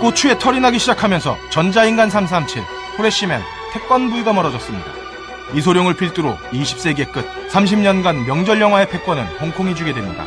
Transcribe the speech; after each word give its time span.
고추에 0.00 0.38
털이 0.38 0.60
나기 0.60 0.78
시작하면서 0.78 1.36
전자인간 1.50 2.10
337, 2.10 2.62
후레쉬맨, 2.96 3.40
태권부위가 3.72 4.32
멀어졌습니다. 4.32 4.86
이소룡을 5.54 5.94
필두로 5.94 6.36
20세기의 6.52 7.12
끝 7.12 7.24
30년간 7.50 8.26
명절 8.26 8.60
영화의 8.60 8.88
패권은 8.88 9.24
홍콩이 9.40 9.74
주게 9.74 9.92
됩니다. 9.92 10.24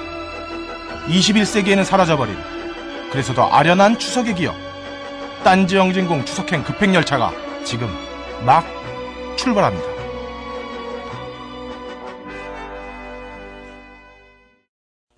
21세기에는 1.08 1.84
사라져버린 1.84 2.38
그래서 3.12 3.34
더 3.34 3.48
아련한 3.48 4.00
추석의 4.00 4.36
기억 4.36 4.56
딴지 5.44 5.78
영진공 5.78 6.26
추석행 6.26 6.64
급행열차가 6.64 7.32
지금 7.64 7.90
막 8.46 8.66
출발합니다. 9.38 9.99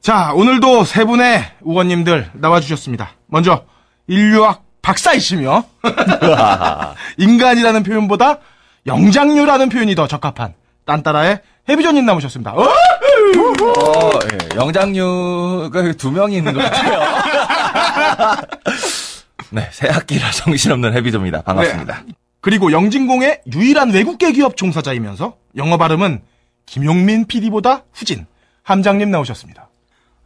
자, 0.01 0.33
오늘도 0.33 0.83
세 0.83 1.05
분의 1.05 1.43
의원님들 1.61 2.31
나와주셨습니다. 2.33 3.11
먼저, 3.27 3.65
인류학 4.07 4.63
박사이시며, 4.81 5.63
인간이라는 7.17 7.83
표현보다 7.83 8.39
영장류라는 8.87 9.69
표현이 9.69 9.93
더 9.93 10.07
적합한 10.07 10.55
딴따라의 10.85 11.41
해비존님 11.69 12.03
나오셨습니다. 12.03 12.53
어? 12.53 12.63
어, 12.63 14.19
예, 14.33 14.55
영장류가 14.55 15.91
두 15.93 16.11
명이 16.11 16.37
있는 16.37 16.53
것 16.53 16.63
같아요. 16.63 18.37
네, 19.51 19.69
새 19.71 19.87
학기라 19.87 20.31
정신없는 20.31 20.95
해비조입니다. 20.95 21.43
반갑습니다. 21.43 22.03
네. 22.07 22.13
그리고 22.39 22.71
영진공의 22.71 23.41
유일한 23.53 23.91
외국계 23.91 24.31
기업 24.31 24.57
종사자이면서 24.57 25.35
영어 25.57 25.77
발음은 25.77 26.21
김용민 26.65 27.27
PD보다 27.27 27.83
후진 27.93 28.25
함장님 28.63 29.11
나오셨습니다. 29.11 29.70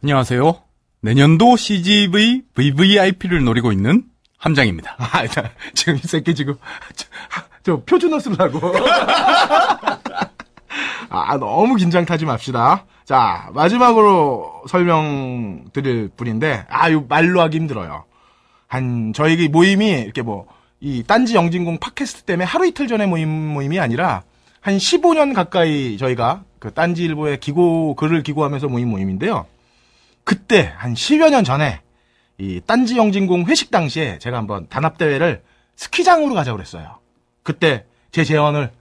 안녕하세요. 0.06 0.54
내년도 1.00 1.56
CGV 1.56 2.42
VVIP를 2.54 3.42
노리고 3.42 3.72
있는 3.72 4.04
함장입니다. 4.38 4.94
아, 5.02 5.22
일단 5.22 5.50
지금 5.74 5.96
이 5.96 5.98
새끼 5.98 6.32
지금 6.32 6.54
저, 6.94 7.08
저 7.64 7.82
표준어 7.82 8.20
쓰려고. 8.20 8.60
아, 11.10 11.36
너무 11.38 11.74
긴장 11.74 12.04
타지 12.04 12.24
맙시다. 12.24 12.84
자, 13.04 13.50
마지막으로 13.52 14.62
설명드릴 14.68 16.10
분인데, 16.16 16.66
아, 16.68 16.88
이 16.88 16.94
말로 17.08 17.40
하기 17.40 17.56
힘들어요. 17.56 18.04
한, 18.68 19.12
저희 19.12 19.48
모임이 19.48 19.90
이렇게 19.90 20.22
뭐, 20.22 20.46
이 20.78 21.02
딴지 21.04 21.34
영진공 21.34 21.78
팟캐스트 21.80 22.22
때문에 22.22 22.44
하루 22.44 22.64
이틀 22.64 22.86
전에 22.86 23.06
모임, 23.06 23.28
모임이 23.28 23.80
아니라, 23.80 24.22
한 24.60 24.76
15년 24.76 25.34
가까이 25.34 25.96
저희가 25.98 26.44
그 26.60 26.72
딴지 26.72 27.02
일보에 27.02 27.38
기고, 27.38 27.96
글을 27.96 28.22
기고하면서 28.22 28.68
모임 28.68 28.88
모임인데요. 28.90 29.46
그때, 30.26 30.72
한 30.76 30.92
10여 30.94 31.30
년 31.30 31.44
전에, 31.44 31.80
이 32.38 32.60
딴지 32.66 32.96
영진공 32.96 33.44
회식 33.46 33.70
당시에 33.70 34.18
제가 34.18 34.36
한번 34.36 34.66
단합 34.68 34.98
대회를 34.98 35.44
스키장으로 35.76 36.34
가자고 36.34 36.56
그랬어요. 36.56 36.98
그때 37.44 37.86
제 38.10 38.24
제안을 38.24 38.72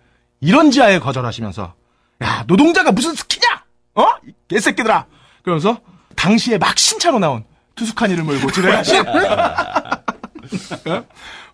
이런 0.42 0.72
지하에 0.72 0.98
거절하시면서 0.98 1.76
야 2.24 2.44
노동자가 2.48 2.92
무슨 2.92 3.14
스키냐? 3.14 3.64
어? 3.94 4.08
이 4.28 4.34
개새끼들아! 4.48 5.06
그러면서 5.44 5.80
당시에 6.16 6.58
막 6.58 6.78
신차로 6.78 7.20
나온 7.20 7.46
투숙한 7.76 8.10
이를 8.10 8.24
몰고 8.24 8.52
지나가신 8.52 9.06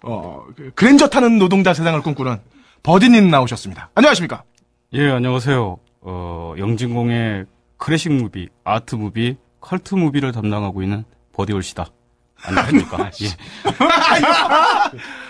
어, 0.04 0.46
그 0.56 0.72
그랜저 0.74 1.10
타는 1.10 1.38
노동자 1.38 1.74
세상을 1.74 2.02
꿈꾸는 2.02 2.40
버디님 2.84 3.30
나오셨습니다. 3.30 3.90
안녕하십니까? 3.94 4.44
예, 4.94 5.10
안녕하세요. 5.12 5.78
어, 6.02 6.54
영진공의 6.58 7.46
classic 7.78 8.14
movie, 8.14 8.48
art 8.64 8.96
movie, 8.96 9.36
cult 9.62 9.96
movie를 9.96 10.32
담당하고 10.32 10.82
있는 10.84 11.06
버디올시다. 11.34 11.86
안녕하십니까? 12.44 13.12
예. 13.22 13.28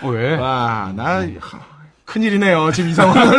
어, 0.02 0.08
왜? 0.08 0.34
와, 0.36 0.92
나 0.96 1.20
큰일이네요. 2.06 2.72
지금 2.72 2.90
이 2.90 2.94
상황을 2.94 3.38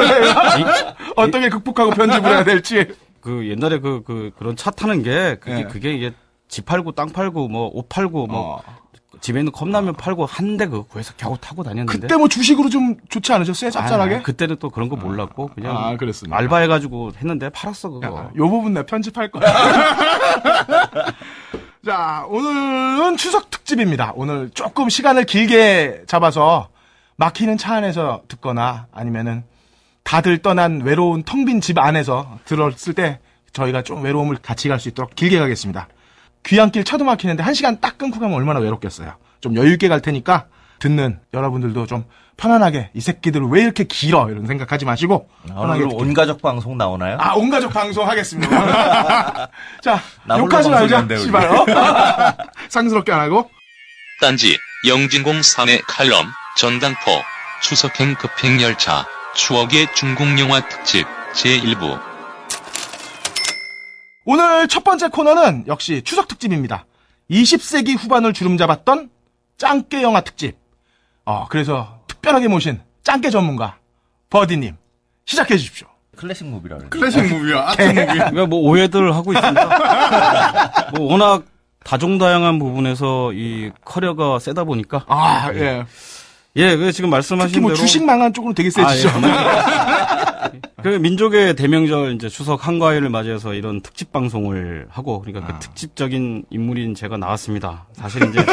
어떻게 1.15 1.49
극복하고 1.49 1.91
편집을 1.91 2.29
해야 2.29 2.43
될지. 2.43 2.93
그 3.19 3.47
옛날에 3.49 3.79
그, 3.79 4.03
그, 4.05 4.31
그런 4.37 4.55
차 4.55 4.69
타는 4.71 5.01
게, 5.03 5.37
그게, 5.39 5.59
예. 5.59 5.63
그게 5.63 5.93
이게 5.93 6.13
집 6.47 6.65
팔고 6.65 6.91
땅 6.91 7.09
팔고 7.09 7.47
뭐 7.47 7.71
옷 7.73 7.89
팔고 7.89 8.27
뭐 8.27 8.57
어. 8.57 8.61
집에 9.23 9.39
있는 9.39 9.53
컵라면 9.53 9.95
팔고 9.95 10.25
한데 10.25 10.67
그 10.67 10.83
구해서 10.83 11.13
겨우 11.15 11.37
타고 11.39 11.63
다녔는데. 11.63 11.97
그때 11.97 12.17
뭐 12.17 12.27
주식으로 12.27 12.69
좀 12.69 12.97
좋지 13.07 13.31
않으셨어요? 13.31 13.71
짭짤하게? 13.71 14.15
아, 14.17 14.21
그때는 14.21 14.57
또 14.59 14.69
그런 14.69 14.89
거 14.89 14.97
몰랐고 14.97 15.51
그냥 15.55 15.77
아, 15.77 15.95
그랬습니까? 15.95 16.37
알바해가지고 16.37 17.13
했는데 17.17 17.47
팔았어 17.49 17.89
그거. 17.89 18.05
야, 18.05 18.29
요 18.35 18.49
부분 18.49 18.73
내 18.73 18.85
편집할 18.85 19.31
거야. 19.31 19.45
자, 21.85 22.25
오늘은 22.27 23.17
추석 23.17 23.49
특집입니다. 23.49 24.11
오늘 24.15 24.49
조금 24.53 24.89
시간을 24.89 25.25
길게 25.25 26.03
잡아서 26.07 26.69
막히는 27.15 27.57
차 27.57 27.75
안에서 27.75 28.23
듣거나 28.27 28.87
아니면은 28.91 29.43
다들 30.03 30.39
떠난 30.39 30.81
외로운 30.81 31.23
텅 31.23 31.45
빈 31.45 31.61
집 31.61 31.77
안에서 31.77 32.39
들었을 32.45 32.93
때 32.93 33.19
저희가 33.53 33.83
좀 33.83 34.03
외로움을 34.03 34.37
같이 34.41 34.67
갈 34.67 34.79
수 34.79 34.89
있도록 34.89 35.15
길게 35.15 35.39
가겠습니다. 35.39 35.87
귀향길 36.43 36.83
차도 36.83 37.03
막히는데 37.03 37.43
한 37.43 37.53
시간 37.53 37.79
딱 37.79 37.97
끊고 37.97 38.19
가면 38.19 38.35
얼마나 38.35 38.59
외롭겠어요. 38.59 39.15
좀 39.41 39.55
여유 39.55 39.73
있게 39.73 39.87
갈 39.87 40.01
테니까 40.01 40.45
듣는 40.79 41.19
여러분들도 41.33 41.85
좀 41.85 42.05
편안하게 42.37 42.89
이 42.93 43.01
새끼들 43.01 43.41
왜 43.43 43.61
이렇게 43.61 43.83
길어 43.85 44.29
이런 44.29 44.45
생각하지 44.47 44.85
마시고 44.85 45.29
편하게 45.47 45.83
오늘 45.83 45.89
듣기 45.89 46.01
온 46.01 46.13
가족 46.13 46.41
방송 46.41 46.77
나오나요? 46.77 47.17
아, 47.19 47.33
온 47.35 47.49
가족 47.49 47.71
방송 47.71 48.07
하겠습니다. 48.07 48.49
자, 49.81 50.01
욕하지 50.29 50.69
말자. 50.69 51.07
씨발. 51.17 51.47
어? 51.47 51.65
상스럽게 52.69 53.11
안 53.11 53.21
하고. 53.21 53.49
딴지 54.19 54.57
영진공 54.87 55.39
3의 55.41 55.81
칼럼 55.87 56.25
전당포 56.57 57.11
추석행 57.61 58.15
급행열차 58.15 59.05
추억의 59.35 59.87
중국 59.95 60.39
영화 60.39 60.67
특집 60.67 61.05
제1부 61.33 62.12
오늘 64.25 64.67
첫 64.67 64.83
번째 64.83 65.09
코너는 65.09 65.65
역시 65.67 66.01
추석 66.03 66.27
특집입니다. 66.27 66.85
20세기 67.29 67.97
후반을 67.97 68.33
주름잡았던 68.33 69.09
짱깨 69.57 70.01
영화 70.01 70.21
특집. 70.21 70.55
어, 71.25 71.45
그래서 71.49 71.99
특별하게 72.07 72.47
모신 72.47 72.81
짱깨 73.03 73.29
전문가, 73.29 73.77
버디님, 74.29 74.75
시작해 75.25 75.57
주십시오. 75.57 75.87
classic 76.15 76.47
movie라 76.47 76.77
그래. 76.77 76.89
classic 76.89 77.23
movie야. 77.25 77.69
art 77.69 77.81
movie. 77.87 77.95
그러니까 78.05 78.45
뭐 78.45 78.59
오해들 78.59 79.13
하고 79.15 79.33
있습니다. 79.33 80.91
뭐 80.95 81.11
워낙 81.11 81.43
다종다양한 81.83 82.59
부분에서 82.59 83.33
이 83.33 83.71
career가 83.83 84.39
세다 84.39 84.63
보니까 84.63 85.03
아, 85.07 85.51
예. 85.53 85.85
예, 86.55 86.77
그 86.77 86.91
지금 86.91 87.09
특히 87.09 87.11
말씀하신 87.11 87.61
뭐 87.61 87.71
대로 87.71 87.77
주식 87.77 88.05
망한 88.05 88.31
쪽으로 88.33 88.53
되게 88.53 88.69
아, 88.77 88.87
세지죠. 88.89 89.09
예. 89.09 90.22
그 90.81 90.87
민족의 90.87 91.55
대명절 91.55 92.13
이제 92.13 92.29
추석 92.29 92.67
한가위를 92.67 93.09
맞이해서 93.09 93.53
이런 93.53 93.81
특집 93.81 94.11
방송을 94.11 94.87
하고 94.89 95.21
그러니까 95.21 95.45
아. 95.45 95.53
그 95.53 95.59
특집적인 95.59 96.45
인물인 96.49 96.95
제가 96.95 97.17
나왔습니다. 97.17 97.87
사실 97.93 98.27
이제 98.29 98.45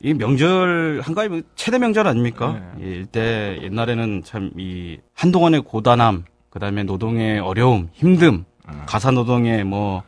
이 0.00 0.14
명절 0.14 1.00
한가위 1.02 1.42
최대 1.56 1.78
명절 1.78 2.06
아닙니까? 2.06 2.60
네. 2.78 2.86
예, 2.86 3.00
이때 3.00 3.58
옛날에는 3.62 4.22
참 4.24 4.52
이 4.56 4.98
한동안의 5.14 5.62
고단함, 5.62 6.24
그다음에 6.50 6.84
노동의 6.84 7.40
어려움, 7.40 7.88
힘듦, 7.98 8.44
아. 8.66 8.84
가사 8.86 9.10
노동의 9.10 9.64
뭐 9.64 10.02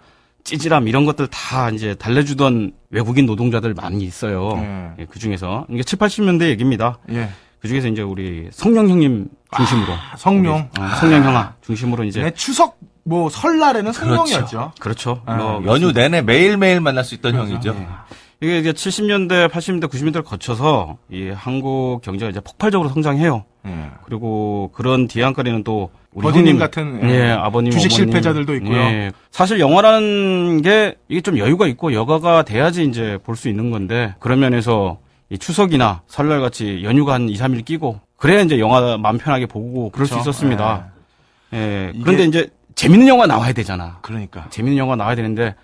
찌질함 0.44 0.86
이런 0.88 1.04
것들 1.04 1.26
다 1.26 1.70
이제 1.70 1.94
달래주던 1.94 2.72
외국인 2.90 3.26
노동자들 3.26 3.74
많이 3.74 4.04
있어요. 4.04 4.54
네. 4.54 4.90
예, 5.00 5.04
그 5.06 5.18
중에서 5.18 5.66
이게 5.70 5.82
7, 5.82 5.98
80년대 5.98 6.48
얘기입니다. 6.50 6.98
예. 7.10 7.28
그 7.60 7.68
중에서 7.68 7.88
이제 7.88 8.00
우리 8.02 8.48
성령 8.52 8.88
형님 8.88 9.28
중심으로 9.56 9.92
성룡. 10.16 10.68
우리, 10.78 10.82
어, 10.84 10.88
성령 11.00 11.24
형아 11.24 11.54
중심으로 11.62 12.04
이제 12.04 12.22
네, 12.22 12.30
추석, 12.32 12.78
뭐, 13.04 13.28
설날에는 13.28 13.92
성룡이었죠. 13.92 14.72
그렇죠. 14.78 15.22
아, 15.26 15.34
뭐 15.36 15.62
연휴 15.66 15.92
내내 15.92 16.22
매일 16.22 16.56
매일 16.56 16.80
만날 16.80 17.04
수 17.04 17.14
있던 17.16 17.34
형이죠. 17.34 17.74
이게 18.42 18.58
이제 18.58 18.72
70년대, 18.72 19.50
80년대, 19.50 19.84
90년대를 19.90 20.24
거쳐서 20.24 20.96
이 21.10 21.28
한국 21.28 22.00
경제가 22.02 22.30
이제 22.30 22.40
폭발적으로 22.40 22.88
성장해요. 22.88 23.44
예. 23.66 23.90
그리고 24.04 24.70
그런 24.74 25.06
뒤안거리는 25.08 25.62
또 25.64 25.90
우리 26.12 26.22
버디님 26.22 26.58
같은, 26.58 27.00
예, 27.04 27.14
예, 27.14 27.30
아버님 27.32 27.70
주식 27.70 27.92
어머님. 27.92 28.06
실패자들도 28.12 28.54
있고요. 28.56 28.76
예. 28.78 29.12
사실 29.30 29.60
영화라는 29.60 30.62
게 30.62 30.94
이게 31.08 31.20
좀 31.20 31.36
여유가 31.38 31.66
있고 31.66 31.92
여가가 31.92 32.44
돼야지 32.44 32.84
이제 32.84 33.18
볼 33.24 33.36
수 33.36 33.48
있는 33.50 33.70
건데 33.70 34.14
그런 34.20 34.40
면에서 34.40 34.98
이 35.28 35.36
추석이나 35.36 36.00
설날 36.06 36.40
같이 36.40 36.80
연휴가 36.82 37.12
한 37.14 37.28
2, 37.28 37.34
3일 37.36 37.64
끼고 37.66 38.00
그래야 38.20 38.42
이제 38.42 38.58
영화 38.60 38.98
마음 38.98 39.16
편하게 39.18 39.46
보고 39.46 39.88
그럴 39.90 40.06
수 40.06 40.12
그쵸. 40.14 40.20
있었습니다. 40.30 40.90
예. 41.54 41.90
이게- 41.94 42.04
그런데 42.04 42.24
이제 42.24 42.50
재밌는 42.74 43.08
영화 43.08 43.26
나와야 43.26 43.52
되잖아. 43.54 43.98
그러니까. 44.02 44.46
재밌는 44.50 44.76
영화 44.76 44.94
나와야 44.94 45.14
되는데 45.16 45.54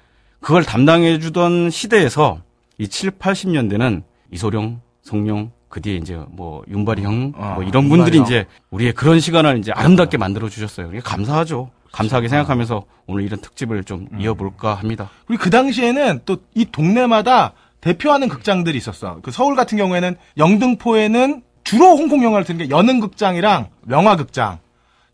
그걸 0.41 0.65
담당해 0.65 1.19
주던 1.19 1.69
시대에서 1.71 2.41
이 2.79 2.89
7, 2.89 3.11
80년대는 3.13 4.03
이소룡, 4.33 4.81
송룡 5.03 5.51
그 5.69 5.83
뒤에 5.83 5.97
이제 5.97 6.19
뭐 6.31 6.63
윤발이 6.69 7.03
형, 7.03 7.33
어, 7.37 7.53
뭐 7.57 7.63
이런 7.63 7.91
분들이. 7.91 8.19
이제 8.23 8.47
우리의 8.71 8.93
그런 8.95 9.21
시간을 9.21 9.59
이제 9.59 9.73
아름답게 9.73 10.17
만들어 10.17 10.49
주셨어요. 10.49 10.91
감사하죠. 11.05 11.71
감사하게 11.93 12.29
생각하면서 12.29 12.85
오늘 13.07 13.25
이런 13.25 13.39
특집을 13.43 13.85
좀 13.85 14.09
이어볼까 14.19 14.75
합니다. 14.75 15.11
그리고 15.27 15.43
그 15.45 15.51
당시에는 15.51 16.21
또 16.25 16.39
이 16.55 16.65
동네마다 16.73 17.53
대표하는 17.83 18.29
극장들이 18.29 18.79
있었어. 18.79 19.19
그 19.23 19.31
서울 19.31 19.55
같은 19.57 19.77
경우에는 19.77 20.17
영등포에는 20.39 21.43
주로 21.67 21.97
홍콩 21.97 22.23
영화를 22.23 22.45
듣는 22.45 22.65
게 22.67 22.71
연흥극장이랑 22.71 23.67
명화극장. 23.83 24.59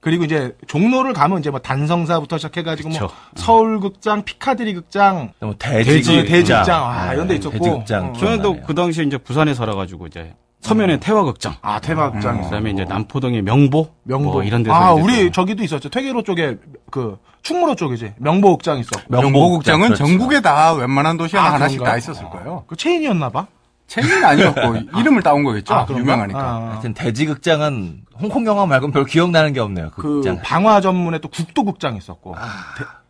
그리고 0.00 0.24
이제 0.24 0.54
종로를 0.66 1.14
가면 1.14 1.38
이제 1.38 1.48
뭐 1.48 1.60
단성사부터 1.60 2.36
시작해가지고 2.36 2.90
뭐 2.90 2.98
그쵸. 2.98 3.14
서울극장, 3.36 4.24
피카디리 4.24 4.74
극장, 4.74 5.32
뭐 5.40 5.54
대지, 5.58 5.90
대지, 5.90 6.24
대지극장, 6.26 6.84
아, 6.90 7.14
이런 7.14 7.26
데 7.26 7.36
있었고. 7.36 7.56
대지극장. 7.56 8.10
어. 8.10 8.12
저는 8.12 8.42
또. 8.42 8.60
그 8.60 8.74
당시에 8.74 9.04
이제 9.04 9.16
부산에 9.16 9.54
살아가지고 9.54 10.08
이제 10.08 10.34
서면에 10.60 11.00
태화극장, 11.00 11.54
아 11.62 11.80
태화극장. 11.80 12.34
있었고. 12.34 12.50
그다음에 12.50 12.70
이제 12.72 12.84
남포동의 12.84 13.42
명보, 13.42 13.88
명보 14.02 14.32
뭐 14.32 14.42
이런 14.42 14.62
데서 14.62 14.74
아 14.74 14.92
우리 14.92 15.26
또 15.26 15.32
저기도 15.32 15.62
있었죠. 15.64 15.88
퇴계로 15.88 16.22
쪽에 16.22 16.56
그 16.90 17.16
충무로 17.42 17.76
쪽이지. 17.76 18.14
명보극장 18.18 18.78
있었고. 18.80 19.00
명보국장은 19.08 19.86
그렇죠. 19.86 20.04
전국에 20.04 20.42
다 20.42 20.74
웬만한 20.74 21.16
도시에 21.16 21.40
아, 21.40 21.54
하나씩 21.54 21.78
그런가? 21.78 21.92
다 21.92 21.98
있었을 21.98 22.28
거예요. 22.28 22.64
그 22.66 22.76
체인이었나 22.76 23.30
봐. 23.30 23.46
체인은 23.92 24.24
아니었고 24.24 24.60
이름을 24.98 25.22
따온 25.22 25.44
거겠죠. 25.44 25.74
아? 25.74 25.86
유명하니까. 25.90 26.40
아. 26.40 26.70
하여튼 26.72 26.94
대지극장은 26.94 28.04
홍콩 28.18 28.46
영화 28.46 28.64
말고는 28.64 28.92
별 28.92 29.04
기억나는 29.04 29.52
게 29.52 29.60
없네요. 29.60 29.90
그, 29.90 30.00
그 30.02 30.12
극장. 30.14 30.40
방화 30.42 30.80
전문에 30.80 31.18
또 31.18 31.28
국도극장 31.28 31.96
있었고 31.96 32.34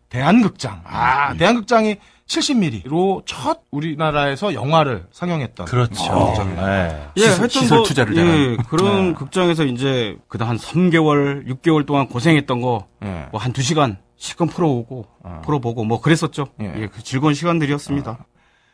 대, 0.09 0.21
한극장 0.21 0.83
아, 0.85 1.35
대한극장이 1.35 1.97
70mm로 2.27 3.23
첫 3.27 3.61
우리나라에서 3.71 4.55
영화를 4.55 5.07
상영했던 5.13 5.67
그렇죠. 5.67 6.13
어, 6.13 6.45
네. 6.45 7.07
예, 7.17 7.21
시설- 7.23 7.49
시설 7.51 7.79
뭐, 7.79 7.87
투자를 7.87 8.17
예, 8.17 8.21
잘하는. 8.21 8.57
그런 8.69 9.15
극장에서 9.15 9.65
이제 9.65 10.17
그다 10.29 10.49
한 10.49 10.57
3개월, 10.57 11.47
6개월 11.47 11.87
동안 11.87 12.09
고생했던 12.09 12.61
거 12.61 12.87
예. 13.05 13.29
뭐한 13.33 13.53
2시간 13.53 13.97
실컷 14.17 14.47
풀어오고 14.47 15.07
풀어보고 15.45 15.85
뭐 15.85 16.01
그랬었죠. 16.01 16.47
예. 16.61 16.73
예, 16.77 16.87
그 16.89 17.03
즐거운 17.03 17.35
시간들이었습니다. 17.35 18.19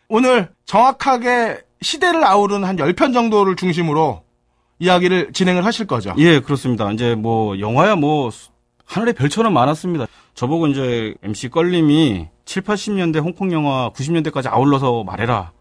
오늘 0.08 0.50
정확하게 0.66 1.60
시대를 1.80 2.24
아우른 2.24 2.64
한 2.64 2.76
10편 2.76 3.12
정도를 3.12 3.56
중심으로 3.56 4.22
이야기를 4.78 5.32
진행을 5.32 5.64
하실 5.64 5.86
거죠. 5.86 6.14
예, 6.18 6.40
그렇습니다. 6.40 6.90
이제 6.92 7.14
뭐 7.14 7.58
영화야 7.58 7.96
뭐 7.96 8.30
수- 8.30 8.50
하늘의 8.86 9.14
별처럼 9.14 9.52
많았습니다. 9.52 10.06
저보고 10.34 10.66
이제 10.68 11.14
MC 11.22 11.48
껄림이 11.50 12.28
7, 12.44 12.62
80년대 12.62 13.22
홍콩 13.22 13.52
영화 13.52 13.90
90년대까지 13.90 14.46
아울러서 14.50 15.04
말해라. 15.04 15.52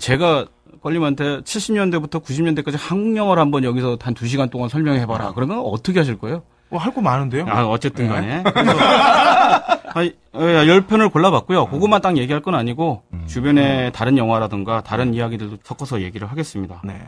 제가 0.00 0.46
껄림한테 0.82 1.40
70년대부터 1.42 2.22
90년대까지 2.22 2.76
한국 2.78 3.16
영화를 3.16 3.40
한번 3.40 3.64
여기서 3.64 3.96
한 4.00 4.14
2시간 4.14 4.50
동안 4.50 4.68
설명해 4.68 5.06
봐라. 5.06 5.32
그러면 5.34 5.60
어떻게 5.60 5.98
하실 6.00 6.18
거예요? 6.18 6.42
뭐 6.70 6.80
할 6.80 6.92
거 6.94 7.00
많은데요. 7.00 7.46
아, 7.48 7.64
어쨌든 7.66 8.08
간에. 8.08 8.42
그래서 8.42 8.72
한 9.94 10.10
10편을 10.32 11.12
골라봤고요. 11.12 11.66
그것만 11.66 12.00
딱 12.02 12.16
얘기할 12.16 12.42
건 12.42 12.54
아니고 12.54 13.02
주변에 13.26 13.90
다른 13.92 14.18
영화라든가 14.18 14.82
다른 14.82 15.14
이야기들도 15.14 15.58
섞어서 15.62 16.00
얘기를 16.02 16.28
하겠습니다. 16.30 16.80
네. 16.84 17.00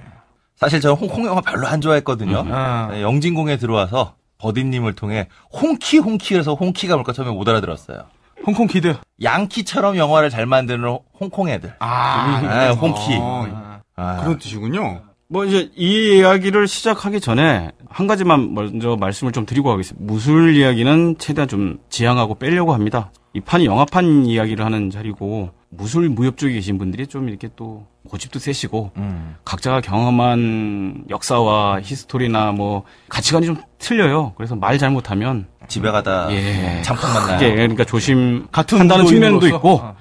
사실 0.56 0.80
저는 0.80 0.96
홍콩 0.96 1.26
영화 1.26 1.40
별로 1.40 1.66
안 1.66 1.80
좋아했거든요. 1.80 2.44
아. 2.50 2.88
네, 2.92 3.02
영진공에 3.02 3.56
들어와서 3.56 4.14
버디님을 4.38 4.94
통해 4.94 5.28
홍키 5.52 5.98
홍키에서 5.98 6.54
홍키가 6.54 6.94
뭘까 6.94 7.12
처음에 7.12 7.30
못 7.32 7.48
알아들었어요. 7.48 8.04
홍콩 8.46 8.66
kid. 8.66 8.96
양키처럼 9.22 9.96
영화를 9.96 10.30
잘 10.30 10.46
만드는 10.46 10.98
홍콩 11.18 11.48
애들. 11.48 11.74
아, 11.80 12.40
아, 12.44 12.70
홍키. 12.70 13.16
어, 13.18 13.80
아, 13.96 14.16
그런 14.20 14.38
뜻이군요. 14.38 15.00
뭐 15.28 15.44
이제 15.44 15.70
이 15.74 16.18
이야기를 16.18 16.68
시작하기 16.68 17.20
전에 17.20 17.72
한 17.88 18.06
가지만 18.06 18.54
먼저 18.54 18.96
말씀을 18.96 19.32
좀 19.32 19.44
드리고 19.44 19.70
가겠습니다. 19.70 20.04
무술 20.12 20.54
이야기는 20.54 21.16
최대한 21.18 21.48
좀 21.48 21.78
지양하고 21.88 22.36
빼려고 22.36 22.72
합니다. 22.72 23.10
이 23.32 23.40
판이 23.40 23.66
영화판 23.66 24.26
이야기를 24.26 24.64
하는 24.64 24.90
자리고 24.90 25.50
무술 25.68 26.08
무협 26.08 26.38
쪽에 26.38 26.54
계신 26.54 26.78
분들이 26.78 27.06
좀 27.06 27.28
이렇게 27.28 27.48
또 27.56 27.86
고집도 28.08 28.38
세시고 28.38 28.92
음. 28.96 29.34
각자가 29.44 29.80
경험한 29.80 31.06
역사와 31.10 31.80
히스토리나 31.82 32.52
뭐 32.52 32.84
가치관이 33.08 33.46
좀 33.46 33.56
틀려요. 33.78 34.32
그래서 34.36 34.54
말 34.54 34.78
잘못하면 34.78 35.46
집에 35.66 35.90
가다 35.90 36.28
예. 36.30 36.80
잠깐 36.82 37.12
만나요. 37.12 37.36
이게 37.36 37.52
그러니까 37.56 37.84
조심 37.84 38.46
같은 38.52 38.78
한다는 38.78 39.06
측면도? 39.06 39.48
있고 39.48 39.80
아. 39.82 39.96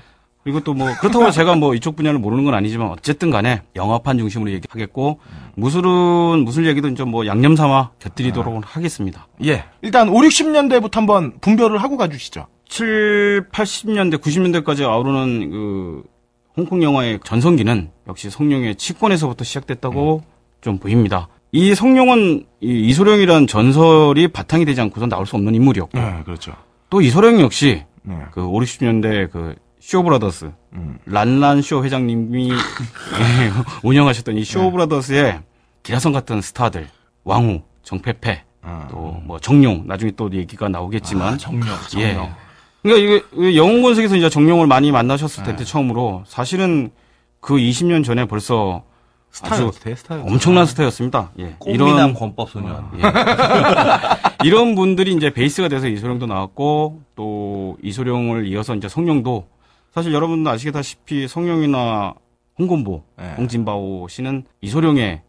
그리고 0.46 0.60
또뭐 0.60 0.94
그렇다고 1.00 1.32
제가 1.32 1.56
뭐 1.56 1.74
이쪽 1.74 1.96
분야를 1.96 2.20
모르는 2.20 2.46
건 2.46 2.54
아니지만 2.54 2.90
어쨌든 2.90 3.32
간에 3.32 3.64
영화판 3.76 4.20
중심으로 4.20 4.52
얘기하겠고 4.52 5.20
무술은 5.56 6.44
무술 6.46 6.68
얘기도 6.68 6.88
이제 6.88 7.04
뭐 7.04 7.26
양념 7.26 7.56
삼아 7.56 7.90
곁들이도록 7.98 8.62
하겠습니다. 8.64 9.28
예. 9.44 9.64
일단 9.82 10.08
5, 10.08 10.14
60년대부터 10.14 10.94
한번 10.94 11.40
분별을 11.42 11.82
하고 11.82 11.98
가주시죠. 11.98 12.46
7, 12.70 13.48
80년대, 13.52 14.22
90년대까지 14.22 14.84
아우르는 14.84 15.50
그 15.50 16.04
홍콩 16.56 16.84
영화의 16.84 17.22
전성기는 17.24 17.90
역시 18.08 18.30
성룡의 18.30 18.76
치권에서부터 18.76 19.44
시작됐다고 19.44 20.22
좀 20.62 20.78
보입니다. 20.78 21.28
이 21.54 21.74
성룡은 21.74 22.46
이 22.62 22.88
이소룡이란 22.90 23.48
전설이 23.48 24.28
바탕이 24.28 24.66
되지 24.66 24.80
않고서 24.80 25.08
나올 25.08 25.26
수 25.26 25.38
없는 25.38 25.56
인물이었고 25.56 25.98
네, 25.98 26.22
그렇죠. 26.24 26.54
또 26.92 27.02
이소룡 27.02 27.40
역시 27.40 27.84
네. 28.04 28.16
그 28.32 28.46
5, 28.46 28.60
60년대 28.60 29.32
그 29.32 29.56
쇼브라더스 29.86 30.52
음. 30.74 30.98
란란 31.06 31.62
쇼 31.62 31.84
회장님이 31.84 32.50
예, 32.50 32.56
운영하셨던 33.88 34.36
이 34.36 34.44
쇼브라더스의 34.44 35.42
기라성 35.84 36.12
같은 36.12 36.42
스타들 36.42 36.88
왕우, 37.24 37.62
정패패, 37.84 38.42
아. 38.64 38.88
또 38.90 39.11
뭐 39.11 39.40
적룡 39.42 39.84
나중에 39.86 40.12
또 40.18 40.32
얘기가 40.34 40.70
나오겠지만 40.70 41.38
적룡. 41.38 41.68
예. 41.98 42.18
그러니까 42.82 43.24
이게 43.38 43.56
영웅본색에서 43.56 44.16
이제 44.16 44.28
적룡을 44.28 44.66
많이 44.66 44.92
만나셨을 44.92 45.44
텐데 45.44 45.64
처음으로 45.64 46.24
사실은 46.26 46.90
그 47.40 47.56
20년 47.56 48.04
전에 48.04 48.26
벌써 48.26 48.84
아주 49.42 49.72
스타였어요, 49.72 49.72
스타였어요. 49.72 50.24
엄청난 50.24 50.66
스타였습니다. 50.66 51.32
예. 51.38 51.56
꽃미남 51.60 52.16
권법 52.16 52.50
소년. 52.50 52.90
예. 52.98 53.02
이런 54.44 54.74
분들이 54.74 55.14
이제 55.14 55.30
베이스가 55.30 55.68
돼서 55.68 55.88
이소룡도 55.88 56.26
나왔고 56.26 57.04
또 57.16 57.78
이소룡을 57.84 58.48
이어서 58.48 58.74
이제 58.74 58.90
성룡도 58.90 59.54
사실 59.96 60.14
여러분도 60.14 60.50
아시다시피 60.50 61.26
성룡이나 61.28 62.14
홍건보, 62.60 63.02
네. 63.18 63.34
홍진바오 63.38 64.08
씨는 64.10 64.44
이소룡의 64.62 65.22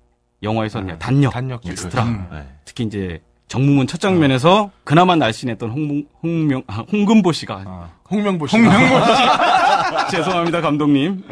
영화에서 0.42 0.82
이제 0.82 0.98
단역, 0.98 1.32
단역 1.32 1.64
엑스트라 1.64 2.02
음. 2.04 2.26
네. 2.32 2.44
특히 2.64 2.84
이제 2.84 3.20
정무문 3.48 3.86
첫 3.86 4.00
장면에서 4.00 4.72
그나마 4.82 5.14
날씬했던 5.14 5.70
홍, 5.70 6.04
홍명, 6.20 6.62
아, 6.66 6.84
홍금보 6.92 7.30
씨가 7.30 7.62
아, 7.64 7.90
홍명보 8.10 8.48
씨. 8.48 8.56
홍명보 8.56 8.96
죄송합니다 10.10 10.60
감독님. 10.60 11.22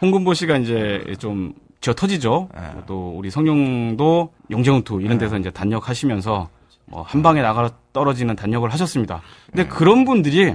홍금보 0.00 0.32
씨가 0.32 0.56
이제 0.56 1.04
좀 1.18 1.52
쥐어 1.82 1.92
터지죠. 1.92 2.48
또 2.86 3.12
우리 3.16 3.30
성룡도 3.30 4.32
용쟁호투 4.50 5.02
이런 5.02 5.18
데서 5.18 5.36
이제 5.38 5.50
단역 5.50 5.88
하시면서 5.90 6.48
뭐 6.86 7.02
한 7.06 7.22
방에 7.22 7.42
나가 7.42 7.70
떨어지는 7.92 8.34
단역을 8.34 8.72
하셨습니다. 8.72 9.20
근데 9.50 9.66
그런 9.68 10.04
분들이 10.06 10.54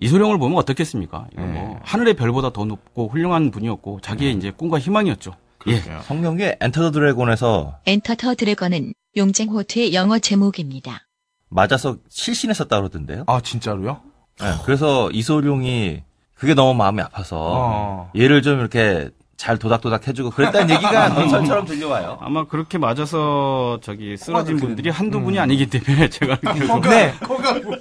이소룡을 0.00 0.38
보면 0.38 0.58
어떻겠습니까? 0.58 1.26
이거 1.32 1.42
뭐 1.42 1.80
하늘의 1.82 2.14
별보다 2.14 2.52
더 2.52 2.64
높고 2.64 3.08
훌륭한 3.08 3.50
분이었고 3.50 4.00
자기의 4.00 4.34
이제 4.34 4.50
꿈과 4.50 4.78
희망이었죠. 4.78 5.34
예. 5.68 5.80
성룡의 6.02 6.58
Enter 6.60 6.80
the 6.80 6.90
Dragon에서 6.90 7.78
Enter 7.86 8.14
the 8.14 8.34
Dragon은 8.34 8.94
용쟁호투의 9.16 9.94
영어 9.94 10.18
제목입니다. 10.18 11.08
맞아서 11.48 11.96
실신했었다 12.08 12.76
그러던데요. 12.76 13.24
아, 13.26 13.40
진짜로요? 13.40 14.00
네, 14.40 14.46
그래서 14.64 15.10
이소룡이 15.10 16.02
그게 16.34 16.54
너무 16.54 16.74
마음이 16.74 17.00
아파서 17.02 17.36
어. 17.40 18.12
얘를 18.16 18.42
좀 18.42 18.60
이렇게 18.60 19.10
잘 19.38 19.56
도닥도닥 19.56 20.08
해주고 20.08 20.30
그랬다는 20.30 20.74
얘기가 20.74 21.08
전설처럼 21.14 21.64
들려와요. 21.64 22.18
아마 22.20 22.44
그렇게 22.44 22.76
맞아서 22.76 23.78
저기 23.82 24.16
쓰러진 24.16 24.56
분들이 24.56 24.90
한두 24.90 25.20
분이 25.20 25.38
아니기 25.38 25.66
때문에 25.70 26.10
제가 26.10 26.38
알기로 26.44 26.80
네. 26.80 27.14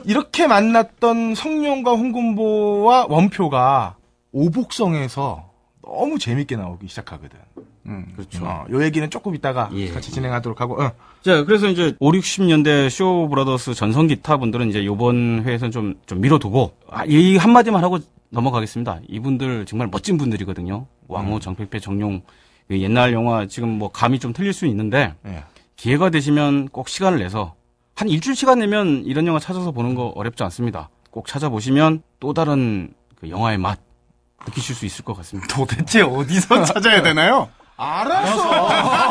이렇게 0.05 0.45
만났던 0.45 1.33
성룡과 1.33 1.91
홍금보와 1.91 3.07
원표가 3.09 3.95
오복성에서 4.31 5.49
너무 5.81 6.19
재밌게 6.19 6.55
나오기 6.55 6.87
시작하거든. 6.87 7.39
음. 7.87 8.05
그렇죠. 8.15 8.45
어, 8.45 8.65
요 8.69 8.83
얘기는 8.83 9.09
조금 9.09 9.33
이따가 9.33 9.69
예. 9.73 9.89
같이 9.89 10.11
진행하도록 10.11 10.61
하고. 10.61 10.81
어. 10.83 10.91
자, 11.23 11.43
그래서 11.43 11.67
이제 11.67 11.95
5, 11.99 12.11
60년대 12.11 12.89
쇼 12.89 13.27
브라더스 13.29 13.73
전성 13.73 14.07
기타 14.07 14.37
분들은 14.37 14.69
이제 14.69 14.85
요번 14.85 15.41
회에서는 15.43 15.71
좀, 15.71 15.95
좀 16.05 16.21
밀어두고, 16.21 16.73
아, 16.89 17.05
이 17.05 17.37
한마디만 17.37 17.83
하고 17.83 17.99
넘어가겠습니다. 18.29 18.99
이분들 19.07 19.65
정말 19.65 19.87
멋진 19.87 20.17
분들이거든요. 20.17 20.87
왕호, 21.07 21.39
정필패, 21.39 21.79
정용. 21.79 22.21
그 22.67 22.79
옛날 22.81 23.13
영화 23.13 23.47
지금 23.47 23.69
뭐 23.69 23.89
감이 23.89 24.19
좀 24.19 24.33
틀릴 24.33 24.53
수는 24.53 24.71
있는데, 24.71 25.13
예. 25.25 25.43
기회가 25.75 26.09
되시면 26.09 26.67
꼭 26.69 26.89
시간을 26.89 27.19
내서, 27.19 27.55
한 27.95 28.09
일주일 28.09 28.35
시간 28.35 28.59
내면 28.59 29.03
이런 29.05 29.25
영화 29.27 29.39
찾아서 29.39 29.71
보는 29.71 29.95
거 29.95 30.07
어렵지 30.15 30.43
않습니다. 30.43 30.89
꼭 31.09 31.27
찾아보시면 31.27 32.03
또 32.19 32.33
다른 32.33 32.93
그 33.15 33.29
영화의 33.29 33.57
맛 33.57 33.79
느끼실 34.45 34.75
수 34.75 34.85
있을 34.85 35.03
것 35.03 35.15
같습니다. 35.17 35.55
도대체 35.55 36.01
어디서 36.01 36.63
찾아야 36.63 37.01
되나요? 37.01 37.49
알았어. 37.75 39.07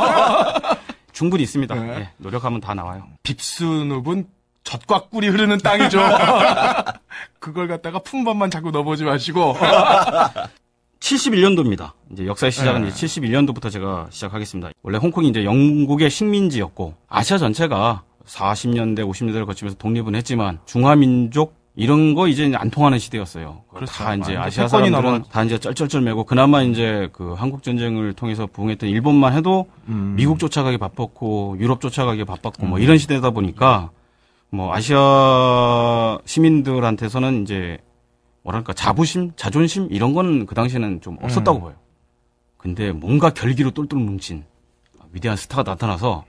충분히 1.12 1.42
있습니다. 1.44 1.98
예, 1.98 2.10
노력하면 2.18 2.60
다 2.60 2.74
나와요. 2.74 3.08
빕스눕은 3.22 4.26
젖과 4.66 5.04
꿀이 5.10 5.28
흐르는 5.28 5.58
땅이죠. 5.58 5.98
그걸 7.38 7.68
갖다가 7.68 8.00
품밥만 8.00 8.50
자꾸 8.50 8.72
넣어보지 8.72 9.04
마시고. 9.04 9.54
71년도입니다. 10.98 11.92
이제 12.10 12.26
역사의 12.26 12.50
시작은 12.50 12.82
네. 12.82 12.88
이제 12.88 13.06
71년도부터 13.06 13.70
제가 13.70 14.08
시작하겠습니다. 14.10 14.70
원래 14.82 14.98
홍콩이 14.98 15.28
이제 15.28 15.44
영국의 15.44 16.10
식민지였고 16.10 16.94
아시아 17.08 17.38
전체가 17.38 18.02
40년대, 18.26 19.08
50년대를 19.08 19.46
거치면서 19.46 19.78
독립은 19.78 20.16
했지만 20.16 20.58
중화민족 20.66 21.54
이런 21.76 22.14
거 22.14 22.26
이제 22.26 22.50
안 22.56 22.70
통하는 22.70 22.98
시대였어요. 22.98 23.62
그렇죠. 23.72 23.92
다 23.92 24.14
이제 24.16 24.36
아시아 24.36 24.66
사람들은 24.66 25.00
넘어- 25.00 25.22
다 25.30 25.44
이제 25.44 25.58
쩔쩔쩔 25.58 26.00
매고 26.00 26.24
그나마 26.24 26.62
이제 26.62 27.08
그 27.12 27.34
한국 27.34 27.62
전쟁을 27.62 28.14
통해서 28.14 28.46
부흥했던 28.46 28.88
일본만 28.88 29.34
해도 29.34 29.66
음. 29.88 30.14
미국 30.16 30.40
쫓아가기 30.40 30.78
바빴고 30.78 31.56
유럽 31.60 31.80
쫓아가기 31.80 32.24
바빴고 32.24 32.66
뭐 32.66 32.78
이런 32.80 32.98
시대다 32.98 33.30
보니까 33.30 33.90
뭐 34.50 34.72
아시아 34.74 36.18
시민들한테서는 36.24 37.42
이제 37.42 37.78
뭐랄까 38.42 38.72
자부심, 38.72 39.32
자존심 39.36 39.88
이런 39.90 40.12
건 40.14 40.46
그 40.46 40.54
당시에는 40.54 41.00
좀 41.00 41.16
없었다고 41.20 41.60
봐요. 41.60 41.74
근데 42.56 42.92
뭔가 42.92 43.30
결기로 43.30 43.70
똘똘 43.72 43.98
뭉친 43.98 44.44
위대한 45.12 45.36
스타가 45.36 45.62
나타나서 45.70 46.24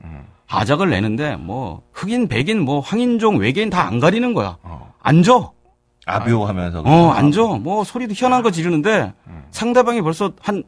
하작을 0.45 0.89
내는데 0.89 1.35
뭐 1.35 1.81
흑인, 1.93 2.27
백인, 2.27 2.61
뭐 2.61 2.79
황인종, 2.79 3.37
외계인 3.37 3.69
다 3.69 3.85
안 3.87 3.99
가리는 3.99 4.33
거야. 4.33 4.57
어. 4.63 4.93
앉아. 5.01 5.51
아비오하면서. 6.05 6.81
어, 6.85 7.09
앉아. 7.11 7.41
뭐 7.61 7.83
소리도 7.83 8.13
희한한 8.15 8.41
거 8.43 8.51
지르는데 8.51 9.13
상대방이 9.51 10.01
벌써 10.01 10.33
한 10.41 10.63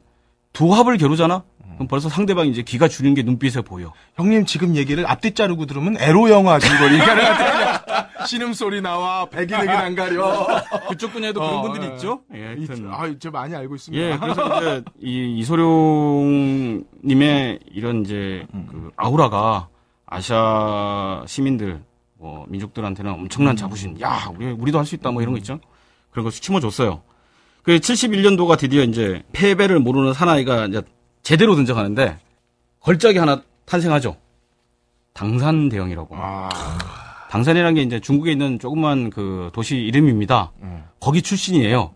두 0.51 0.73
합을 0.73 0.97
겨루잖아. 0.97 1.43
그럼 1.79 1.87
벌써 1.87 2.09
상대방이 2.09 2.49
이제 2.49 2.61
기가 2.61 2.89
줄인 2.89 3.13
게 3.13 3.23
눈빛에 3.23 3.61
보여. 3.61 3.93
형님 4.15 4.45
지금 4.45 4.75
얘기를 4.75 5.09
앞뒤 5.09 5.33
자르고 5.33 5.65
들으면 5.65 5.95
에로 5.97 6.29
영화 6.29 6.59
줄거리 6.59 6.95
얘기하는. 6.95 7.23
신음소리 8.27 8.81
나와, 8.81 9.23
백인에게 9.29 9.69
안 9.69 9.95
가려. 9.95 10.45
그쪽 10.89 11.13
분야에도 11.13 11.41
어, 11.41 11.47
그런 11.47 11.61
분들이 11.61 11.85
예. 11.89 11.95
있죠. 11.95 12.19
예, 12.35 12.47
하여튼. 12.47 12.89
아, 12.91 13.09
저 13.17 13.31
많이 13.31 13.55
알고 13.55 13.75
있습니다. 13.75 14.03
예, 14.03 14.15
그래서 14.19 14.57
이제 14.57 14.83
이 14.99 15.39
이소룡님의 15.39 17.59
이런 17.71 18.01
이제 18.01 18.45
그 18.51 18.91
아우라가 18.97 19.69
아시아 20.05 21.23
시민들 21.27 21.81
뭐 22.17 22.45
민족들한테는 22.49 23.13
엄청난 23.13 23.55
자부심. 23.55 24.01
야, 24.01 24.29
우리 24.35 24.47
우리도 24.51 24.79
할 24.79 24.85
수 24.85 24.95
있다 24.95 25.11
뭐 25.11 25.21
이런 25.21 25.31
거 25.33 25.37
있죠. 25.37 25.61
그런 26.11 26.25
걸 26.25 26.33
심어줬어요. 26.33 27.03
그 27.63 27.77
71년도가 27.77 28.59
드디어 28.59 28.83
이제 28.83 29.23
패배를 29.31 29.79
모르는 29.79 30.13
사나이가 30.13 30.65
이제 30.65 30.81
제대로 31.29 31.53
등장하는데 31.55 32.17
걸작이 32.79 33.19
하나 33.19 33.43
탄생하죠. 33.65 34.15
당산 35.13 35.69
대형이라고. 35.69 36.15
아, 36.17 36.49
당산이라는 37.29 37.75
게 37.75 37.83
이제 37.83 37.99
중국에 37.99 38.31
있는 38.31 38.57
조그만 38.57 39.11
그 39.11 39.51
도시 39.53 39.75
이름입니다. 39.77 40.51
거기 40.99 41.21
출신이에요. 41.21 41.93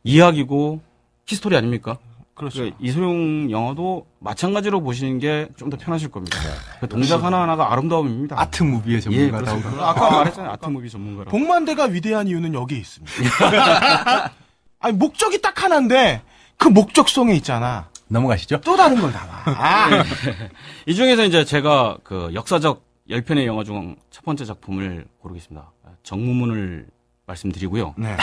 이야기고, 0.05 0.81
history 1.27 1.57
아닙니까? 1.57 1.97
그렇죠. 2.35 2.71
이소룡 2.81 3.51
영화도 3.51 4.07
마찬가지로 4.19 4.81
보시는 4.83 5.19
게 5.19 5.49
좀 5.57 5.69
더 5.71 5.77
편하실 5.77 6.11
겁니다. 6.11 6.39
그 6.81 6.89
동작 6.89 7.23
하나하나가 7.23 7.71
아름다움입니다. 7.73 8.39
art 8.41 8.63
movie의 8.63 8.97
예, 8.97 9.01
전문가다고. 9.01 9.61
그렇습니다. 9.61 9.89
아까 9.91 10.11
말했잖아요. 10.11 10.53
art 10.53 10.67
movie 10.69 10.89
전문가라고. 10.91 11.31
복만대가 11.31 11.85
위대한 11.85 12.27
이유는 12.29 12.55
여기에 12.55 12.79
있습니다. 12.79 13.13
아니, 14.81 14.97
목적이 14.97 15.43
딱 15.43 15.63
하나인데, 15.63 16.23
그 16.61 16.69
목적성에 16.69 17.35
있잖아. 17.37 17.89
넘어가시죠. 18.09 18.61
또 18.61 18.77
다른 18.77 19.01
걸 19.01 19.11
담아. 19.13 19.33
아, 19.47 20.05
이 20.87 20.95
중에서 20.95 21.25
이제 21.25 21.45
제가 21.45 21.99
그 22.05 22.31
역사적 22.35 22.85
10편의 23.09 23.47
영화 23.47 23.65
중 23.65 23.97
첫 24.11 24.25
번째 24.25 24.45
작품을 24.45 25.07
고르겠습니다. 25.23 25.73
정무문을 26.03 26.87
말씀드리고요. 27.27 27.95
네. 27.97 28.17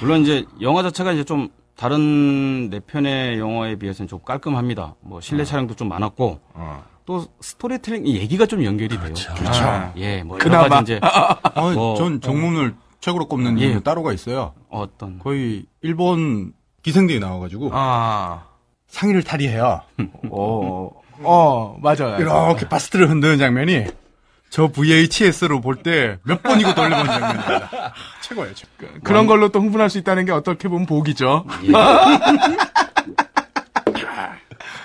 물론 0.00 0.20
이제 0.22 0.44
영화 0.60 0.82
자체가 0.82 1.12
이제 1.12 1.24
좀 1.24 1.48
다른 1.74 2.68
네 2.68 2.80
편의 2.80 3.38
영화에 3.38 3.76
비해서는 3.76 4.08
좀 4.08 4.20
깔끔합니다. 4.24 4.94
뭐 5.00 5.20
실내 5.22 5.44
촬영도 5.44 5.74
좀 5.74 5.88
많았고 5.88 6.40
어. 6.52 6.84
또 7.06 7.24
스토리텔링 7.40 8.06
이 8.06 8.16
얘기가 8.18 8.44
좀 8.44 8.62
연결이 8.62 8.88
돼요. 8.98 9.14
그렇죠. 9.36 9.92
예, 9.96 10.22
뭐 10.22 10.36
그나마. 10.36 10.64
여러 10.64 10.74
가지 10.74 10.92
이제 10.92 11.00
아, 11.02 11.72
뭐, 11.72 11.94
전 11.96 12.20
정문을 12.20 12.74
최고로 13.00 13.26
꼽는 13.28 13.58
예. 13.60 13.66
이유 13.68 13.80
따로가 13.82 14.12
있어요. 14.12 14.52
어떤 14.68 15.18
거의 15.18 15.64
일본 15.80 16.52
기생들이 16.82 17.20
나와가지고 17.20 17.70
아. 17.72 18.44
상의를 18.88 19.22
탈의해요. 19.22 19.82
어, 20.30 20.90
어, 21.22 21.76
맞아요. 21.82 22.16
이렇게 22.18 22.68
바스트를 22.68 23.08
흔드는 23.10 23.38
장면이 23.38 23.86
저 24.50 24.68
VHS로 24.68 25.60
볼 25.60 25.82
때 25.82 26.16
몇 26.24 26.42
번이고 26.42 26.74
돌려본 26.74 27.04
장면입니다. 27.06 27.68
아, 27.70 27.92
최고예요, 28.22 28.54
최고. 28.54 28.70
그런 29.04 29.26
걸로 29.26 29.50
또 29.50 29.60
흥분할 29.60 29.90
수 29.90 29.98
있다는 29.98 30.24
게 30.24 30.32
어떻게 30.32 30.68
보면 30.68 30.86
복이죠. 30.86 31.44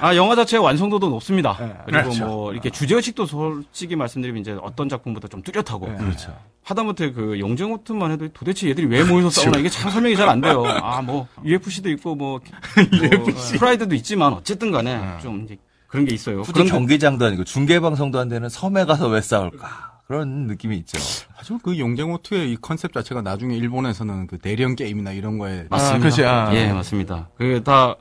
아 0.04 0.18
영화 0.18 0.36
자체의 0.36 0.62
완성도도 0.62 1.08
높습니다. 1.10 1.56
네, 1.62 1.74
그리고 1.86 2.02
그렇죠. 2.04 2.26
뭐 2.26 2.52
이렇게 2.52 2.70
주제 2.70 2.94
의식도 2.94 3.26
솔직히 3.26 3.96
말씀드리면 3.96 4.42
이제 4.42 4.58
어떤 4.62 4.90
작품보다 4.90 5.30
좀 5.30 5.42
뚜렷하고 5.42 5.96
그렇죠. 5.96 6.36
하다못해 6.64 7.12
그 7.14 7.40
영정 7.40 7.72
호트만 7.72 8.12
해도 8.12 8.28
도대체 8.34 8.68
얘들이 8.70 8.86
왜 8.88 9.06
모여서 9.06 9.30
싸우나 9.30 9.60
이게 9.60 9.70
참 9.70 9.90
설명이 9.92 10.18
잘 10.18 10.28
안 10.28 10.42
돼요. 10.42 10.62
아 10.84 11.02
뭐 11.02 11.28
UFC도 11.46 11.90
있고 11.92 12.16
뭐, 12.16 12.40
뭐 13.18 13.34
프라이드도 13.60 13.96
있지만 13.96 14.34
어쨌든 14.34 14.72
간에 14.72 15.00
좀 15.22 15.44
이제 15.46 15.58
그런 15.88 16.04
게 16.06 16.14
있어요. 16.14 16.42
그런데 16.44 16.70
경기장도 16.70 17.26
아니고 17.26 17.46
중계 17.46 17.80
방송도 17.80 18.20
안 18.20 18.28
되는 18.28 18.50
섬에 18.50 18.84
가서 18.84 19.08
왜 19.08 19.22
싸울까. 19.22 19.94
그런 20.08 20.48
느낌이 20.48 20.76
있죠. 20.80 21.00
아주 21.40 21.58
그 21.64 21.80
용쟁호투의 21.80 22.52
이 22.52 22.58
컨셉 22.58 22.92
자체가 22.92 23.22
나중에 23.22 23.56
일본에서는 23.56 24.28
그 24.28 24.38
대령 24.38 24.76
게임이나 24.76 25.14
이런 25.14 25.38
거에 25.38 25.66
맞습니다. 25.70 25.96
아, 25.96 26.00
그렇지, 26.00 26.26
아. 26.26 26.54
예, 26.54 26.74
맞습니다. 26.74 27.30
그다 27.38 27.96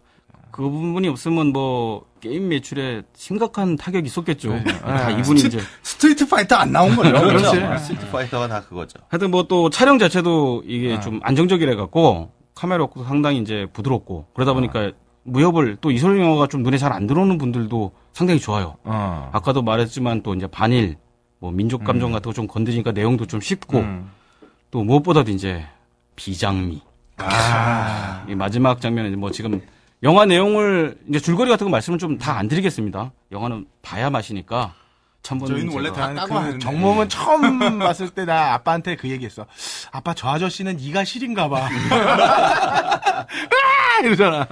그 0.53 0.63
부분이 0.63 1.09
없으면 1.09 1.49
뭐 1.53 2.05
게임 2.21 2.49
매출에 2.49 3.03
심각한 3.17 3.77
타격이 3.77 4.07
있었겠죠. 4.07 4.63
다 4.65 5.11
이분이 5.11 5.41
이제 5.41 5.59
Street 5.83 6.29
Fighter 6.29 6.55
안 6.57 6.71
나온 6.71 6.95
거죠. 6.95 7.11
그렇죠. 7.11 7.51
그렇지. 7.53 7.85
Street 7.85 8.11
Fighter가 8.13 8.47
다 8.49 8.61
그거죠. 8.63 9.01
하여튼 9.09 9.31
뭐 9.33 9.43
또 9.49 9.71
촬영 9.71 9.99
자체도 9.99 10.63
이게 10.67 11.01
좀 11.01 11.19
안정적이라 11.23 11.75
갖고 11.77 12.31
카메라 12.55 12.83
워크도 12.85 13.05
상당히 13.05 13.39
이제 13.39 13.67
부드럽고 13.73 14.27
그러다 14.35 14.53
보니까 14.53 14.93
무협을 15.25 15.79
또 15.81 15.91
이소룡 15.91 16.21
영화가 16.25 16.47
좀 16.49 16.63
눈에 16.63 16.77
잘 16.79 16.93
안 16.93 17.07
들어오는 17.07 17.39
분들도 17.39 17.93
상당히 18.13 18.39
좋아요. 18.39 18.77
어. 18.85 19.31
아까도 19.33 19.63
말했지만 19.63 20.23
또 20.23 20.35
이제 20.35 20.47
반일, 20.47 20.97
뭐 21.39 21.51
민족 21.51 21.83
감정 21.85 22.13
같은 22.13 22.31
거 22.31 22.35
좀 22.35 22.47
건드리니까 22.47 22.93
내용도 22.93 23.27
좀 23.27 23.41
쉽고 23.41 23.79
음. 23.79 24.11
또 24.71 24.85
무엇보다도 24.85 25.31
이제 25.31 25.65
비장미. 26.17 26.83
아. 27.19 28.25
이 28.29 28.35
마지막 28.35 28.81
장면에 28.81 29.11
뭐 29.17 29.31
지금 29.31 29.61
영화 30.03 30.25
내용을 30.27 30.99
이제 31.09 31.21
줄거리 31.21 31.49
같은 31.51 31.67
거 31.67 31.71
말씀은 31.71 31.99
좀 31.99 32.19
다 32.19 32.37
안 32.37 32.49
드리겠습니다. 32.49 33.13
영화는 33.31 33.67
봐야 33.83 34.11
맛이니까 34.11 34.75
천번 35.23 35.49
저희는 35.49 35.73
원래 35.73 35.93
다난 35.93 36.17
까고 36.17 36.29
그 36.29 36.35
하는데. 36.35 36.59
정mom은 36.59 37.09
처음 37.09 37.59
봤을 37.79 38.11
때 38.11 38.25
나 38.25 38.55
아빠한테 38.55 38.97
그 38.97 39.09
얘기했어. 39.09 39.47
아빠 39.93 40.13
저 40.15 40.29
아저씨는 40.29 40.81
이가 40.81 41.05
시린가 41.05 41.49
봐. 41.49 41.69
아! 42.91 44.01
이러잖아. 44.05 44.47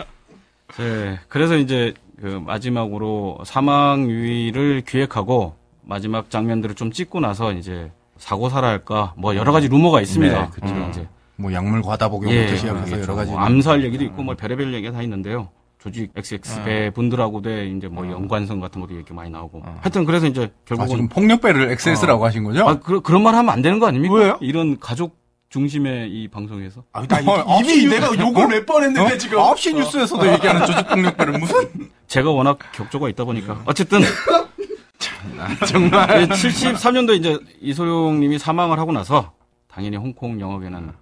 네, 0.78 1.18
그래서 1.28 1.56
이제 1.56 1.94
그 2.20 2.26
마지막으로 2.46 3.38
사망 3.44 4.08
유의를 4.08 4.82
기획하고 4.86 5.56
마지막 5.82 6.30
장면들을 6.30 6.74
좀 6.76 6.92
찍고 6.92 7.18
나서 7.20 7.52
이제 7.52 7.90
사고 8.18 8.48
살아할까 8.48 9.14
뭐 9.16 9.34
여러 9.34 9.50
가지 9.52 9.66
루머가 9.68 10.00
있습니다. 10.00 10.40
네, 10.42 10.48
그쵸. 10.52 10.66
지금 10.68 10.88
이제 10.90 11.08
뭐 11.40 11.52
약물 11.52 11.82
과다 11.82 12.08
복용부터 12.08 12.56
시작해서 12.56 12.84
그렇겠죠. 12.84 13.02
여러 13.02 13.14
가지. 13.14 13.30
뭐 13.30 13.40
암살 13.40 13.84
얘기도 13.84 14.04
있고 14.04 14.22
뭐 14.22 14.34
별의별 14.36 14.72
얘기가 14.74 14.92
다 14.92 15.02
있는데요. 15.02 15.48
조직 15.78 16.12
XX 16.14 16.62
배 16.64 16.90
분들하고도 16.90 17.64
이제 17.64 17.88
뭐 17.88 18.06
연관성 18.06 18.60
같은 18.60 18.82
것도 18.82 18.96
얘기 18.96 19.14
많이 19.14 19.30
나오고. 19.30 19.62
하여튼 19.80 20.04
그래서 20.04 20.26
이제 20.26 20.44
아, 20.44 20.60
결국은 20.66 20.88
지금 20.90 21.08
폭력배를 21.08 21.70
XS라고 21.72 22.24
하신 22.26 22.44
거죠? 22.44 22.68
아, 22.68 22.78
그, 22.78 23.00
그런 23.00 23.22
말 23.22 23.34
하면 23.34 23.50
안 23.50 23.62
되는 23.62 23.78
거 23.78 23.86
아닙니까? 23.86 24.14
왜요? 24.14 24.38
이런 24.42 24.78
가족 24.78 25.18
중심의 25.48 26.10
이 26.10 26.28
방송에서. 26.28 26.84
아, 26.92 27.06
나 27.06 27.18
어, 27.26 27.60
이미 27.60 27.86
내가 27.86 28.08
욕을 28.08 28.44
어? 28.44 28.48
몇번 28.48 28.84
했는데 28.84 29.14
어? 29.14 29.18
지금. 29.18 29.38
9시 29.38 29.74
뉴스에서도 29.74 30.32
얘기하는 30.34 30.66
조직 30.66 30.86
폭력배를 30.86 31.38
무슨? 31.38 31.56
제가 32.06 32.30
워낙 32.30 32.58
격조가 32.72 33.08
있다 33.08 33.24
보니까. 33.24 33.62
어쨌든. 33.64 34.00
정말. 35.66 36.28
73년도에 36.28 37.16
이제 37.18 37.38
이소룡 37.60 38.20
님이 38.20 38.38
사망을 38.38 38.78
하고 38.78 38.92
나서 38.92 39.32
당연히 39.66 39.96
홍콩 39.96 40.38
영화계는 40.38 40.92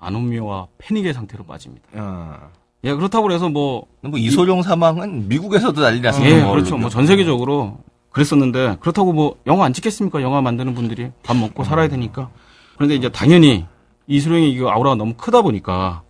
안혼미와 0.00 0.66
패닉의 0.78 1.14
상태로 1.14 1.44
빠집니다. 1.44 1.86
어. 1.94 2.50
예, 2.84 2.94
그렇다고 2.94 3.30
해서 3.30 3.48
뭐, 3.50 3.86
뭐 4.00 4.18
이소룡 4.18 4.62
사망은 4.62 5.28
미국에서도 5.28 5.80
난리 5.80 6.00
났습니다. 6.00 6.34
예, 6.36 6.50
그렇죠. 6.50 6.78
뭐 6.78 6.88
전 6.88 7.06
세계적으로 7.06 7.78
그랬었는데 8.10 8.78
그렇다고 8.80 9.12
뭐 9.12 9.36
영화 9.46 9.66
안 9.66 9.72
찍겠습니까? 9.74 10.22
영화 10.22 10.40
만드는 10.40 10.74
분들이 10.74 11.10
밥 11.22 11.36
먹고 11.36 11.62
살아야 11.64 11.88
되니까. 11.88 12.30
그런데 12.76 12.94
이제 12.96 13.08
당연히 13.10 13.66
이소룡이 14.06 14.50
이거 14.50 14.70
아우라가 14.70 14.96
너무 14.96 15.12
크다 15.14 15.42
보니까 15.42 16.02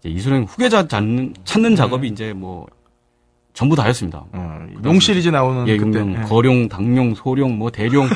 이제 0.00 0.10
이소룡 0.10 0.44
후계자 0.44 0.86
찾는, 0.86 1.34
찾는 1.44 1.74
작업이 1.74 2.06
이제 2.08 2.34
뭐 2.34 2.66
전부 3.54 3.74
다였습니다. 3.74 4.24
어, 4.32 4.66
용 4.84 5.00
시리즈 5.00 5.30
나오는 5.30 5.66
예, 5.68 5.76
그때. 5.78 5.98
용용, 5.98 6.18
예. 6.20 6.22
거룡, 6.26 6.68
당룡, 6.68 7.14
소룡, 7.14 7.58
뭐 7.58 7.70
대룡, 7.70 8.08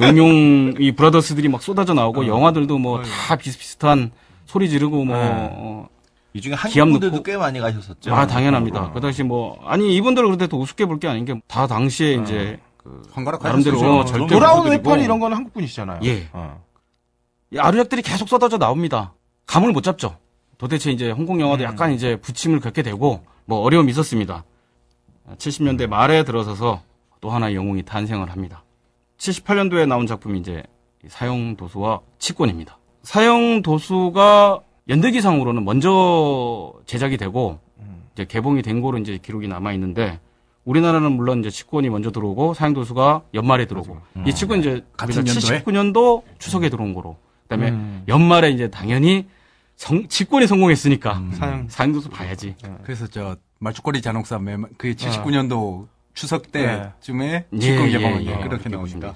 용용 0.00 0.74
이 0.78 0.92
브라더스들이 0.92 1.48
막 1.48 1.62
쏟아져 1.62 1.94
나오고 1.94 2.26
영화들도 2.26 2.78
뭐 2.78 3.02
다 3.28 3.36
비슷비슷한 3.36 4.10
소리 4.54 4.68
지르고 4.70 5.04
뭐 5.04 5.16
어, 5.18 5.88
이 6.32 6.40
중에 6.40 6.54
기합 6.68 6.82
한국 6.84 6.92
분들도 7.00 7.16
넣고. 7.16 7.22
꽤 7.24 7.36
많이 7.36 7.58
가셨었죠. 7.58 8.14
아 8.14 8.24
당연합니다. 8.28 8.92
그 8.92 9.00
당시 9.00 9.24
뭐 9.24 9.58
아니 9.66 9.96
이분들은 9.96 10.28
그런데 10.28 10.46
또 10.46 10.60
우습게 10.60 10.86
볼 10.86 11.00
게 11.00 11.08
아닌 11.08 11.24
게 11.24 11.34
다 11.48 11.66
당시에 11.66 12.14
이제 12.14 12.60
그 12.76 13.02
환가락 13.10 13.42
나름대로. 13.42 13.78
어, 13.78 14.04
절대 14.04 14.32
모습들이고 14.36 14.72
회팔이 14.72 15.02
이런 15.02 15.18
거는 15.18 15.36
한국 15.36 15.52
분이시잖아요. 15.54 15.98
예. 16.04 16.28
어. 16.32 16.62
이 17.50 17.58
아류작들이 17.58 18.02
계속 18.02 18.28
쏟아져 18.28 18.56
나옵니다. 18.58 19.14
감을 19.46 19.72
못 19.72 19.82
잡죠. 19.82 20.18
도대체 20.56 20.92
이제 20.92 21.10
홍콩 21.10 21.40
영화도 21.40 21.64
약간 21.64 21.90
이제 21.92 22.14
부침을 22.20 22.60
겪게 22.60 22.82
되고 22.82 23.24
뭐 23.46 23.58
어려움이 23.60 23.90
있었습니다. 23.90 24.44
70년대 25.36 25.88
말에 25.88 26.22
들어서서 26.22 26.80
또 27.20 27.30
하나의 27.30 27.56
영웅이 27.56 27.82
탄생을 27.82 28.30
합니다. 28.30 28.62
78년도에 29.18 29.88
나온 29.88 30.06
작품이 30.06 30.38
이제 30.38 30.62
사형 31.08 31.56
도수와 31.56 32.00
치권입니다. 32.20 32.78
사형 33.04 33.62
도수가 33.62 34.60
연대기상으로는 34.88 35.64
먼저 35.64 36.72
제작이 36.86 37.16
되고 37.16 37.58
이제 38.14 38.24
개봉이 38.24 38.62
된 38.62 38.80
거로 38.80 38.98
이제 38.98 39.18
기록이 39.22 39.46
남아 39.48 39.72
있는데 39.74 40.18
우리나라는 40.64 41.12
물론 41.12 41.40
이제 41.40 41.50
치권이 41.50 41.90
먼저 41.90 42.10
들어오고 42.10 42.54
사형 42.54 42.72
도수가 42.74 43.22
연말에 43.34 43.66
들어오고 43.66 43.98
이 44.26 44.34
치권 44.34 44.60
이제 44.60 44.84
같은 44.96 45.18
우리가 45.18 45.34
연도에? 45.34 45.62
79년도 45.62 46.22
추석에 46.38 46.70
들어온 46.70 46.94
거로 46.94 47.16
그다음에 47.42 48.02
연말에 48.08 48.50
이제 48.50 48.70
당연히 48.70 49.26
성, 49.76 50.06
치권이 50.08 50.46
성공했으니까 50.46 51.22
사형. 51.32 51.66
사형 51.68 51.92
도수 51.92 52.08
봐야지. 52.08 52.54
그래서 52.84 53.06
저 53.08 53.36
말죽거리 53.58 54.00
잔혹사 54.00 54.38
매- 54.38 54.56
그 54.78 54.94
79년도 54.94 55.88
추석 56.14 56.50
네. 56.52 56.92
때쯤에 57.00 57.46
예, 57.52 57.58
직권 57.58 57.88
예, 57.88 57.90
개봉한 57.90 58.20
예, 58.22 58.24
게 58.24 58.30
그렇게 58.36 58.48
그렇게 58.48 58.68
나오니까. 58.68 59.14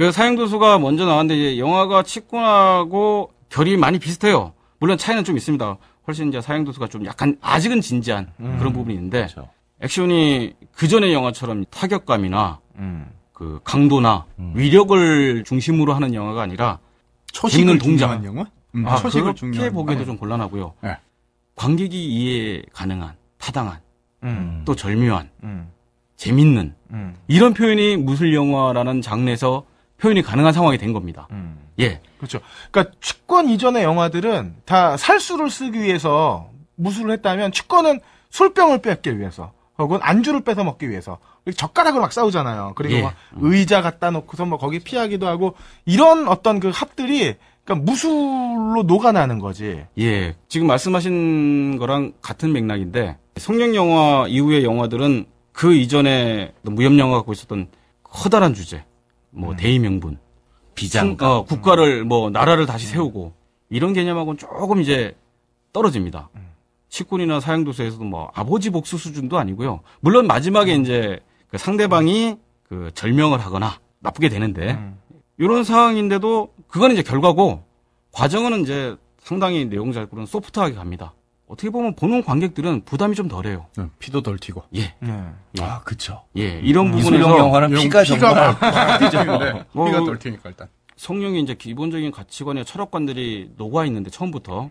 그 0.00 0.12
사형도수가 0.12 0.78
먼저 0.78 1.04
나왔는데 1.04 1.38
이제 1.38 1.58
영화가 1.58 2.04
치권하고 2.04 3.32
결이 3.50 3.76
많이 3.76 3.98
비슷해요. 3.98 4.54
물론 4.78 4.96
차이는 4.96 5.24
좀 5.24 5.36
있습니다. 5.36 5.76
훨씬 6.06 6.30
이제 6.30 6.40
사형도수가 6.40 6.86
좀 6.86 7.04
약간 7.04 7.36
아직은 7.42 7.82
진지한 7.82 8.32
그런 8.38 8.72
부분이 8.72 8.94
있는데 8.94 9.26
그렇죠. 9.26 9.50
액션이 9.82 10.54
그 10.72 10.88
전의 10.88 11.12
영화처럼 11.12 11.66
타격감이나 11.66 12.60
음. 12.76 13.10
그 13.34 13.60
강도나 13.62 14.24
위력을 14.54 15.44
중심으로 15.44 15.92
하는 15.92 16.14
영화가 16.14 16.40
아니라 16.40 16.78
초식을 17.32 17.76
동작. 17.76 18.24
영화? 18.24 18.46
음, 18.74 18.88
아, 18.88 18.96
초식을 18.96 19.34
중요한 19.34 19.70
보기에도. 19.70 20.06
좀 20.06 20.16
곤란하고요. 20.16 20.72
네. 20.80 20.96
관객이 21.56 22.06
이해 22.06 22.62
가능한, 22.72 23.16
타당한, 23.36 23.80
음. 24.22 24.62
또 24.64 24.74
절묘한, 24.74 25.28
음. 25.42 25.68
재밌는 26.16 26.74
음. 26.92 27.16
이런 27.28 27.52
표현이 27.52 27.98
무술 27.98 28.34
영화라는 28.34 29.02
장르에서 29.02 29.68
표현이 30.00 30.22
가능한 30.22 30.52
상황이 30.52 30.78
된 30.78 30.92
겁니다. 30.92 31.28
음. 31.30 31.58
예. 31.78 32.00
그렇죠. 32.18 32.40
그러니까 32.70 32.94
취권 33.00 33.48
이전의 33.48 33.82
영화들은 33.84 34.56
다 34.64 34.96
살수를 34.96 35.50
쓰기 35.50 35.80
위해서 35.82 36.48
무술을 36.76 37.12
했다면 37.12 37.52
취권은 37.52 38.00
술병을 38.30 38.82
뺏기 38.82 39.18
위해서 39.18 39.52
혹은 39.78 39.98
안주를 40.02 40.42
뺏어 40.42 40.64
먹기 40.64 40.88
위해서 40.90 41.18
젓가락으로 41.54 42.02
막 42.02 42.12
싸우잖아요. 42.12 42.72
그리고 42.76 42.94
예. 42.94 43.02
막 43.02 43.14
의자 43.36 43.82
갖다 43.82 44.10
놓고서 44.10 44.46
뭐 44.46 44.58
거기 44.58 44.78
피하기도 44.78 45.26
하고 45.26 45.54
이런 45.84 46.28
어떤 46.28 46.60
그 46.60 46.70
합들이 46.72 47.36
그러니까 47.64 47.90
무술로 47.90 48.82
녹아나는 48.86 49.38
거지. 49.38 49.84
예. 49.98 50.34
지금 50.48 50.66
말씀하신 50.66 51.78
거랑 51.78 52.12
같은 52.20 52.52
맥락인데 52.52 53.16
성령 53.36 53.74
영화 53.74 54.26
이후의 54.28 54.64
영화들은 54.64 55.26
그 55.52 55.74
이전에 55.74 56.52
무협 56.62 56.96
영화가 56.98 57.18
갖고 57.18 57.32
있었던 57.32 57.68
커다란 58.02 58.54
주제, 58.54 58.84
뭐 59.30 59.54
대의명분, 59.56 60.18
비장. 60.74 61.16
성- 61.16 61.28
어, 61.28 61.44
국가를 61.44 62.04
뭐 62.04 62.30
나라를 62.30 62.66
다시 62.66 62.86
세우고 62.86 63.32
이런 63.68 63.92
개념하고는 63.92 64.38
조금 64.38 64.80
이제 64.80 65.16
떨어집니다. 65.72 66.28
식군이나 66.88 67.38
사형도서에서도 67.38 68.02
뭐 68.04 68.30
아버지 68.34 68.70
복수 68.70 68.98
수준도 68.98 69.38
아니고요. 69.38 69.80
물론 70.00 70.26
마지막에 70.26 70.74
이제 70.74 71.20
그 71.48 71.58
상대방이 71.58 72.36
그 72.68 72.90
절명을 72.94 73.38
하거나 73.38 73.78
나쁘게 74.00 74.28
되는데 74.28 74.72
이런 75.38 75.62
상황인데도 75.64 76.52
그건 76.68 76.90
이제 76.90 77.02
결과고 77.02 77.62
과정은 78.12 78.62
이제 78.62 78.96
상당히 79.20 79.64
내용 79.66 79.92
잘 79.92 80.06
꾸는 80.06 80.26
소프트하게 80.26 80.74
갑니다. 80.74 81.14
어떻게 81.50 81.68
보면 81.68 81.96
보는 81.96 82.22
관객들은 82.22 82.82
부담이 82.84 83.16
좀 83.16 83.26
덜해요. 83.26 83.66
응, 83.78 83.90
피도 83.98 84.22
덜 84.22 84.38
튀고. 84.38 84.62
예, 84.76 84.94
네. 85.00 85.32
아, 85.60 85.80
그쵸. 85.80 86.22
예, 86.36 86.60
이런 86.60 86.96
이소룡 86.96 87.18
부분에서 87.22 87.38
영화는 87.38 87.70
피가 87.76 88.04
정말. 88.04 88.54
튀는데 89.10 89.64
뭐, 89.74 89.86
피가 89.86 89.98
그- 90.00 90.06
덜 90.06 90.18
튀니까 90.20 90.48
일단. 90.50 90.68
성령이 90.96 91.40
이제 91.40 91.54
기본적인 91.54 92.12
가치관의 92.12 92.64
철학관들이 92.64 93.52
녹아 93.56 93.84
있는데 93.86 94.10
처음부터 94.10 94.70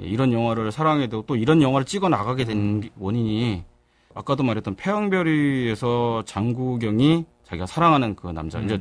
예, 0.00 0.02
이런 0.04 0.32
영화를 0.32 0.72
사랑하게 0.72 1.08
되고 1.08 1.24
또 1.26 1.36
이런 1.36 1.60
영화를 1.60 1.84
찍어 1.84 2.08
나가게 2.08 2.44
된 2.46 2.88
원인이 2.98 3.64
아까도 4.14 4.44
말했던 4.44 4.76
태양별이에서 4.76 6.22
장구경이 6.24 7.26
자기가 7.44 7.66
사랑하는 7.66 8.16
그 8.16 8.28
남자 8.28 8.60
이제 8.60 8.80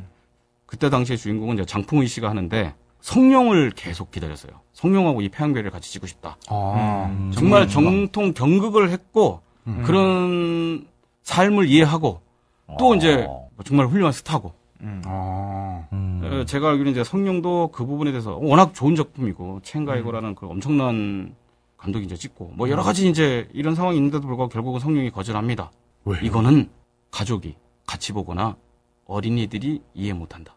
그때 0.65 0.89
당시의 0.89 1.17
주인공은 1.17 1.55
이제 1.55 1.65
장풍의 1.65 2.07
씨가 2.07 2.29
하는데 2.29 2.73
성령을 3.07 3.71
계속 3.71 4.11
기다렸어요. 4.11 4.51
성령하고 4.73 5.21
이 5.21 5.29
태양별을 5.29 5.71
같이 5.71 5.93
찍고 5.93 6.07
싶다. 6.07 6.35
아, 6.49 7.29
정말 7.33 7.69
정통 7.69 8.33
경극을 8.33 8.89
했고 8.89 9.39
그런 9.85 10.85
삶을 11.23 11.69
이해하고 11.69 12.19
또 12.77 12.95
이제 12.95 13.25
정말 13.63 13.87
훌륭한 13.87 14.11
스타고 14.11 14.53
아, 15.05 15.87
음. 15.93 16.21
어, 16.21 16.43
제가 16.45 16.67
알기로는 16.67 16.91
이제 16.91 17.03
성룡도 17.05 17.69
그 17.71 17.85
부분에 17.85 18.11
대해서 18.11 18.37
워낙 18.41 18.73
좋은 18.73 18.95
작품이고 18.95 19.61
첸가이거라는 19.63 20.35
그 20.35 20.45
엄청난 20.47 21.33
감독이 21.77 22.05
이제 22.05 22.17
찍고 22.17 22.51
뭐 22.55 22.69
여러 22.69 22.83
가지 22.83 23.07
이제 23.07 23.47
이런 23.53 23.73
상황이 23.73 23.95
있는데도 23.95 24.27
불구하고 24.27 24.49
결국은 24.49 24.81
성룡이 24.81 25.11
거절합니다. 25.11 25.71
왜? 26.03 26.19
이거는 26.23 26.69
가족이 27.11 27.55
같이 27.85 28.11
보거나 28.11 28.57
어린이들이 29.05 29.81
이해 29.93 30.11
못한다. 30.11 30.55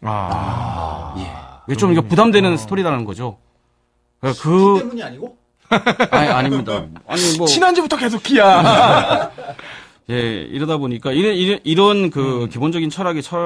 아. 0.00 1.14
예. 1.18 1.49
이게 1.70 1.76
좀 1.78 1.92
이게 1.92 2.00
부담되는 2.00 2.56
스토리라는 2.56 3.04
거죠. 3.04 3.38
그러니까 4.20 4.42
그 4.42 4.78
때문이 4.80 5.02
아니고? 5.04 5.36
아니, 6.10 6.28
아닙니다. 6.28 6.84
아니, 7.06 7.38
뭐. 7.38 7.46
지난주부터 7.46 7.96
계속 7.96 8.22
기야. 8.24 9.30
예, 10.10 10.40
이러다 10.42 10.78
보니까 10.78 11.12
이런, 11.12 11.34
이런, 11.36 11.60
이런 11.62 12.10
그 12.10 12.48
기본적인 12.50 12.90
철학이 12.90 13.22
철, 13.22 13.38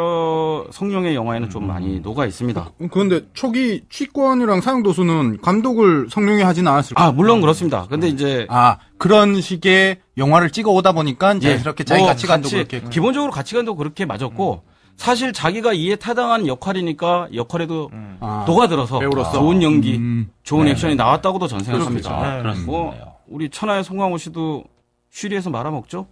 성룡의 0.72 1.14
영화에는 1.14 1.50
좀 1.50 1.66
많이 1.66 2.00
녹아 2.00 2.24
있습니다. 2.24 2.70
그런데 2.90 3.20
초기 3.34 3.82
취권이랑 3.90 4.62
사용도수는 4.62 5.42
감독을 5.42 6.06
성룡이 6.08 6.40
하진 6.42 6.66
않았을까? 6.66 7.04
아, 7.04 7.12
물론 7.12 7.42
그렇습니다. 7.42 7.86
근데 7.90 8.08
이제. 8.08 8.46
아, 8.48 8.78
그런 8.96 9.42
식의 9.42 9.98
영화를 10.16 10.48
찍어 10.48 10.70
오다 10.70 10.92
보니까 10.92 11.38
자연스럽게 11.38 11.84
자기 11.84 12.00
뭐 12.00 12.08
가치관도 12.08 12.48
같이- 12.48 12.54
그렇게. 12.66 12.80
기본적으로 12.88 13.30
가치관도 13.30 13.76
그렇게 13.76 14.06
맞았고, 14.06 14.62
사실 14.96 15.32
자기가 15.32 15.72
이에 15.72 15.96
타당한 15.96 16.46
역할이니까 16.46 17.28
역할에도 17.34 17.90
아, 18.20 18.44
녹아들어서 18.46 18.98
배우로서. 19.00 19.32
좋은 19.32 19.62
연기, 19.62 19.96
음. 19.96 20.30
좋은 20.44 20.68
액션이 20.68 20.94
나왔다고도 20.96 21.46
전 21.48 21.60
생각합니다. 21.60 22.10
아, 22.10 22.38
그렇습니다. 22.38 22.70
뭐 22.70 22.94
우리 23.26 23.48
천하의 23.50 23.82
송강호 23.84 24.18
씨도 24.18 24.64
쉬리에서 25.10 25.50
말아먹죠? 25.50 26.06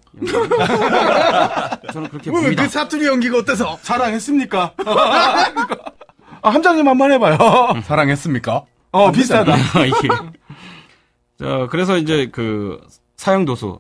저는 1.93 2.09
그렇게 2.09 2.31
왜 2.31 2.35
봅니다. 2.41 2.63
그 2.65 2.69
사투리 2.69 3.07
연기가 3.07 3.39
어때서? 3.39 3.79
사랑했습니까? 3.83 4.75
아, 6.43 6.51
함장님 6.51 6.87
한 6.89 6.99
번 6.99 7.13
해봐요. 7.13 7.37
사랑했습니까? 7.85 8.65
어, 8.93 9.13
비슷하다. 9.13 9.57
이게. 9.87 10.09
자, 11.39 11.67
그래서 11.71 11.97
이제 11.97 12.29
그 12.33 12.81
사형도수. 13.17 13.79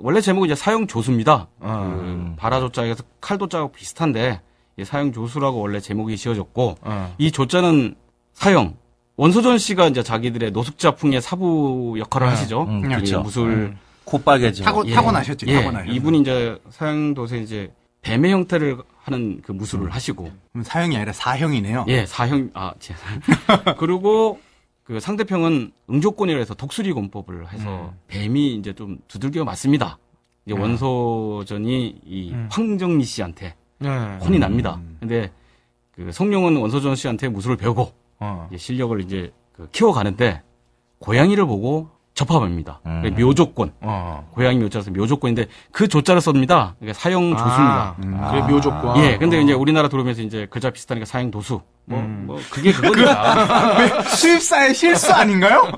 원래 0.00 0.20
제목이 0.20 0.46
이제 0.46 0.54
사형 0.54 0.86
조수입니다. 0.86 1.48
그 1.60 2.32
바라조자에서 2.36 3.04
칼도자하고 3.20 3.72
비슷한데, 3.72 4.40
이 4.78 4.84
사형 4.84 5.12
조수라고 5.12 5.60
원래 5.60 5.80
제목이 5.80 6.16
지어졌고, 6.16 6.76
어. 6.80 7.14
이 7.18 7.30
조자는 7.30 7.94
사형. 8.32 8.76
원소전 9.16 9.58
씨가 9.58 9.88
이제 9.88 10.02
자기들의 10.02 10.52
노숙자풍의 10.52 11.20
사부 11.20 11.96
역할을 11.98 12.28
하시죠. 12.28 12.62
음, 12.62 12.84
이 12.86 12.88
그렇죠. 12.88 13.20
무술. 13.20 13.76
콧빨개지고. 14.04 14.64
타고, 14.64 14.86
예. 14.88 14.94
타고 14.94 15.12
나셨지, 15.12 15.46
예, 15.48 15.60
타고 15.60 15.70
나셨지. 15.70 15.94
이분이 15.94 16.20
이제 16.20 16.58
사형도세 16.70 17.38
이제 17.38 17.70
뱀의 18.02 18.32
형태를 18.32 18.78
하는 19.02 19.42
그 19.44 19.52
무술을 19.52 19.90
하시고, 19.90 20.30
그럼 20.52 20.64
사형이 20.64 20.96
아니라 20.96 21.12
사형이네요. 21.12 21.84
예, 21.88 22.06
사형, 22.06 22.50
아, 22.54 22.72
제, 22.78 22.94
그리고 23.78 24.40
그 24.90 24.98
상대평은 24.98 25.70
응조권이라 25.88 26.40
해서 26.40 26.52
독수리 26.52 26.92
권법을 26.92 27.52
해서 27.52 27.94
뱀이 28.08 28.56
이제 28.56 28.72
좀 28.72 28.98
두들겨 29.06 29.44
맞습니다. 29.44 29.98
이제 30.44 30.58
원소전이 30.58 32.00
이 32.04 32.34
황정리 32.50 33.04
씨한테 33.04 33.54
네. 33.78 33.88
혼이 34.16 34.40
납니다. 34.40 34.80
근데 34.98 35.30
그 35.92 36.10
성룡은 36.10 36.56
원소전 36.56 36.96
씨한테 36.96 37.28
무술을 37.28 37.56
배우고 37.56 37.92
어. 38.18 38.48
이제 38.50 38.58
실력을 38.58 39.00
이제 39.00 39.32
그 39.52 39.68
키워가는데 39.70 40.42
고양이를 40.98 41.46
보고 41.46 41.88
접합합니다. 42.14 42.80
음. 42.86 43.02
그게 43.02 43.22
묘조권. 43.24 43.72
어. 43.80 44.28
고양이 44.32 44.58
묘자라서 44.58 44.90
묘조권인데 44.90 45.46
그 45.72 45.88
조자를 45.88 46.20
씁니다. 46.20 46.74
그러니까 46.78 46.98
사형 46.98 47.30
조수입니다. 47.36 47.96
아, 48.20 48.30
그래, 48.30 48.42
묘조건. 48.42 48.96
예, 48.98 49.16
근데 49.18 49.40
이제 49.40 49.52
우리나라 49.52 49.88
들어오면서 49.88 50.22
이제 50.22 50.46
글자 50.50 50.70
비슷하니까 50.70 51.06
사형 51.06 51.30
도수. 51.30 51.60
뭐, 51.86 52.00
뭐, 52.02 52.38
그게 52.50 52.72
그거니까. 52.72 54.02
수입사의 54.16 54.74
실수 54.74 55.12
아닌가요? 55.12 55.70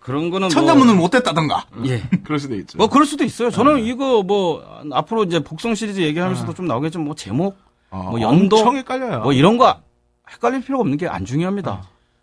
그런 0.00 0.30
거는 0.30 0.48
천자문은 0.48 0.96
못했다던가. 0.96 1.66
뭐, 1.74 1.86
예. 1.86 2.02
그럴 2.24 2.38
수도 2.38 2.54
있죠. 2.56 2.78
뭐, 2.78 2.88
그럴 2.88 3.04
수도 3.04 3.24
있어요. 3.24 3.50
저는 3.50 3.80
이거 3.84 4.22
뭐, 4.22 4.64
앞으로 4.92 5.24
이제 5.24 5.40
복성 5.40 5.74
시리즈 5.74 6.00
얘기하면서도 6.00 6.54
좀 6.54 6.66
나오겠지만, 6.66 7.04
뭐, 7.04 7.14
제목, 7.14 7.58
어, 7.90 8.08
뭐, 8.10 8.20
연도, 8.20 8.56
엄청 8.56 8.76
헷갈려요. 8.76 9.20
뭐, 9.20 9.32
이런 9.34 9.58
거 9.58 9.76
헷갈릴 10.30 10.62
필요가 10.62 10.80
없는 10.80 10.96
게 10.96 11.06
안 11.06 11.24
중요합니다. 11.26 11.82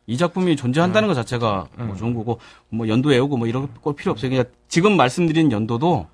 이 0.10 0.17
작품이 0.17 0.56
존재한다는 0.56 1.08
것 1.08 1.13
자체가 1.13 1.67
뭐 1.78 1.95
좋은 1.95 2.15
거고, 2.15 2.39
뭐, 2.69 2.88
연도 2.88 3.10
외우고 3.10 3.38
뭐, 3.38 3.48
이런 3.48 3.69
거 3.84 3.93
필요 3.93 4.12
없어요. 4.12 4.32
그냥 4.32 4.43
지금 4.67 4.98
말씀드린 4.98 5.52
연도도 5.52 6.08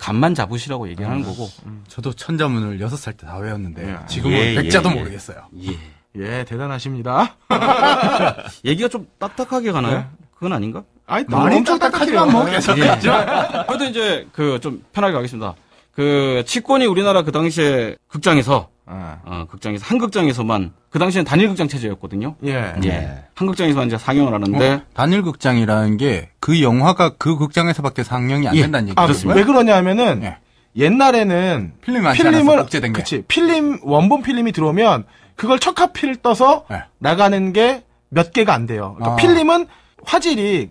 감만 0.00 0.34
잡으시라고 0.34 0.88
얘기하는 0.88 1.22
거고, 1.22 1.48
저도 1.86 2.12
천자문을 2.12 2.80
여섯 2.80 2.96
살때 2.96 3.24
다 3.24 3.36
외웠는데 3.38 3.98
지금은 4.08 4.36
예, 4.36 4.54
백자도 4.56 4.88
예, 4.90 4.94
예. 4.94 4.98
모르겠어요. 4.98 5.38
예. 5.62 5.78
예, 6.16 6.44
대단하십니다. 6.44 7.36
얘기가 8.64 8.88
좀 8.88 9.06
딱딱하게 9.20 9.70
가나요? 9.70 10.06
그건 10.34 10.52
아닌가? 10.52 10.82
아이, 11.06 11.24
말이 11.28 11.54
엄청 11.58 11.78
딱딱하지만 11.78 12.32
뭐 12.32 12.44
예. 12.48 12.58
그래도 12.58 13.84
이제 13.84 14.26
그 14.32 14.58
좀 14.60 14.82
편하게 14.92 15.12
가겠습니다. 15.14 15.54
그 15.92 16.42
치권이 16.46 16.84
우리나라 16.86 17.22
그 17.22 17.30
당시에 17.30 17.94
극장에서 18.08 18.70
아, 18.86 19.18
어, 19.24 19.46
극장에서 19.50 19.84
한 19.84 19.98
극장에서만 19.98 20.72
그 20.90 20.98
당시엔 20.98 21.24
단일 21.24 21.48
극장 21.48 21.66
체제였거든요. 21.68 22.36
예. 22.44 22.72
예. 22.84 23.24
한 23.34 23.46
극장에서만 23.48 23.88
이제 23.88 23.98
상영을 23.98 24.32
하는데 24.32 24.72
어, 24.72 24.80
단일 24.94 25.22
극장이라는 25.22 25.96
게 25.96 26.30
그 26.38 26.62
영화가 26.62 27.14
그 27.18 27.36
극장에서밖에 27.36 28.04
상영이 28.04 28.46
안 28.46 28.54
예. 28.54 28.62
된다는 28.62 28.94
아, 28.96 29.08
얘기죠. 29.08 29.28
왜 29.30 29.42
그러냐면은 29.42 30.22
예. 30.22 30.36
옛날에는 30.76 31.72
필름이 31.80 32.12
필름을 32.12 32.58
복제된 32.58 32.92
게. 32.92 33.00
그치 33.00 33.22
필름 33.26 33.80
원본 33.82 34.22
필름이 34.22 34.52
들어오면 34.52 35.04
그걸 35.34 35.58
첫 35.58 35.74
카피를 35.74 36.16
떠서 36.16 36.64
네. 36.70 36.82
나가는 36.98 37.52
게 37.52 37.82
몇 38.08 38.32
개가 38.32 38.54
안 38.54 38.66
돼요. 38.66 38.94
그러니까 38.96 39.12
아. 39.12 39.16
필름은 39.16 39.66
화질이 40.04 40.70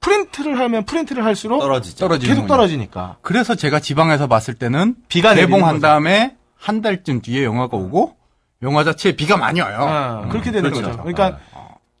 프린트를 0.00 0.58
하면 0.58 0.84
프린트를 0.84 1.24
할수록 1.24 1.60
떨어지죠. 1.60 1.98
떨어지는 1.98 2.34
계속 2.34 2.46
떨어지니까. 2.46 3.16
그래서 3.20 3.54
제가 3.54 3.80
지방에서 3.80 4.28
봤을 4.28 4.54
때는 4.54 4.94
비가 5.08 5.34
거죠. 5.74 5.82
다음에 5.82 6.36
한 6.60 6.82
달쯤 6.82 7.22
뒤에 7.22 7.44
영화가 7.44 7.76
오고 7.76 8.16
영화 8.62 8.84
자체에 8.84 9.16
비가 9.16 9.36
많이 9.38 9.60
와요. 9.60 9.78
아, 9.80 10.28
그렇게 10.28 10.52
되는 10.52 10.70
그렇죠. 10.70 10.88
거죠. 10.88 11.02
그러니까 11.02 11.38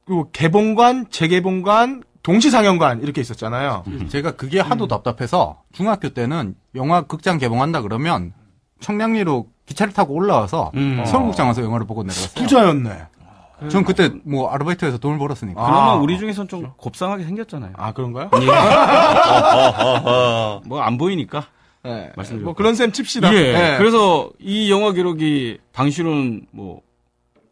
그 0.04 0.30
개봉관, 0.32 1.06
재개봉관, 1.10 2.02
동시 2.22 2.50
상영관 2.50 3.00
이렇게 3.00 3.22
있었잖아요. 3.22 3.84
제가 4.08 4.32
그게 4.32 4.60
하도 4.60 4.86
답답해서 4.86 5.62
중학교 5.72 6.10
때는 6.10 6.54
영화 6.74 7.00
극장 7.02 7.38
개봉한다 7.38 7.80
그러면 7.80 8.34
청량리로 8.80 9.46
기차를 9.64 9.94
타고 9.94 10.14
올라와서 10.14 10.72
음. 10.74 11.02
서울극장 11.06 11.48
와서 11.48 11.62
영화를 11.62 11.86
보고 11.86 12.02
내려갔어요. 12.02 12.34
부자였네. 12.34 13.06
전 13.70 13.84
그때 13.84 14.10
뭐 14.24 14.50
아르바이트해서 14.50 14.98
돈을 14.98 15.18
벌었으니까. 15.18 15.62
그러면 15.62 15.84
아. 15.84 15.94
우리 15.94 16.18
중에선 16.18 16.48
좀 16.48 16.72
곱상하게 16.76 17.24
생겼잖아요. 17.24 17.72
아 17.76 17.92
그런가요? 17.92 18.28
뭐안 20.64 20.98
보이니까. 20.98 21.44
네. 21.82 22.10
말씀드렸고. 22.16 22.44
뭐 22.44 22.54
그런 22.54 22.74
셈 22.74 22.92
칩시다. 22.92 23.32
예. 23.34 23.38
예. 23.38 23.78
그래서 23.78 24.30
이 24.38 24.70
영화 24.70 24.92
기록이 24.92 25.58
당시로는 25.72 26.46
뭐 26.50 26.82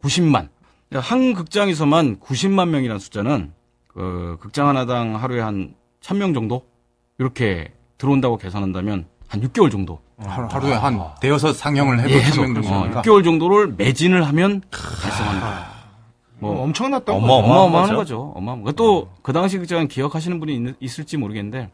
90만. 0.03 0.49
한 0.93 1.33
극장에서만 1.33 2.19
90만 2.19 2.69
명이라는 2.69 2.99
숫자는 2.99 3.53
그 3.87 4.37
극장 4.39 4.67
하나당 4.67 5.15
하루에 5.15 5.39
한 5.39 5.75
1000명 6.01 6.33
정도 6.33 6.65
이렇게 7.19 7.71
들어온다고 7.97 8.37
계산한다면 8.37 9.05
한 9.27 9.41
6개월 9.41 9.71
정도. 9.71 9.99
하루, 10.21 10.47
하루에 10.47 10.73
한 10.73 10.99
대여섯 11.21 11.55
상영을 11.55 11.99
해도 11.99 12.09
예, 12.09 12.15
한 12.15 12.23
해서 12.23 12.41
명 12.41 12.51
어, 12.51 12.61
정도니까. 12.61 13.01
6개월 13.01 13.23
정도를 13.23 13.73
매진을 13.77 14.27
하면 14.27 14.61
달성합니다. 14.69 15.69
뭐뭐 16.39 16.63
엄청났던 16.63 17.15
어머, 17.15 17.27
거죠. 17.27 17.45
어마어마한 17.45 17.87
거죠. 17.89 17.97
거죠. 17.97 18.33
어마어마한. 18.35 18.75
또그 18.75 19.31
당시 19.33 19.57
극장은 19.57 19.87
기억하시는 19.87 20.39
분이 20.39 20.73
있, 20.79 20.99
을지 20.99 21.17
모르겠는데 21.17 21.69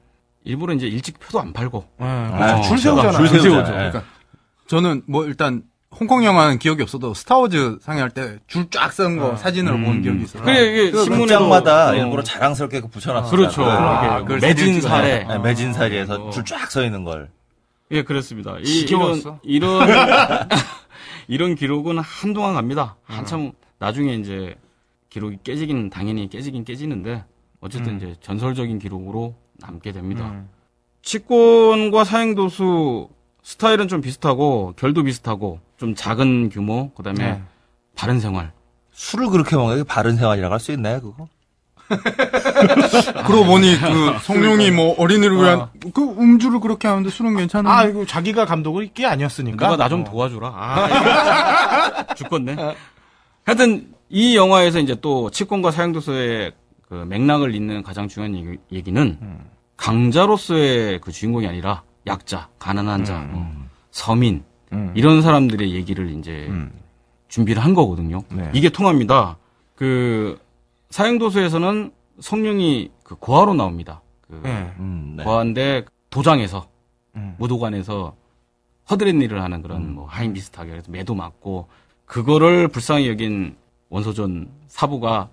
일부러 0.46 0.74
이제 0.74 0.88
일찍 0.88 1.20
표도 1.20 1.40
안 1.42 1.52
팔고 1.54 1.86
예, 2.02 2.06
아, 2.06 2.38
그렇죠. 2.56 2.70
줄 2.70 2.78
세우잖아요. 2.78 3.12
줄줄 3.18 3.42
세우죠. 3.42 3.66
세우죠. 3.66 3.98
예. 3.98 4.02
저는 4.68 5.02
뭐 5.08 5.26
일단 5.26 5.64
홍콩 6.00 6.24
영화는 6.26 6.60
기억이 6.60 6.82
없어도 6.84 7.14
스타워즈 7.14 7.80
상영할 7.82 8.12
때 8.12 8.38
줄 8.48 8.70
쫙 8.70 8.92
쓴 8.94 9.18
거 9.18 9.36
사진으로 9.38 9.78
본 9.80 10.02
기억이 10.02 10.24
있어요. 10.24 10.44
그래 10.44 10.62
이게 10.72 10.92
그 10.92 11.04
신문에도 11.04 11.26
극장마다 11.40 11.90
어, 11.92 11.96
일부러 11.96 12.22
자랑스럽게 12.24 12.82
붙여놨어요. 12.82 13.32
그렇죠. 13.32 13.64
아, 13.66 14.04
이렇게 14.06 14.22
그걸 14.24 14.40
매진 14.40 14.82
사례. 14.82 15.24
네, 15.24 15.38
매진 15.40 15.74
사리에서 15.74 16.16
어. 16.28 16.30
줄쫙 16.32 16.70
서 16.72 16.84
있는 16.84 17.04
걸. 17.04 17.30
예, 17.92 18.04
그렇습니다. 18.04 18.58
이, 18.64 18.80
이런 18.82 18.88
지겨웠어. 19.16 19.40
이런 19.44 19.88
이런 21.28 21.56
기록은 21.56 22.00
한동안 22.00 22.54
갑니다. 22.56 22.96
한참 23.04 23.52
나중에 23.80 24.16
이제 24.16 24.56
기록이 25.10 25.38
깨지긴 25.44 25.90
당연히 25.90 26.30
깨지긴 26.30 26.66
깨지는데 26.66 27.24
어쨌든 27.62 27.98
이제 27.98 28.16
전설적인 28.22 28.80
기록으로 28.80 29.36
남게 29.60 29.92
됩니다. 29.92 30.44
치권과 31.02 32.04
사행도수 32.04 33.10
스타일은 33.44 33.88
좀 33.88 34.02
비슷하고 34.02 34.74
결도 34.78 35.04
비슷하고 35.04 35.60
좀 35.78 35.94
작은 35.96 36.50
규모 36.50 36.90
그다음에 36.92 37.24
네. 37.24 37.42
바른 37.96 38.20
생활. 38.20 38.52
술을 38.92 39.30
그렇게 39.30 39.56
먹는 39.56 39.78
게 39.78 39.84
바른 39.84 40.16
생활이라고 40.16 40.54
할 40.54 40.60
수 40.60 40.72
있나요, 40.72 41.02
그거? 41.02 41.28
그러고 43.28 43.46
보니 43.46 43.78
그 43.80 44.18
성룡이 44.24 44.72
뭐 44.72 44.96
어린이를 44.98 45.38
위한 45.38 45.68
그 45.94 46.02
음주를 46.02 46.60
그렇게 46.60 46.88
하는데 46.88 47.08
술은 47.10 47.36
괜찮은. 47.36 47.70
아, 47.70 47.84
이거 47.84 48.06
자기가 48.06 48.46
감독이 48.46 48.92
게 48.94 49.06
아니었으니까. 49.06 49.70
누가 49.70 49.78
나 49.84 49.88
좀 49.90 50.04
도와주라. 50.04 50.48
아, 50.48 50.88
이거 52.06 52.14
죽겠네. 52.16 52.56
하여튼 53.46 53.94
이 54.10 54.36
영화에서 54.36 54.80
이제 54.80 54.96
또 55.00 55.30
치권과 55.30 55.70
사형도서의 55.72 56.54
그 56.88 56.94
맥락을 56.94 57.56
잇는 57.56 57.84
가장 57.84 58.08
중요한 58.08 58.36
얘기, 58.36 58.58
얘기는 58.72 59.20
강자로서의 59.78 61.02
그 61.02 61.12
주인공이 61.12 61.48
아니라 61.48 61.84
약자, 62.08 62.50
가난한 62.60 63.04
자, 63.04 63.20
뭐 63.20 63.46
서민 63.92 64.44
음. 64.72 64.92
이런 64.96 65.22
사람들의 65.22 65.74
얘기를 65.74 66.10
이제 66.12 66.46
음. 66.50 66.72
준비를 67.28 67.64
한 67.64 67.74
거거든요. 67.74 68.22
네. 68.30 68.52
이게 68.54 68.70
통합니다. 68.70 69.38
그 69.76 70.40
사형도서에서는 70.90 71.92
성룡이 72.20 72.92
그 73.04 73.16
고아로 73.16 73.54
나옵니다. 73.54 74.02
그 74.22 74.42
예. 74.46 74.74
음, 74.80 75.16
네. 75.18 75.24
고아인데 75.24 75.86
도장에서 76.10 76.68
음. 77.16 77.36
무도관에서 77.38 78.16
허드렛 78.90 79.16
일을 79.16 79.42
하는 79.42 79.62
그런 79.62 79.94
뭐 79.94 80.06
하인 80.06 80.34
비슷하게 80.34 80.70
그래서 80.72 80.92
매도 80.92 81.16
맞고 81.16 81.68
그거를 82.06 82.68
불쌍히 82.68 83.10
여긴 83.10 83.56
원소전 83.90 84.50
사부가 84.68 85.30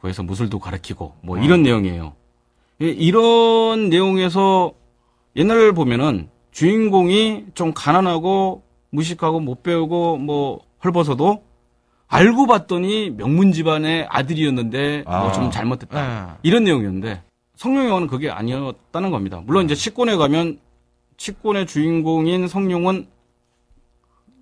구해서 0.00 0.22
무술도 0.22 0.58
가르치고 0.58 1.14
뭐 1.22 1.38
이런 1.38 1.62
내용이에요. 1.62 2.14
예, 2.82 2.86
이런 2.88 3.90
내용에서 3.90 4.72
옛날 5.36 5.72
보면은 5.72 6.28
주인공이 6.50 7.46
좀 7.54 7.72
가난하고 7.74 8.62
무식하고 8.90 9.40
못 9.40 9.62
배우고 9.62 10.16
뭐 10.16 10.60
헐벗어도 10.82 11.44
알고 12.08 12.46
봤더니 12.46 13.10
명문 13.10 13.52
집안의 13.52 14.06
아들이었는데 14.10 15.04
뭐 15.06 15.14
아. 15.14 15.32
좀 15.32 15.50
잘못됐다. 15.50 16.32
예. 16.32 16.38
이런 16.42 16.64
내용이었는데 16.64 17.22
성룡 17.54 17.86
영화는 17.86 18.08
그게 18.08 18.30
아니었다는 18.30 19.10
겁니다. 19.10 19.42
물론 19.44 19.66
이제 19.66 19.74
치권에 19.74 20.16
가면 20.16 20.58
치권의 21.18 21.66
주인공인 21.66 22.48
성룡은 22.48 23.06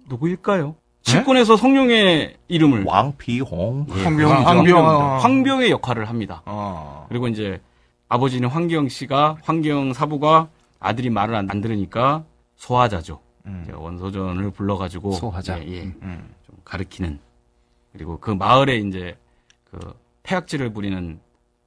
누구일까요? 0.08 0.76
치권에서 1.08 1.56
성룡의 1.56 2.36
이름을 2.48 2.84
왕피홍. 2.84 3.86
예, 3.96 4.02
황병이죠. 4.04 4.34
황병. 4.46 5.18
황병의 5.20 5.70
역할을 5.70 6.08
합니다. 6.08 6.42
어. 6.46 7.06
그리고 7.08 7.28
이제 7.28 7.60
아버지는 8.08 8.48
황경 8.48 8.88
씨가 8.88 9.38
황경 9.42 9.92
사부가 9.92 10.48
아들이 10.80 11.10
말을 11.10 11.34
안, 11.34 11.50
안 11.50 11.60
들으니까 11.60 12.24
소화자죠. 12.56 13.20
음. 13.46 13.66
원소전을 13.74 14.50
불러가지고 14.50 15.12
소화자. 15.12 15.58
예, 15.62 15.66
예, 15.72 15.82
음. 15.82 16.28
좀 16.46 16.56
가르키는 16.64 17.18
그리고 17.92 18.18
그 18.18 18.30
마을에 18.30 18.76
이제 18.76 19.16
그 19.70 19.78
폐악질을 20.22 20.72
부리는 20.72 21.18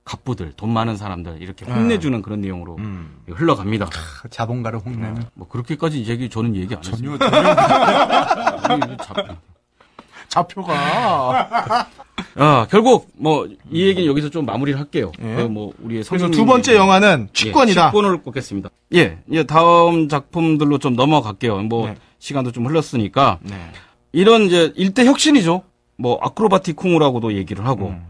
갑부들 0.04 0.54
돈 0.58 0.72
많은 0.74 0.98
사람들 0.98 1.42
이렇게 1.42 1.66
혼내주는 1.66 2.22
그런 2.22 2.42
내용으로 2.42 2.76
음. 2.78 3.18
흘러갑니다. 3.28 3.90
자본가를 4.30 4.80
홍내는 4.80 5.24
뭐 5.36 5.48
그렇게까지 5.48 6.06
얘기 6.08 6.30
저는 6.30 6.56
얘기 6.56 6.74
안 6.76 6.84
했어요. 6.84 7.18
전혀 7.18 8.98
전혀 8.98 8.98
좌표가. 10.28 11.88
아 12.36 12.68
결국 12.70 13.10
뭐 13.18 13.48
이 13.72 13.84
얘기는 13.88 14.08
여기서 14.10 14.30
좀 14.30 14.46
마무리를 14.46 14.80
할게요. 14.80 15.12
예. 15.22 15.36
그뭐 15.36 15.74
우리의 15.80 16.04
그래서 16.04 16.30
두 16.30 16.46
번째 16.46 16.76
영화는 16.76 17.30
취권이다. 17.34 17.82
예, 17.82 17.88
취권을 17.88 18.22
꼽겠습니다. 18.22 18.70
예, 18.96 19.20
예, 19.32 19.44
다음 19.44 20.10
작품들로 20.10 20.78
좀 20.78 20.96
넘어갈게요. 20.96 21.60
뭐 21.64 21.88
네. 21.88 21.96
시간도 22.20 22.52
좀 22.52 22.66
흘렀으니까 22.68 23.40
네. 23.42 23.56
이런 24.12 24.44
이제 24.44 24.74
일대 24.76 25.06
혁신이죠. 25.06 25.64
뭐 25.98 26.20
아크로바틱 26.22 26.76
쿵우라고도 26.76 27.34
얘기를 27.34 27.66
하고 27.66 27.90
음. 27.90 28.06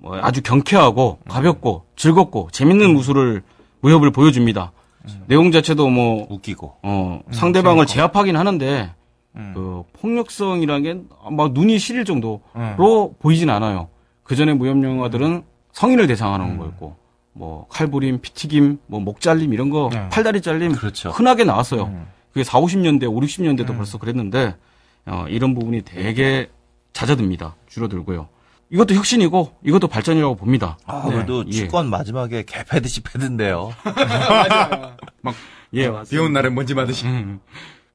뭐 0.00 0.18
아주 0.20 0.42
경쾌하고 0.42 1.18
가볍고 1.28 1.84
즐겁고 1.96 2.48
재밌는 2.52 2.94
무술을 2.94 3.42
무협을 3.80 4.10
보여줍니다. 4.10 4.72
음. 5.06 5.22
내용 5.26 5.50
자체도 5.52 5.88
뭐 5.88 6.26
웃기고. 6.30 6.74
어, 6.82 7.20
상대방을 7.30 7.86
재밌고. 7.86 7.92
제압하긴 7.94 8.36
하는데 8.36 8.94
음. 9.36 9.52
그 9.54 9.82
폭력성이라는 10.00 10.82
게 10.82 11.00
막 11.30 11.52
눈이 11.52 11.78
시릴 11.78 12.04
정도로 12.04 12.40
음. 12.56 12.76
보이진 13.20 13.50
않아요. 13.50 13.88
그 14.24 14.34
전에 14.36 14.52
무협 14.54 14.82
영화들은 14.82 15.42
성인을 15.72 16.06
대상하는 16.06 16.56
거였고 16.58 16.96
뭐 17.32 17.66
칼부림, 17.68 18.20
피튀김, 18.20 18.78
뭐 18.86 19.00
목 19.00 19.20
잘림 19.20 19.52
이런 19.52 19.70
거, 19.70 19.88
네. 19.92 20.08
팔다리 20.08 20.40
잘림 20.40 20.72
그렇죠. 20.72 21.10
흔하게 21.10 21.44
나왔어요. 21.44 21.84
음. 21.84 22.06
그게 22.32 22.42
4, 22.44 22.60
50년대, 22.60 23.04
5, 23.08 23.20
60년대도 23.20 23.76
벌써 23.76 23.98
그랬는데 23.98 24.54
어, 25.06 25.26
이런 25.28 25.54
부분이 25.54 25.82
되게 25.82 26.48
잦아듭니다. 26.92 27.54
줄어들고요. 27.68 28.28
이것도 28.72 28.94
혁신이고 28.94 29.56
이것도 29.64 29.88
발전이라고 29.88 30.36
봅니다. 30.36 30.78
아, 30.86 31.02
네. 31.06 31.12
그래도 31.14 31.44
예. 31.46 31.50
취권 31.50 31.90
마지막에 31.90 32.44
개패듯이 32.44 33.02
패든데요. 33.02 33.72
예, 35.74 35.88
맞습니다. 35.88 36.10
비온 36.10 36.32
날에 36.32 36.50
먼지 36.50 36.74
맞으시. 36.74 37.06
음. 37.06 37.40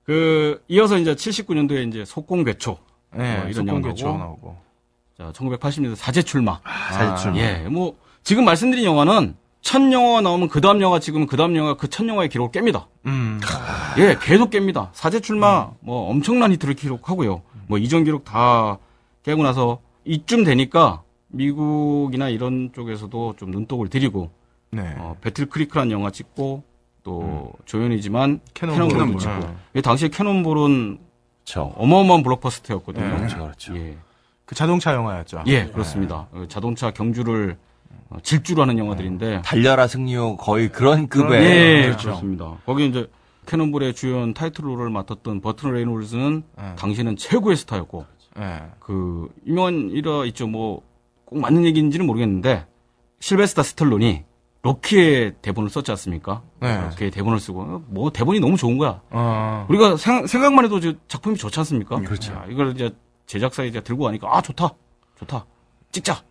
그 0.04 0.62
이어서 0.68 0.98
이제 0.98 1.16
79년도에 1.16 1.88
이제 1.90 2.06
속공괴초 2.06 2.78
네, 3.16 3.38
뭐 3.40 3.48
이런 3.50 3.68
영화고. 3.68 4.18
나오고. 4.18 4.58
자, 5.18 5.32
1980년대 5.34 5.96
사제 5.96 6.22
출마. 6.22 6.60
사실 6.92 7.36
예, 7.38 7.68
뭐 7.70 7.96
지금 8.24 8.44
말씀드린 8.46 8.84
영화는 8.86 9.36
첫 9.62 9.82
영화가 9.92 10.22
나오면 10.22 10.50
그 10.50 10.62
다음 10.62 10.82
영화 10.82 11.00
지금 11.00 11.26
그 11.26 11.38
다음 11.38 11.56
영화 11.56 11.76
그 11.76 11.88
첫 11.88 12.08
영화의 12.08 12.30
기록을 12.30 12.52
깹니다. 12.62 12.86
음. 13.06 13.40
예, 13.98 14.18
계속 14.22 14.52
깹니다. 14.52 14.90
사제 14.94 15.20
출마 15.22 15.72
뭐 15.80 16.10
엄청난 16.10 16.52
히트를 16.52 16.76
기록하고요. 16.76 17.42
뭐 17.68 17.78
이전 17.78 18.04
기록 18.04 18.26
다 18.26 18.78
깨고 19.24 19.42
나서 19.42 19.80
이쯤 20.06 20.44
되니까 20.44 21.02
미국이나 21.28 22.30
이런 22.30 22.72
쪽에서도 22.74 23.36
좀 23.38 23.52
눈독을 23.52 23.90
들이고 23.90 24.30
네. 24.72 24.94
어, 24.98 25.16
Battle 25.22 25.48
Creek이라는 25.48 25.92
영화 25.92 26.12
찍고 26.12 26.64
또 27.04 27.52
조연이지만 27.66 28.40
Cannonball. 28.54 28.88
Cannonball도 28.88 28.98
Cannonball. 28.98 29.20
찍고 29.20 29.40
네. 29.40 29.56
예, 29.76 29.82
당시에 29.82 30.10
Cannonball은 30.10 31.00
그렇죠. 31.44 31.74
어마어마한 31.76 32.24
블록버스터였거든요. 32.24 33.06
네. 33.06 33.18
그렇죠, 33.18 33.38
그렇죠. 33.38 33.76
예. 33.78 33.98
그 34.46 34.56
자동차 34.56 34.94
영화였죠. 34.94 35.44
예, 35.48 35.66
그렇습니다. 35.66 36.28
어, 36.32 36.46
자동차 36.48 36.92
경주를 36.92 37.58
어, 38.10 38.18
질주로 38.22 38.62
하는 38.62 38.78
영화들인데. 38.78 39.42
달려라 39.44 39.88
승리호 39.88 40.38
거의 40.38 40.70
그런 40.70 41.08
급의. 41.08 41.44
예, 41.44 41.82
그렇죠. 41.84 42.10
그렇습니다. 42.10 42.58
거기 42.66 42.88
이제 42.88 43.08
Cannonball의 43.48 43.94
주연 43.94 44.34
타이틀 44.34 44.66
롤을 44.66 44.90
맡았던 44.90 45.42
버트 45.42 45.74
레이놀즈는 45.74 46.44
네. 46.58 46.76
당시는 46.78 47.16
최고의 47.18 47.58
스타였고, 47.58 48.06
예. 48.40 48.62
그, 48.80 49.30
유명한 49.46 49.90
일화 49.92 50.26
있죠. 50.26 50.48
뭐, 50.48 50.82
꼭 51.26 51.40
맞는 51.40 51.66
얘기인지는 51.66 52.06
모르겠는데, 52.06 52.66
실베스타 53.20 53.64
스텔론이 53.64 54.24
로키의 54.62 55.36
대본을 55.42 55.70
썼지 55.70 55.92
않습니까? 55.92 56.42
네. 56.60 56.82
로키의 56.82 57.12
대본을 57.12 57.40
쓰고, 57.40 57.84
뭐, 57.88 58.10
대본이 58.12 58.40
너무 58.40 58.58
좋은 58.58 58.78
거야. 58.78 59.02
어. 59.10 59.66
우리가 59.70 59.98
생, 59.98 60.26
각만 60.26 60.66
해도 60.66 60.80
작품이 61.08 61.38
좋지 61.38 61.60
않습니까? 61.60 61.98
그렇죠. 62.00 62.34
야, 62.34 62.46
이걸 62.50 62.72
이제 62.72 62.92
제작사에 63.26 63.68
이제 63.68 63.82
들고 63.82 64.04
가니까 64.04 64.36
아 64.36 64.42
좋다, 64.42 64.70
좋다, 65.18 65.46
찍자. 65.92 66.24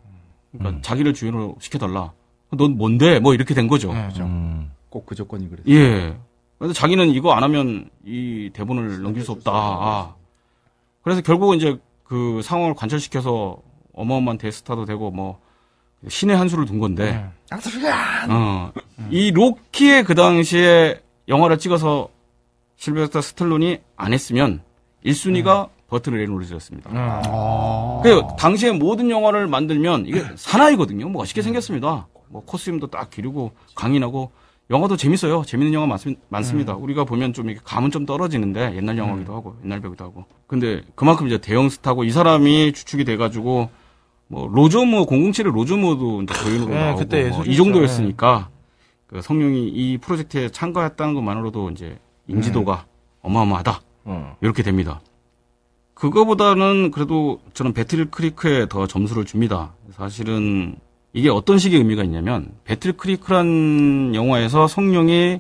그러니까 0.53 0.81
자기를 0.83 1.15
주연으로 1.15 1.57
시켜달라. 1.61 2.13
넌 2.51 2.77
뭔데? 2.77 3.19
뭐 3.19 3.35
이렇게 3.35 3.55
된 3.55 3.67
거죠. 3.67 3.93
네. 3.93 4.09
음, 4.21 4.71
꼭그 4.91 5.15
조건이 5.17 5.49
그래. 5.51 5.63
예. 5.69 6.17
그래서 6.59 6.73
자기는 6.73 7.09
이거 7.11 7.33
안 7.33 7.43
하면 7.43 7.91
이 8.05 8.51
대본을 8.53 9.03
넘길 9.03 9.25
수 9.25 9.33
없다. 9.33 9.51
아. 9.53 10.15
그래서 11.03 11.21
결국은 11.21 11.57
이제 11.57 11.79
그 12.15 12.43
상황을 12.45 12.75
관철시켜서 12.75 13.57
어마어마한 13.93 14.39
대스타도 14.39 14.85
되고 14.85 15.11
뭐 15.11 15.41
신의 16.07 16.37
한 16.37 16.49
수를 16.49 16.65
둔 16.65 16.79
건데. 16.79 17.29
어. 18.31 18.73
이 19.11 19.33
로키의 19.33 20.05
그 20.05 20.15
당시에 20.15 21.01
영화를 21.27 21.59
찍어서 21.59 22.09
실베스타 22.77 23.21
스텔론이 23.21 23.79
안 23.97 24.13
했으면 24.13 24.63
1순위가 25.05 25.71
버튼 25.89 26.13
레이놀즈였습니다. 26.13 26.91
어. 27.27 28.01
그 28.05 28.23
당시에 28.39 28.71
모든 28.71 29.11
영화를 29.11 29.49
만들면 29.49 30.07
이게 30.07 30.23
사나이거든요. 30.37 31.09
뭐 31.09 31.23
멋있게 31.23 31.43
생겼습니다. 31.43 32.07
뭐 32.29 32.45
코스튬도 32.45 32.93
딱 32.93 33.11
기르고 33.11 33.51
강인하고 33.75 34.31
영화도 34.71 34.97
재밌어요. 34.97 35.43
재밌는 35.45 35.75
영화 35.75 35.87
많습, 35.87 36.17
많습니다. 36.29 36.75
우리가 36.75 37.05
보면 37.05 37.33
좀 37.33 37.51
이렇게 37.51 37.61
감은 37.65 37.91
좀 37.91 38.07
떨어지는데 38.07 38.75
옛날 38.77 38.97
영화기도 38.97 39.35
하고 39.35 39.57
옛날 39.63 39.81
배우도 39.81 40.05
하고. 40.05 40.25
근데 40.47 40.83
그만큼 40.95 41.27
이제 41.27 41.39
대형 41.39 41.69
스타고 41.69 42.05
이 42.05 42.11
사람이 42.11 42.73
주축이 42.73 43.05
돼가지고 43.05 43.69
뭐 44.29 44.49
로저모 44.49 45.07
007의 45.07 45.53
로저모도 45.53 46.23
이제 46.23 46.35
조연으로 46.35 46.69
네, 46.71 46.81
나오고 46.81 46.99
그때 46.99 47.29
뭐. 47.29 47.45
이 47.45 47.57
정도였으니까 47.57 48.49
그 49.07 49.21
성룡이 49.21 49.69
이 49.69 49.99
프로젝트에 49.99 50.49
참가했다는 50.49 51.15
것만으로도 51.15 51.71
이제 51.71 51.99
인지도가 52.27 52.87
어마어마하다. 53.21 53.81
어. 54.05 54.37
이렇게 54.41 54.63
됩니다. 54.63 55.01
그거보다는 55.93 56.91
그래도 56.91 57.41
저는 57.53 57.73
배틀 57.75 58.11
크리크에 58.11 58.67
더 58.69 58.87
점수를 58.87 59.25
줍니다. 59.25 59.75
사실은 59.93 60.77
이게 61.15 61.31
어떤 61.31 61.59
식의 61.59 61.79
의미가 61.79 62.03
있냐면 62.03 62.49
배틀 62.65 62.93
크리크란 62.95 64.15
영화에서 64.15 64.67
성룡이 64.67 65.39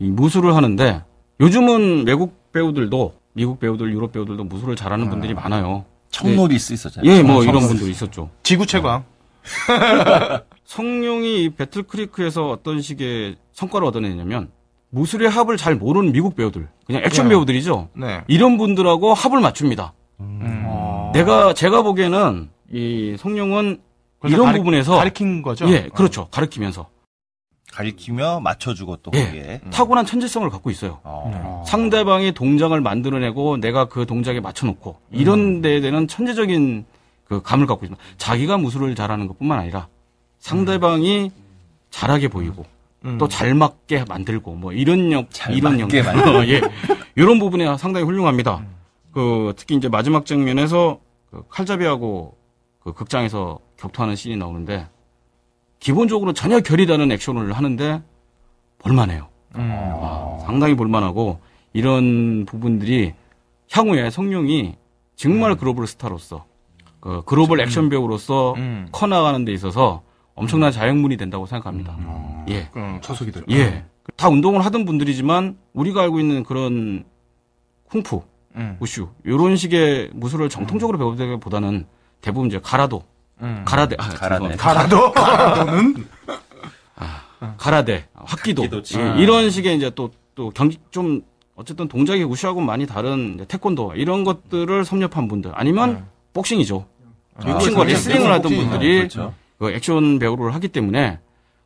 이 0.00 0.10
무술을 0.10 0.54
하는데 0.56 1.04
요즘은 1.40 2.06
외국 2.06 2.52
배우들도 2.52 3.14
미국 3.32 3.60
배우들, 3.60 3.92
유럽 3.92 4.12
배우들도 4.12 4.44
무술을 4.44 4.76
잘하는 4.76 5.08
분들이 5.08 5.32
많아요. 5.32 5.84
청노리스 6.10 6.74
있었잖아요. 6.74 7.10
예, 7.10 7.22
뭐 7.22 7.42
이런 7.44 7.60
분들 7.60 7.88
있었죠. 7.88 8.28
지구 8.42 8.66
최강. 8.66 9.04
성룡이 10.66 11.44
이 11.44 11.50
배틀 11.50 11.84
크리크에서 11.84 12.50
어떤 12.50 12.82
식의 12.82 13.36
성과를 13.52 13.86
얻어내냐면 13.86 14.50
무술의 14.90 15.30
합을 15.30 15.56
잘 15.56 15.76
모르는 15.76 16.12
미국 16.12 16.36
배우들, 16.36 16.68
그냥 16.86 17.02
액션 17.04 17.26
네. 17.26 17.30
배우들이죠. 17.30 17.88
네. 17.94 18.22
이런 18.26 18.58
분들하고 18.58 19.14
합을 19.14 19.40
맞춥니다. 19.40 19.94
음. 20.20 21.10
내가 21.14 21.54
제가 21.54 21.82
보기에는 21.82 22.50
이 22.70 23.16
성룡은 23.18 23.80
이런 24.24 24.46
가리- 24.46 24.58
부분에서 24.58 24.96
가리킨 24.96 25.42
거죠. 25.42 25.68
예, 25.70 25.88
그렇죠. 25.94 26.28
가르치면서 26.30 26.88
가리키며 27.72 28.40
맞춰주고 28.40 28.96
또 28.96 29.10
예. 29.14 29.24
거기에. 29.24 29.60
타고난 29.70 30.04
천재성을 30.04 30.48
갖고 30.50 30.70
있어요. 30.70 30.98
어. 31.04 31.64
상대방이 31.66 32.32
동작을 32.32 32.80
만들어내고 32.82 33.56
내가 33.58 33.86
그 33.86 34.04
동작에 34.04 34.40
맞춰놓고 34.40 34.96
이런 35.10 35.62
데에 35.62 35.80
대한 35.80 36.06
천재적인 36.06 36.84
그 37.24 37.40
감을 37.40 37.66
갖고 37.66 37.86
있습니다. 37.86 38.04
자기가 38.18 38.58
무술을 38.58 38.94
잘하는 38.94 39.26
것뿐만 39.26 39.58
아니라 39.58 39.88
상대방이 40.38 41.30
잘하게 41.90 42.28
보이고 42.28 42.66
음. 43.06 43.16
또잘 43.18 43.54
맞게 43.54 44.04
만들고 44.08 44.54
뭐 44.54 44.72
이런 44.72 45.10
역잘 45.10 45.54
이런 45.54 45.80
역. 45.80 45.88
예 46.48 46.60
이런 47.14 47.38
부분이 47.38 47.64
상당히 47.78 48.04
훌륭합니다. 48.04 48.62
그 49.12 49.54
특히 49.56 49.76
이제 49.76 49.88
마지막 49.88 50.26
장면에서 50.26 50.98
그 51.30 51.42
칼잡이하고 51.48 52.36
그 52.80 52.92
극장에서 52.92 53.58
격투하는 53.82 54.14
씬이 54.16 54.36
나오는데 54.36 54.86
기본적으로 55.80 56.32
전혀 56.32 56.60
결이 56.60 56.86
다른 56.86 57.10
액션을 57.10 57.52
하는데 57.52 58.02
볼만해요. 58.78 59.28
아, 59.54 60.38
상당히 60.44 60.74
볼만하고 60.76 61.40
이런 61.72 62.46
부분들이 62.46 63.14
향후에 63.70 64.10
성룡이 64.10 64.76
정말 65.16 65.56
글로벌 65.56 65.86
스타로서 65.86 66.44
그 67.00 67.22
글로벌 67.26 67.60
액션 67.60 67.88
배우로서 67.88 68.54
음. 68.56 68.88
커나가는 68.92 69.44
데 69.44 69.52
있어서 69.52 70.02
엄청난 70.34 70.70
자양분이 70.70 71.16
된다고 71.16 71.46
생각합니다. 71.46 71.96
예. 72.48 72.68
음. 72.76 72.98
초석이 73.02 73.32
들어. 73.32 73.44
예. 73.50 73.84
다 74.16 74.28
운동을 74.28 74.64
하던 74.64 74.84
분들이지만 74.84 75.58
우리가 75.72 76.02
알고 76.02 76.20
있는 76.20 76.44
그런 76.44 77.04
쿵푸, 77.90 78.22
음. 78.56 78.76
우슈 78.80 79.08
이런 79.24 79.56
식의 79.56 80.10
무술을 80.14 80.48
정통적으로 80.48 80.98
배우기보다는 80.98 81.86
대부분 82.20 82.48
이제 82.48 82.60
가라도, 82.62 83.02
음. 83.42 83.62
가라데, 83.66 83.96
아, 83.98 84.08
가라데. 84.08 84.56
가라도 84.56 85.12
가라데, 87.58 88.06
합기도, 88.14 88.62
합기도지. 88.62 88.98
예, 89.00 89.14
이런 89.18 89.50
식의 89.50 89.76
이제 89.76 89.90
또 89.90 90.10
또 90.34 90.48
경기 90.48 90.78
좀 90.90 91.20
어쨌든 91.56 91.88
동작이 91.88 92.22
우슈하고 92.24 92.62
많이 92.62 92.86
다른 92.86 93.34
이제 93.34 93.44
태권도 93.44 93.92
이런 93.96 94.24
것들을 94.24 94.82
섭렵한 94.82 95.28
분들 95.28 95.52
아니면 95.54 96.06
복싱이죠. 96.32 96.86
복싱과 97.34 97.58
그렇죠. 97.80 97.84
레슬링을 97.84 98.32
하던. 98.32 98.50
분들이 98.56 98.96
그렇죠. 99.00 99.34
그 99.58 99.70
액션 99.72 100.18
배우를 100.18 100.54
하기 100.54 100.68
때문에 100.68 101.18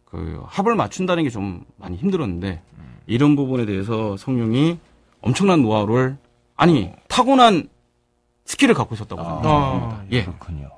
그 0.04 0.42
합을 0.48 0.74
맞춘다는 0.74 1.22
게 1.22 1.30
좀 1.30 1.64
많이 1.76 1.96
힘들었는데 1.96 2.60
이런 3.06 3.36
부분에 3.36 3.66
대해서 3.66 4.16
성룡이 4.16 4.78
엄청난 5.20 5.62
노하우를 5.62 6.16
아니 6.56 6.90
타고난 7.06 7.68
skill을 8.46 8.74
갖고 8.74 8.96
있었다고 8.96 9.22
생각합니다. 9.22 9.48
어. 9.48 10.04
예. 10.10 10.24
그렇군요. 10.24 10.70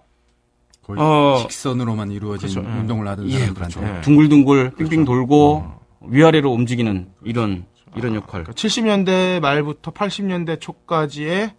거의 0.88 1.01
어, 1.01 1.37
직선으로만 1.42 2.11
이루어진 2.12 2.48
그렇죠. 2.48 2.68
운동을 2.81 3.07
하던 3.09 3.29
예, 3.31 3.38
사람들한테. 3.38 3.81
그렇죠. 3.81 4.01
둥글둥글 4.01 4.70
빙빙 4.79 5.05
돌고 5.05 5.70
위아래로 6.01 6.51
움직이는 6.51 7.11
이런 7.24 7.66
이런 7.94 8.14
역할. 8.14 8.44
70년대 8.44 9.40
말부터 9.40 9.90
80년대 9.92 10.61
초까지의 10.61 11.53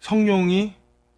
성룡이 0.00 0.74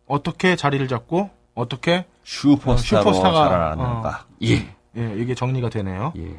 어떻게 0.06 0.54
자리를 0.56 0.86
잡고 0.86 1.30
어떻게 1.54 2.06
슈퍼스타로 2.24 3.10
어, 3.10 3.12
슈퍼스타가- 3.12 3.48
자라났는가. 3.48 4.26
예. 4.44 4.74
예, 4.96 5.14
이게 5.18 5.34
정리가 5.34 5.70
되네요. 5.70 6.12
예. 6.16 6.36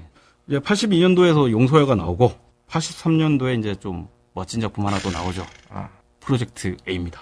이제 0.48 0.60
82년도에서 0.60 1.52
용서야가 1.52 1.96
나오고 1.96 2.32
83년도에 2.70 3.60
이제 3.60 3.76
좀 3.76 4.08
멋진 4.34 4.62
작품 4.62 4.86
하나 4.88 4.98
또 5.00 5.12
나오죠. 5.12 5.46
아. 5.70 5.90
프로젝트 6.22 6.78
A입니다. 6.88 7.20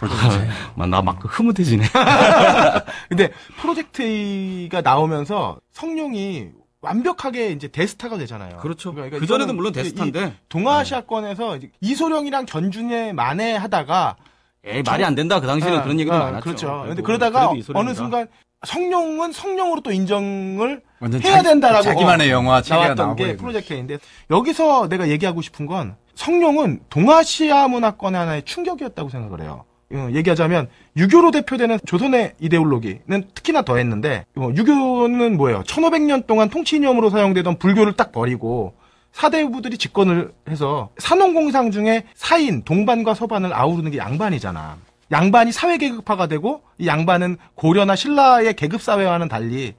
아, 0.00 0.86
나막 0.86 1.18
흐뭇해지네. 1.22 1.84
근데 3.08 3.30
프로젝트 3.60 4.02
A가 4.02 4.80
나오면서 4.80 5.58
성룡이 5.72 6.48
완벽하게 6.80 7.50
이제 7.50 7.68
대스타가 7.68 8.18
되잖아요. 8.18 8.58
그렇죠. 8.58 8.92
그러니까 8.94 9.18
그 9.18 9.26
전에도 9.26 9.52
물론 9.52 9.72
이 9.74 10.32
동아시아권에서 10.48 11.56
이제 11.56 11.70
이소룡이랑 11.80 12.46
견준에 12.46 13.12
만회하다가 13.12 14.16
에이, 14.64 14.82
말이 14.84 15.04
안 15.04 15.14
된다. 15.14 15.40
그 15.40 15.46
당시에는 15.46 15.78
아, 15.78 15.82
그런 15.82 15.98
얘기도 16.00 16.16
아, 16.16 16.18
많았죠. 16.18 16.40
그렇죠. 16.42 16.84
근데 16.86 17.02
그러다가. 17.02 17.52
어느 17.74 17.94
순간 17.94 18.28
성룡은 18.64 19.32
성룡으로 19.32 19.80
또 19.82 19.92
인정을 19.92 20.82
해야 21.24 21.42
된다라고 21.42 21.84
자기만의 21.84 22.30
영화 22.30 22.62
체계가 22.62 22.94
나왔던 22.94 23.16
게 23.16 23.22
있는. 23.24 23.36
프로젝트 23.36 23.72
A인데 23.72 23.98
여기서 24.30 24.88
내가 24.88 25.08
얘기하고 25.08 25.42
싶은 25.42 25.66
건 25.66 25.96
성룡은 26.14 26.80
동아시아 26.90 27.68
문화권의 27.68 28.18
하나의 28.18 28.42
충격이었다고 28.44 29.08
생각을 29.10 29.42
해요. 29.42 29.65
어, 29.92 30.08
얘기하자면 30.12 30.68
유교로 30.96 31.30
대표되는 31.30 31.78
조선의 31.86 32.34
이데올로기는 32.40 33.28
특히나 33.34 33.62
더했는데 33.62 34.24
어, 34.36 34.50
유교는 34.54 35.36
뭐예요? 35.36 35.62
1500년 35.62 36.26
동안 36.26 36.50
통치 36.50 36.76
이념으로 36.76 37.10
사용되던 37.10 37.58
불교를 37.58 37.92
딱 37.92 38.10
버리고 38.10 38.74
사대부들이 39.12 39.78
집권을 39.78 40.32
해서 40.48 40.90
산업공상 40.98 41.70
중에 41.70 42.04
사인, 42.14 42.62
동반과 42.64 43.14
서반을 43.14 43.54
아우르는 43.54 43.90
게 43.90 43.98
양반이잖아. 43.98 44.76
양반이 45.10 45.52
사회계급화가 45.52 46.26
되고 46.26 46.62
이 46.78 46.86
양반은 46.86 47.38
고려나 47.54 47.96
신라의 47.96 48.54
계급사회와는 48.54 49.28
달리 49.28 49.74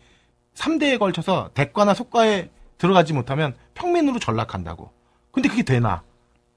3대에 0.55 0.97
걸쳐서 0.97 1.51
대과나 1.53 1.93
속과에 1.93 2.49
들어가지 2.77 3.13
못하면 3.13 3.53
평민으로 3.75 4.19
전락한다고. 4.19 4.89
근데 5.31 5.49
그게 5.49 5.63
되나? 5.63 6.01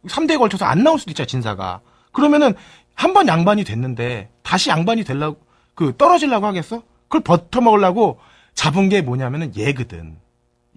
3대에 0.07 0.39
걸쳐서 0.39 0.65
안 0.65 0.83
나올 0.83 0.99
수도 0.99 1.11
있잖아, 1.11 1.27
진사가. 1.27 1.81
그러면은 2.13 2.55
한 2.95 3.13
번 3.15 3.29
양반이 3.29 3.65
됐는데 3.65 4.29
다시 4.43 4.71
양반이 4.71 5.05
되려고 5.05 5.39
그 5.75 5.97
떨어지려고 5.97 6.47
하겠어? 6.47 6.83
그걸 7.09 7.23
버텨먹으려고 7.23 8.19
잡은 8.55 8.89
게 8.89 9.01
뭐냐면은 9.03 9.53
얘거든. 9.57 10.17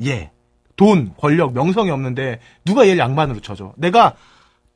얘. 0.06 0.32
돈, 0.76 1.14
권력, 1.18 1.54
명성이 1.54 1.92
없는데 1.92 2.40
누가 2.66 2.86
얘를 2.88 2.98
양반으로 2.98 3.42
쳐줘. 3.42 3.74
내가 3.78 4.16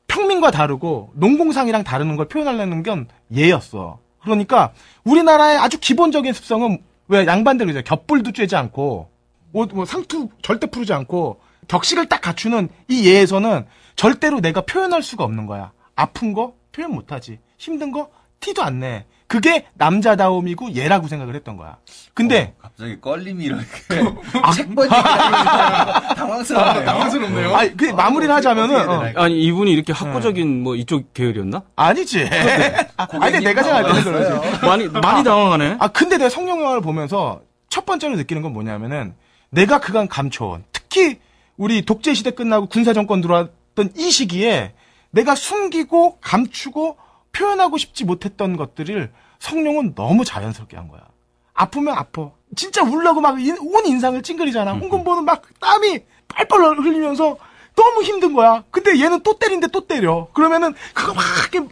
평민과 0.07 0.51
다르고 0.51 1.11
농공상이랑 1.15 1.83
다르는 1.83 2.15
걸 2.17 2.27
표현하려는 2.27 2.83
건 2.83 3.07
얘였어. 3.35 3.99
그러니까 4.21 4.73
우리나라의 5.05 5.57
아주 5.57 5.79
기본적인 5.79 6.33
습성은 6.33 6.83
왜 7.07 7.25
양반들 7.25 7.69
이제 7.69 7.81
겹불도 7.81 8.31
쬐지 8.31 8.55
않고 8.55 9.09
뭐, 9.51 9.65
뭐 9.73 9.85
상투 9.85 10.29
절대 10.41 10.67
푸르지 10.67 10.93
않고 10.93 11.39
격식을 11.67 12.07
딱 12.07 12.21
갖추는 12.21 12.69
이 12.89 13.07
예에서는 13.07 13.65
절대로 13.95 14.39
내가 14.41 14.61
표현할 14.61 15.01
수가 15.01 15.23
없는 15.23 15.45
거야. 15.47 15.71
아픈 15.95 16.33
거 16.33 16.53
표현 16.77 16.91
못하지. 16.91 17.39
힘든 17.57 17.91
거 17.91 18.09
티도 18.39 18.61
안 18.61 18.79
내. 18.79 19.05
그게 19.25 19.65
남자다움이고 19.73 20.75
얘라고 20.75 21.07
생각을 21.07 21.35
했던 21.35 21.57
거야. 21.57 21.77
근데 22.13 22.53
갑자기 22.61 23.01
껄림이 23.01 23.43
이렇게 23.43 23.65
책 24.55 24.73
번지 24.73 24.89
당황스러워요. 26.15 26.85
당황스럽네요. 26.85 27.55
아니 27.55 27.75
그 27.75 27.85
마무리를 27.85 28.33
하자면은 28.33 28.87
어, 28.89 29.11
아니 29.15 29.43
이분이 29.43 29.71
이렇게 29.73 29.91
학구적인 29.91 30.63
뭐 30.63 30.75
이쪽 30.75 31.13
계열이었나? 31.13 31.63
아니지. 31.75 32.29
아, 32.95 33.07
아니 33.19 33.39
내가 33.39 33.63
생각할 33.63 33.83
때는 33.91 34.03
그러지. 34.03 34.65
많이 34.65 34.87
많이 34.87 35.23
당황하네. 35.25 35.77
아 35.79 35.87
근데 35.89 36.17
내가 36.17 36.29
성룡 36.29 36.61
영화를 36.61 36.81
보면서 36.81 37.41
첫 37.69 37.85
번째로 37.85 38.15
느끼는 38.15 38.43
건 38.43 38.53
뭐냐면은 38.53 39.13
내가 39.49 39.79
그간 39.81 40.07
감춰온 40.07 40.63
특히 40.71 41.19
우리 41.57 41.81
독재 41.83 42.13
시대 42.13 42.31
끝나고 42.31 42.67
군사 42.67 42.93
정권 42.93 43.19
들어왔던 43.19 43.89
이 43.97 44.09
시기에 44.11 44.73
내가 45.11 45.35
숨기고 45.35 46.19
감추고 46.21 46.97
표현하고 47.31 47.77
싶지 47.77 48.05
못했던 48.05 48.57
것들을 48.57 49.11
성룡은 49.39 49.95
너무 49.95 50.25
자연스럽게 50.25 50.75
한 50.77 50.87
거야. 50.87 51.01
아프면 51.53 51.95
아파. 51.97 52.31
진짜 52.55 52.83
울라고 52.83 53.21
막 53.21 53.35
온 53.35 53.85
인상을 53.85 54.21
찡그리잖아. 54.21 54.73
홍금보는 54.73 55.25
막 55.25 55.43
땀이 55.59 55.99
빨빨 56.27 56.59
흘리면서 56.77 57.37
너무 57.75 58.01
힘든 58.03 58.33
거야. 58.33 58.63
근데 58.71 58.99
얘는 58.99 59.21
또 59.21 59.37
때린데 59.37 59.67
또 59.67 59.85
때려. 59.85 60.27
그러면은 60.33 60.73
그거 60.93 61.13
막 61.13 61.23
이렇게 61.51 61.67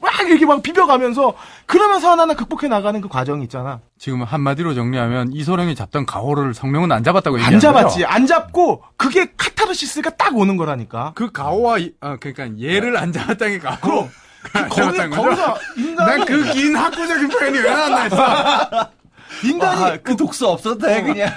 막 0.00 0.12
이렇게 0.28 0.46
막 0.46 0.62
비벼가면서 0.62 1.34
그러면서 1.66 2.10
하나하나 2.10 2.34
극복해 2.34 2.68
나가는 2.68 3.00
그 3.00 3.08
과정이 3.08 3.42
있잖아. 3.44 3.80
지금 3.98 4.22
한마디로 4.22 4.74
정리하면 4.74 5.32
이소룡이 5.32 5.74
잡던 5.74 6.06
가오를 6.06 6.54
성룡은 6.54 6.92
안 6.92 7.02
잡았다고 7.02 7.36
안 7.36 7.40
얘기하는 7.40 7.60
잡았지. 7.60 8.02
거죠? 8.02 8.06
안 8.06 8.26
잡고 8.26 8.82
그게 8.96 9.26
카타르시스가 9.36 10.10
딱 10.10 10.36
오는 10.36 10.56
거라니까. 10.56 11.12
그 11.16 11.32
가오와 11.32 11.78
이- 11.78 11.92
아, 12.00 12.16
그러니까 12.20 12.62
얘를 12.62 12.96
안 12.96 13.12
잡았다는 13.12 13.54
게 13.54 13.58
가오. 13.58 13.76
그럼 13.80 14.10
안 14.52 14.68
거기? 15.10 15.22
거기서 15.28 15.56
인간이 15.76 16.18
난그 16.18 16.52
긴 16.52 16.76
학구적인 16.76 17.28
표현이 17.28 17.58
왜 17.58 17.70
나왔나 17.70 18.00
했어. 18.02 18.90
인간이 19.44 19.84
아, 19.84 19.96
그 20.02 20.16
독서 20.16 20.56
돼 20.78 21.02
그냥 21.02 21.30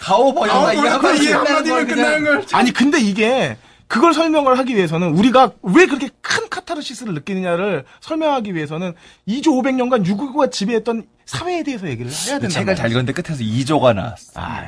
가오 0.00 0.30
이게 0.30 0.48
가오 0.52 0.66
한마디 0.66 1.24
이 1.24 1.32
한마디면 1.32 1.86
끝나는 1.86 2.24
걸. 2.24 2.44
아니 2.52 2.72
근데 2.72 2.98
이게 3.00 3.56
그걸 3.88 4.12
설명을 4.14 4.58
하기 4.58 4.76
위해서는 4.76 5.16
우리가 5.16 5.52
왜 5.62 5.86
그렇게 5.86 6.10
큰 6.20 6.48
카타르시스를 6.50 7.14
느끼느냐를 7.14 7.84
설명하기 8.00 8.54
위해서는 8.54 8.92
2조 9.26 9.46
500년간 9.46 10.04
유구가 10.06 10.48
지배했던 10.50 11.04
사회에 11.24 11.62
대해서 11.62 11.88
얘기를 11.88 12.10
해야 12.10 12.38
된다. 12.38 12.48
책을 12.48 12.76
잘 12.76 12.90
읽었는데 12.90 13.12
끝에서 13.20 13.42
2조가 13.42 13.94
나왔어. 13.94 14.32
아, 14.40 14.64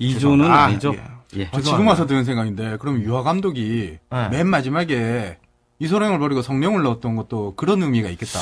이조는 0.00 0.50
아, 0.50 0.64
아니죠. 0.64 0.94
예. 0.94 1.40
예. 1.40 1.48
아, 1.52 1.60
지금 1.60 1.86
와서 1.86 2.06
드는 2.06 2.24
생각인데 2.24 2.78
그럼 2.78 3.00
유화 3.02 3.22
감독이 3.22 3.98
네. 4.10 4.28
맨 4.30 4.46
마지막에 4.48 5.38
이소룡을 5.78 6.18
버리고 6.18 6.42
성룡을 6.42 6.82
넣었던 6.82 7.14
것도 7.14 7.54
그런 7.54 7.82
의미가 7.82 8.08
있겠다. 8.10 8.40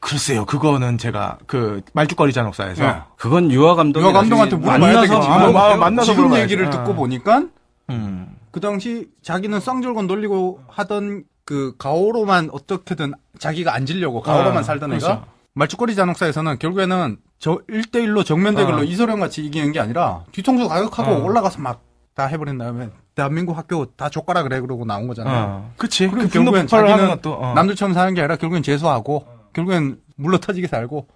글쎄요, 0.00 0.44
그거는 0.44 0.98
제가 0.98 1.38
그 1.46 1.80
말죽거리 1.94 2.34
잔혹사에서 2.34 2.86
네. 2.86 2.96
그건 3.16 3.50
유아 3.50 3.74
감독이 3.76 4.04
유화 4.04 4.12
감독한테 4.12 4.56
물어봐야 4.56 4.78
만나서 4.78 5.00
되겠지만 5.14 5.42
아, 5.42 5.50
마- 5.52 5.76
만나서 5.76 6.06
지금 6.12 6.24
물어봐야지. 6.24 6.42
얘기를 6.52 6.66
아. 6.66 6.70
듣고 6.70 6.94
보니까 6.94 7.44
음. 7.88 8.28
그 8.54 8.60
당시 8.60 9.10
자기는 9.22 9.58
쌍절곤 9.58 10.06
돌리고 10.06 10.60
하던 10.68 11.24
그 11.44 11.74
가오로만 11.76 12.50
어떻게든 12.52 13.12
자기가 13.38 13.74
앉으려고 13.74 14.22
가오로만 14.22 14.58
아, 14.58 14.62
살던 14.62 14.90
그렇죠. 14.90 15.06
애가 15.06 15.26
말죽거리 15.54 15.94
잔혹사에서는 15.94 16.58
결국에는 16.58 17.18
저 17.38 17.58
1대1로 17.68 18.24
정면 18.24 18.54
대결로 18.54 18.78
어. 18.78 18.84
이소룡 18.84 19.20
같이 19.20 19.44
이기는 19.44 19.72
게 19.72 19.80
아니라 19.80 20.24
뒤통수 20.32 20.68
가격하고 20.68 21.10
어. 21.10 21.24
올라가서 21.24 21.60
막 21.60 21.94
다 22.14 22.26
해버린 22.26 22.58
다음에 22.58 22.90
대한민국 23.16 23.58
학교 23.58 23.86
다 23.86 24.08
족가라 24.08 24.44
그래 24.44 24.60
그러고 24.60 24.84
나온 24.84 25.08
거잖아요. 25.08 25.44
어. 25.46 25.74
그치. 25.76 26.08
그리고 26.08 26.28
그 26.28 26.32
결국엔 26.32 26.66
자기는 26.68 27.08
것도. 27.08 27.34
어. 27.34 27.54
남들처럼 27.54 27.92
사는 27.92 28.14
게 28.14 28.20
아니라 28.20 28.36
결국엔 28.36 28.62
재수하고 28.62 29.26
결국엔 29.52 30.00
물러 30.16 30.38
터지게 30.38 30.68
살고 30.68 31.08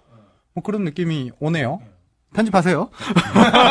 뭐 0.53 0.63
그런 0.63 0.83
느낌이 0.83 1.31
오네요. 1.39 1.79
편집하세요. 2.33 2.89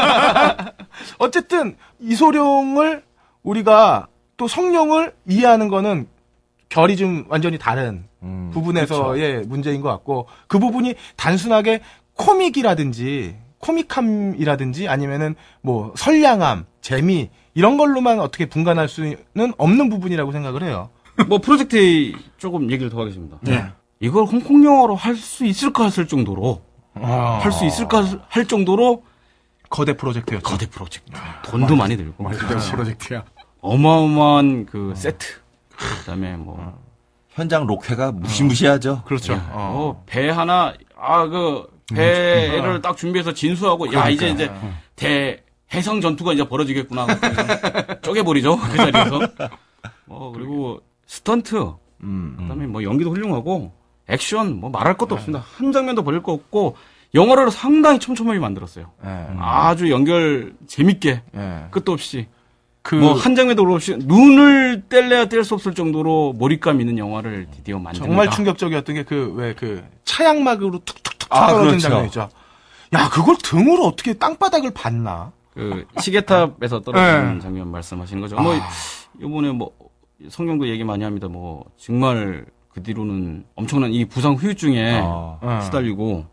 어쨌든 1.19 1.77
이소룡을 2.01 3.05
우리가 3.43 4.09
또 4.37 4.49
성룡을 4.49 5.15
이해하는 5.27 5.69
거는 5.69 6.07
결이 6.69 6.97
좀 6.97 7.25
완전히 7.29 7.59
다른 7.59 8.05
음, 8.23 8.51
부분에서의 8.53 9.43
문제인 9.47 9.81
것 9.81 9.89
같고 9.89 10.27
그 10.49 10.59
부분이 10.59 10.95
단순하게 11.17 11.81
코믹이라든지 12.15 13.37
코믹함이라든지 13.59 14.89
아니면은 14.89 15.35
뭐 15.63 15.93
선량함, 15.97 16.67
재미 16.81 17.31
이런 17.55 17.77
걸로만 17.77 18.21
어떻게 18.21 18.47
분간할 18.47 18.89
수는 18.89 19.17
없는 19.57 19.89
부분이라고 19.89 20.31
생각을 20.33 20.63
해요. 20.63 20.91
뭐 21.29 21.39
프로젝트 21.39 21.77
A 21.77 22.15
조금 22.37 22.71
얘기를 22.71 22.91
더 22.91 23.01
하겠습니다. 23.01 23.39
네. 23.43 23.65
이걸 24.01 24.25
홍콩 24.25 24.65
영화로 24.65 24.95
할 24.95 25.17
수 25.17 25.45
있을까 25.45 25.85
했을 25.85 26.07
정도로 26.07 26.61
아. 26.95 27.41
할수 27.43 27.65
있을까 27.65 28.05
할 28.29 28.47
정도로 28.47 29.03
거대 29.69 29.95
프로젝트였죠. 29.97 30.43
거대 30.43 30.67
프로젝트. 30.67 31.11
돈도 31.45 31.77
많이 31.77 31.97
들고 31.97 32.29
프로젝트야. 32.71 33.25
어마어마한 33.61 34.67
그 34.67 34.93
세트. 34.97 35.27
그다음에 35.77 36.37
뭐 36.37 36.79
현장 37.39 37.67
로케가 37.67 38.13
무시무시하죠. 38.13 39.03
그렇죠. 39.05 39.35
예. 39.35 39.37
어. 39.37 39.43
어, 39.53 40.03
배 40.07 40.29
하나, 40.29 40.75
아, 40.97 41.27
그, 41.27 41.69
배를 41.95 42.83
딱 42.83 42.97
준비해서 42.97 43.33
진수하고, 43.33 43.93
야, 43.95 44.09
이제, 44.09 44.29
이제, 44.29 44.51
대, 44.97 45.45
해성 45.73 46.01
전투가 46.01 46.33
이제 46.33 46.49
벌어지겠구나. 46.49 47.07
쪼개버리죠. 48.03 48.59
그 48.59 48.77
자리에서. 48.77 49.21
어, 50.09 50.33
그리고 50.35 50.81
스턴트. 51.07 51.75
음. 52.03 52.37
그 52.39 52.49
다음에 52.49 52.67
뭐 52.67 52.83
연기도 52.83 53.11
훌륭하고, 53.11 53.73
액션, 54.09 54.59
뭐 54.59 54.71
말할 54.71 54.95
것도 54.95 55.15
없습니다. 55.15 55.45
한 55.57 55.71
장면도 55.71 56.03
버릴 56.03 56.23
거 56.23 56.33
없고, 56.33 56.77
영화를 57.15 57.51
상당히 57.51 57.99
촘촘하게 57.99 58.39
만들었어요. 58.39 58.87
예. 59.05 59.27
아주 59.39 59.91
연결 59.91 60.55
재밌게, 60.67 61.23
예. 61.35 61.65
끝도 61.71 61.93
없이. 61.93 62.27
그 62.83 62.95
뭐한 62.95 63.35
장면도 63.35 63.63
없이 63.75 63.97
눈을 63.99 64.85
뗄래야 64.89 65.27
뗄 65.27 65.45
수 65.45 65.55
없을 65.55 65.75
정도로 65.75 66.33
몰입감 66.35 66.81
있는 66.81 66.97
영화를 66.97 67.47
드디어 67.51 67.79
만듭니다. 67.79 68.07
정말 68.07 68.31
충격적이었던 68.31 68.95
게 68.95 69.03
그 69.05 69.33
왜그 69.37 69.85
차양막으로 70.05 70.79
툭툭툭 70.85 71.29
아, 71.35 71.49
차가워진 71.49 71.69
그렇죠. 71.71 71.83
장면 71.89 72.05
있죠. 72.07 72.29
야 72.95 73.09
그걸 73.11 73.37
등으로 73.43 73.85
어떻게 73.87 74.15
땅바닥을 74.15 74.71
봤나? 74.73 75.33
그 75.53 75.87
시계탑에서 76.01 76.81
떨어지는 76.81 77.35
네. 77.35 77.41
장면 77.41 77.71
말씀하시는 77.71 78.23
거죠. 78.23 78.37
뭐 78.37 78.55
아. 78.55 78.69
이번에 79.21 79.51
뭐 79.53 79.71
성경도 80.31 80.69
얘기 80.69 80.83
많이 80.85 81.05
합니다. 81.05 81.29
뭐 81.29 81.65
정말 81.77 82.47
그 82.71 82.83
뒤로는 82.83 83.45
엄청난 83.55 83.93
이 83.93 84.07
부상 84.07 84.35
후유증에 84.35 85.01
어. 85.03 85.39
어. 85.43 85.61
시달리고 85.65 86.25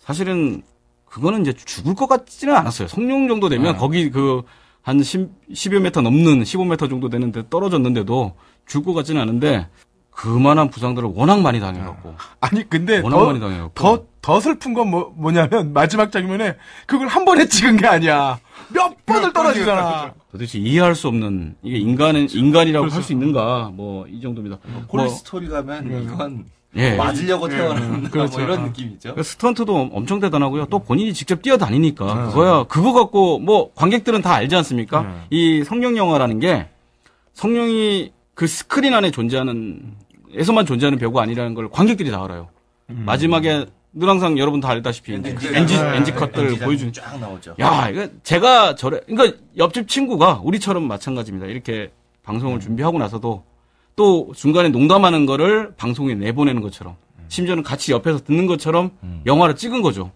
사실은 0.00 0.62
그거는 1.06 1.42
이제 1.42 1.52
죽을 1.52 1.94
것 1.94 2.06
같지는 2.08 2.54
않았어요. 2.56 2.88
성룡 2.88 3.28
정도 3.28 3.48
되면 3.48 3.76
거기 3.76 4.10
그한 4.10 5.02
10, 5.02 5.28
10여 5.52 5.80
미터 5.82 6.00
넘는 6.00 6.42
15m 6.42 6.88
정도 6.88 7.08
되는데 7.08 7.42
떨어졌는데도 7.50 8.34
죽을 8.66 8.92
것 8.92 8.94
같지는 8.94 9.20
않은데 9.20 9.68
그만한 10.10 10.70
부상들을 10.70 11.10
워낙 11.14 11.40
많이 11.40 11.60
당해갖고 11.60 12.14
아니 12.40 12.68
근데 12.68 12.98
워낙 13.00 13.16
더, 13.18 13.26
많이 13.26 13.40
당해갖고 13.40 13.72
더, 13.74 14.04
더 14.20 14.38
슬픈 14.40 14.74
건 14.74 14.90
뭐, 14.90 15.12
뭐냐면 15.16 15.72
마지막 15.72 16.12
장면에 16.12 16.56
그걸 16.86 17.08
한 17.08 17.24
번에 17.24 17.46
찍은 17.46 17.76
게 17.78 17.86
아니야. 17.86 18.38
몇 18.72 19.04
번을 19.06 19.32
떨어지잖아. 19.32 20.12
도대체 20.30 20.58
이해할 20.58 20.94
수 20.94 21.08
없는 21.08 21.56
이게 21.62 21.78
인간은 21.78 22.28
인간이라고 22.30 22.88
할 22.88 23.02
수 23.02 23.12
있는가 23.12 23.70
뭐 23.74 24.06
이 24.08 24.20
정도입니다. 24.20 24.58
뭐, 24.66 24.82
Police 24.88 25.21
Story 25.21 25.48
가면 25.48 26.04
이건 26.04 26.44
예. 26.76 26.94
맞으려고 26.94 27.48
태어난 27.48 28.00
뭐 28.02 28.10
그렇죠. 28.10 28.40
이런 28.40 28.64
느낌이죠. 28.64 29.14
그 29.14 29.22
스턴트도 29.22 29.90
엄청 29.92 30.20
대단하고요. 30.20 30.66
또 30.66 30.78
본인이 30.78 31.12
직접 31.12 31.42
뛰어다니니까 31.42 32.28
그거야 32.28 32.64
그거 32.64 32.92
갖고 32.92 33.38
뭐 33.38 33.72
관객들은 33.74 34.22
다 34.22 34.34
알지 34.34 34.54
않습니까? 34.56 35.24
이 35.30 35.64
성룡 35.64 35.96
영화라는 35.96 36.38
게 36.38 36.68
성룡이 37.34 38.12
그 38.34 38.46
스크린 38.46 38.94
안에 38.94 39.10
존재하는 39.10 39.94
에서만 40.34 40.64
존재하는 40.64 40.98
배우가 40.98 41.22
아니라는 41.22 41.54
걸 41.54 41.68
관객들이 41.70 42.10
다 42.10 42.22
알아요. 42.24 42.48
마지막에 42.86 43.66
늘 43.92 44.08
항상 44.08 44.38
여러분 44.38 44.60
다 44.60 44.68
알다시피 44.68 45.14
이제 45.16 45.36
엔지 45.52 45.74
엔지 45.76 46.14
컷들 46.14 46.58
보여주는 46.60 46.92
쫙 46.92 47.18
나오죠. 47.18 47.56
야, 47.58 47.88
이거 47.88 48.08
제가 48.22 48.76
저래, 48.76 49.00
그러니까 49.06 49.36
옆집 49.56 49.88
친구가 49.88 50.40
우리처럼 50.44 50.86
마찬가지입니다. 50.86 51.48
이렇게 51.48 51.90
방송을 52.22 52.60
준비하고 52.60 52.98
나서도 52.98 53.42
또 53.96 54.32
중간에 54.34 54.68
농담하는 54.70 55.26
거를 55.26 55.74
방송에 55.76 56.14
내보내는 56.14 56.62
것처럼 56.62 56.96
심지어는 57.28 57.62
같이 57.62 57.92
옆에서 57.92 58.20
듣는 58.24 58.46
것처럼 58.46 58.90
영화를 59.26 59.56
찍은 59.56 59.82
거죠. 59.82 60.10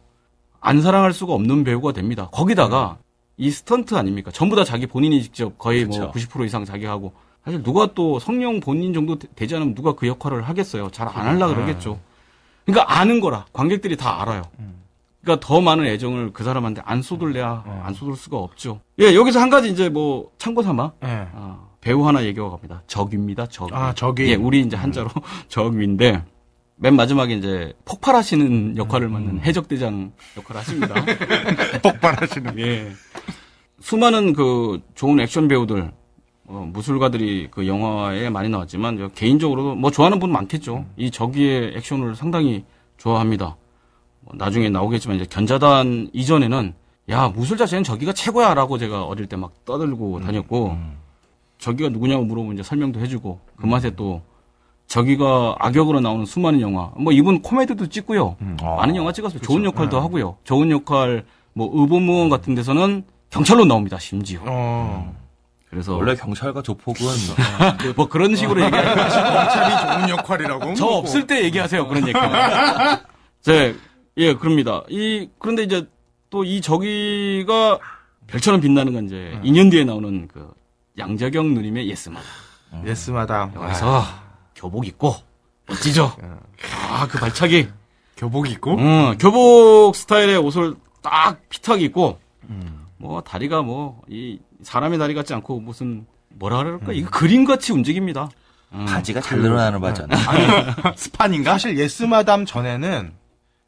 안 0.60 0.80
사랑할 0.80 1.12
수가 1.12 1.34
없는 1.34 1.64
배우가 1.64 1.92
됩니다. 1.92 2.28
거기다가 2.32 2.98
이 3.36 3.50
스턴트 3.50 3.94
아닙니까? 3.96 4.30
전부 4.32 4.56
다 4.56 4.64
자기 4.64 4.86
본인이 4.86 5.22
직접 5.22 5.58
거의 5.58 5.84
뭐 5.84 6.10
그쵸. 6.10 6.28
90% 6.28 6.46
이상 6.46 6.64
자기 6.64 6.86
하고 6.86 7.12
사실 7.44 7.62
누가 7.62 7.86
또 7.94 8.18
성령 8.18 8.60
본인 8.60 8.94
정도 8.94 9.18
되- 9.18 9.28
되지 9.34 9.54
않으면 9.56 9.74
누가 9.74 9.92
그 9.94 10.06
역할을 10.06 10.42
하겠어요. 10.42 10.88
잘 10.90 11.08
안 11.08 11.26
하려 11.26 11.48
그러겠죠. 11.48 12.00
그러니까 12.64 12.98
아는 12.98 13.20
거라 13.20 13.44
관객들이 13.52 13.96
다 13.96 14.22
알아요. 14.22 14.42
그러니까 15.22 15.46
더 15.46 15.60
많은 15.60 15.84
애정을 15.86 16.32
그 16.32 16.42
사람한테 16.44 16.80
안 16.84 17.02
쏟을래야 17.02 17.64
안 17.84 17.92
쏟을 17.94 18.16
수가 18.16 18.38
없죠. 18.38 18.80
예, 19.00 19.14
여기서 19.14 19.40
한 19.40 19.50
가지 19.50 19.68
이제 19.70 19.88
뭐 19.90 20.30
참고 20.38 20.62
삼아 20.62 20.92
예. 21.04 21.28
아, 21.34 21.58
배우 21.84 22.06
하나 22.06 22.24
얘기가 22.24 22.48
갑니다. 22.48 22.82
적입니다. 22.86 23.46
적. 23.46 23.70
아, 23.74 23.92
적이. 23.92 24.30
예, 24.30 24.34
우리 24.36 24.60
이제 24.62 24.74
한자로 24.74 25.10
적인데 25.48 26.24
맨 26.76 26.96
마지막에 26.96 27.34
이제 27.34 27.74
폭발하시는 27.84 28.78
역할을 28.78 29.10
맡는 29.10 29.40
해적 29.40 29.68
대장 29.68 30.10
역할을 30.38 30.60
하십니다. 30.62 30.94
폭발하시는. 31.82 32.58
예. 32.58 32.90
수많은 33.80 34.32
그 34.32 34.80
좋은 34.94 35.20
액션 35.20 35.46
배우들, 35.46 35.92
어, 36.46 36.70
무술가들이 36.72 37.48
그 37.50 37.66
영화에 37.66 38.30
많이 38.30 38.48
나왔지만 38.48 38.96
저 38.96 39.08
개인적으로도 39.08 39.74
뭐 39.74 39.90
좋아하는 39.90 40.18
분 40.18 40.32
많겠죠. 40.32 40.86
이 40.96 41.10
저기의 41.10 41.74
액션을 41.76 42.14
상당히 42.16 42.64
좋아합니다. 42.96 43.56
뭐 44.20 44.34
나중에 44.38 44.70
나오겠지만 44.70 45.18
이제 45.18 45.26
견자단 45.28 46.08
이전에는 46.14 46.72
야 47.10 47.28
무술 47.28 47.58
자체는 47.58 47.84
저기가 47.84 48.14
최고야라고 48.14 48.78
제가 48.78 49.04
어릴 49.04 49.26
때 49.26 49.36
막 49.36 49.52
떠들고 49.66 50.20
다녔고 50.20 50.78
저기가 51.64 51.88
누구냐고 51.88 52.24
물어보면 52.24 52.54
이제 52.58 52.62
설명도 52.62 53.00
해주고 53.00 53.40
그 53.56 53.64
맛에 53.64 53.88
또 53.96 54.20
저기가 54.86 55.56
악역으로 55.58 56.00
나오는 56.00 56.26
수많은 56.26 56.60
영화. 56.60 56.90
뭐 56.94 57.10
이분 57.10 57.40
코미디도 57.40 57.86
찍고요. 57.88 58.36
아. 58.62 58.74
많은 58.76 58.96
영화 58.96 59.12
찍었어요. 59.12 59.40
좋은 59.40 59.64
역할도 59.64 59.98
하고요. 59.98 60.36
좋은 60.44 60.70
역할 60.70 61.24
뭐 61.54 61.70
의본무원 61.72 62.28
같은 62.28 62.54
데서는 62.54 63.04
경찰로 63.30 63.64
나옵니다 63.64 63.98
심지어. 63.98 64.40
어. 64.44 65.16
그래서 65.70 65.96
원래 65.96 66.14
경찰과 66.14 66.60
조폭은 66.60 67.02
뭐 67.96 68.08
그런 68.08 68.36
식으로 68.36 68.62
얘기하는 68.62 68.94
경찰이 68.94 69.98
좋은 70.06 70.08
역할이라고. 70.18 70.74
저 70.74 70.84
없을 70.84 71.26
때 71.26 71.44
얘기하세요 71.44 71.88
그런 71.88 72.06
얘기. 72.06 72.12
네, 73.46 73.74
예, 74.18 74.34
그럽니다. 74.34 74.82
이 74.90 75.30
그런데 75.38 75.62
이제 75.62 75.86
또 76.28 76.44
이 76.44 76.60
저기가 76.60 77.78
별처럼 78.26 78.60
빛나는 78.60 78.92
건 78.92 79.06
이제 79.06 79.38
2년 79.44 79.70
뒤에 79.70 79.84
나오는 79.84 80.28
그 80.28 80.52
양자경 80.98 81.54
누님의 81.54 81.88
예스마. 81.90 82.20
예스마다. 82.84 83.50
여기서 83.54 84.04
교복 84.54 84.86
입고 84.86 85.14
멋지죠. 85.68 86.16
아, 86.90 87.06
그 87.08 87.18
발차기. 87.18 87.68
교복 88.16 88.48
입고. 88.48 88.76
음, 88.76 89.18
교복 89.18 89.94
스타일의 89.96 90.36
옷을 90.38 90.74
딱 91.02 91.40
핏하게 91.48 91.84
입고 91.86 92.18
뭐 92.96 93.20
다리가 93.22 93.62
뭐 93.62 94.02
이 94.08 94.38
사람의 94.62 94.98
다리 94.98 95.14
같지 95.14 95.34
않고 95.34 95.60
무슨 95.60 96.06
뭐라 96.30 96.58
그럴까 96.58 96.92
이거 96.92 97.10
그림같이 97.10 97.72
움직입니다. 97.72 98.30
음. 98.72 98.86
바지가 98.86 99.20
잘 99.20 99.40
늘어나는 99.40 99.80
바잖아. 99.80 100.16
스판인가? 100.96 101.52
사실 101.52 101.78
Yes 101.78 102.04
Madam 102.04 102.46
전에는 102.46 103.12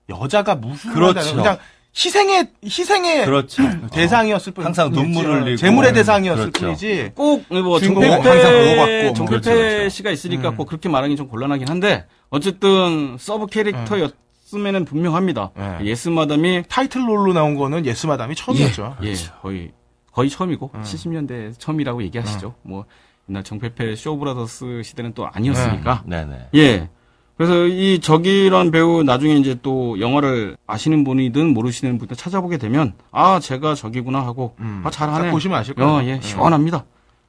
여자가 0.09 0.55
무슨 0.55 0.93
그렇죠. 0.95 1.35
그냥 1.37 1.59
희생의 1.97 2.49
희생의 2.64 3.24
그렇죠. 3.24 3.62
대상이었을 3.90 4.53
뿐 4.53 4.64
항상 4.64 4.90
눈물을 4.90 5.42
흘리고. 5.42 5.57
제물의 5.57 5.95
대상이었을 5.94 6.53
그렇죠. 6.53 6.66
뿐이지. 6.66 7.12
꼭뭐 7.14 7.78
주인공은 7.80 8.11
항상 8.11 8.32
보호받고. 8.32 9.14
정필패 9.14 9.14
정필패 9.14 9.26
그렇죠, 9.26 9.51
그렇죠. 9.51 9.88
씨가 9.88 10.11
있으니까 10.11 10.51
꼭 10.51 10.66
그렇게 10.66 10.88
말하기 10.88 11.16
좀 11.16 11.28
곤란하긴 11.28 11.68
한데 11.68 12.07
어쨌든 12.28 13.16
sub 13.18 13.47
캐릭터였음에는 13.47 14.84
분명합니다. 14.84 15.53
네. 15.57 15.78
Yes 15.87 16.11
Madam이 16.11 16.64
타이틀 16.68 17.09
롤로 17.09 17.32
나온 17.32 17.55
거는 17.55 17.86
Yes 17.87 18.03
Madam이 18.03 18.35
처음이었죠. 18.34 18.97
예 19.05 19.14
거의 19.40 19.72
거의 20.12 20.28
처음이고 20.28 20.70
70년대 20.82 21.59
처음이라고 21.59 22.03
얘기하시죠. 22.05 22.55
뭐 22.62 22.84
옛날 23.30 23.42
정필패 23.42 23.97
쇼브라더스 23.97 24.82
시대는 24.84 25.14
또 25.14 25.26
아니었으니까 25.32 26.03
네네. 26.07 26.49
예. 26.57 26.90
그래서 27.37 27.66
이 27.66 27.99
적이란 28.01 28.70
배우 28.70 29.03
나중에 29.03 29.34
이제 29.37 29.59
또 29.62 30.01
영화를 30.01 30.57
아시는 30.66 31.05
분이든 31.05 31.53
모르시는 31.53 31.99
분들 31.99 32.16
찾아보게 32.16 32.57
되면 32.57 32.95
아 33.12 33.41
제가 33.41 33.74
적이구나 33.74 34.20
하고 34.20 34.57
아 34.84 34.91
잘하네. 34.91 35.26
딱 35.26 35.30
보시면 35.30 35.59
아실 35.59 35.74
거예요. 35.74 35.91
어, 35.91 36.05
예, 36.05 36.18
시원합니다. 36.22 36.84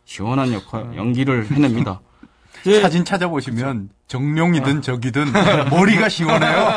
시원한 0.06 0.54
역할 0.54 0.96
연기를 0.96 1.52
해냅니다. 1.52 2.00
이제 2.66 2.82
사진 2.82 3.04
찾아보시면 3.04 3.90
정룡이든 4.08 4.82
적이든 4.82 5.26
머리가 5.70 6.08
시원해요. 6.08 6.68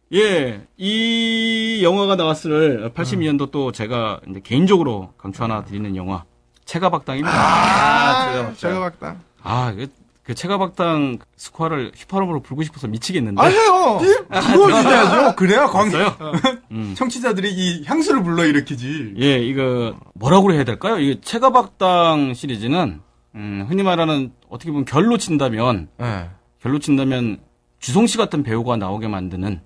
예, 0.12 0.60
이 0.76 1.80
영화가 1.82 2.16
나왔을 2.16 2.92
82년도 2.94 3.50
또 3.50 3.72
제가 3.72 4.20
이제 4.28 4.40
개인적으로 4.44 5.12
강추 5.16 5.42
하나 5.42 5.64
드리는 5.64 5.96
영화 5.96 6.24
체가박당입니다. 6.66 7.30
아, 7.32 8.52
제가 8.54 8.80
봤다. 8.80 9.16
아, 9.42 9.72
그, 9.72 9.88
그 10.30 10.34
체가박당 10.36 11.18
스코어를 11.36 11.90
휘파람으로 11.96 12.38
불고 12.40 12.62
싶어서 12.62 12.86
미치겠는데. 12.86 13.42
아, 13.42 13.46
해요. 13.46 13.98
해야죠. 14.30 15.34
그래야 15.34 15.66
광? 15.66 15.90
음. 16.70 16.94
청취자들이 16.96 17.52
이 17.52 17.84
향수를 17.84 18.22
불러일으키지. 18.22 19.14
예, 19.18 19.40
이거 19.42 19.96
뭐라고 20.14 20.52
해야 20.52 20.62
될까요? 20.62 21.00
이 21.00 21.20
체가박당 21.20 22.34
시리즈는 22.34 23.00
음, 23.34 23.66
흔히 23.68 23.82
말하는 23.82 24.30
어떻게 24.48 24.70
보면 24.70 24.84
결로 24.84 25.18
친다면 25.18 25.88
예. 26.00 26.30
결로 26.62 26.78
친다면 26.78 27.40
주성 27.80 28.06
씨 28.06 28.16
같은 28.16 28.44
배우가 28.44 28.76
나오게 28.76 29.08
만드는 29.08 29.62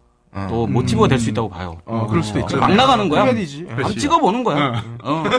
또 0.49 0.67
모티브가 0.67 1.09
될수 1.09 1.29
있다고 1.29 1.51
봐요. 1.51 1.83
어, 1.85 2.07
그럴 2.07 2.23
수도 2.23 2.39
있죠. 2.39 2.57
막 2.57 2.75
나가는 2.75 3.07
거야. 3.11 3.27
코미디지. 3.27 3.67
한번 3.69 3.93
찍어보는 3.99 4.43
거야. 4.45 4.83
어. 5.03 5.25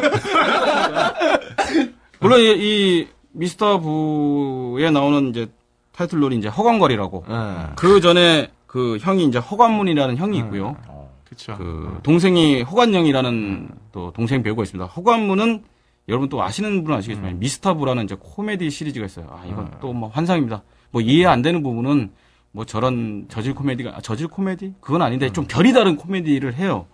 물론 2.19 2.39
이, 2.39 2.43
이 2.45 3.07
미스터 3.35 3.79
부에 3.79 4.89
나오는 4.91 5.29
이제 5.29 5.47
타이틀롤이 5.91 6.37
이제 6.37 6.47
허광걸이라고. 6.47 7.25
예. 7.29 7.33
그 7.75 8.01
전에 8.01 8.49
그 8.67 8.97
형이 8.99 9.25
이제 9.25 9.37
허관문이라는 9.39 10.17
형이 10.17 10.37
있고요. 10.39 10.75
그쵸. 11.23 11.55
그 11.57 11.99
동생이 12.03 12.61
허관영이라는 12.63 13.69
또 13.91 14.11
동생 14.13 14.43
배우가 14.43 14.63
있습니다. 14.63 14.85
허관문은 14.91 15.63
여러분 16.07 16.29
또 16.29 16.43
아시는 16.43 16.83
분은 16.83 16.97
아시겠지만 16.97 17.39
미스터 17.39 17.73
부라는 17.75 18.03
이제 18.03 18.15
코미디 18.19 18.69
시리즈가 18.69 19.05
있어요. 19.05 19.27
아 19.29 19.45
이건 19.45 19.71
또뭐 19.81 20.09
환상입니다. 20.09 20.63
뭐 20.91 21.01
이해 21.01 21.25
안 21.25 21.41
되는 21.41 21.63
부분은 21.63 22.11
뭐 22.51 22.63
저런 22.65 23.25
저질 23.27 23.53
코미디가 23.55 23.97
아, 23.97 24.01
저질 24.01 24.27
코미디 24.27 24.75
그건 24.79 25.01
아닌데 25.01 25.31
좀 25.31 25.45
결이 25.47 25.73
다른 25.73 25.95
코미디를 25.97 26.53
해요. 26.55 26.85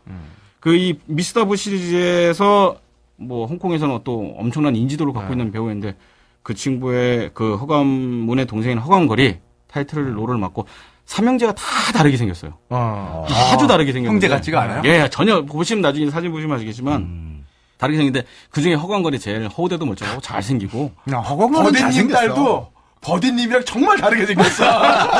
그 0.60 0.76
이 0.76 0.94
미스터 1.08 1.46
부 1.46 1.56
시리즈에서 1.56 2.78
뭐 3.18 3.46
홍콩에서는 3.48 4.00
또 4.04 4.34
엄청난 4.38 4.76
인지도를 4.76 5.12
갖고 5.14 5.34
있는 5.34 5.52
배우인데 5.52 5.96
그 6.44 6.54
친구의 6.54 7.32
그 7.34 7.56
허관문의 7.56 8.46
동생인 8.46 8.78
허관걸이 8.78 9.40
타이틀 9.68 10.18
롤을 10.18 10.38
맡고 10.38 10.66
삼형제가 11.06 11.54
다 11.54 11.64
다르게 11.94 12.18
생겼어요. 12.18 12.54
어. 12.70 13.26
아주 13.30 13.68
다르게 13.68 13.92
생겼는데 13.92 14.28
형제 14.28 14.36
같지가 14.36 14.62
않아요? 14.62 14.82
예, 14.86 15.10
전혀 15.10 15.44
보시면 15.44 15.82
나중에 15.82 16.10
사진 16.10 16.32
보시면 16.32 16.56
아시겠지만 16.56 17.44
다르게 17.78 17.98
생긴데 17.98 18.24
그 18.50 18.62
중에 18.62 18.76
허광걸이 18.76 19.20
제일 19.20 19.48
허우대도 19.48 19.86
멀쩡하고 19.86 20.22
잘생기고 20.22 20.92
허광은 21.12 21.64
버디님 21.64 22.08
딸도 22.10 22.72
버디님이랑 23.02 23.66
정말 23.66 23.98
다르게 23.98 24.26
생겼어. 24.28 24.64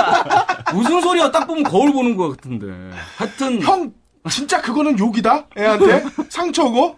무슨 0.74 1.02
소리야 1.02 1.32
딱 1.32 1.46
보면 1.48 1.64
거울 1.64 1.92
보는 1.92 2.16
것 2.16 2.30
같은데 2.30 2.68
하여튼 3.18 3.62
형, 3.62 3.92
진짜 4.30 4.62
그거는 4.62 4.98
욕이다? 5.00 5.48
애한테? 5.58 6.04
상처고? 6.30 6.96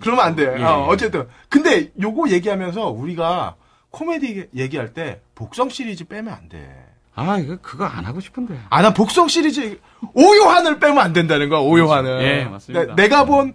그러면 0.00 0.24
안 0.24 0.34
돼. 0.36 0.54
예. 0.58 0.62
어, 0.62 0.86
어쨌든. 0.88 1.26
근데 1.48 1.90
요거 2.00 2.30
얘기하면서 2.30 2.88
우리가 2.90 3.56
코미디 3.90 4.48
얘기할 4.54 4.92
때 4.94 5.20
복성 5.34 5.68
시리즈 5.68 6.04
빼면 6.04 6.32
안 6.32 6.48
돼. 6.48 6.84
아 7.16 7.38
이거 7.38 7.56
그거 7.62 7.84
안 7.84 8.04
하고 8.04 8.18
싶은데 8.18 8.58
아, 8.70 8.82
난 8.82 8.92
복성 8.92 9.28
시리즈 9.28 9.78
오요한을 10.14 10.80
빼면 10.80 10.98
안 10.98 11.12
된다는 11.12 11.48
거야, 11.48 11.60
오요한을. 11.60 12.22
예, 12.22 12.44
맞습니다. 12.46 12.96
내, 12.96 13.08
가본 13.08 13.54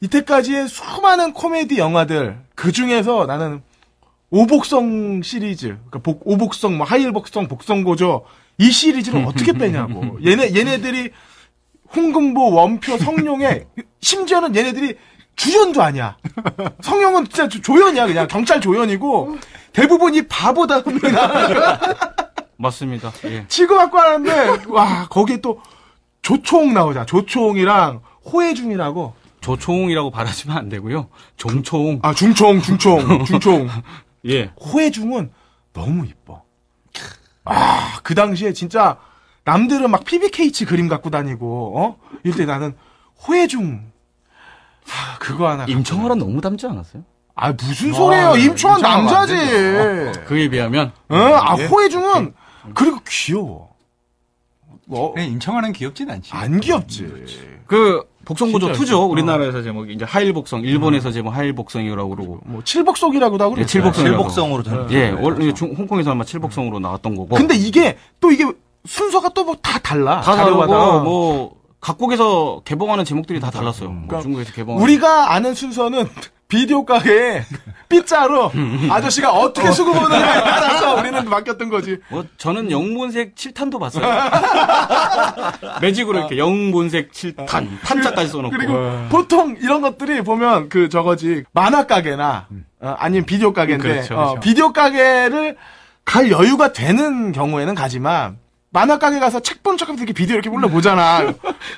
이때까지의 0.00 0.68
수많은 0.68 1.32
코미디 1.32 1.78
영화들, 1.78 2.38
그 2.54 2.70
중에서 2.70 3.26
나는 3.26 3.62
오복성 4.30 5.22
시리즈, 5.22 5.66
그러니까 5.66 5.98
복- 5.98 6.22
오복성, 6.24 6.76
뭐 6.78 6.86
하일복성, 6.86 7.48
복성고조, 7.48 8.24
이 8.58 8.70
시리즈를 8.70 9.24
어떻게 9.26 9.52
빼냐고. 9.52 10.18
얘네, 10.24 10.54
얘네들이 10.54 11.10
홍금보, 11.94 12.52
원표, 12.52 12.96
성룡의, 12.98 13.66
심지어는 14.00 14.56
얘네들이 14.56 14.96
주연도 15.42 15.82
아니야. 15.82 16.16
성룡은 16.82 17.24
진짜 17.24 17.48
조- 17.48 17.60
조연이야, 17.60 18.06
그냥. 18.06 18.28
경찰 18.28 18.60
조연이고, 18.60 19.36
대부분 19.72 20.14
이 20.14 20.22
바보답니다. 20.28 21.80
맞습니다. 22.56 23.10
예. 23.24 23.44
치고받고 23.48 23.98
하는데 23.98 24.62
와 24.68 25.08
거기에 25.08 25.38
또 25.38 25.60
조총 26.20 26.72
나오자 26.74 27.06
조총이랑 27.06 28.02
호해중이라고 28.24 29.14
조총이라고 29.40 30.10
발하시면 30.12 30.56
안 30.56 30.68
되고요. 30.68 31.08
종총. 31.36 31.98
아 32.02 32.14
중총 32.14 32.60
중총 32.62 33.24
중총 33.24 33.68
예. 34.28 34.52
호해중은 34.60 35.32
너무 35.72 36.06
이뻐 36.06 36.42
아 37.44 37.98
그 38.04 38.14
당시에 38.14 38.52
진짜 38.52 38.98
남들은 39.44 39.90
막 39.90 40.04
PBK치 40.04 40.64
그림 40.66 40.86
갖고 40.88 41.10
다니고 41.10 41.74
어 41.80 41.96
이럴 42.22 42.36
때 42.36 42.44
나는 42.46 42.76
호해중 43.26 43.90
아 44.90 45.16
그거 45.18 45.48
하나 45.48 45.64
임청아랑 45.66 46.18
너무 46.18 46.40
닮지 46.40 46.66
않았어요? 46.66 47.02
아 47.34 47.52
무슨 47.52 47.92
소리예요 47.92 48.36
임청아가 48.36 48.92
안 48.92 49.06
남자지 49.06 49.34
그에 50.26 50.48
비하면 50.48 50.92
어? 51.08 51.16
아 51.16 51.56
예. 51.58 51.66
호해중은 51.66 52.34
그리고 52.74 52.98
귀여워 53.08 53.70
뭐 54.86 55.14
그냥 55.14 55.30
임청하는 55.30 55.72
귀엽진 55.72 56.10
않지. 56.10 56.30
안 56.34 56.60
귀엽지 56.60 57.06
그 57.66 58.02
복성고조 58.24 58.72
진짜 58.74 58.94
2죠. 58.94 59.10
우리나라에서 59.10 59.62
제목이 59.62 59.94
이제 59.94 60.04
하일복성, 60.04 60.60
일본에서 60.60 61.10
제목 61.10 61.30
하일복성이라고 61.30 62.08
그러고. 62.10 62.40
뭐 62.44 62.62
칠복속이라고도 62.62 63.42
하고 63.42 63.52
예, 63.52 63.54
그랬어요. 63.56 63.66
칠복성이라고. 63.68 64.16
칠복성으로 64.18 64.62
전 64.62 64.90
예, 64.92 65.10
원래 65.10 65.52
중- 65.54 65.74
홍콩에서 65.76 66.10
아마 66.12 66.22
칠복성으로 66.24 66.78
나왔던 66.78 67.16
거고. 67.16 67.34
근데 67.36 67.54
이게 67.56 67.96
또 68.20 68.30
이게 68.30 68.44
순서가 68.84 69.30
또 69.30 69.44
뭐 69.44 69.56
다 69.62 69.78
달라. 69.78 70.20
다. 70.20 70.36
다르고 70.36 70.66
뭐 70.66 71.54
각국에서 71.82 72.62
개봉하는 72.64 73.04
제목들이 73.04 73.40
다 73.40 73.50
달랐어요. 73.50 73.90
뭐 73.90 74.04
그러니까 74.06 74.22
중국에서 74.22 74.52
개봉. 74.52 74.80
우리가 74.80 75.34
아는 75.34 75.52
순서는 75.54 76.08
비디오 76.48 76.84
가게에 76.84 77.44
삐자로 77.88 78.52
아저씨가 78.90 79.32
어떻게 79.32 79.70
수급하느냐에 79.72 80.44
따라서 80.44 80.94
우리는 80.96 81.28
맡겼던 81.28 81.70
거지. 81.70 81.98
뭐 82.08 82.24
저는 82.36 82.70
영문색 82.70 83.34
7탄도 83.34 83.80
봤어요. 83.80 84.04
매직으로 85.80 86.18
이렇게 86.18 86.38
영문색 86.38 87.10
7탄, 87.12 87.80
탄자까지 87.82 88.28
써놓고. 88.28 88.54
그리고 88.56 88.74
보통 89.08 89.56
이런 89.60 89.80
것들이 89.80 90.22
보면 90.22 90.68
그 90.68 90.88
저거지 90.88 91.44
만화 91.52 91.86
가게나 91.86 92.48
어, 92.80 92.94
아니면 92.98 93.24
비디오 93.24 93.52
가게인데 93.52 93.88
그렇죠, 93.88 94.14
어, 94.14 94.16
그렇죠. 94.32 94.40
비디오 94.40 94.72
가게를 94.72 95.56
갈 96.04 96.30
여유가 96.30 96.72
되는 96.72 97.32
경우에는 97.32 97.74
가지만 97.74 98.38
만화 98.74 98.98
가게 98.98 99.18
가서 99.18 99.40
책 99.40 99.62
보는 99.62 99.76
척하면서 99.76 100.02
이렇게 100.02 100.14
비디오 100.14 100.34
이렇게 100.34 100.48
불러보잖아. 100.48 101.34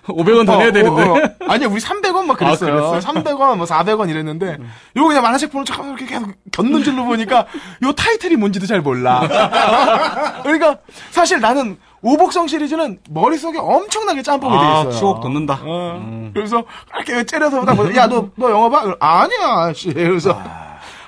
500원 0.06 0.46
더 0.46 0.54
어, 0.54 0.58
내야 0.58 0.70
되는데. 0.70 1.02
어, 1.02 1.14
어. 1.14 1.18
아니야, 1.48 1.68
우리 1.68 1.80
300원 1.80 2.24
막 2.26 2.36
그랬어요. 2.36 2.72
그랬어요? 2.72 3.00
300원, 3.00 3.56
뭐 3.56 3.66
400원 3.66 4.08
이랬는데, 4.10 4.58
요거 4.96 5.08
그냥 5.08 5.22
만화책 5.24 5.50
보는 5.50 5.64
척 5.64 5.76
하면서 5.80 5.96
이렇게 5.96 6.14
계속 6.14 6.30
곁눈 6.52 6.84
질러 6.84 7.02
보니까, 7.04 7.46
요 7.82 7.92
타이틀이 7.92 8.36
뭔지도 8.36 8.66
잘 8.66 8.80
몰라. 8.80 9.20
그러니까, 10.44 10.78
사실 11.10 11.40
나는 11.40 11.78
오복성 12.00 12.46
시리즈는 12.46 13.00
머릿속에 13.10 13.58
엄청나게 13.58 14.22
짬뽕이 14.22 14.52
돼 14.56 14.64
아, 14.64 14.80
있어요. 14.82 14.92
추억 14.92 15.20
돋는다. 15.20 15.58
어. 15.64 16.30
그래서, 16.32 16.62
이렇게 16.94 17.24
째려서 17.26 17.58
보다 17.58 17.74
보다, 17.74 17.92
야, 17.96 18.06
너, 18.06 18.28
너 18.36 18.50
영화 18.52 18.68
봐? 18.68 18.94
아니야, 19.00 19.72
씨. 19.74 19.92
그래서, 19.92 20.32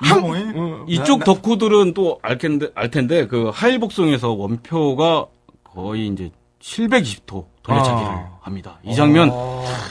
한, 0.01 0.21
어, 0.21 0.83
이쪽 0.87 1.23
덕후들은 1.23 1.93
또 1.93 2.19
알 2.23 2.37
텐데, 2.37 2.67
알 2.75 2.91
텐데, 2.91 3.25
그 3.27 3.51
하일복성에서 3.53 4.31
원표가 4.33 5.27
거의 5.77 6.07
이제 6.07 6.31
720도 6.59 7.45
돌려차기를 7.61 8.11
아. 8.11 8.29
합니다. 8.41 8.79
이 8.83 8.95
장면, 8.95 9.31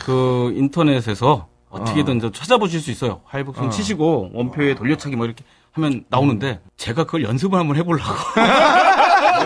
그 0.04 0.52
인터넷에서 0.56 1.46
어떻게든 1.70 2.18
저 2.18 2.32
찾아보실 2.32 2.80
수 2.80 2.90
있어요. 2.90 3.20
하일복성 3.24 3.70
치시고 3.70 4.30
원표에 4.34 4.74
돌려차기 4.74 5.14
뭐 5.14 5.26
이렇게 5.26 5.44
하면 5.74 6.04
나오는데, 6.08 6.58
제가 6.76 7.04
그걸 7.04 7.22
연습을 7.22 7.56
한번 7.56 7.76
해보려고. 7.76 8.10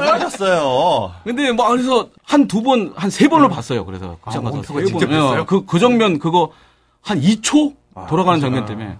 하셨어요. 0.00 1.12
근데 1.24 1.52
뭐 1.52 1.68
그래서 1.68 2.08
한 2.24 2.48
두 2.48 2.62
번, 2.62 2.94
한 2.96 3.10
세 3.10 3.28
번을 3.28 3.50
봤어요. 3.50 3.84
그래서 3.84 4.16
극장 4.22 4.42
가서 4.42 4.62
세 4.62 4.72
번. 4.72 4.82
어, 5.40 5.44
그, 5.44 5.66
그 5.66 5.78
장면 5.78 6.18
그거 6.18 6.52
한 7.02 7.20
2초 7.20 7.74
돌아가는 8.08 8.40
장면 8.40 8.64
때문에. 8.64 8.96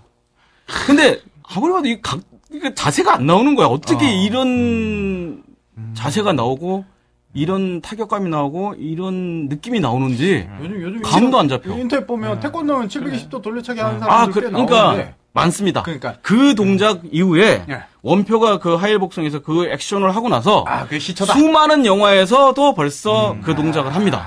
근데 0.87 1.21
아무리 1.45 1.73
봐도 1.73 1.89
이 1.89 2.01
각, 2.03 2.21
자세가 2.75 3.15
안 3.15 3.27
나오는 3.27 3.55
거야. 3.55 3.67
어떻게 3.69 4.13
이런 4.25 5.43
자세가 5.95 6.35
나오고 6.35 6.85
이런 7.33 7.81
타격감이 7.81 8.29
나오고 8.29 8.75
이런 8.79 9.49
느낌이 9.49 9.81
나오는지 9.81 10.49
요즘 10.61 10.83
요즘 10.83 11.03
감도 11.03 11.39
안 11.39 11.49
잡혀. 11.49 11.77
인터넷 11.77 12.07
보면 12.07 12.41
태권도는 12.41 12.89
720도 12.89 13.41
돌려차기 13.41 13.79
하는 13.81 14.03
아, 14.03 14.07
사람들 14.07 14.33
그, 14.33 14.41
꽤 14.41 14.51
그러니까 14.53 14.77
나오는데 14.83 15.15
많습니다. 15.33 15.83
그러니까. 15.83 16.17
그 16.23 16.55
동작 16.57 17.03
이후에 17.13 17.65
예. 17.69 17.83
원표가 18.03 18.59
그 18.59 18.75
하일 18.75 18.99
복성에서 18.99 19.41
그 19.43 19.69
액션을 19.69 20.15
하고 20.17 20.29
나서 20.29 20.65
아, 20.67 20.85
그게 20.85 20.99
시초다. 20.99 21.35
수많은 21.35 21.87
영화에서도 21.87 22.75
벌써 22.75 23.37
그 23.43 23.55
동작을 23.55 23.95
합니다. 23.95 24.27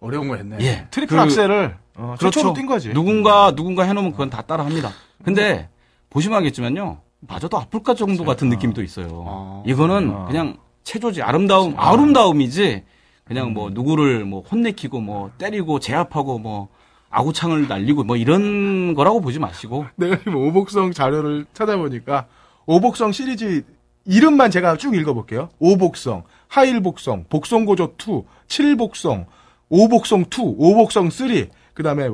어려운 0.00 0.28
거 0.28 0.36
했네. 0.36 0.56
예. 0.60 0.86
triple 0.90 1.14
그- 1.16 1.22
Axel을 1.22 1.76
어, 1.96 2.14
그렇죠. 2.18 2.30
최초로 2.30 2.54
뛴 2.54 2.64
거지. 2.66 2.94
누군가 2.94 3.54
누군가 3.54 3.82
해놓으면 3.82 4.12
그건 4.12 4.30
다 4.30 4.40
따라합니다. 4.40 4.90
근데 5.22 5.68
보시면 6.08 6.38
알겠지만요. 6.38 7.00
맞아도 7.28 7.58
아플까 7.58 7.94
정도 7.94 8.24
같은 8.24 8.48
느낌도 8.48 8.82
있어요. 8.82 9.24
아. 9.28 9.62
이거는 9.66 10.24
그냥 10.24 10.56
체조지 10.84 11.22
아름다움 11.22 11.74
아름다움이지 11.76 12.84
그냥 13.24 13.52
뭐 13.52 13.70
누구를 13.70 14.24
뭐 14.24 14.42
혼내키고 14.42 15.00
뭐 15.00 15.30
때리고 15.38 15.78
제압하고 15.78 16.38
뭐 16.38 16.68
아구창을 17.10 17.68
날리고 17.68 18.04
뭐 18.04 18.16
이런 18.16 18.94
거라고 18.94 19.20
보지 19.20 19.38
마시고 19.38 19.86
내가 19.96 20.18
지금 20.18 20.36
오복성 20.36 20.92
자료를 20.92 21.46
찾아보니까 21.52 22.26
오복성 22.66 23.12
시리즈 23.12 23.64
이름만 24.04 24.50
제가 24.50 24.76
쭉 24.76 24.96
읽어볼게요. 24.96 25.50
오복성, 25.58 26.24
하일복성, 26.48 27.26
복성고조 27.28 27.94
2, 27.98 28.22
칠복성, 28.48 29.26
오복성 29.68 30.22
2, 30.22 30.24
오복성 30.56 31.10
3, 31.10 31.28
그 31.74 31.82
다음에 31.82 32.08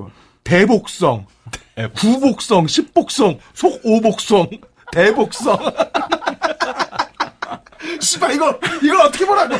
대복성, 0.44 1.26
구복성, 1.94 2.66
십복성, 2.66 3.38
속오복성, 3.54 4.48
대복성. 4.92 5.58
씨발 8.00 8.32
이거 8.34 8.58
이걸 8.82 9.00
어떻게 9.00 9.24
보라고? 9.26 9.54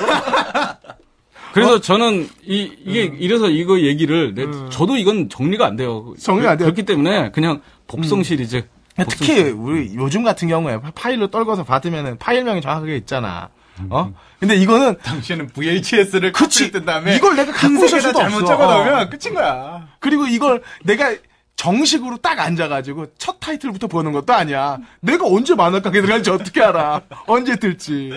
그래서 1.53 1.81
저는 1.81 2.29
이 2.45 2.71
이게 2.85 3.05
이래서 3.19 3.49
이거 3.49 3.81
얘기를 3.81 4.35
내- 4.35 4.45
저도 4.71 4.97
이건 4.97 5.29
정리가 5.31 5.67
안 5.67 5.77
돼요. 5.77 6.15
정리가 6.21 6.51
안 6.53 6.59
돼요. 6.59 6.67
그렇기 6.67 6.83
때문에 6.85 7.31
그냥 7.31 7.63
복성 7.87 8.23
시리즈 8.23 8.67
복성 8.97 9.07
특히 9.09 9.41
우리 9.51 9.95
요즘 9.95 10.23
같은 10.23 10.49
경우에 10.49 10.79
파일로 10.95 11.29
떨궈서 11.29 11.65
받으면은 11.65 12.19
파일명이 12.19 12.61
정확하게 12.61 12.97
있잖아. 12.99 13.49
어? 13.91 14.13
근데 14.41 14.57
이거는 14.57 14.97
당신은 15.03 15.49
VHS를 15.49 16.33
그치. 16.33 16.71
뜬 16.71 16.85
다음에 16.87 17.15
이걸 17.17 17.37
내가 17.37 17.53
갖고 17.53 17.85
있을 17.85 18.01
수도 18.01 18.19
잘못 18.21 18.37
없어. 18.39 18.47
적어 18.47 18.67
어. 18.69 18.75
놓으면 18.85 19.11
끝인 19.11 19.35
거야. 19.35 19.87
그리고 20.01 20.27
이걸 20.27 20.63
내가 20.85 21.15
정식으로 21.57 22.19
딱 22.19 22.39
앉아가지고 22.39 23.07
첫 23.19 23.41
타이틀부터 23.41 23.87
보는 23.87 24.13
것도 24.13 24.33
아니야. 24.33 24.79
내가 25.01 25.27
언제 25.27 25.55
만화가게 25.55 26.03
들어갈지 26.03 26.31
어떻게 26.31 26.63
알아? 26.63 27.01
언제 27.27 27.57
들지? 27.57 28.11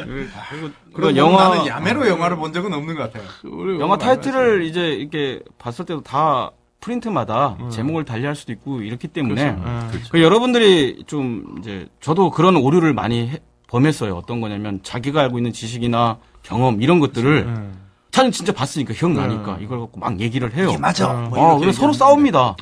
그리고 0.50 0.70
그리고 0.94 1.16
영화 1.16 1.50
나는 1.50 1.66
야매로 1.68 2.08
영화를 2.08 2.38
본 2.38 2.52
적은 2.52 2.74
없는 2.74 2.96
것 2.96 3.04
같아요. 3.12 3.28
우리 3.46 3.80
영화 3.80 3.98
타이틀을 3.98 4.64
이제 4.64 4.90
이렇게 4.90 5.40
봤을 5.58 5.86
때도 5.86 6.02
다 6.02 6.52
프린트마다 6.82 7.58
음. 7.62 7.70
제목을 7.70 8.06
달리할 8.06 8.36
수도 8.36 8.52
있고 8.52 8.82
이렇기 8.82 9.08
때문에 9.08 9.56
그렇죠. 9.90 10.10
그 10.12 10.22
여러분들이 10.22 11.04
좀 11.08 11.56
이제 11.60 11.88
저도 12.02 12.32
그런 12.32 12.56
오류를 12.58 12.94
많이 12.94 13.30
해- 13.30 13.40
범했어요. 13.68 14.16
어떤 14.16 14.42
거냐면 14.42 14.80
자기가 14.84 15.22
알고 15.22 15.38
있는 15.40 15.54
지식이나 15.54 16.18
경험 16.44 16.82
이런 16.82 17.00
것들을 17.00 17.38
음. 17.48 17.74
자는 18.12 18.32
진짜 18.32 18.52
봤으니까 18.54 18.94
기억나니까 18.94 19.60
이걸 19.62 19.80
갖고 19.80 20.00
막 20.00 20.20
얘기를 20.20 20.54
해요. 20.56 20.74
맞아. 20.80 21.10
아, 21.10 21.58
그래서 21.60 21.82
서로 21.82 21.94
싸웁니다. 21.94 22.56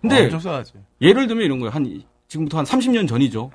근데 0.00 0.26
어. 0.26 0.62
예를 1.00 1.26
들면 1.26 1.44
이런 1.44 1.58
거예요. 1.60 1.70
한 1.70 2.02
지금부터 2.28 2.58
한 2.58 2.64
30년 2.64 3.06
전이죠. 3.08 3.50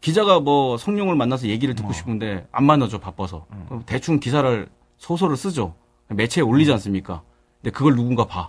기자가 0.00 0.38
뭐 0.40 0.76
성룡을 0.76 1.16
만나서 1.16 1.48
얘기를 1.48 1.74
듣고 1.74 1.92
싶은데 1.92 2.46
안 2.52 2.64
만나죠 2.64 2.98
바빠서. 3.00 3.46
그럼 3.68 3.82
대충 3.86 4.20
기사를 4.20 4.68
소설을 4.98 5.36
쓰죠. 5.36 5.74
매체에 6.08 6.42
올리지 6.42 6.70
않습니까? 6.72 7.22
근데 7.60 7.70
그걸 7.72 7.96
누군가 7.96 8.26
봐. 8.26 8.48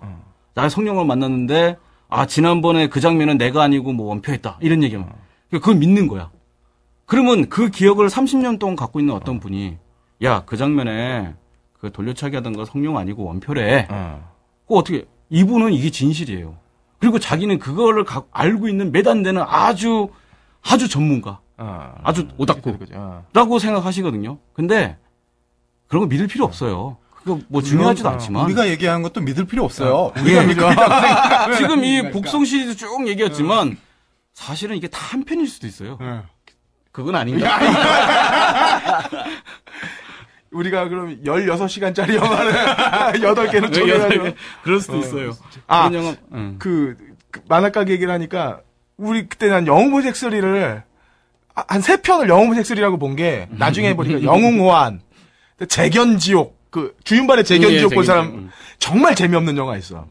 나 0.53 0.69
성룡을 0.69 1.05
만났는데 1.05 1.77
아 2.09 2.25
지난번에 2.27 2.87
그 2.87 2.99
장면은 3.01 3.37
내가 3.37 3.63
아니고 3.63 3.91
뭐 3.93 4.07
원표했다 4.09 4.59
이런 4.61 4.83
얘기하면 4.83 5.11
그걸 5.49 5.75
믿는 5.75 6.07
거야. 6.07 6.29
그러면 7.07 7.49
그 7.49 7.69
기억을 7.69 8.07
30년 8.07 8.59
동안 8.59 8.75
갖고 8.75 8.99
있는 8.99 9.13
어떤 9.15 9.39
분이 9.39 9.77
야 10.23 10.43
그 10.45 10.57
장면에 10.57 11.33
그 11.85 11.91
돌려차기 11.91 12.35
하던 12.37 12.53
거 12.53 12.65
성룡 12.65 12.97
아니고 12.97 13.23
원표래. 13.25 13.87
그 14.67 14.75
어떻게 14.75 15.05
이분은 15.29 15.73
이게 15.73 15.89
진실이에요. 15.91 16.55
그리고 16.99 17.19
자기는 17.19 17.59
그거를 17.59 18.03
가- 18.03 18.23
알고 18.31 18.67
있는 18.67 18.91
몇안 18.91 19.21
되는 19.21 19.43
아주 19.47 20.09
아주 20.67 20.89
전문가, 20.89 21.39
아주 22.03 22.27
오닥구라고 22.37 22.79
그죠. 22.79 22.93
어. 22.97 23.59
생각하시거든요. 23.59 24.39
근데 24.53 24.97
그런 25.87 26.01
거 26.01 26.07
믿을 26.07 26.25
필요 26.27 26.43
없어요. 26.45 26.97
그거 27.11 27.39
뭐 27.47 27.61
중요하지도 27.61 28.07
않지만 28.09 28.45
우리가 28.45 28.67
얘기하는 28.69 29.03
것도 29.03 29.21
믿을 29.21 29.45
필요 29.45 29.63
없어요. 29.63 30.11
예. 30.17 30.21
우리가 30.21 30.43
믿고 30.43 30.71
있다고 30.71 31.55
지금 31.55 31.83
이 31.83 32.09
복성 32.11 32.45
시리즈 32.45 32.75
쭉 32.75 33.07
얘기했지만 33.07 33.77
사실은 34.33 34.75
이게 34.75 34.87
다 34.87 35.05
한 35.05 35.23
편일 35.23 35.47
수도 35.47 35.67
있어요. 35.67 35.97
네. 36.01 36.21
그건 36.91 37.15
아닌가? 37.15 37.59
우리가 40.55 40.87
그럼 40.89 41.21
16시간짜리 41.23 42.15
영화를 42.15 42.51
8개는 43.21 43.73
쪼개가지고. 43.73 44.25
그럴 44.63 44.79
수도 44.79 44.97
있어요. 44.99 45.31
아, 45.67 45.89
영화, 45.93 46.15
응. 46.33 46.55
그, 46.59 46.95
그 47.31 47.41
만화가게 47.47 47.93
얘기를 47.93 48.11
하니까 48.13 48.61
우리 48.97 49.27
그때 49.27 49.47
난 49.49 49.67
영웅보색 49.67 50.13
3를 50.13 50.83
한 51.67 51.81
세 51.81 51.97
편을 52.01 52.27
영웅보색 52.29 52.65
3라고 52.65 52.99
본 52.99 53.15
게 53.15 53.47
나중에 53.51 53.93
보니까 53.95 54.23
영웅호환, 54.27 55.01
재견지옥, 55.67 56.57
그 56.69 56.95
주윤발의 57.03 57.43
재견지옥 57.45 57.91
예, 57.91 57.95
본 57.95 58.03
사람. 58.03 58.25
음. 58.27 58.49
정말 58.79 59.15
재미없는 59.15 59.55
영화 59.57 59.77
있어. 59.77 60.05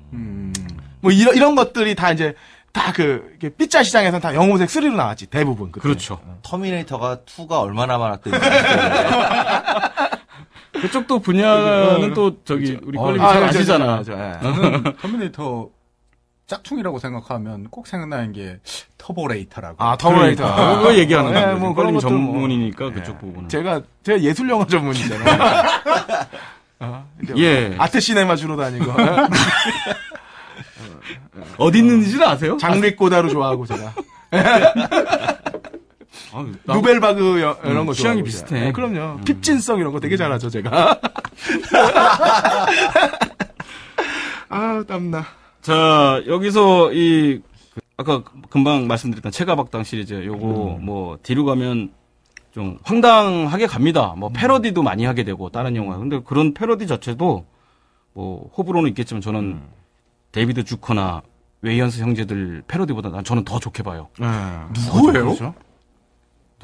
뭐 1.01 1.11
이런 1.13 1.35
이런 1.37 1.55
것들이 1.55 1.95
다 1.95 2.13
이제 2.13 2.35
다 2.73 2.93
그 2.93 3.39
삐짜 3.57 3.83
시장에서는 3.83 4.21
다 4.21 4.35
영웅보색 4.35 4.69
3로 4.69 4.95
나왔지 4.95 5.27
대부분. 5.27 5.71
그때. 5.71 5.83
그렇죠. 5.83 6.19
Terminator가 6.43 7.19
2가 7.27 7.61
얼마나 7.61 7.99
많았던지. 7.99 8.39
그쪽도 10.81 11.21
분야는 11.21 12.15
또 12.15 12.43
저기 12.45 12.79
우리 12.83 12.99
껄림이 12.99 13.25
아, 13.25 13.33
잘 13.33 13.45
아시잖아. 13.45 14.03
저. 14.03 14.13
저는 14.41 14.97
터미네이터 15.01 15.69
짝퉁이라고 16.47 16.99
생각하면 16.99 17.69
꼭 17.71 17.87
생각나는 17.87 18.33
게 18.33 18.59
터보레이터라고. 18.99 19.83
아 19.83 19.97
터미네이터. 19.97 20.55
그러니까 20.55 20.79
그거 20.79 20.95
얘기하는 20.95 21.31
예, 21.31 21.35
거예요. 21.35 21.57
뭐 21.57 21.75
껄림이 21.75 21.77
그런 21.77 21.93
뭐. 21.93 22.01
전문이니까 22.01 22.93
그쪽 22.93 23.19
부분은. 23.19 23.49
제가 23.49 23.81
제가 24.03 24.21
예술 24.21 24.49
영화 24.51 24.67
전문이잖아요. 24.67 25.65
어, 26.81 27.09
이제 27.23 27.35
예. 27.39 27.75
art 27.79 28.01
cinema 28.01 28.37
주로 28.37 28.57
다니고 28.57 28.93
어디 31.57 31.79
있는지는 31.79 32.27
아세요? 32.27 32.59
꼬다로 32.97 33.29
좋아하고 33.29 33.65
제가 33.65 33.95
아, 36.35 36.45
나- 36.65 36.75
누벨바그 36.75 37.41
여- 37.43 37.59
이런 37.65 37.77
음, 37.83 37.87
거 37.87 37.93
취향이 37.93 38.23
비슷해. 38.25 38.61
네, 38.61 38.73
그럼요. 38.73 39.21
핍진성 39.25 39.79
이런 39.79 39.93
거 39.93 40.01
되게 40.01 40.17
잘하죠 40.17 40.51
제가. 40.51 41.01
아 44.49 44.85
땀나. 44.87 45.25
자, 45.63 46.23
여기서 46.27 46.93
이, 46.93 47.41
그 47.73 47.81
아까 47.97 48.23
금방 48.51 48.87
말씀드렸던 48.87 49.33
체가박당 49.33 49.85
시리즈, 49.85 50.25
요거 50.27 50.79
뭐, 50.83 51.19
뒤로 51.23 51.45
가면 51.45 51.93
좀 52.53 52.79
황당하게 52.83 53.67
갑니다. 53.67 54.15
뭐, 54.17 54.29
패러디도 54.31 54.83
많이 54.83 55.05
하게 55.05 55.25
되고, 55.25 55.49
다른 55.51 55.75
영화. 55.77 55.97
근데 55.97 56.21
그런 56.25 56.55
패러디 56.55 56.87
자체도 56.87 57.47
뭐, 58.13 58.51
호불호는 58.57 58.89
있겠지만 58.91 59.21
저는 59.21 59.61
데이비드 60.33 60.65
주커나 60.65 61.23
웨이언스 61.63 62.03
형제들 62.03 62.63
패러디보다 62.69 63.09
난 63.11 63.25
저는 63.25 63.45
더 63.45 63.59
좋게 63.59 63.83
봐요. 63.83 64.09
누구예요? 64.93 65.55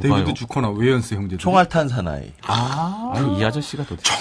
데이비드 0.01 0.35
주커나 0.35 0.71
웨이언스 0.71 1.15
형제들. 1.15 1.39
총알탄 1.39 1.89
사나이. 1.89 2.33
아니, 2.43 3.39
이 3.39 3.45
아저씨가 3.45 3.85
도대체. 3.85 4.13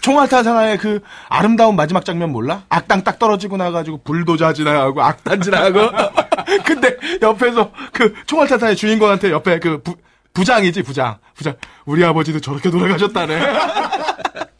총알탄 0.00 0.46
사나이 0.46 0.78
그 0.78 1.00
아름다운 1.28 1.76
마지막 1.76 2.04
장면 2.04 2.30
몰라? 2.30 2.64
악당 2.68 3.02
딱 3.02 3.18
떨어지고 3.18 3.56
나가지고 3.56 4.02
불도저 4.04 4.52
지나가고 4.52 5.02
악단 5.02 5.40
지나가고. 5.40 6.12
근데 6.64 6.96
옆에서 7.20 7.72
그 7.92 8.14
총알탄 8.26 8.60
사나이 8.60 8.76
주인공한테 8.76 9.30
옆에 9.30 9.58
그 9.58 9.82
부, 9.82 9.96
부장이지 10.34 10.82
부장 10.82 11.18
부장 11.34 11.54
우리 11.84 12.04
아버지도 12.04 12.40
저렇게 12.40 12.70
돌아가셨다네. 12.70 13.40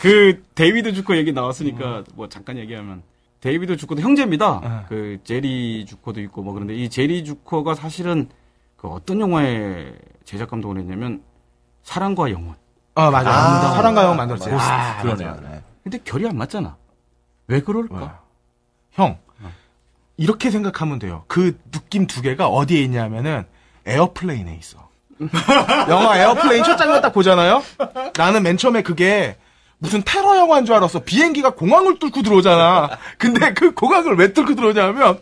그 0.00 0.42
데이비드 0.54 0.92
주커 0.94 1.16
얘기 1.16 1.32
나왔으니까 1.32 2.04
뭐 2.14 2.28
잠깐 2.28 2.58
얘기하면 2.58 3.02
데이비드 3.40 3.76
주커도 3.76 4.02
형제입니다. 4.02 4.86
그 4.88 5.18
제리 5.24 5.84
주커도 5.86 6.20
있고 6.22 6.42
뭐 6.42 6.52
그런데 6.52 6.74
이 6.74 6.88
제리 6.90 7.24
주커가 7.24 7.74
사실은 7.74 8.28
그 8.82 8.88
어떤 8.88 9.20
영화의 9.20 9.94
제작 10.24 10.50
감독을 10.50 10.76
했냐면 10.78 11.22
사랑과 11.84 12.32
영혼. 12.32 12.56
어 12.96 13.10
맞아. 13.12 13.30
아, 13.30 13.74
사랑과 13.74 14.02
영 14.04 14.16
만들었지. 14.16 14.50
Ghost. 14.50 14.70
아, 14.70 15.00
그러네요. 15.00 15.30
맞아. 15.30 15.40
네. 15.40 15.62
근데 15.84 15.98
결이 15.98 16.26
안 16.28 16.36
맞잖아. 16.36 16.76
왜 17.46 17.60
그럴까? 17.60 18.20
형 18.90 19.18
이렇게 20.16 20.50
생각하면 20.50 20.98
돼요. 20.98 21.24
그 21.28 21.58
느낌 21.70 22.08
두 22.08 22.22
개가 22.22 22.48
어디에 22.48 22.82
있냐면은 22.82 23.46
Airplane에 23.86 24.56
있어. 24.56 24.88
영화 25.88 26.18
Airplane 26.18 26.64
첫 26.64 26.76
장면 26.76 27.00
딱 27.00 27.12
보잖아요. 27.12 27.62
나는 28.16 28.42
맨 28.42 28.56
처음에 28.56 28.82
그게 28.82 29.36
무슨 29.78 30.02
테러 30.04 30.36
영화인 30.36 30.64
줄 30.64 30.74
알았어. 30.74 31.00
비행기가 31.00 31.50
공항을 31.54 32.00
뚫고 32.00 32.22
들어오잖아. 32.22 32.90
근데 33.16 33.54
그 33.54 33.72
공항을 33.74 34.16
왜 34.16 34.32
뚫고 34.32 34.56
들어오냐면 34.56 35.20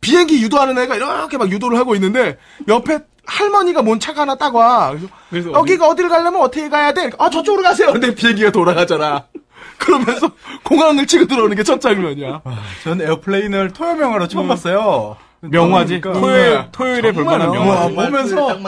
비행기 0.00 0.42
유도하는 0.42 0.78
애가 0.78 0.96
이렇게 0.96 1.36
막 1.38 1.50
유도를 1.50 1.78
하고 1.78 1.94
있는데 1.94 2.38
옆에 2.68 2.98
할머니가 3.26 3.82
뭔 3.82 4.00
차가 4.00 4.22
하나 4.22 4.34
딱 4.36 4.54
와. 4.54 4.90
그래서, 4.90 5.06
그래서 5.30 5.52
여기가 5.52 5.86
어딜 5.86 6.08
가려면 6.08 6.40
어떻게 6.40 6.68
가야 6.68 6.92
돼? 6.92 7.10
아 7.18 7.28
저쪽으로 7.30 7.62
가세요. 7.62 7.92
근데 7.92 8.14
비행기가 8.14 8.50
돌아가잖아. 8.50 9.24
그러면서 9.78 10.30
공항을 10.64 11.06
치고 11.06 11.26
들어오는 11.26 11.56
게 11.56 11.62
첫 11.62 11.80
장면이야. 11.80 12.42
전 12.84 13.00
Airplane을 13.00 13.72
토요 13.72 14.00
영화로 14.00 14.26
처음 14.28 14.48
봤어요. 14.48 15.16
명화지. 15.42 16.00
그러니까 16.02 16.20
토요일, 16.20 16.64
토요일에 16.72 17.12
볼 17.12 17.24
만한 17.24 17.52
정말요? 17.52 17.64
명화. 17.64 17.80
와, 17.80 17.88
보면서. 17.88 18.58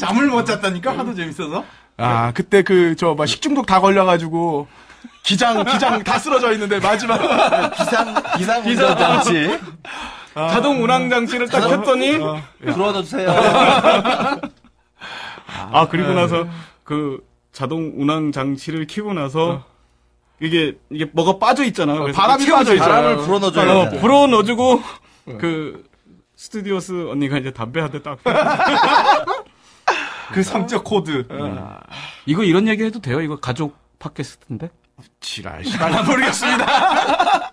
잠을 0.00 0.26
못 0.26 0.44
잤다니까 0.44 0.96
하도 0.98 1.14
재밌어서. 1.14 1.64
아 1.98 2.32
그때 2.34 2.62
그 2.62 2.94
저 2.96 3.14
막 3.14 3.26
식중독 3.26 3.66
다 3.66 3.80
걸려가지고 3.80 4.66
기장 5.26 5.64
기장 5.64 6.02
다 6.04 6.18
쓰러져 6.18 6.52
있는데 6.52 6.78
마지막 6.78 7.18
기상, 7.76 8.14
기상 8.38 8.64
운전 8.64 8.96
장치. 8.96 9.58
자동 10.34 10.82
운항 10.84 11.10
장치를 11.10 11.48
딱 11.48 11.60
켰더니 11.66 12.12
들어와 12.60 12.92
주세요. 13.02 13.28
아 15.72 15.88
그리고 15.90 16.12
나서 16.12 16.46
그 16.84 17.18
자동 17.52 17.92
운항 17.96 18.30
장치를 18.32 18.86
켜고 18.88 19.14
나서 19.14 19.64
이게 20.40 20.74
이게 20.90 21.06
뭐가 21.12 21.38
빠져 21.38 21.64
있잖아요. 21.64 22.02
그래서 22.02 22.20
바람이 22.20 22.44
채워져 22.44 22.58
빠져 22.64 22.74
있잖아요. 22.74 23.02
바람을 23.02 23.24
불어 23.24 23.38
넣어줘야 23.38 23.64
어, 23.72 23.84
되잖아. 23.84 24.00
불어 24.00 24.26
넣어주고 24.26 24.82
그 25.38 25.84
스튜어디스 26.36 27.08
언니가 27.10 27.38
이제 27.38 27.50
담배 27.50 27.80
한 27.80 27.90
대 27.90 28.02
딱. 28.02 28.18
그 30.32 30.42
성적 30.42 30.84
코드. 30.84 31.26
이거 32.26 32.44
이런 32.44 32.68
얘기 32.68 32.84
해도 32.84 33.00
돼요? 33.00 33.20
이거 33.22 33.36
가족 33.40 33.74
팟캐스트인데? 33.98 34.68
지랄 35.20 35.64
시간 35.64 36.04
모르겠습니다. 36.06 37.50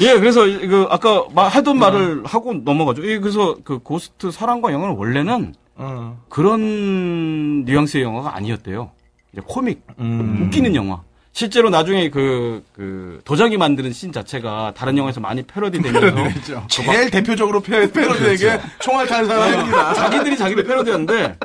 예, 0.00 0.18
그래서 0.18 0.46
이거 0.46 0.86
아까 0.90 1.24
마- 1.34 1.48
하던 1.48 1.78
말을 1.78 2.24
하고 2.24 2.54
넘어가죠. 2.54 3.06
예, 3.08 3.18
그래서 3.18 3.56
그 3.64 3.78
Ghost 3.78 4.30
사랑과 4.30 4.72
영혼은 4.72 4.94
원래는 4.96 5.54
어. 5.76 6.22
그런 6.28 7.64
뉘앙스의 7.64 8.02
영화가 8.04 8.34
아니었대요. 8.36 8.90
이제 9.32 9.42
코믹, 9.46 9.82
웃기는 9.98 10.74
영화. 10.74 11.00
실제로 11.32 11.68
나중에 11.68 12.08
그, 12.08 12.64
그, 12.72 13.20
도자기 13.26 13.58
만드는 13.58 13.92
씬 13.92 14.10
자체가 14.10 14.72
다른 14.74 14.96
영화에서 14.96 15.20
많이 15.20 15.42
패러디 15.42 15.82
되면서 15.82 16.66
제일 16.68 17.10
대표적으로 17.10 17.60
패, 17.60 17.90
패러디한 17.92 18.48
게 18.48 18.58
총알 18.80 19.06
탄 19.06 19.26
사나이입니다. 19.26 19.92
자기들이 19.94 20.36
자기를 20.38 20.64
패러디하는데 20.64 21.38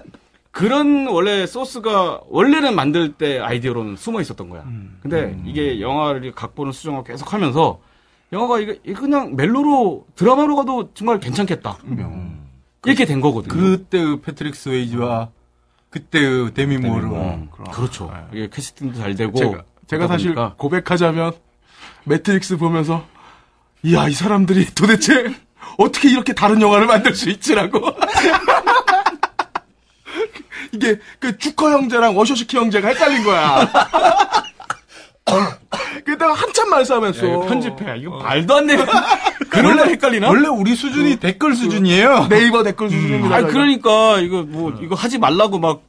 그런 0.51 1.07
원래 1.07 1.45
소스가 1.47 2.21
원래는 2.27 2.75
만들 2.75 3.13
때 3.13 3.39
아이디어로는 3.39 3.95
숨어 3.95 4.19
있었던 4.21 4.49
거야. 4.49 4.63
근데 5.01 5.37
이게 5.45 5.79
영화를 5.79 6.31
각본을 6.33 6.73
수정하고 6.73 7.05
계속 7.05 7.33
하면서 7.33 7.79
영화가 8.33 8.59
이게 8.59 8.79
이거 8.85 9.01
그냥 9.01 9.35
멜로로 9.35 10.05
드라마로 10.15 10.55
가도 10.57 10.93
정말 10.93 11.19
괜찮겠다. 11.19 11.77
이렇게 12.85 13.05
된 13.05 13.21
거거든요. 13.21 13.53
그때의 13.53 14.21
패트릭 14.21 14.55
스웨이지와 14.55 15.29
그때의 15.89 16.53
데미 16.53 16.77
무어. 16.77 17.05
음, 17.05 17.49
그렇죠. 17.71 18.11
이게 18.33 18.49
캐스팅도 18.49 18.97
잘 18.97 19.15
되고 19.15 19.37
제가, 19.37 19.63
제가 19.87 20.07
사실 20.07 20.33
보니까. 20.33 20.55
고백하자면 20.57 21.33
매트릭스 22.05 22.57
보면서 22.57 23.05
이야 23.83 24.07
이 24.07 24.13
사람들이 24.13 24.65
도대체 24.75 25.33
어떻게 25.77 26.09
이렇게 26.09 26.33
다른 26.33 26.61
영화를 26.61 26.87
만들 26.87 27.13
수 27.13 27.29
있지라고 27.29 27.79
이게 30.73 30.99
그 31.19 31.37
주커 31.37 31.71
형제랑 31.71 32.17
워쇼스키 32.17 32.57
형제가 32.57 32.89
헷갈린 32.89 33.23
거야. 33.23 33.69
그때가 36.03 36.33
한참 36.33 36.69
말싸움했어. 36.69 37.25
야, 37.25 37.29
이거 37.31 37.45
편집해. 37.45 37.97
이거 37.97 38.17
말도 38.17 38.55
안 38.55 38.67
돼. 38.67 38.77
그런 39.49 39.77
거 39.77 39.85
헷갈리나? 39.85 40.27
원래 40.27 40.47
우리 40.47 40.75
수준이 40.75 41.17
댓글 41.17 41.55
수준이에요. 41.55 42.27
네이버 42.29 42.63
댓글 42.63 42.89
수준입니다. 42.89 43.35
아. 43.35 43.41
그러니까 43.43 44.19
이거 44.19 44.43
뭐 44.43 44.77
이거 44.81 44.95
하지 44.95 45.17
말라고 45.19 45.59
막 45.59 45.81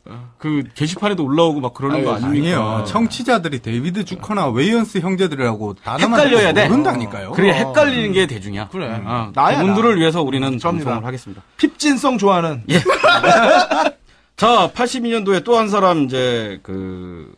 그 0.43 0.65
게시판에도 0.75 1.25
올라오고 1.25 1.61
막 1.61 1.73
그러는 1.73 2.05
거 2.05 2.15
아니에요. 2.15 2.61
아니에요. 2.61 2.85
청취자들이 2.89 3.61
데이비드 3.61 4.05
주커나 4.05 4.49
웨이언스 4.49 4.99
형제들이라고 4.99 5.75
단어만 5.75 6.19
헷갈려야 6.19 6.53
돼. 6.53 6.67
모른다니까요. 6.67 7.31
그래 7.31 7.53
헷갈리는 7.53 8.11
게 8.11 8.27
대중이야. 8.27 8.67
그래. 8.73 8.91
아, 9.05 9.31
나야, 9.37 9.61
그분들을 9.61 10.01
위해서 10.01 10.21
우리는. 10.21 10.59
방송을 10.59 11.05
하겠습니다. 11.05 11.43
핍진성 11.59 12.19
좋아하는 12.19 12.65
자, 14.43 14.73
82년도에 14.75 15.45
또 15.45 15.57
한 15.57 15.69
사람 15.69 16.03
이제 16.03 16.59
그 16.65 17.33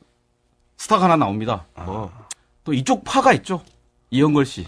스타가 0.78 1.05
하나 1.05 1.16
나옵니다. 1.16 1.66
뭐, 1.84 2.11
또 2.64 2.72
이쪽 2.72 3.05
파가 3.05 3.34
있죠. 3.34 3.61
이영걸 4.09 4.46
씨, 4.46 4.66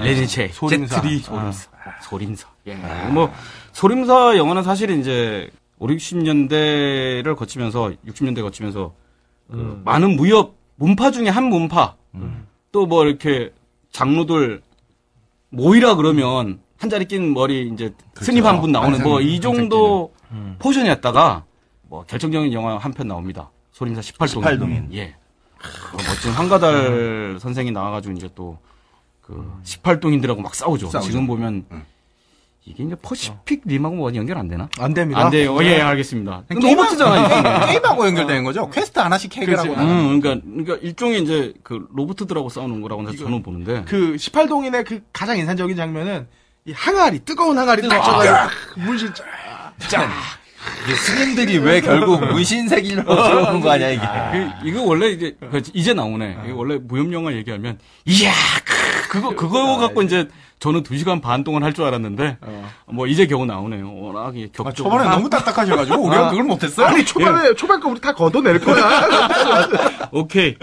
레니체, 0.00 0.48
소림사. 0.52 1.00
제트리 1.00 1.18
소림사, 1.18 1.68
소림사. 2.04 2.46
예. 2.68 2.74
뭐 3.10 3.32
소림사 3.72 4.36
영화는 4.36 4.62
사실 4.62 4.90
이제 4.90 5.50
5, 5.80 5.88
60년대를 5.88 7.34
거치면서 7.34 7.90
60년대 8.06 8.42
거치면서 8.42 8.94
그 9.50 9.82
많은 9.84 10.14
무협 10.14 10.54
문파 10.76 11.10
중에 11.10 11.30
한 11.30 11.46
문파. 11.46 11.96
또뭐 12.70 13.06
이렇게 13.06 13.52
장로들 13.90 14.62
모이라 15.48 15.96
그러면 15.96 16.60
한 16.78 16.90
자리 16.90 17.06
낀 17.06 17.34
머리 17.34 17.68
이제 17.72 17.92
스님 18.20 18.46
한 18.46 18.60
분 18.60 18.70
나오는 18.70 19.02
뭐 19.02 19.20
이 19.20 19.40
정도 19.40 20.12
portion이었다가 20.58 21.44
뭐 21.82 22.04
결정적인 22.06 22.52
영화 22.52 22.76
한 22.78 22.92
편 22.92 23.08
나옵니다. 23.08 23.50
소림사 23.72 24.00
18동인. 24.00 24.42
18동인. 24.42 24.94
예. 24.94 25.14
그 25.58 25.96
멋진 25.96 26.30
황가달 26.32 27.38
선생이 27.40 27.70
나와가지고 27.72 28.14
이제 28.14 28.28
또 28.34 28.58
그 29.20 29.60
18동인들하고 29.64 30.40
막 30.40 30.54
싸우죠. 30.56 30.88
지금 31.00 31.26
보면 31.28 31.64
이게 32.64 32.82
이제 32.82 32.96
퍼시픽 32.96 33.62
림하고 33.64 33.94
뭐 33.94 34.14
연결 34.16 34.38
안 34.38 34.48
되나? 34.48 34.68
안 34.78 34.92
됩니다. 34.92 35.20
안 35.20 35.30
돼요. 35.30 35.56
예, 35.62 35.80
알겠습니다. 35.80 36.42
로봇이잖아, 36.48 37.26
이게. 37.66 37.72
게임하고 37.74 38.06
연결되는 38.08 38.42
거죠. 38.42 38.68
퀘스트 38.70 38.98
하나씩 38.98 39.36
해결하고 39.36 39.68
그렇지. 39.74 39.88
음, 39.88 40.20
그러니까, 40.20 40.44
그러니까 40.44 40.76
일종의 40.82 41.22
이제 41.22 41.54
그 41.62 41.86
로봇들하고 41.94 42.48
싸우는 42.48 42.80
거라고 42.80 43.08
저는 43.12 43.42
보는데. 43.44 43.84
그 43.86 44.16
18동인의 44.16 44.84
그 44.84 45.00
가장 45.12 45.38
인상적인 45.38 45.76
장면은 45.76 46.26
이 46.66 46.72
항아리 46.72 47.20
뜨거운 47.20 47.56
항아리 47.56 47.88
딱 47.88 48.02
져가지고 48.02 48.80
물질 48.84 49.14
쫙 49.14 49.24
이게 50.84 50.94
스님들이 50.94 51.58
왜 51.58 51.80
결국 51.80 52.20
문신세기로 52.24 53.02
들어오는 53.04 53.60
거 53.60 53.70
아니야, 53.70 53.90
이게. 53.90 54.02
그, 54.62 54.68
이거 54.68 54.82
원래 54.82 55.08
이제 55.08 55.36
그 55.50 55.62
이제 55.72 55.94
나오네. 55.94 56.38
이거 56.46 56.56
원래 56.56 56.78
무협 56.82 57.10
영화 57.12 57.32
얘기하면 57.32 57.78
이야 58.04 58.30
크, 58.64 59.08
그거 59.08 59.34
그거 59.34 59.76
갖고 59.78 60.02
이제 60.02 60.28
저는 60.58 60.84
2 60.88 60.98
시간 60.98 61.20
반 61.22 61.42
동안 61.44 61.62
할 61.62 61.72
줄 61.72 61.84
알았는데 61.86 62.38
뭐 62.86 63.06
이제 63.06 63.26
겨우 63.26 63.46
나오네요. 63.46 63.94
워낙 64.00 64.36
이게 64.36 64.46
아, 64.58 64.62
격조. 64.64 64.82
초반에 64.84 65.08
너무 65.08 65.30
딱딱하셔가지고 65.30 65.96
우리가 66.02 66.30
그걸 66.30 66.44
못했어요. 66.44 66.86
아니 66.88 67.04
초반에 67.04 67.54
초반 67.54 67.80
거 67.80 67.88
우리 67.88 67.98
다 68.00 68.12
걷어낼 68.14 68.60
거야. 68.60 69.08
오케이. 70.12 70.56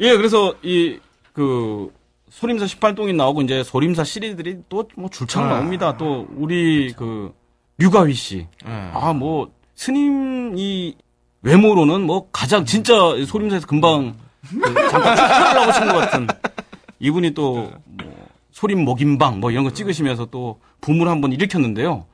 예, 0.00 0.16
그래서 0.16 0.54
이그 0.62 1.90
소림사 2.30 2.64
18동이 2.66 3.14
나오고 3.14 3.42
이제 3.42 3.62
소림사 3.62 4.04
시리즈들이 4.04 4.58
또 4.70 4.86
뭐 4.96 5.10
줄창 5.10 5.48
나옵니다. 5.48 5.96
또 5.98 6.26
우리 6.36 6.94
그 6.96 7.32
류가휘 7.78 8.14
씨. 8.14 8.46
아, 8.64 9.12
뭐 9.12 9.50
스님 9.74 10.54
이 10.56 10.94
외모로는 11.42 12.02
뭐 12.02 12.28
가장 12.32 12.64
진짜 12.64 12.94
소림사에서 13.26 13.66
금방 13.66 14.16
그 14.48 14.74
잠깐 14.90 15.16
출하려고 15.16 15.72
친 15.72 15.86
것 15.88 15.92
같은 15.98 16.26
이분이 17.00 17.34
또 17.34 17.54
뭐 17.54 18.26
소림 18.52 18.86
목임방 18.86 19.40
뭐 19.40 19.50
이런 19.50 19.64
거 19.64 19.70
찍으시면서 19.70 20.26
또 20.26 20.58
붐을 20.80 21.08
한번 21.08 21.30
일으켰는데요. 21.30 22.06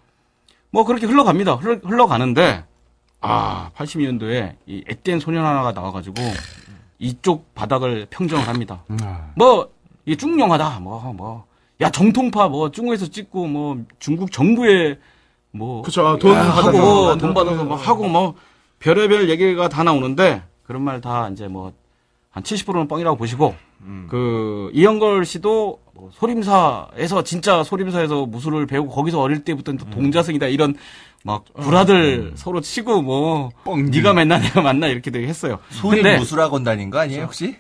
뭐 0.72 0.84
그렇게 0.84 1.06
흘러갑니다. 1.06 1.54
흘러, 1.54 1.76
흘러가는데 1.84 2.64
아 3.20 3.70
82년도에 3.76 4.56
이 4.66 4.82
앳된 4.88 5.20
소년 5.20 5.44
하나가 5.44 5.70
나와가지고 5.70 6.14
이쪽 6.98 7.54
바닥을 7.54 8.08
평정을 8.10 8.48
합니다. 8.48 8.82
뭐 9.36 9.70
이게 10.04 10.16
중국 10.16 10.40
영화다. 10.40 10.80
뭐 10.80 11.12
뭐. 11.12 11.44
야 11.80 11.90
정통파 11.90 12.48
뭐 12.48 12.72
중국에서 12.72 13.06
찍고 13.06 13.46
뭐 13.46 13.78
중국 14.00 14.32
정부에 14.32 14.98
뭐 15.52 15.82
그쵸, 15.82 16.18
돈 16.18 16.34
아, 16.36 16.52
받아서 16.54 16.68
하고 16.68 17.18
돈 17.18 17.34
받아서 17.34 17.64
뭐 17.64 17.76
하고 17.76 18.08
뭐 18.08 18.34
별의별 18.80 19.28
얘기가 19.30 19.68
다 19.68 19.82
나오는데 19.84 20.42
그런 20.64 20.82
말 20.82 21.00
다 21.00 21.28
이제 21.28 21.46
뭐 21.48 21.72
한 22.34 22.42
70%는 22.42 22.88
뻥이라고 22.88 23.18
보시고 23.18 23.54
그 24.08 24.70
이영걸 24.72 25.26
씨도 25.26 25.80
뭐 25.92 26.08
소림사에서 26.14 27.22
진짜 27.24 27.62
소림사에서 27.62 28.24
무술을 28.24 28.66
배우고 28.66 28.90
거기서 28.90 29.20
어릴 29.20 29.44
때부터 29.44 29.72
또 29.74 29.90
동자승이다 29.90 30.46
이런 30.46 30.74
막 31.24 31.44
불화들 31.60 32.32
서로 32.36 32.62
치고 32.62 33.02
뭐 33.02 33.50
네가 33.66 34.14
맨나 34.14 34.38
내가 34.38 34.62
만나 34.62 34.86
이렇게 34.86 35.10
되게 35.10 35.26
했어요. 35.26 35.58
소림 35.68 36.02
근데 36.02 36.18
무술학원 36.18 36.64
다닌 36.64 36.88
거 36.88 37.00
아니에요, 37.00 37.24
혹시? 37.24 37.54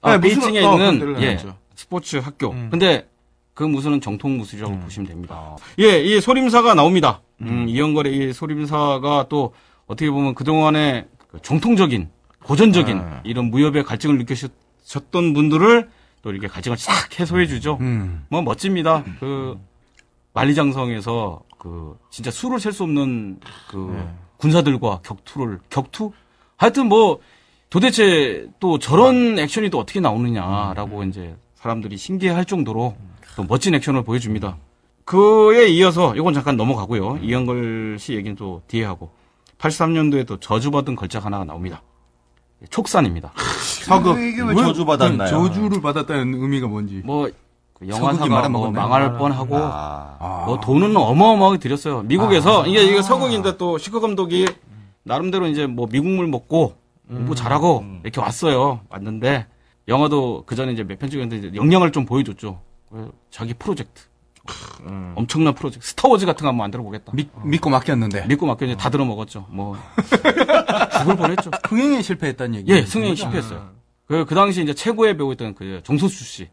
아, 0.00 0.12
네, 0.12 0.18
무술- 0.18 0.40
베이징에 0.52 0.64
어, 0.64 0.72
있는 0.72 1.22
예. 1.22 1.38
스포츠 1.74 2.16
학교. 2.16 2.50
근데 2.70 3.06
그 3.52 3.62
무술은 3.62 4.00
정통 4.00 4.38
무술이라고 4.38 4.78
보시면 4.80 5.06
됩니다. 5.06 5.54
예, 5.80 6.00
이 6.02 6.18
소림사가 6.20 6.72
나옵니다. 6.74 7.20
음, 7.42 7.68
이영걸의 7.68 8.16
이 8.16 8.32
소림사가 8.32 9.26
또 9.28 9.54
어떻게 9.86 10.10
보면 10.10 10.34
그동안의 10.34 11.06
그 11.28 11.40
정통적인 11.42 12.08
고전적인 12.44 13.02
이런 13.24 13.46
무협의 13.50 13.84
갈증을 13.84 14.18
느끼셨던 14.18 15.32
분들을 15.34 15.88
또 16.22 16.30
이렇게 16.30 16.46
갈증을 16.46 16.76
싹 16.76 17.18
해소해 17.18 17.46
주죠. 17.46 17.78
음. 17.80 18.24
뭐 18.28 18.42
멋집니다. 18.42 19.04
그 19.20 19.58
만리장성에서 20.32 21.40
그 21.58 21.96
진짜 22.10 22.30
수를 22.30 22.60
셀 22.60 22.72
수 22.72 22.82
없는 22.82 23.40
그 23.70 23.94
네. 23.96 24.08
군사들과 24.36 25.00
격투를 25.02 25.60
격투? 25.70 26.12
하여튼 26.56 26.88
뭐 26.88 27.20
도대체 27.70 28.46
또 28.60 28.78
저런 28.78 29.38
액션이 29.38 29.70
또 29.70 29.78
어떻게 29.78 30.00
나오느냐라고 30.00 31.04
이제 31.04 31.34
사람들이 31.56 31.96
신기해할 31.96 32.44
정도로 32.44 32.94
또 33.36 33.44
멋진 33.44 33.74
액션을 33.74 34.04
보여줍니다. 34.04 34.56
그에 35.04 35.68
이어서 35.68 36.14
이건 36.16 36.32
잠깐 36.34 36.56
넘어가고요. 36.56 37.18
이영걸 37.22 37.98
씨 37.98 38.14
얘기는 38.14 38.34
또 38.36 38.62
뒤에 38.68 38.84
하고 38.84 39.10
83년도에 39.58 40.26
또 40.26 40.38
저주받은 40.38 40.96
걸작 40.96 41.24
하나가 41.26 41.44
나옵니다. 41.44 41.82
촉산입니다. 42.70 43.32
서극. 43.84 44.18
이게 44.20 44.42
왜 44.42 44.54
저주받았나요? 44.54 45.28
저주를 45.28 45.82
받았다는 45.82 46.34
의미가 46.34 46.66
뭔지. 46.68 47.02
뭐그 47.04 47.32
서극이 47.80 47.90
영화사가 47.90 48.48
뭐? 48.48 48.70
망할 48.70 49.18
뻔하고 49.18 49.56
아, 49.58 50.44
뭐 50.46 50.58
돈은 50.60 50.96
어마어마하게 50.96 51.58
들였어요. 51.58 52.02
미국에서 52.02 52.66
이게 52.66 52.82
이게 52.84 53.02
서극인데 53.02 53.58
또 53.58 53.76
시커 53.76 54.00
감독이 54.00 54.46
나름대로 55.02 55.46
이제 55.48 55.66
뭐 55.66 55.86
미국물 55.90 56.26
먹고 56.28 56.76
공부 57.08 57.34
잘하고 57.34 57.84
이렇게 58.02 58.20
왔어요. 58.22 58.80
왔는데 58.88 59.46
영화도 59.86 60.44
그 60.46 60.54
전에 60.56 60.72
이제 60.72 60.82
몇 60.82 60.98
편 60.98 61.10
찍었는데 61.10 61.48
이제 61.48 61.56
역량을 61.56 61.92
좀 61.92 62.06
보여줬죠. 62.06 62.60
자기 63.30 63.52
프로젝트 63.52 64.04
엄청난 65.16 65.54
프로젝트 65.54 65.86
스타워즈 65.86 66.26
같은 66.26 66.42
거 66.42 66.48
한번 66.48 66.64
만들어 66.64 66.82
보겠다. 66.82 67.12
믿, 67.14 67.30
믿고 67.44 67.70
맡겼는데. 67.70 68.26
믿고 68.26 68.46
맡겨 68.46 68.66
이제 68.66 68.76
다 68.76 68.90
들어 68.90 69.04
먹었죠. 69.04 69.46
뭐 69.50 69.76
죽을 71.00 71.16
뻔했죠. 71.16 71.50
흥행에 71.68 72.02
실패했다는 72.02 72.54
얘기. 72.60 72.72
예, 72.72 72.84
승행이 72.84 73.16
실패했어요. 73.16 73.70
그, 74.06 74.24
그 74.26 74.34
당시 74.34 74.62
이제 74.62 74.74
최고의 74.74 75.16
배우였던 75.16 75.54
그 75.54 75.80
정소수 75.84 76.24
씨. 76.24 76.48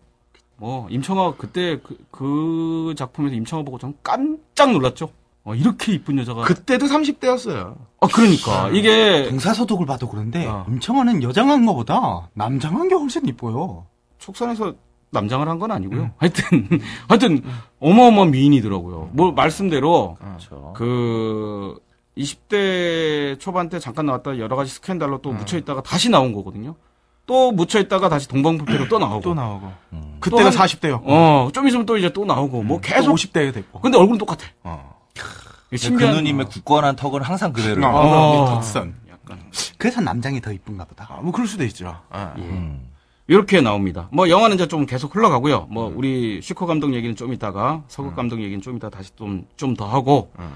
뭐, 0.58 0.88
임청아, 0.90 1.34
그때 1.38 1.80
그, 1.82 1.98
그 2.12 2.94
작품에서 2.96 3.36
임청아 3.36 3.64
보고 3.64 3.80
저는 3.80 3.96
깜짝 4.04 4.72
놀랐죠. 4.72 5.10
어, 5.44 5.56
이렇게 5.56 5.94
이쁜 5.94 6.20
여자가. 6.20 6.44
그때도 6.44 6.86
30대였어요. 6.86 7.76
아, 8.00 8.08
그러니까. 8.08 8.70
이게 8.70 9.28
동사소독을 9.30 9.88
봐도 9.88 10.08
그런데 10.08 10.46
어. 10.46 10.66
임청아는 10.70 11.24
여장한 11.24 11.66
것보다 11.66 12.30
남장한 12.34 12.90
게 12.90 12.96
훨씬 12.96 13.28
이뻐요. 13.28 13.88
촉산에서 14.20 14.76
남장을 15.12 15.48
한 15.48 15.60
건 15.60 15.72
아니고요. 15.72 16.12
하여튼, 16.18 16.68
하여튼, 17.08 17.44
어마어마한 17.80 18.32
미인이더라고요. 18.32 19.10
뭐, 19.14 19.32
말씀대로, 19.34 20.18
그렇죠. 20.20 20.74
그, 20.76 21.78
20대 22.18 23.40
초반 23.40 23.70
때 23.70 23.80
잠깐 23.80 24.06
나왔다 24.06 24.38
여러 24.38 24.56
가지 24.56 24.72
스캔들로 24.72 25.22
또 25.22 25.32
묻혀 25.32 25.58
있다가 25.58 25.82
다시 25.82 26.10
나온 26.10 26.34
거거든요. 26.34 26.76
또 27.26 27.52
묻혀 27.52 27.80
있다가 27.80 28.10
다시 28.10 28.28
동방불패로 28.28 28.88
또 28.90 29.00
나오고. 29.00 29.22
또 29.22 29.34
나오고. 29.34 29.72
음. 29.94 30.18
그때가 30.20 30.50
또 30.50 30.58
한- 30.60 30.68
40대였고. 30.68 31.04
어, 31.06 31.50
좀 31.54 31.68
있으면 31.68 31.86
또 31.86 31.98
이제 31.98 32.12
또 32.12 32.26
나오고. 32.26 32.64
뭐 32.64 32.80
계속. 32.82 33.14
50대가 33.16 33.54
됐고. 33.54 33.80
근데 33.80 33.98
얼굴은 33.98 34.18
똑같아. 34.18 34.46
어. 34.64 34.96
그 35.70 35.76
신기한- 35.78 36.16
누님의 36.16 36.48
굳건한 36.48 36.96
턱은 36.98 37.22
항상 37.22 37.54
그대로. 37.54 37.86
어. 37.88 38.46
덧선. 38.56 38.94
약간. 39.10 39.40
그래서 39.78 40.02
남장이 40.02 40.42
더 40.42 40.52
이쁜가 40.52 40.84
보다. 40.86 41.08
아, 41.10 41.22
뭐 41.22 41.32
그럴 41.32 41.48
수도 41.48 41.64
있죠. 41.64 41.96
아. 42.10 42.34
예. 42.38 42.42
음. 42.42 42.88
이렇게 43.32 43.62
나옵니다. 43.62 44.10
뭐 44.12 44.30
영화는 44.30 44.56
이제 44.56 44.68
좀 44.68 44.86
계속 44.86 45.16
흘러가고요. 45.16 45.68
뭐 45.70 45.92
우리 45.96 46.42
슈커 46.42 46.66
감독 46.66 46.94
얘기는 46.94 47.16
좀 47.16 47.32
이따가 47.32 47.82
서극 47.88 48.14
감독 48.16 48.42
얘기는 48.42 48.60
좀 48.62 48.76
이따 48.76 48.90
다시 48.90 49.12
좀 49.16 49.46
좀 49.56 49.74
더 49.76 49.86
하고 49.88 50.30
음. 50.38 50.50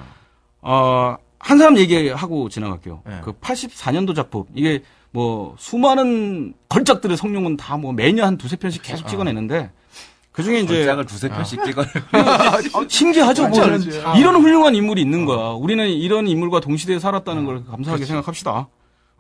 어, 0.62 1.16
한 1.40 1.58
사람 1.58 1.78
얘기하고 1.78 2.50
지나갈게요. 2.50 3.02
네. 3.06 3.22
그 3.24 3.32
84년도 3.32 4.14
작품 4.14 4.44
이게 4.54 4.84
뭐 5.12 5.56
수많은 5.58 6.54
걸작들의 6.68 7.16
성룡은 7.16 7.56
다 7.56 7.78
뭐 7.78 7.94
매년 7.94 8.28
한 8.28 8.38
두세 8.38 8.58
편씩 8.58 8.82
계속 8.84 9.08
찍어내는데 9.08 9.72
그 10.34 10.44
중에 10.44 10.60
이제 10.60 10.80
걸작을 10.80 11.06
두세 11.06 11.30
편씩 11.30 11.64
찍어. 11.64 11.82
어, 12.76 12.86
신기하죠. 12.90 13.48
뭐. 13.48 13.58
아. 14.04 14.18
이런 14.18 14.36
훌륭한 14.36 14.76
인물이 14.76 15.02
있는 15.02 15.24
거야. 15.26 15.52
우리는 15.52 15.88
이런 15.88 16.28
인물과 16.28 16.60
동시대에 16.60 17.00
살았다는 17.00 17.46
걸 17.46 17.64
감사하게 17.66 18.04
생각합시다. 18.04 18.68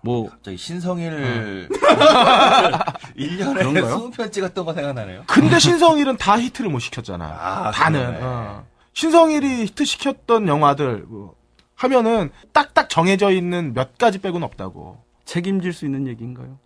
뭐 0.05 0.29
저기 0.43 0.55
신성일 0.55 1.67
1년에 3.17 3.53
그런가요? 3.57 4.11
20편 4.11 4.31
찍었던 4.31 4.63
거 4.63 4.71
생각나네요. 4.73 5.23
근데 5.25 5.57
신성일은 5.57 6.17
다 6.17 6.39
히트를 6.39 6.69
못 6.69 6.77
시켰잖아. 6.79 7.25
아, 7.25 7.71
다는. 7.71 7.99
그러네. 8.05 8.19
어. 8.21 8.65
신성일이 8.93 9.63
히트 9.65 9.83
시켰던 9.83 10.47
영화들 10.47 11.05
뭐, 11.07 11.33
하면은 11.75 12.29
딱딱 12.53 12.87
정해져 12.87 13.31
있는 13.31 13.73
몇 13.73 13.97
가지 13.97 14.19
빼고는 14.19 14.45
없다고. 14.45 15.03
책임질 15.25 15.73
수 15.73 15.85
있는 15.85 16.05
얘기인가요? 16.07 16.59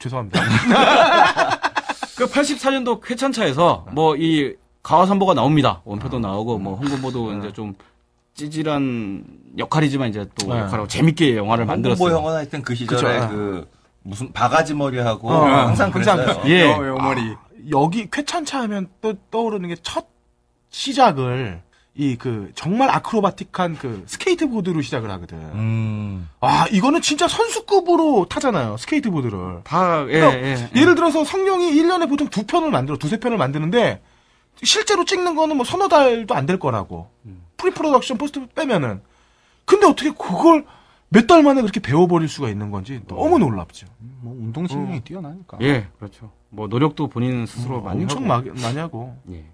죄송합니다. 0.00 0.40
그 2.18 2.26
84년도 2.26 3.00
쾌찬차에서 3.00 3.86
뭐 3.92 4.16
이 4.16 4.54
가와산보가 4.82 5.34
나옵니다. 5.34 5.82
원표도 5.84 6.18
나오고 6.18 6.58
뭐 6.58 6.74
홍금보도 6.74 7.34
이제 7.38 7.52
좀 7.52 7.74
찌질한 8.34 9.24
역할이지만 9.58 10.08
이제 10.10 10.26
또 10.40 10.52
네. 10.54 10.60
역할하고 10.60 10.88
재밌게 10.88 11.36
영화를 11.36 11.64
홍보 11.64 11.72
만들었어요. 11.72 12.16
형은 12.18 12.32
하여튼 12.34 12.62
그 12.62 12.74
시절에 12.74 13.20
그쵸. 13.20 13.28
그 13.28 13.68
무슨 14.02 14.32
바가지 14.32 14.74
머리하고 14.74 15.28
어, 15.30 15.44
항상 15.44 15.90
항상 15.92 16.16
그랬어요. 16.16 16.42
예. 16.46 16.72
어, 16.72 16.86
요머리. 16.86 17.34
여기 17.70 18.08
쾌찬차 18.10 18.60
하면 18.62 18.88
또 19.02 19.14
떠오르는 19.30 19.68
게 19.68 19.76
첫 19.82 20.06
시작을 20.70 21.60
이 21.96 22.16
그 22.16 22.50
정말 22.54 22.88
acrobatic한 22.88 23.76
그 23.76 24.04
스케이트보드로 24.06 24.80
시작을 24.80 25.10
하거든. 25.10 25.36
음. 25.54 26.28
아 26.40 26.66
이거는 26.70 27.02
진짜 27.02 27.28
선수급으로 27.28 28.26
타잖아요 28.30 28.76
스케이트보드를. 28.78 29.60
다 29.64 30.06
예, 30.08 30.20
그러니까 30.20 30.42
예. 30.46 30.70
예를 30.80 30.94
들어서 30.94 31.24
성룡이 31.24 31.72
1년에 31.72 32.08
보통 32.08 32.28
두 32.28 32.46
편을 32.46 32.70
만들어 32.70 32.96
두세 32.96 33.18
편을 33.18 33.36
만드는데 33.36 34.00
실제로 34.62 35.04
찍는 35.04 35.34
거는 35.34 35.56
뭐 35.56 35.64
서너 35.64 35.88
달도 35.88 36.34
안 36.34 36.46
될 36.46 36.58
거라고. 36.58 37.10
pre-production 37.60 38.16
post 38.18 38.46
빼면은. 38.48 39.00
근데 39.64 39.86
어떻게 39.86 40.10
그걸 40.10 40.64
몇 41.10 41.26
달 41.26 41.42
만에 41.42 41.60
그렇게 41.60 41.80
배워버릴 41.80 42.28
수가 42.28 42.48
있는 42.48 42.70
건지 42.70 43.00
너무 43.08 43.38
놀랍죠. 43.38 43.86
뭐 44.20 44.32
운동신경이 44.32 45.00
뛰어나니까. 45.00 45.58
예, 45.60 45.88
그렇죠. 45.98 46.30
뭐 46.50 46.66
노력도 46.68 47.08
본인 47.08 47.46
스스로 47.46 47.80
많이 47.82 48.02
엄청 48.02 48.30
하고. 48.30 48.48
마- 48.52 48.62
많이 48.62 48.78
하고. 48.78 49.16
예. 49.30 49.44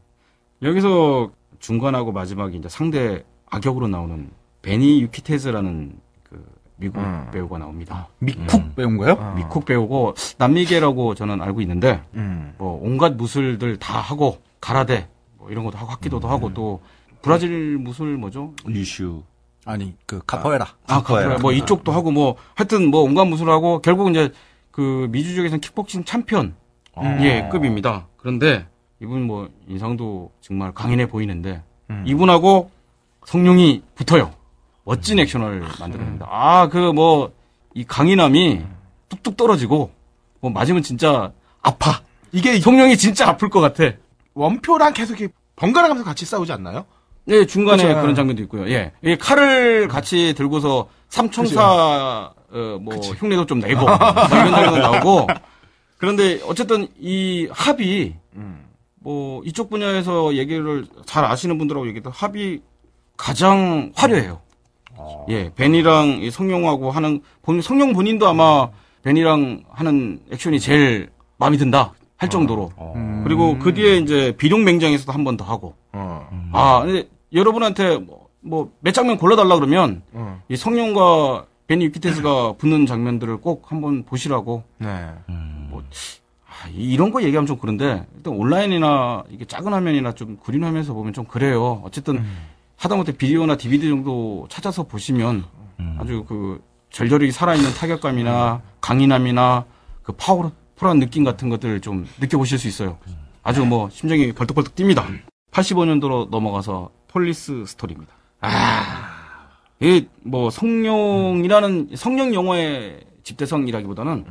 여기서 0.62 1.30
중간하고 1.58 2.12
마지막에 2.12 2.56
이제 2.56 2.68
상대 2.68 3.24
악역으로 3.50 3.88
나오는 3.88 4.30
베니 4.62 5.00
유키테즈라는 5.02 5.98
그 6.24 6.44
미국 6.76 6.98
음. 6.98 7.28
배우가 7.32 7.58
나옵니다. 7.58 8.08
미쿡 8.18 8.74
배운 8.76 8.96
거요? 8.98 9.12
어. 9.12 9.34
미쿡 9.36 9.64
배우고 9.64 10.14
남미계라고 10.38 11.14
저는 11.14 11.40
알고 11.40 11.60
있는데 11.62 12.02
음. 12.14 12.54
뭐 12.58 12.78
온갖 12.82 13.14
무술들 13.14 13.78
다 13.78 13.98
하고 14.00 14.38
가라데 14.60 15.08
뭐 15.38 15.50
이런 15.50 15.64
것도 15.64 15.78
하고 15.78 15.90
합기도도 15.90 16.28
하고 16.28 16.52
또 16.52 16.80
브라질 17.22 17.78
무술 17.78 18.16
뭐죠? 18.16 18.52
리슈. 18.64 19.22
아니 19.64 19.94
그 20.06 20.20
카포에라. 20.26 20.64
아, 20.86 20.94
카포에라. 21.02 21.22
카포에라. 21.22 21.38
뭐 21.40 21.52
이쪽도 21.52 21.92
하고 21.92 22.10
뭐 22.10 22.36
하여튼 22.54 22.90
뭐 22.90 23.02
온갖 23.02 23.24
무술을 23.24 23.52
하고 23.52 23.80
결국 23.82 24.10
이제 24.10 24.30
그 24.70 25.08
미주족에서는 25.10 25.60
킥복싱 25.60 26.04
챔피언 26.04 26.54
음. 26.98 27.18
예 27.22 27.48
급입니다. 27.50 28.06
그런데 28.16 28.66
이분 29.00 29.22
뭐 29.26 29.48
인상도 29.68 30.30
정말 30.40 30.72
강인해 30.72 31.06
보이는데 31.08 31.62
음. 31.90 32.04
이분하고 32.06 32.70
성룡이 33.24 33.82
붙어요. 33.94 34.32
멋진 34.84 35.18
액션을 35.18 35.64
만들어냅니다. 35.80 36.26
아 36.30 36.68
그 36.68 36.92
뭐 36.92 37.30
이 37.74 37.84
강인함이 37.84 38.64
뚝뚝 39.10 39.36
떨어지고 39.36 39.90
뭐 40.40 40.50
맞으면 40.50 40.82
진짜 40.82 41.30
아파. 41.60 42.00
이게 42.32 42.58
성룡이 42.58 42.96
진짜 42.96 43.28
아플 43.28 43.50
것 43.50 43.60
같아. 43.60 43.94
원표랑 44.32 44.94
계속 44.94 45.20
이렇게 45.20 45.34
번갈아 45.56 45.88
가면서 45.88 46.02
같이 46.08 46.24
싸우지 46.24 46.52
않나요? 46.52 46.86
네, 47.26 47.44
중간에 47.44 47.82
그쵸. 47.88 48.00
그런 48.00 48.14
장면도 48.14 48.42
있고요. 48.44 48.68
예. 48.70 48.92
이 49.02 49.16
칼을 49.16 49.88
같이 49.88 50.32
들고서 50.34 50.88
삼총사, 51.08 52.32
어, 52.52 52.78
뭐, 52.80 52.94
흉내도 52.96 53.46
좀 53.46 53.58
내고, 53.60 53.80
뭐 53.84 53.94
이런 54.30 54.50
장면도 54.50 54.78
나오고. 54.78 55.26
그런데 55.98 56.40
어쨌든 56.46 56.86
이 57.00 57.48
합이, 57.50 58.14
뭐, 59.00 59.42
이쪽 59.44 59.70
분야에서 59.70 60.34
얘기를 60.34 60.84
잘 61.04 61.24
아시는 61.24 61.58
분들하고 61.58 61.86
얘기해도 61.88 62.10
합이 62.10 62.60
가장 63.16 63.92
화려해요. 63.96 64.40
예, 65.28 65.52
벤이랑 65.54 66.20
이 66.22 66.30
성룡하고 66.30 66.90
하는, 66.90 67.22
본, 67.42 67.60
성룡 67.60 67.92
본인도 67.92 68.26
아마 68.28 68.68
벤이랑 69.02 69.64
하는 69.70 70.20
액션이 70.32 70.60
제일 70.60 71.10
마음에 71.38 71.56
든다 71.56 71.92
할 72.16 72.30
정도로. 72.30 72.70
그리고 73.24 73.58
그 73.58 73.74
뒤에 73.74 73.96
이제 73.98 74.32
비룡 74.38 74.64
맹장에서도 74.64 75.12
한 75.12 75.22
번 75.24 75.36
더 75.36 75.44
하고. 75.44 75.74
어. 75.92 76.28
아, 76.52 76.82
근데 76.84 77.08
여러분한테 77.32 77.98
뭐몇 78.40 78.94
장면 78.94 79.18
골라달라 79.18 79.56
그러면 79.56 80.02
어. 80.12 80.40
이 80.48 80.56
성룡과 80.56 81.46
베니 81.66 81.84
유키테스가 81.86 82.54
붙는 82.58 82.86
장면들을 82.86 83.38
꼭 83.38 83.70
한번 83.72 84.04
보시라고. 84.04 84.62
네. 84.78 84.86
아, 84.88 86.68
이- 86.70 86.92
이런 86.92 87.10
거 87.10 87.22
얘기하면 87.22 87.46
좀 87.46 87.58
그런데 87.60 88.06
일단 88.16 88.34
온라인이나 88.34 89.24
이게 89.30 89.44
작은 89.44 89.72
화면이나 89.72 90.12
좀 90.12 90.38
그린 90.42 90.64
화면에서 90.64 90.94
보면 90.94 91.12
좀 91.12 91.24
그래요. 91.24 91.82
어쨌든 91.84 92.24
하다못해 92.76 93.12
비디오나 93.16 93.56
DVD 93.56 93.88
정도 93.88 94.46
찾아서 94.48 94.84
보시면 94.84 95.44
아주 95.98 96.24
그 96.26 96.62
절절히 96.90 97.30
살아있는 97.32 97.74
타격감이나 97.74 98.62
강인함이나 98.80 99.64
그 100.02 100.12
powerful한 100.12 100.98
느낌 101.00 101.24
같은 101.24 101.48
것들을 101.48 101.80
좀 101.80 102.06
느껴보실 102.20 102.58
수 102.58 102.68
있어요. 102.68 102.98
아주 103.42 103.64
뭐 103.66 103.90
심장이 103.90 104.32
벌떡벌떡 104.32 104.74
뜁니다. 104.76 105.04
85년도로 105.50 106.30
넘어가서 106.30 106.90
폴리스 107.20 107.64
스토리입니다. 107.66 108.12
아. 108.42 109.16
이뭐 109.80 110.50
성룡이라는 110.50 111.88
성룡 111.96 112.34
영화의 112.34 113.00
집대성이라기보다는 113.22 114.26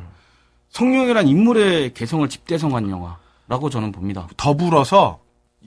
성룡이란 0.70 1.28
인물의 1.28 1.96
개성을 1.96 2.30
집대성한 2.30 2.92
영화라고 2.92 3.72
저는 3.72 3.92
봅니다. 3.92 4.28
더불어서 4.38 5.18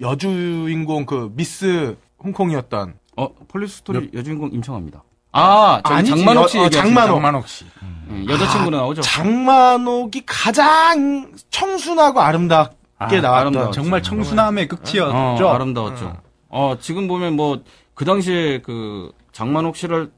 여주인공 0.00 1.06
그 1.06 1.32
미스 1.34 1.96
홍콩이었던 2.22 2.94
어, 3.16 3.28
폴리스 3.48 3.78
스토리 3.78 4.10
여 4.14 4.22
주인공 4.22 4.50
임청하입니다. 4.52 5.02
아, 5.32 5.80
아니지, 5.82 6.14
장만옥 6.16 6.48
씨 6.50 6.58
여- 6.58 6.62
어, 6.62 6.68
장만옥. 6.70 7.16
장만옥 7.16 7.48
씨. 7.48 7.64
예, 8.12 8.26
여자친구로 8.32 8.76
나오죠. 8.76 9.02
장만옥이 9.02 10.22
가장 10.24 11.32
청순하고 11.50 12.20
아름답게 12.20 12.76
아, 12.98 13.06
나왔던 13.08 13.32
아름다웠죠. 13.40 13.72
정말 13.72 14.02
청순함의 14.04 14.64
어, 14.64 14.68
극치였죠. 14.68 15.48
아름다웠죠. 15.48 16.27
어, 16.48 16.76
지금 16.80 17.08
보면 17.08 17.34
뭐, 17.36 17.62
그 17.94 18.04
당시에 18.04 18.60
그, 18.62 19.10
장만옥 19.32 19.76
씨를 19.76 20.10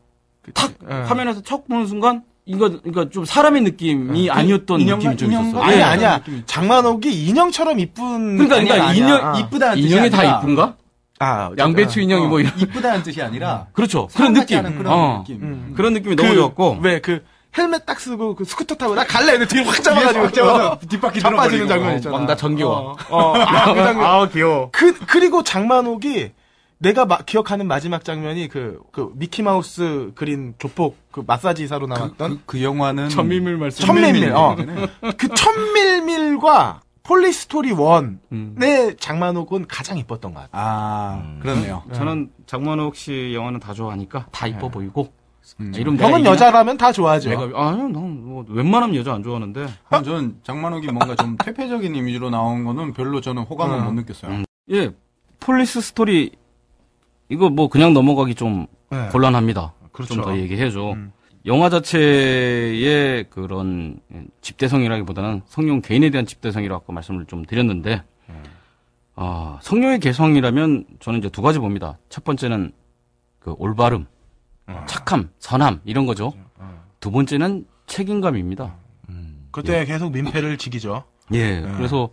탁, 0.55 0.73
예. 0.89 0.95
화면에서 0.95 1.43
척 1.43 1.67
보는 1.69 1.87
순간, 1.87 2.23
이거, 2.47 2.69
그러니까 2.69 3.09
좀 3.11 3.25
사람의 3.25 3.63
느낌이 3.63 4.31
아니었던 4.31 4.81
인형- 4.81 4.99
느낌이 4.99 5.17
좀 5.17 5.31
인형- 5.31 5.43
있었어요. 5.49 5.63
아니 5.63 5.77
예. 5.77 5.83
아니야 5.83 6.21
장만옥이 6.47 7.27
인형처럼 7.29 7.79
이쁜 7.79 8.37
그러니까, 8.39 8.57
그러니까 8.61 8.75
아니야. 8.89 8.93
인형, 9.05 9.27
아. 9.27 9.39
이쁘다는 9.39 9.77
뜻이 9.83 9.89
인형이 9.95 10.11
다 10.11 10.19
아니라 10.21 10.39
이쁜가? 10.41 10.77
아 11.23 11.51
양배추 11.59 12.01
인형이 12.01 12.27
뭐 12.29 12.41
이런. 12.41 12.53
이쁘다는 12.59 13.03
뜻이 13.03 13.21
아니라 13.23 13.67
그렇죠. 13.73 14.09
그런 14.17 14.33
느낌. 14.33 14.63
그런 14.79 14.87
어. 14.87 15.19
느낌. 15.19 15.43
음. 15.43 15.75
그런 15.77 15.93
느낌이 15.93 16.17
너무 16.17 16.35
좋았고. 16.35 16.79
왜 16.83 16.99
그 17.01 17.23
헬멧 17.57 17.85
딱 17.87 17.99
쓰고 18.01 18.35
그 18.37 18.45
스쿠터 18.45 18.77
타고 18.77 18.95
나 18.95 19.05
갈래 19.05 19.33
근데 19.33 19.47
뒤에 19.47 19.63
확 19.65 19.83
잡아가지고 19.83 20.25
확 20.25 20.35
잡아서 20.35 20.79
뒷바퀴 20.89 21.21
들어버리고. 21.21 21.67
장면 21.67 21.93
어, 21.93 21.97
있잖아. 21.97 22.17
막나 22.19 22.37
전기와. 22.37 22.71
어, 22.71 22.97
어, 23.11 23.35
아, 23.37 23.75
그 23.75 23.83
장면. 23.83 24.05
아, 24.07 24.29
귀여워. 24.29 24.69
그 24.73 24.97
그리고 25.07 25.43
장만옥이 25.43 26.31
내가 26.79 27.05
마- 27.05 27.19
기억하는 27.19 27.67
마지막 27.67 28.05
장면이 28.05 28.49
그, 28.49 28.81
그, 28.93 29.13
미키마우스 29.17 30.13
그린 30.15 30.55
교폭, 30.59 30.97
그 31.11 31.23
마사지사로 31.27 31.87
나왔던 31.89 32.37
그, 32.39 32.43
그 32.47 32.63
영화는 32.63 33.11
첨밀밀 33.11 33.59
말씀. 33.59 33.85
첨밀밀, 33.85 34.33
어. 34.33 34.57
그 35.19 35.29
첨밀밀과 35.35 36.81
폴리스토리 37.03 37.73
one의 37.73 38.19
음. 38.33 38.95
장만옥은 38.99 39.67
가장 39.69 39.99
이뻤던 39.99 40.33
것 40.33 40.41
같아. 40.41 40.51
아, 40.53 41.23
그렇네요. 41.43 41.83
저는 41.93 42.31
장만옥 42.47 42.95
씨 42.97 43.33
영화는 43.35 43.59
다 43.61 43.75
좋아하니까 43.75 44.27
다 44.31 44.47
이뻐 44.47 44.69
보이고. 44.69 45.13
음. 45.59 45.73
이름 45.77 45.97
형은? 45.99 46.25
여자라면 46.25 46.77
다 46.77 46.93
좋아하죠. 46.93 47.31
내가, 47.31 47.43
아, 47.55 47.73
난뭐 47.73 48.47
웬만하면 48.49 48.95
여자 48.97 49.13
안 49.15 49.23
좋아하는데. 49.23 49.67
아, 49.89 50.03
저는 50.03 50.37
장만옥이 50.43 50.87
뭔가 50.89 51.15
좀 51.17 51.37
퇴폐적인 51.37 51.95
이미지로 51.95 52.31
나온 52.31 52.65
거는 52.65 52.93
별로 52.95 53.21
저는 53.21 53.43
호감을 53.43 53.79
음. 53.79 53.85
못 53.85 53.93
느꼈어요. 53.95 54.43
예, 54.73 54.91
폴리스 55.41 55.81
스토리, 55.81 56.33
이거 57.29 57.49
뭐 57.51 57.69
그냥 57.69 57.93
넘어가기 57.95 58.35
좀 58.35 58.67
네. 58.91 59.09
곤란합니다. 59.09 59.75
그렇죠. 59.93 60.15
좀 60.15 60.25
더 60.25 60.37
얘기해줘. 60.37 60.93
음. 60.93 61.13
영화 61.47 61.71
자체의 61.71 63.25
그런 63.31 63.99
집대성이라기보다는 64.43 65.43
성룡 65.47 65.81
개인에 65.81 66.11
대한 66.11 66.27
집대성이라고 66.27 66.83
아까 66.85 66.93
말씀을 66.93 67.25
좀 67.27 67.45
드렸는데, 67.47 68.03
아, 69.17 69.59
성룡의 69.63 70.01
개성이라면 70.01 70.85
저는 71.01 71.19
이제 71.21 71.29
두 71.31 71.41
가지 71.43 71.59
봅니다. 71.59 71.99
첫 72.09 72.25
번째는 72.25 72.73
그 73.39 73.55
올바름, 73.59 74.07
착함, 74.87 75.31
선함, 75.39 75.81
이런 75.85 76.07
거죠. 76.07 76.33
두 77.01 77.11
번째는 77.11 77.67
책임감입니다. 77.87 78.75
그때 79.51 79.85
계속 79.85 80.13
민폐를 80.13 80.59
지기죠. 80.59 81.05
예, 81.33 81.61
그래서 81.77 82.11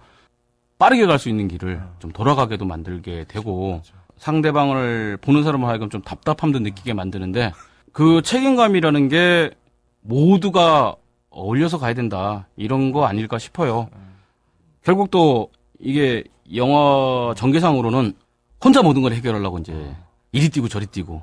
빠르게 0.80 1.06
갈 1.06 1.20
수 1.20 1.30
있는 1.30 1.48
길을 1.48 1.82
좀 2.00 2.12
돌아가게도 2.12 2.66
만들게 2.66 3.26
되고 3.28 3.82
상대방을 4.18 5.18
보는 5.22 5.44
사람을 5.44 5.68
하여금 5.68 5.90
좀 5.90 6.02
답답함도 6.02 6.60
느끼게 6.60 6.94
만드는데 6.94 7.52
그 7.92 8.22
책임감이라는 8.22 9.08
게 9.10 9.52
모두가 10.02 10.96
어울려서 11.30 11.78
가야 11.78 11.94
된다 11.94 12.48
이런 12.56 12.92
거 12.92 13.06
아닐까 13.06 13.38
싶어요. 13.38 13.90
결국 14.84 15.12
또 15.12 15.52
이게 15.80 16.24
영화 16.56 17.34
전개상으로는 17.36 18.14
혼자 18.64 18.82
모든 18.82 19.02
걸 19.02 19.14
해결하려고 19.14 19.60
이제 19.60 19.96
이리 20.32 20.50
뛰고 20.50 20.68
저리 20.68 20.86
뛰고 20.88 21.22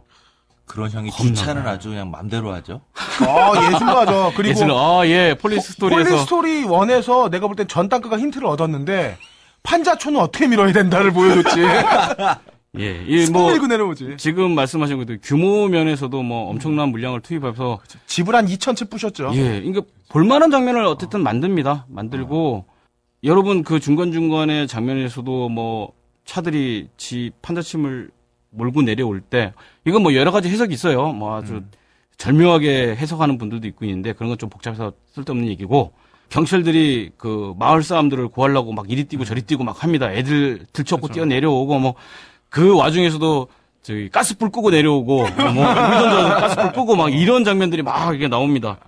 그런 0.66 0.90
형이. 0.90 1.10
주차는 1.10 1.66
아주 1.66 1.90
그냥 1.90 2.10
맘대로 2.10 2.52
하죠. 2.54 2.80
아, 2.94 3.52
예술가죠. 3.72 4.32
그리고 4.36 4.50
예술 4.50 4.70
아 4.72 5.02
예 5.06 5.36
폴리스 5.40 5.72
스토리에서 5.74 6.10
폴리스토리 6.10 6.64
one에서 6.64 7.28
내가 7.30 7.46
볼 7.46 7.54
땐 7.56 7.68
전 7.68 7.88
단가가 7.88 8.18
힌트를 8.18 8.46
얻었는데 8.46 9.18
판자촌은 9.62 10.20
어떻게 10.20 10.46
밀어야 10.46 10.72
된다를 10.72 11.12
보여줬지. 11.12 11.60
예, 12.76 13.04
이뭐 13.06 13.50
밀고 13.52 13.66
내려오지. 13.68 14.16
지금 14.18 14.54
말씀하신 14.56 14.98
것도 14.98 15.18
규모 15.22 15.68
면에서도 15.68 16.22
뭐 16.24 16.50
엄청난 16.50 16.88
물량을 16.88 17.20
투입해서 17.20 17.78
집을 18.06 18.34
한 18.34 18.46
2천 18.46 18.74
채 18.76 18.84
부셨죠. 18.86 19.30
예, 19.34 19.60
그러니까 19.60 19.82
볼만한 20.08 20.50
장면을 20.50 20.84
어쨌든 20.86 21.22
만듭니다. 21.22 21.86
만들고 21.88 22.64
여러분 23.22 23.62
그 23.62 23.78
중간 23.78 24.10
중간에 24.12 24.66
장면에서도 24.66 25.48
뭐 25.50 25.92
차들이 26.24 26.88
지 26.96 27.30
판자침을 27.42 28.10
몰고 28.55 28.82
내려올 28.82 29.20
때 29.20 29.52
이건 29.84 30.02
뭐 30.02 30.14
여러 30.14 30.30
가지 30.30 30.48
해석이 30.48 30.72
있어요. 30.74 31.12
뭐 31.12 31.36
아주 31.36 31.62
절묘하게 32.16 32.94
해석하는 32.96 33.38
분들도 33.38 33.66
있고 33.68 33.84
있는데 33.84 34.12
그런 34.12 34.28
건 34.30 34.38
좀 34.38 34.48
복잡해서 34.50 34.92
쓸데없는 35.12 35.48
얘기고 35.48 35.92
경찰들이 36.30 37.11
그 37.16 37.55
마을 37.59 37.82
사람들을 37.82 38.28
구하려고 38.28 38.72
막 38.72 38.90
이리 38.90 39.05
뛰고 39.05 39.24
저리 39.24 39.42
뛰고 39.42 39.62
막 39.64 39.82
합니다. 39.84 40.12
애들 40.12 40.66
들쳐고 40.72 41.09
뛰어 41.09 41.24
내려오고 41.24 41.78
뭐 41.78 41.94
그 42.50 42.76
와중에서도 42.76 43.48
저기 43.82 44.09
가스불 44.09 44.50
끄고 44.50 44.70
내려오고 44.70 45.16
뭐 45.16 45.26
물던져 45.28 46.28
가스불 46.36 46.72
끄고 46.72 46.94
막 46.94 47.12
이런 47.12 47.42
장면들이 47.42 47.82
막 47.82 48.11
이렇게 48.11 48.28
나옵니다. 48.28 48.78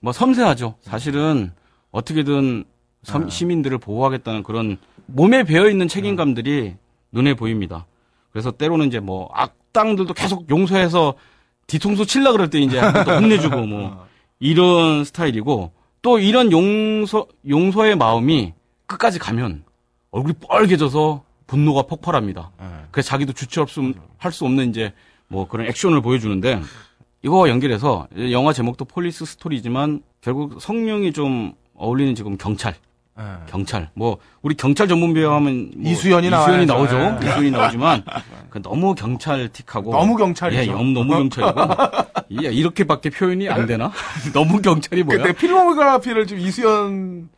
뭐 0.00 0.12
섬세하죠. 0.12 0.74
사실은 0.80 1.52
어떻게든 1.92 2.64
섬- 3.04 3.28
시민들을 3.30 3.78
보호하겠다는 3.78 4.42
그런 4.42 4.78
몸에 5.06 5.44
배어 5.44 5.68
있는 5.70 5.86
책임감들이 5.86 6.74
눈에 7.12 7.34
보입니다. 7.34 7.86
그래서 8.34 8.50
때로는 8.50 8.88
이제 8.88 8.98
뭐 8.98 9.30
악당들도 9.32 10.12
계속 10.12 10.50
용서해서 10.50 11.14
뒤통수 11.68 12.04
칠라 12.04 12.32
그럴 12.32 12.50
때 12.50 12.58
이제 12.58 12.80
한번 12.80 13.04
또 13.04 13.12
혼내주고 13.12 13.56
뭐 13.66 14.06
이런 14.40 15.04
스타일이고 15.04 15.70
또 16.02 16.18
이런 16.18 16.50
용서 16.50 17.26
용서의 17.48 17.94
마음이 17.96 18.52
끝까지 18.86 19.20
가면 19.20 19.62
얼굴이 20.10 20.34
뻘개져서 20.40 21.22
분노가 21.46 21.82
폭발합니다. 21.82 22.50
그래서 22.90 23.08
자기도 23.08 23.32
주체할 23.32 23.68
수, 23.68 23.92
할 24.18 24.32
수 24.32 24.44
없는 24.44 24.70
이제 24.70 24.92
뭐 25.28 25.46
그런 25.46 25.66
액션을 25.68 26.02
보여주는데 26.02 26.60
이거와 27.22 27.48
연결해서 27.48 28.08
영화 28.32 28.52
제목도 28.52 28.84
폴리스 28.84 29.24
스토리지만 29.24 30.02
결국 30.22 30.60
성룡이 30.60 31.12
좀 31.12 31.52
어울리는 31.76 32.16
지금 32.16 32.36
경찰. 32.36 32.74
경찰. 33.48 33.90
뭐 33.94 34.18
우리 34.42 34.54
경찰 34.54 34.88
전문 34.88 35.14
배우 35.14 35.30
하면 35.32 35.70
뭐 35.76 35.90
이수연이 35.92 36.26
이수연이. 36.26 36.66
나오죠. 36.66 36.96
예. 36.98 37.18
이수연이 37.28 37.50
나오지만 37.50 38.02
그 38.50 38.60
너무 38.62 38.94
경찰틱하고 38.94 39.92
너무 39.92 40.16
경찰이죠. 40.16 40.60
예, 40.62 40.66
너무 40.66 40.90
너무 40.92 41.12
경찰이고 41.12 41.60
예, 42.44 42.48
이렇게밖에 42.52 43.10
표현이 43.10 43.48
안 43.48 43.66
되나? 43.66 43.92
너무 44.34 44.60
경찰이 44.60 45.02
뭐야? 45.04 45.18
그때 45.18 45.32
filmography를 45.32 46.26
지금 46.26 46.42
이수연 46.42 47.28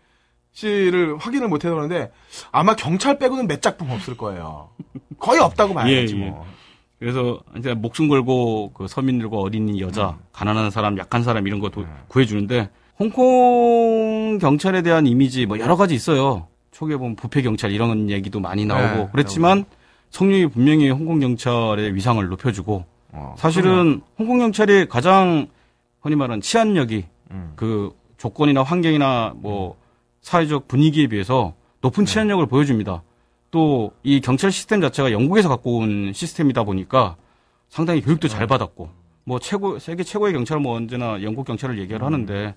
씨를 0.52 1.18
확인을 1.18 1.48
못 1.48 1.64
해서 1.64 1.76
아마 2.50 2.74
경찰 2.74 3.18
빼고는 3.18 3.46
몇 3.46 3.60
작품 3.60 3.90
없을 3.90 4.16
거예요. 4.16 4.70
거의 5.18 5.40
없다고 5.40 5.74
봐야지 5.74 5.92
예, 5.92 6.06
예. 6.08 6.14
뭐. 6.30 6.46
그래서 6.98 7.40
이제 7.58 7.74
목숨 7.74 8.08
걸고 8.08 8.72
그 8.72 8.88
서민들과 8.88 9.36
어린이 9.36 9.82
여자, 9.82 10.16
가난한 10.32 10.70
사람, 10.70 10.96
약한 10.96 11.22
사람 11.22 11.46
이런 11.46 11.60
거 11.60 11.68
도- 11.68 11.84
구해주는데 12.08 12.70
홍콩 12.98 14.38
경찰에 14.40 14.82
대한 14.82 15.06
이미지 15.06 15.46
뭐 15.46 15.58
여러 15.58 15.76
가지 15.76 15.94
있어요. 15.94 16.48
초기에 16.70 16.96
보면 16.96 17.16
부패 17.16 17.42
경찰 17.42 17.72
이런 17.72 18.10
얘기도 18.10 18.40
많이 18.40 18.64
나오고 18.66 18.96
네, 18.96 19.08
그랬지만 19.12 19.64
성룡이 20.10 20.48
분명히 20.48 20.90
홍콩 20.90 21.20
경찰의 21.20 21.94
위상을 21.94 22.26
높여주고 22.26 22.84
어, 23.12 23.34
사실은 23.38 24.02
홍콩 24.18 24.38
경찰이 24.38 24.88
가장 24.88 25.48
흔히 26.00 26.16
말하는 26.16 26.40
치안력이 26.40 27.04
음. 27.30 27.52
그 27.56 27.94
조건이나 28.18 28.62
환경이나 28.62 29.34
뭐 29.36 29.76
사회적 30.20 30.68
분위기에 30.68 31.06
비해서 31.06 31.54
높은 31.80 32.04
네. 32.04 32.12
치안력을 32.12 32.44
보여줍니다. 32.46 33.02
또 33.50 33.90
이 34.02 34.20
경찰 34.20 34.52
시스템 34.52 34.80
자체가 34.80 35.12
영국에서 35.12 35.48
갖고 35.48 35.78
온 35.78 36.12
시스템이다 36.12 36.64
보니까 36.64 37.16
상당히 37.68 38.00
교육도 38.00 38.28
네. 38.28 38.34
잘 38.34 38.46
받았고 38.46 38.88
뭐 39.24 39.38
최고 39.38 39.78
세계 39.78 40.02
최고의 40.04 40.32
경찰 40.32 40.60
뭐 40.60 40.76
언제나 40.76 41.22
영국 41.22 41.46
경찰을 41.46 41.78
얘기를 41.78 42.02
하는데 42.04 42.54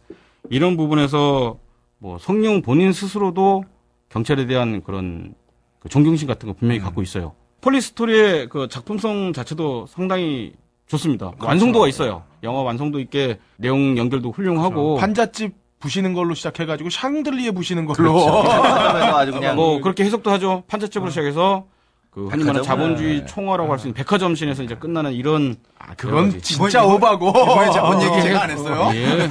이런 0.50 0.78
부분에서 0.78 1.58
뭐 2.00 2.18
성룡 2.18 2.62
본인 2.62 2.94
스스로도 2.94 3.64
경찰에 4.10 4.46
대한 4.46 4.82
그런 4.84 5.34
그 5.80 5.90
존경심 5.90 6.28
같은 6.28 6.48
거 6.48 6.54
음. 6.54 6.56
분명히 6.60 6.80
갖고 6.80 7.02
있어요. 7.02 7.34
폴리스토리의 7.62 8.48
그 8.50 8.68
작품성 8.70 9.34
자체도 9.34 9.88
상당히 9.88 10.54
좋습니다. 10.88 11.28
그렇죠. 11.32 11.46
완성도가 11.48 11.88
있어요. 11.88 12.24
영화 12.44 12.62
완성도 12.62 13.00
있게 13.00 13.38
내용 13.58 13.98
연결도 13.98 14.32
훌륭하고 14.32 14.96
판잣집 14.96 15.54
부시는 15.80 16.14
걸로 16.14 16.34
시작해가지고 16.34 16.90
샹들리에 16.90 17.52
부시는 17.52 17.86
걸로. 17.86 18.44
그냥 19.32 19.56
뭐 19.56 19.80
그렇게 19.82 20.04
해석도 20.04 20.32
하죠. 20.32 20.64
판잣집으로 20.68 21.10
시작해서 21.10 21.66
그그 22.12 22.28
흔히 22.30 22.44
말하는 22.44 22.62
백화점? 22.62 22.64
자본주의 22.64 23.20
네. 23.20 23.26
총화라고 23.26 23.72
할 23.72 23.80
수 23.80 23.88
있는 23.88 23.94
백화점 23.94 24.36
신에서 24.36 24.64
이제 24.64 24.76
끝나는 24.76 25.14
이런 25.14 25.56
아, 25.78 25.94
그건. 25.96 26.38
진짜 26.42 26.84
오바고. 26.86 27.30
이번에 27.30 27.72
자본 27.72 27.98
어, 27.98 28.02
얘기 28.04 28.22
제가 28.24 28.44
안 28.44 28.50
했어요. 28.50 28.90
예. 28.96 29.30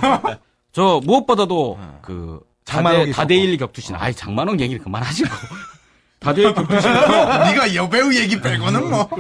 저 0.79 1.01
무엇보다도 1.05 1.77
그 2.03 2.39
장만옥이 2.65 3.11
다대, 3.11 3.35
다대일 3.35 3.57
격투신. 3.57 3.97
아이 3.97 4.15
장만옥 4.15 4.61
얘기를 4.61 4.81
그만하시고. 4.81 5.29
다대일 6.21 6.55
격투신. 6.55 6.89
네가 6.95 7.75
여배우 7.75 8.15
얘기 8.15 8.41
빼고는 8.41 8.89
뭐. 8.89 9.11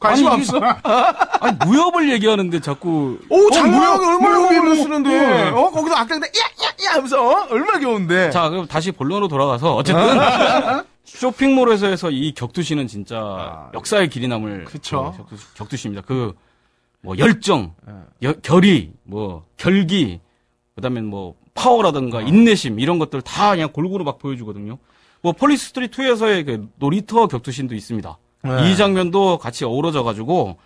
관심 0.00 0.26
아니, 0.28 0.36
없어. 0.40 0.58
아니 0.58 1.56
무협을 1.66 2.10
얘기하는데 2.12 2.60
자꾸 2.60 3.18
오, 3.28 3.50
장만옥이 3.50 4.06
얼마나 4.06 4.38
무협, 4.38 4.48
귀여워 4.48 4.64
무협. 4.68 4.76
쓰는데. 4.84 5.48
어, 5.50 5.70
거기서 5.70 5.94
악당들, 5.96 6.28
야, 6.28 6.66
야, 6.66 6.68
야 6.86 6.94
하면서, 6.94 7.22
어? 7.22 7.46
얼마나 7.50 7.78
귀여운데. 7.78 8.30
자, 8.30 8.48
그럼 8.48 8.66
다시 8.66 8.90
본론으로 8.90 9.28
돌아가서 9.28 9.74
어쨌든 9.74 10.02
쇼핑몰에서 11.04 11.88
해서 11.88 12.10
이 12.10 12.32
격투신은 12.32 12.86
진짜 12.86 13.68
역사에 13.74 14.08
길이 14.08 14.28
남을 14.28 14.64
아. 14.66 14.70
그쵸. 14.70 15.12
그 15.28 15.36
격투, 15.36 15.54
격투신입니다. 15.56 16.06
그 16.06 16.32
뭐 17.04 17.18
열정, 17.18 17.74
여- 18.22 18.32
결의, 18.44 18.92
뭐 19.02 19.44
결기, 19.56 20.20
그다음에 20.74 21.00
뭐 21.02 21.34
파워라든가 21.54 22.18
아. 22.18 22.22
인내심 22.22 22.80
이런 22.80 22.98
것들 22.98 23.22
다 23.22 23.50
그냥 23.50 23.70
골고루 23.72 24.04
막 24.04 24.18
보여주거든요. 24.18 24.78
뭐 25.20 25.32
폴리스 25.32 25.68
스토리 25.68 25.88
2에서의 25.88 26.44
그 26.46 26.68
놀이터 26.76 27.28
격투신도 27.28 27.74
있습니다. 27.74 28.18
네. 28.44 28.70
이 28.72 28.76
장면도 28.76 29.38
같이 29.38 29.64
어우러져 29.64 30.02
가지고 30.02 30.56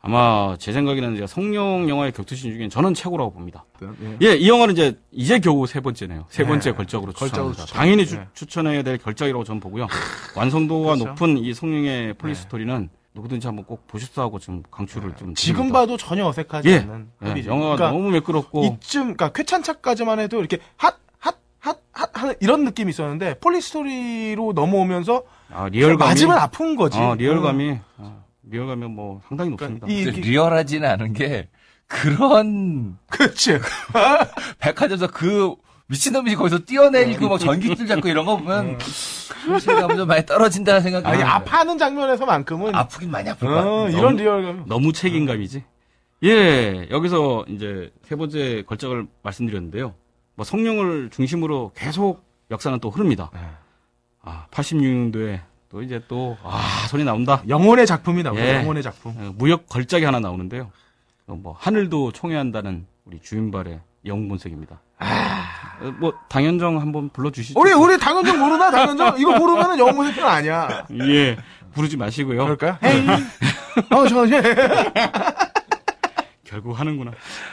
아마 0.00 0.56
제 0.58 0.72
생각에는 0.72 1.14
이제 1.14 1.26
성룡 1.28 1.88
영화의 1.88 2.10
격투신 2.10 2.52
중에 2.56 2.68
저는 2.68 2.92
최고라고 2.94 3.32
봅니다. 3.32 3.64
예. 4.02 4.16
예, 4.30 4.34
이 4.36 4.48
영화는 4.48 4.74
이제 4.74 4.98
이제 5.12 5.38
겨우 5.38 5.64
세 5.68 5.78
번째네요. 5.80 6.24
세 6.28 6.44
번째 6.44 6.70
네. 6.70 6.76
걸작으로 6.76 7.12
걸작으로 7.12 7.52
추천합니다. 7.52 7.64
추천. 7.66 7.78
당연히 7.78 8.06
주- 8.06 8.16
네. 8.16 8.26
추천해야 8.34 8.82
될 8.82 8.98
걸작이라고 8.98 9.44
저는 9.44 9.60
보고요. 9.60 9.86
완성도가 10.34 10.94
그렇죠. 10.94 11.04
높은 11.10 11.38
이 11.38 11.54
성룡의 11.54 12.14
폴리스 12.14 12.42
스토리는 12.42 12.88
누구든지 13.14 13.46
한번 13.46 13.64
꼭 13.64 13.86
보십사 13.86 14.22
하고 14.22 14.38
좀 14.38 14.62
강추를 14.70 15.14
좀 15.16 15.34
지금 15.34 15.56
드립니다. 15.56 15.80
봐도 15.80 15.96
전혀 15.96 16.26
어색하지 16.26 16.68
예, 16.68 16.78
않는 16.78 17.08
예. 17.24 17.44
영화가 17.44 17.76
그러니까 17.76 17.90
너무 17.90 18.10
매끄럽고 18.10 18.64
이쯤, 18.64 19.02
그러니까 19.14 19.32
쾌찬차까지만 19.32 20.18
해도 20.18 20.38
이렇게 20.38 20.58
핫, 20.76 20.96
핫, 21.18 21.36
핫, 21.58 21.78
핫 21.92 22.10
하는 22.22 22.34
이런 22.40 22.64
느낌이 22.64 22.90
있었는데 22.90 23.38
폴리스토리로 23.40 24.52
넘어오면서 24.54 25.24
아, 25.50 25.68
리얼감이 25.68 26.10
맞으면 26.10 26.38
아픈 26.38 26.74
거지. 26.74 26.98
아, 26.98 27.14
리얼감이 27.14 27.78
아, 27.98 28.16
리얼감이 28.44 28.86
뭐 28.86 29.20
상당히 29.28 29.50
높습니다. 29.50 29.86
이, 29.88 30.00
이, 30.00 30.04
리얼하지는 30.04 30.88
않은 30.88 31.12
게 31.12 31.48
그런 31.86 32.96
그치. 33.08 33.58
백화점에서 34.58 35.08
그 35.08 35.54
미친놈이 35.92 36.34
거기서 36.34 36.60
뛰어내리고 36.60 37.28
막 37.28 37.38
전기줄 37.38 37.86
잡고 37.86 38.08
이런 38.08 38.24
거 38.24 38.38
보면 38.38 38.78
실감이 38.80 39.94
좀 39.96 40.08
많이 40.08 40.24
떨어진다는 40.24 40.80
생각이 40.80 41.06
아니, 41.06 41.18
듭니다. 41.18 41.36
아파하는 41.36 41.76
장면에서만큼은. 41.76 42.74
아프긴 42.74 43.10
많이 43.10 43.28
아플 43.28 43.46
것 43.46 43.54
같아요. 43.54 43.72
어, 43.72 43.88
이런 43.90 44.16
리얼감. 44.16 44.64
너무 44.66 44.94
책임감이지. 44.94 45.62
예, 46.24 46.88
여기서 46.90 47.44
이제 47.48 47.92
세 48.04 48.16
번째 48.16 48.62
걸작을 48.66 49.06
말씀드렸는데요. 49.22 49.94
뭐 50.34 50.44
성룡을 50.46 51.10
중심으로 51.10 51.72
계속 51.76 52.24
역사는 52.50 52.78
또 52.80 52.88
흐릅니다. 52.88 53.30
아, 54.22 54.46
86년도에 54.50 55.40
또 55.68 55.82
이제 55.82 56.00
또, 56.08 56.38
아, 56.42 56.86
소리 56.88 57.04
나온다. 57.04 57.42
영혼의 57.48 57.86
작품이 57.86 58.22
나오죠. 58.22 58.40
예. 58.40 58.56
영혼의 58.56 58.82
작품. 58.82 59.14
어, 59.18 59.34
무역 59.36 59.66
걸작이 59.68 60.04
하나 60.04 60.20
나오는데요. 60.20 60.70
어, 61.26 61.34
뭐, 61.34 61.54
하늘도 61.58 62.12
총회한다는 62.12 62.86
우리 63.04 63.20
주인발의 63.20 63.80
영본색입니다. 64.06 64.80
어, 65.00 65.04
뭐, 65.98 66.12
당현정 66.28 66.80
한번 66.80 67.08
불러주시죠. 67.10 67.58
우리, 67.58 67.72
우리 67.72 67.98
당연정 67.98 68.38
모르나? 68.38 68.70
당연정? 68.70 69.18
이거 69.18 69.38
모르면은 69.38 69.78
영혼의 69.78 70.14
편 70.14 70.26
아니야. 70.28 70.86
예, 70.92 71.36
부르지 71.72 71.96
마시고요. 71.96 72.44
그럴까요? 72.44 72.78
헤이. 72.82 73.06
어, 73.90 74.06
저, 74.08 74.28
예. 74.28 74.42
결국 76.44 76.78
하는구나. 76.78 77.12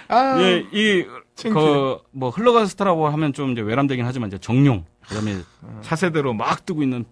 아, 0.09 0.38
예, 0.41 0.65
이, 0.74 1.05
그, 1.43 1.97
뭐, 2.11 2.30
흘러간 2.30 2.67
스타라고 2.67 3.07
하면 3.07 3.32
좀 3.34 3.51
이제 3.53 3.61
외람되긴 3.61 4.05
하지만 4.05 4.28
이제 4.28 4.38
정룡, 4.38 4.84
그 5.07 5.15
다음에 5.15 5.38
차세대로 5.82 6.34
막 6.34 6.65
뜨고 6.65 6.84
있는 6.84 7.05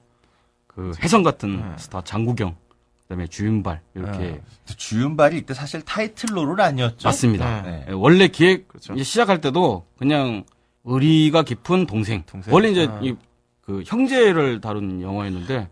그 0.67 0.91
혜성 1.01 1.23
같은 1.23 1.73
스타 1.77 2.03
장구경, 2.03 2.51
그 2.51 3.07
다음에 3.07 3.27
주윤발, 3.27 3.81
이렇게. 3.95 4.41
주윤발이 4.65 5.37
이때 5.37 5.53
사실 5.53 5.81
타이틀로는 5.81 6.59
아니었죠. 6.59 7.07
맞습니다. 7.07 7.61
네. 7.61 7.85
예, 7.87 7.93
원래 7.93 8.27
기획, 8.27 8.67
그렇죠. 8.67 8.93
이제 8.93 9.03
시작할 9.03 9.39
때도 9.39 9.85
그냥 9.97 10.43
의리가 10.87 11.43
깊은 11.43 11.85
동생. 11.85 12.23
동생. 12.25 12.53
원래 12.53 12.69
이제 12.69 12.87
아. 12.89 12.99
이, 13.03 13.15
그 13.61 13.83
형제를 13.85 14.61
다룬 14.61 15.01
영화였는데, 15.01 15.69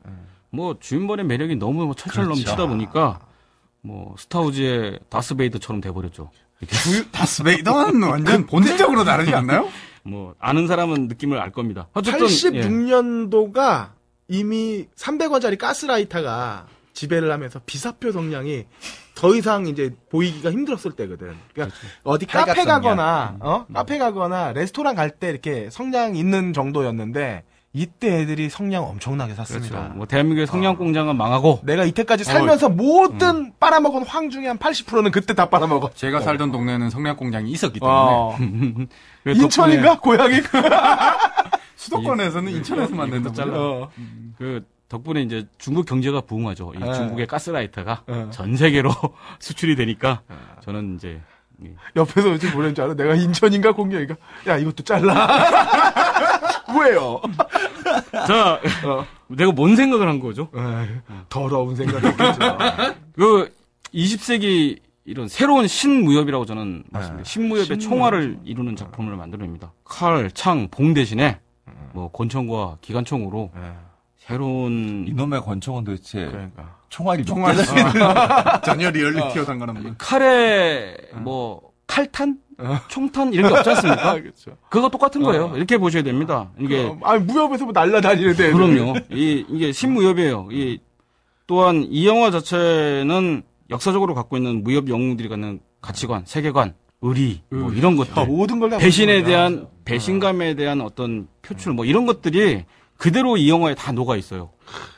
뭐, 0.51 0.78
주윤발의 0.80 1.26
매력이 1.26 1.55
너무 1.55 1.86
뭐 1.86 1.95
철철 1.95 2.26
그렇죠. 2.26 2.41
넘치다 2.41 2.68
보니까, 2.68 3.20
뭐, 3.82 4.16
스타우즈의 4.18 4.99
다스베이더처럼 5.09 5.82
돼버렸죠. 5.82 6.30
다스베이더는 7.11 8.03
완전 8.07 8.45
본질적으로 8.45 9.03
다르지 9.03 9.34
않나요? 9.34 9.70
뭐 10.03 10.36
아는 10.39 10.68
사람은 10.68 11.07
느낌을 11.07 11.39
알 11.39 11.51
겁니다. 11.51 11.88
어쨌든 11.93 12.28
예. 12.28 12.61
86년도가 12.61 13.89
이미 14.28 14.86
300원짜리 14.95 15.57
가스라이터가 15.57 16.68
지배를 16.93 17.32
하면서 17.32 17.59
비사표 17.66 18.11
성량이 18.11 18.66
더 19.16 19.34
이상 19.36 19.66
이제 19.68 19.95
보이기가 20.11 20.51
힘들었을 20.51 20.91
때거든. 20.95 21.34
그러니까 21.53 21.76
어디 22.03 22.26
카페. 22.26 22.66
가거나 22.66 23.38
어 23.39 23.66
카페 23.74 23.97
가거나 23.97 24.51
레스토랑 24.53 24.95
갈 24.95 25.09
때 25.09 25.30
이렇게 25.30 25.70
성량 25.72 26.16
있는 26.16 26.51
정도였는데 26.53 27.43
이때 27.72 28.22
애들이 28.22 28.49
성량 28.49 28.84
엄청나게 28.86 29.34
샀습니다. 29.36 29.78
그렇죠. 29.80 29.93
뭐 29.95 30.05
대한민국의 30.05 30.47
성냥 30.47 30.76
공장은 30.78 31.16
망하고 31.18 31.59
내가 31.63 31.84
이때까지 31.86 32.24
살면서 32.24 32.70
모든 32.70 33.53
빨아먹은 33.59 34.03
황 34.05 34.30
중에 34.30 34.47
한 34.47 34.57
80%는 34.57 35.11
그때 35.11 35.34
다 35.34 35.49
빨아먹어. 35.49 35.89
제가 35.93 36.22
살던 36.22 36.51
동네는 36.51 36.89
성냥 36.89 37.16
공장이 37.18 37.49
있었기 37.51 37.80
때문에 37.80 37.95
어. 37.99 38.38
그 39.24 39.32
인천인가 39.32 39.99
고향이? 39.99 40.41
수도권에서는 41.76 42.51
인천에서 42.51 42.95
만든다. 42.95 43.32
잘라. 43.34 43.53
어. 43.59 43.91
그 44.38 44.66
덕분에 44.89 45.21
이제 45.23 45.45
중국 45.57 45.86
경제가 45.86 46.21
부흥하죠. 46.21 46.73
이 46.75 46.79
네. 46.79 46.93
중국의 46.93 47.27
가스라이터가 47.27 48.03
네. 48.07 48.27
전 48.31 48.55
세계로 48.55 48.91
수출이 49.39 49.75
되니까 49.75 50.21
저는 50.61 50.95
이제 50.95 51.21
이- 51.63 51.69
옆에서 51.95 52.29
요즘 52.31 52.51
뭐라는 52.51 52.75
줄 52.75 52.83
알아? 52.83 52.93
내가 52.95 53.15
인천인가 53.15 53.71
공격인가? 53.71 54.15
야 54.47 54.57
이것도 54.57 54.83
잘라. 54.83 55.27
왜요? 56.79 57.21
자 58.27 58.59
내가 59.27 59.51
뭔 59.51 59.75
생각을 59.75 60.07
한 60.07 60.19
거죠? 60.19 60.49
에이, 60.55 60.88
더러운 61.29 61.75
생각이겠죠. 61.75 62.57
그 63.13 63.53
20세기 63.93 64.79
이런 65.05 65.27
새로운 65.27 65.67
신무협이라고 65.67 66.45
저는 66.45 66.83
말씀드립니다. 66.91 67.29
신무협의 67.29 67.65
신무협. 67.65 67.81
총알을 67.81 68.39
이루는 68.43 68.75
작품을 68.75 69.15
만들어냅니다. 69.15 69.71
칼, 69.83 70.29
창, 70.31 70.67
봉 70.69 70.93
대신에 70.93 71.39
뭐 71.93 72.11
권총과 72.11 72.77
기관총으로 72.81 73.51
새로운 74.28 75.06
이놈의 75.08 75.42
권총은 75.42 75.84
도대체 75.84 76.26
그러니까. 76.26 76.78
총알이 76.89 77.24
몇 77.24 77.26
총알 77.28 77.56
개나 77.56 78.62
전혀 78.66 78.89
리얼리티와 78.89 79.46
상관없는. 79.46 79.96
칼에 80.00 80.96
뭐 81.22 81.62
칼탄, 81.86 82.39
총탄 82.88 83.34
이런 83.34 83.52
게 83.52 83.58
없지 83.58 83.70
않습니까? 83.70 84.14
그렇죠. 84.20 84.58
그거 84.70 84.89
똑같은 84.89 85.22
거예요. 85.22 85.54
이렇게 85.56 85.78
보셔야 85.78 86.02
됩니다. 86.02 86.50
이게 86.60 86.92
아니 87.04 87.24
무협에서 87.24 87.66
뭐 87.66 87.74
날라다니는데. 87.74 88.52
그럼요. 88.52 88.96
이 89.12 89.46
이게 89.47 89.72
신무협이에요. 89.72 90.47
이 90.52 90.80
또한 91.46 91.86
이 91.89 92.08
영화 92.08 92.32
자체는 92.32 93.43
역사적으로 93.70 94.16
갖고 94.16 94.38
있는 94.38 94.64
무협 94.64 94.89
영웅들이 94.89 95.30
갖는 95.30 95.60
가치관, 95.82 96.24
세계관, 96.26 96.74
의리 97.02 97.42
뭐 97.50 97.72
이런 97.72 97.96
것들, 97.96 98.26
모든 98.26 98.60
걸다 98.60 98.80
배신에 98.80 99.22
대한 99.22 99.68
배신감에 99.86 100.56
대한 100.56 100.82
어떤 100.82 101.28
표출 101.43 101.74
뭐 101.74 101.86
이런 101.86 102.08
것들이 102.08 102.66
그대로 102.97 103.38
이 103.38 103.50
영화에 103.50 103.76
다 103.76 103.92
녹아 103.92 104.16
있어요. 104.16 104.50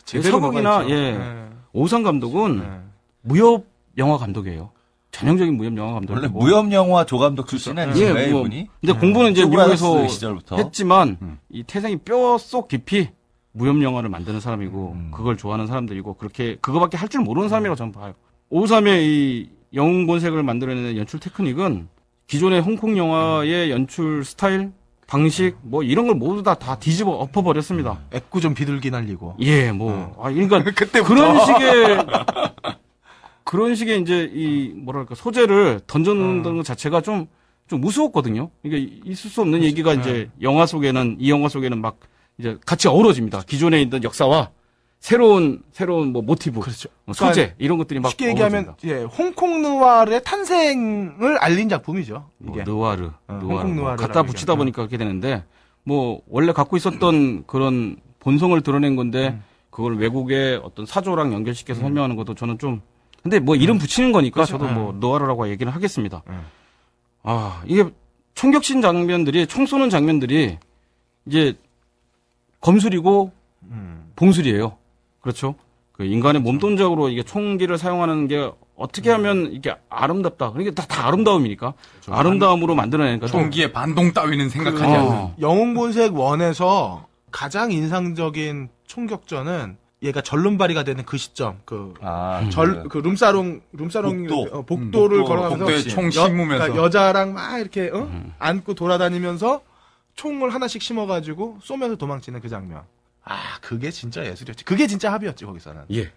서극이나 0.06 0.90
예 0.90 1.48
오상 1.74 2.04
감독은 2.04 2.60
네. 2.60 2.80
무협 3.22 3.66
영화 3.98 4.18
감독이에요. 4.18 4.72
전형적인 5.12 5.56
무협 5.58 5.76
영화 5.78 5.94
감독. 5.94 6.14
원래 6.14 6.28
무협 6.28 6.72
영화 6.72 7.06
조감독 7.06 7.48
출신 7.48 7.78
아니신가요, 7.78 8.24
예, 8.28 8.32
뭐, 8.32 8.42
이분이? 8.42 8.68
근데 8.82 8.94
공부는 9.00 9.32
이제 9.32 9.46
미국에서 9.46 10.08
시절부터 10.08 10.58
했지만 10.58 11.18
음. 11.22 11.40
이 11.50 11.64
태생이 11.64 11.98
뼈 11.98 12.38
속 12.38 12.68
깊이 12.68 13.10
무협 13.52 13.82
영화를 13.82 14.10
만드는 14.10 14.40
사람이고 14.40 14.92
음. 14.96 15.12
그걸 15.14 15.36
좋아하는 15.38 15.66
사람들이고 15.66 16.14
그렇게 16.16 16.58
그거밖에 16.62 16.98
할 16.98 17.10
줄 17.10 17.22
모르는 17.22 17.50
사람이라고 17.50 17.76
저는 17.76 17.92
봐요. 17.92 18.14
오삼의 18.50 19.06
이 19.08 19.50
영웅 19.74 20.06
본색을 20.06 20.44
만들어내는 20.44 20.98
연출 20.98 21.20
테크닉은 21.20 21.88
기존의 22.28 22.62
홍콩 22.62 22.98
영화의 22.98 23.72
연출 23.72 24.24
스타일, 24.24 24.72
방식 25.08 25.56
뭐 25.62 25.84
이런 25.84 26.06
걸 26.08 26.16
모두 26.16 26.44
다 26.44 26.56
다 26.56 26.78
뒤집어 26.78 27.12
엎어 27.12 27.42
버렸습니다. 27.42 28.00
애꾸 28.14 28.42
좀 28.42 28.54
비둘기 28.54 28.92
날리고. 28.92 29.36
예, 29.40 29.72
뭐 29.72 30.16
아, 30.22 30.32
그러니까. 30.32 30.64
그런 31.04 31.46
식의 31.46 32.06
그런 33.44 33.76
식의 33.76 34.02
이제 34.02 34.30
이 34.34 34.74
뭐랄까 34.76 35.16
소재를 35.16 35.80
던져놓는 35.88 36.58
것 36.58 36.64
자체가 36.66 37.02
좀 37.02 37.28
좀 37.68 37.82
무서웠거든요. 37.82 38.50
이게 38.64 38.78
있을 39.04 39.30
수 39.30 39.42
없는 39.42 39.62
얘기가 39.62 39.94
이제 39.94 40.30
영화 40.42 40.66
속에는 40.66 41.18
이 41.20 41.30
영화 41.30 41.50
속에는 41.50 41.82
막 41.82 42.00
이제 42.38 42.58
같이 42.66 42.88
어우러집니다. 42.88 43.42
기존에 43.42 43.82
있던 43.82 44.04
역사와 44.04 44.52
새로운 45.08 45.64
새로운 45.72 46.12
뭐 46.12 46.22
모티브, 46.22 46.60
그렇죠. 46.60 46.90
뭐 47.06 47.14
소재 47.14 47.56
이런 47.60 47.78
것들이 47.78 48.02
막 48.02 48.10
쉽게 48.10 48.28
얘기하면. 48.28 48.76
예, 48.84 49.04
홍콩 49.04 49.62
느와르의 49.62 50.22
탄생을 50.26 51.38
알린 51.38 51.70
작품이죠. 51.70 52.30
뭐 52.40 52.54
이게. 52.54 52.66
느와르, 52.66 53.06
어, 53.06 53.34
느와르 53.34 53.46
홍콩 53.46 53.76
뭐 53.76 53.84
느와르라고 53.84 54.02
갖다 54.02 54.24
붙이다 54.24 54.52
얘기하죠. 54.52 54.58
보니까 54.58 54.76
그렇게 54.82 54.98
되는데 54.98 55.46
뭐 55.86 56.20
원래 56.28 56.52
갖고 56.52 56.76
있었던 56.76 57.46
그런 57.48 57.96
본성을 58.20 58.60
드러낸 58.60 58.98
건데 58.98 59.30
음. 59.30 59.44
그걸 59.70 59.96
외국의 59.96 60.60
어떤 60.62 60.86
사조랑 60.86 61.32
연결시켜서 61.32 61.80
설명하는 61.80 62.18
것도 62.18 62.36
저는 62.36 62.58
좀 62.58 62.82
근데 63.24 63.40
뭐 63.40 63.56
이름 63.56 63.78
붙이는 63.78 64.12
거니까 64.12 64.44
그렇죠. 64.44 64.58
저도 64.58 64.68
뭐 64.74 64.92
음. 64.92 65.00
느와르라고 65.00 65.48
얘기를 65.48 65.74
하겠습니다. 65.74 66.22
음. 66.28 66.42
아 67.24 67.64
이게 67.66 67.86
총격신 68.36 68.82
장면들이 68.82 69.48
총 69.48 69.68
쏘는 69.68 69.90
장면들이 69.90 70.58
이제 71.28 71.54
검술이고 72.60 73.32
음. 73.72 74.12
봉술이에요. 74.18 74.76
그렇죠. 75.28 75.56
그 75.92 76.06
인간의 76.06 76.42
몸동작으로 76.42 77.10
이게 77.10 77.22
총기를 77.22 77.78
사용하는 77.78 78.28
게 78.30 78.50
어떻게 78.78 79.10
하면 79.12 79.50
이게 79.52 79.76
아름답다. 79.90 80.52
그러니까 80.52 80.74
다, 80.82 80.88
다 80.88 81.08
아름다움이니까. 81.08 81.74
아름다움으로 82.08 82.76
만들어내니까. 82.76 83.28
좀- 83.28 83.42
총기의 83.42 83.74
반동 83.74 84.14
따위는 84.14 84.48
생각하지 84.50 84.84
어. 84.86 84.88
않는. 84.88 85.34
영웅본색 85.42 86.16
원에서 86.16 87.08
가장 87.32 87.72
인상적인 87.74 88.70
총격전은 88.86 89.78
얘가 90.04 90.22
전륜발이가 90.22 90.84
되는 90.84 91.04
그 91.04 91.18
시점, 91.18 91.58
그, 91.66 91.94
아, 92.02 92.48
절, 92.52 92.84
그 92.88 93.00
룸사롱, 93.00 93.62
룸사롱, 93.74 94.28
복도. 94.28 94.42
어, 94.58 94.62
복도 94.62 95.08
를 95.10 95.18
음, 95.18 95.22
복도, 95.24 95.26
걸어가면서 95.26 95.58
복도에 95.66 95.82
총 95.82 96.06
여- 96.06 96.12
심으면서. 96.12 96.58
그러니까 96.66 96.84
여자랑 96.84 97.34
막 97.34 97.58
이렇게, 97.60 97.90
어? 97.92 97.98
음. 98.04 98.32
안고 98.38 98.76
돌아다니면서 98.76 99.62
총을 100.14 100.54
하나씩 100.54 100.82
심어가지고 100.84 101.58
쏘면서 101.64 101.96
도망치는 101.98 102.40
그 102.40 102.48
장면. 102.50 102.84
아, 103.30 103.60
그게 103.62 103.92
진짜 103.92 104.26
예술이었지. 104.26 104.64
그게 104.66 104.88
진짜 104.88 105.12
합이었지, 105.12 105.46
거기서는. 105.46 105.84
예. 105.92 106.12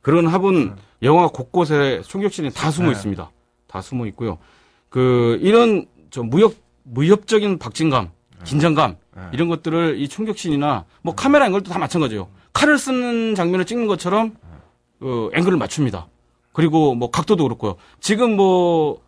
그런 0.00 0.26
합은 0.26 0.76
영화 1.02 1.28
곳곳에 1.28 2.02
총격신이 2.02 2.50
다 2.50 2.70
숨어 2.70 2.88
네. 2.88 2.92
있습니다. 2.92 3.30
다 3.66 3.80
숨어 3.80 4.06
있고요. 4.06 4.38
그 4.88 5.38
이런 5.40 5.86
저 6.10 6.22
무협 6.22 6.54
무협적인 6.82 7.58
박진감, 7.58 8.10
긴장감 8.44 8.96
네. 9.16 9.22
이런 9.32 9.48
것들을 9.48 9.98
이 9.98 10.06
총격신이나 10.08 10.84
뭐 11.00 11.14
카메라 11.14 11.46
앵글도 11.46 11.70
다 11.70 11.78
마찬가지예요. 11.78 12.28
칼을 12.52 12.78
쓰는 12.78 13.34
장면을 13.34 13.64
찍는 13.64 13.86
것처럼 13.86 14.36
그 15.00 15.30
앵글을 15.34 15.56
맞춥니다. 15.56 16.08
그리고 16.52 16.94
뭐 16.94 17.10
각도도 17.10 17.42
그렇고요. 17.44 17.76
지금 18.00 18.36
뭐 18.36 19.02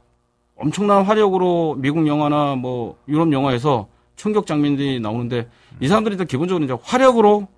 엄청난 0.56 1.04
화력으로 1.04 1.76
미국 1.78 2.06
영화나 2.06 2.54
뭐 2.56 2.98
유럽 3.06 3.30
영화에서 3.32 3.88
총격 4.16 4.46
장면들이 4.46 5.00
나오는데 5.00 5.48
이 5.80 5.88
사람들이 5.88 6.16
다 6.16 6.24
기본적으로 6.24 6.64
이제 6.64 6.76
화력으로 6.82 7.48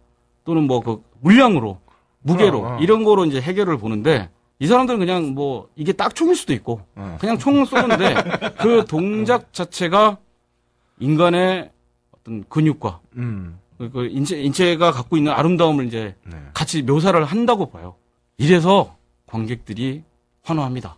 또는 0.44 0.66
뭐 0.66 0.80
그 0.80 1.02
물량으로 1.20 1.80
무게로 2.22 2.60
어, 2.60 2.74
어. 2.74 2.78
이런 2.80 3.04
거로 3.04 3.24
이제 3.24 3.40
해결을 3.40 3.78
보는데 3.78 4.28
이 4.60 4.66
사람들은 4.66 4.98
그냥 4.98 5.34
뭐 5.34 5.68
이게 5.76 5.92
딱 5.92 6.14
총일 6.14 6.34
수도 6.36 6.52
있고 6.52 6.80
어. 6.96 7.16
그냥 7.20 7.38
총을 7.38 7.66
쏘는데 7.66 8.14
그 8.60 8.84
동작 8.88 9.52
자체가 9.52 10.18
인간의 11.00 11.70
어떤 12.12 12.44
근육과 12.48 13.00
음. 13.16 13.58
그- 13.78 13.90
그 13.90 14.06
인체 14.06 14.40
인체가 14.40 14.90
갖고 14.90 15.16
있는 15.16 15.32
아름다움을 15.32 15.86
이제 15.86 16.16
네. 16.26 16.36
같이 16.54 16.82
묘사를 16.82 17.22
한다고 17.24 17.70
봐요. 17.70 17.94
이래서 18.36 18.96
관객들이 19.26 20.02
환호합니다. 20.42 20.96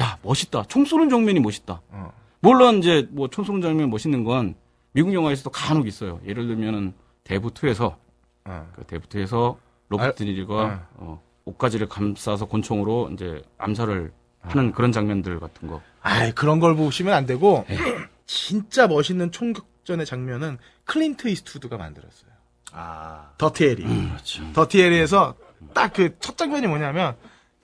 야 0.00 0.18
멋있다. 0.22 0.64
총 0.68 0.84
쏘는 0.84 1.08
장면이 1.08 1.40
멋있다. 1.40 1.80
어. 1.90 2.12
물론 2.40 2.78
이제 2.78 3.08
뭐 3.10 3.26
총 3.28 3.44
쏘는 3.44 3.60
장면이 3.62 3.88
멋있는 3.90 4.22
건 4.24 4.54
미국 4.94 5.12
영화에서도 5.12 5.50
간혹 5.50 5.86
있어요. 5.86 6.20
예를 6.24 6.46
들면은 6.46 6.94
대부 7.24 7.50
2에서 7.50 7.96
어. 8.44 8.72
그 8.76 8.84
대부 8.84 9.06
2에서 9.08 9.56
로버트 9.88 10.14
드니로가 10.16 10.68
네. 10.68 10.80
어, 10.94 11.22
옷가지를 11.44 11.88
감싸서 11.88 12.46
권총으로 12.46 13.10
이제 13.12 13.42
암살을 13.58 14.12
하는 14.40 14.72
그런 14.72 14.92
장면들 14.92 15.40
같은 15.40 15.68
거. 15.68 15.80
아이, 16.02 16.32
그런 16.32 16.60
걸 16.60 16.76
보시면 16.76 17.12
안 17.14 17.26
되고, 17.26 17.64
네. 17.68 17.76
진짜 18.26 18.86
멋있는 18.86 19.30
총격전의 19.32 20.06
장면은 20.06 20.58
클린트 20.84 21.28
이스트우드가 21.28 21.76
만들었어요. 21.76 22.30
아, 22.72 23.30
더티 23.38 23.64
해리. 23.64 23.84
그렇죠. 23.84 24.52
더티 24.52 24.80
해리에서 24.80 25.34
딱 25.74 25.92
그 25.94 26.16
첫 26.20 26.36
장면이 26.38 26.66
뭐냐면 26.66 27.16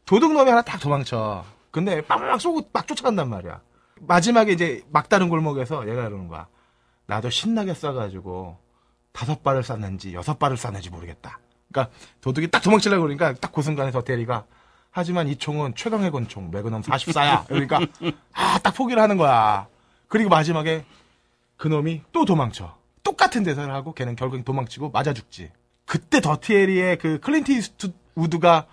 도둑놈이 0.06 0.48
하나 0.48 0.62
딱 0.62 0.80
도망쳐. 0.80 1.44
근데 1.70 2.02
막 2.08 2.40
쏘고 2.40 2.70
막 2.72 2.86
쫓아간단 2.86 3.28
말이야. 3.28 3.60
마지막에 4.00 4.52
이제 4.52 4.82
막다른 4.90 5.28
골목에서 5.28 5.88
얘가 5.88 6.02
이러는 6.06 6.28
거야. 6.28 6.46
나도 7.10 7.28
신나게 7.28 7.72
쏴가지고 7.72 8.56
다섯 9.12 9.42
발을 9.42 9.64
쐈는지 9.64 10.14
여섯 10.14 10.38
발을 10.38 10.56
쐈는지 10.56 10.90
모르겠다. 10.90 11.40
그러니까 11.72 11.92
도둑이 12.20 12.48
딱 12.52 12.62
도망치려고 12.62 13.02
그러니까 13.02 13.34
딱 13.34 13.50
그 13.52 13.62
순간에 13.62 13.90
더티 13.90 14.12
해리가 14.12 14.44
하지만 14.92 15.26
이 15.28 15.34
총은 15.36 15.74
최강의 15.74 16.12
권총 16.12 16.50
매그넘 16.52 16.82
44야. 16.82 17.46
그러니까 17.48 17.80
아 18.32 18.58
딱 18.62 18.74
포기를 18.76 19.02
하는 19.02 19.16
거야. 19.16 19.66
그리고 20.06 20.30
마지막에 20.30 20.84
그놈이 21.56 22.02
또 22.12 22.24
도망쳐. 22.24 22.76
똑같은 23.02 23.42
대사를 23.42 23.72
하고 23.74 23.92
걔는 23.92 24.14
결국 24.14 24.44
도망치고 24.44 24.90
맞아 24.90 25.12
죽지. 25.12 25.50
그때 25.86 26.20
더티 26.20 26.53
해리의 26.53 26.98
그 26.98 27.18
클린트 27.18 27.50
이스트우드가 27.50 28.66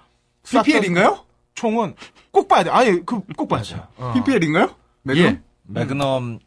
쐈던 0.43 0.63
PPL인가요? 0.63 1.25
총은 1.55 1.95
꼭 2.31 2.47
봐야 2.47 2.63
돼. 2.63 2.69
아니 2.69 3.03
그 3.03 3.19
꼭 3.35 3.47
봐야 3.47 3.63
돼. 3.63 3.81
어. 3.97 4.13
PPL인가요? 4.13 4.75
예. 5.23 5.41
매그넘 5.63 6.39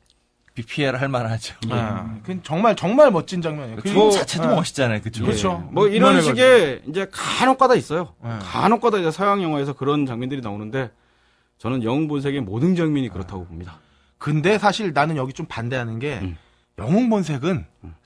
BPL 0.61 0.97
할 0.97 1.09
만하죠. 1.09 1.55
아, 1.70 2.16
그건 2.23 2.41
정말 2.43 2.77
정말 2.77 3.11
멋진 3.11 3.41
장면이에요. 3.43 3.77
그그총 3.77 3.97
뭐- 3.97 4.11
자체도 4.11 4.49
아, 4.49 4.55
멋있잖아요, 4.57 5.01
그쪽. 5.01 5.24
그렇죠. 5.24 5.69
뭐 5.73 5.89
이런. 5.89 6.20
식의 6.20 6.82
이제 6.89 7.07
간혹가다 7.11 7.74
있어요. 7.77 8.15
네. 8.23 8.31
간혹가다 8.43 8.99
이제 8.99 9.11
서양 9.11 9.43
영화에서 9.43 9.73
그런 9.73 10.07
장면들이 10.07 10.41
나오는데 10.43 10.91
저는 11.59 11.82
영웅 11.82 12.09
본색의 12.09 12.41
모든 12.43 12.74
장면이 12.77 13.09
그렇다고 13.09 13.47
봅니다. 13.47 13.78
근데 14.19 14.59
사실 14.59 14.93
나는 14.93 15.16
여기 15.16 15.32
좀 15.32 15.47
반대하는 15.47 15.99
게 15.99 16.19
음. 16.23 16.37
영웅 16.78 17.09
본색은 17.09 17.65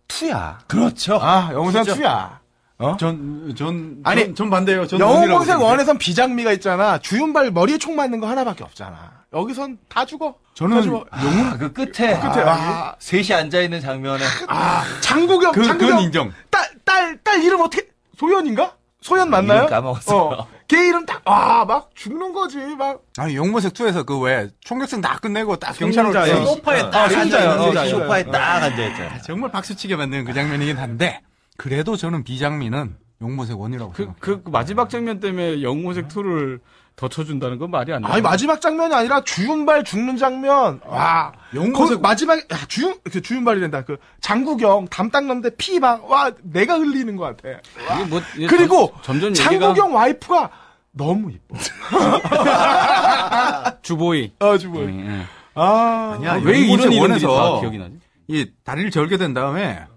투야. 0.08 0.58
그렇죠. 0.68 1.18
아, 1.20 1.50
영웅 1.52 1.72
본색. 1.72 1.96
투야. 1.96 2.40
어? 2.84 2.96
전, 2.96 3.54
전, 3.56 3.98
아니, 4.04 4.24
전, 4.26 4.34
전 4.34 4.50
반대예요. 4.50 4.86
전 4.86 5.00
영웅 5.00 5.44
생각해요. 5.44 5.64
원에선 5.64 5.98
비장미가 5.98 6.52
있잖아. 6.52 6.98
주윤발 6.98 7.50
머리에 7.50 7.78
총 7.78 7.96
맞는 7.96 8.20
거 8.20 8.28
하나밖에 8.28 8.64
없잖아. 8.64 9.24
여기선 9.32 9.78
다 9.88 10.04
죽어. 10.04 10.34
저는 10.54 10.76
다 10.76 10.82
죽어. 10.82 11.04
아, 11.10 11.56
그 11.58 11.72
끝에. 11.72 12.18
끝에, 12.18 12.42
아, 12.42 12.50
아. 12.50 12.94
셋이 12.98 13.32
앉아 13.32 13.60
있는 13.62 13.80
장면에. 13.80 14.24
아, 14.48 14.84
장국영, 15.00 15.52
그, 15.52 15.64
장국영. 15.64 15.90
그건 15.90 16.04
인정. 16.04 16.32
딸, 16.50 16.68
딸, 16.84 17.18
딸 17.24 17.42
이름 17.42 17.60
어떻게, 17.60 17.88
소연인가? 18.18 18.74
소연 19.00 19.28
맞나요? 19.28 19.58
이름 19.60 19.70
까먹었어요. 19.70 20.18
어. 20.18 20.48
걔 20.66 20.86
이름 20.88 21.04
딱, 21.04 21.20
와, 21.26 21.64
막 21.66 21.90
죽는 21.94 22.32
거지, 22.32 22.56
막. 22.58 23.02
아니, 23.18 23.36
영모색 23.36 23.74
2에서 23.74 24.06
그 24.06 24.18
왜, 24.18 24.48
총격승 24.60 25.00
다 25.02 25.18
끝내고 25.20 25.56
딱 25.56 25.76
경찰로 25.76 26.12
승자요. 26.12 26.34
딱 26.36 26.44
소파에 26.46 26.80
아, 26.80 26.90
딱 26.90 27.02
앉아있는 27.04 27.58
승자요. 27.64 27.90
소파에 27.90 28.24
딱 28.24 28.62
앉아있잖아. 28.62 29.18
정말 29.22 29.50
박수치게 29.50 29.96
만드는 29.96 30.24
그 30.24 30.32
장면이긴 30.32 30.78
한데, 30.78 31.20
그래도 31.56 31.96
저는 31.96 32.24
비장미는 32.24 32.96
용모색 33.20 33.58
원이라고 33.58 33.92
그, 33.92 34.04
생각해요. 34.04 34.42
그 34.42 34.50
마지막 34.50 34.90
장면 34.90 35.20
때문에 35.20 35.62
영웅색 35.62 36.08
2를 36.08 36.60
더 36.96 37.08
쳐준다는 37.08 37.58
건 37.58 37.70
말이 37.70 37.92
안 37.92 38.02
돼. 38.02 38.08
아니, 38.08 38.22
마지막 38.22 38.60
장면이 38.60 38.94
아니라 38.94 39.22
주윤발 39.24 39.84
죽는 39.84 40.16
장면. 40.16 40.80
와. 40.86 41.32
영모색 41.54 41.96
그 41.96 42.02
마지막에, 42.02 42.42
야, 42.52 42.56
주윤, 42.68 42.94
그 43.02 43.20
주윤발이란다. 43.20 43.82
그, 43.82 43.96
장국영, 44.20 44.86
담 44.88 45.10
닦는데 45.10 45.56
피 45.56 45.80
막, 45.80 46.08
와, 46.08 46.30
내가 46.42 46.78
흘리는 46.78 47.16
것 47.16 47.36
같아. 47.36 47.60
이게 47.96 48.04
뭐, 48.04 48.20
이게 48.36 48.46
그리고, 48.46 48.92
점, 49.02 49.18
점점 49.20 49.30
얘기가 49.30 49.44
장국영 49.44 49.94
와이프가 49.94 50.50
너무 50.92 51.32
이뻐. 51.32 51.56
주보이. 53.82 54.32
아, 54.38 54.56
주뭐 54.56 54.82
예, 54.82 54.86
예. 54.88 55.26
아. 55.54 56.12
아니야, 56.16 56.34
왜 56.44 56.60
이런 56.60 56.80
영모색 56.80 57.00
원에서 57.00 57.60
기억이 57.60 57.78
나지? 57.78 57.98
이 58.28 58.46
다리를 58.62 58.92
절게 58.92 59.16
된 59.16 59.34
다음에 59.34 59.80
이 59.80 59.93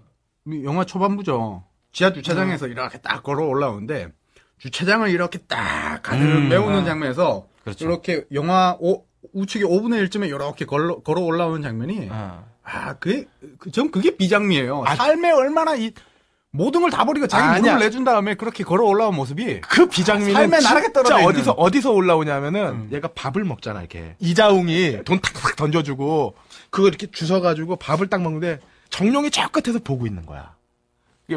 영화 0.64 0.84
초반부죠. 0.84 1.64
지하 1.92 2.12
주차장에서 2.12 2.66
이렇게 2.68 2.98
딱 2.98 3.22
걸어 3.22 3.44
올라오는데 3.46 4.08
주차장을 4.58 5.08
이렇게 5.10 5.38
딱 5.48 6.00
가득 6.02 6.22
음. 6.22 6.48
메우는 6.48 6.84
장면에서 6.84 7.46
그렇죠. 7.64 7.84
이렇게 7.84 8.24
영화 8.32 8.76
오, 8.80 9.04
우측의 9.32 9.66
5분의 9.68 10.06
1쯤에 10.08 10.28
이렇게 10.28 10.64
걸어, 10.64 11.00
걸어 11.00 11.20
올라오는 11.22 11.62
장면이 11.62 12.08
아. 12.10 12.44
아, 12.62 12.94
그게 12.94 13.26
그, 13.58 13.70
전 13.70 13.90
그게 13.90 14.16
비장미예요. 14.16 14.84
아, 14.86 14.94
삶에 14.94 15.30
얼마나 15.32 15.74
이 15.74 15.92
모든 16.50 16.80
걸 16.80 16.90
다 16.90 17.04
버리고 17.04 17.26
자기. 17.26 17.60
무릎을 17.60 17.78
내준 17.78 18.04
다음에 18.04 18.34
그렇게 18.34 18.64
걸어 18.64 18.84
올라온 18.86 19.14
모습이 19.16 19.60
그 19.62 19.86
비장미는 19.86 20.32
삶의 20.34 20.62
나락에 20.62 20.92
떨어져 20.92 21.18
있는. 21.18 21.28
어디서 21.30 21.52
어디서 21.52 21.92
올라오냐면은 21.92 22.60
음. 22.68 22.88
얘가 22.92 23.08
밥을 23.08 23.44
먹잖아 23.44 23.80
이렇게 23.80 24.16
이자웅이 24.18 25.04
돈 25.04 25.20
탁탁 25.20 25.56
던져주고 25.56 26.34
그거 26.70 26.88
이렇게 26.88 27.06
주워가지고 27.10 27.76
밥을 27.76 28.08
딱 28.08 28.22
먹는데 28.22 28.60
정룡이 28.90 29.30
저 29.30 29.48
끝에서 29.48 29.78
보고 29.78 30.06
있는 30.06 30.24
거야. 30.26 30.54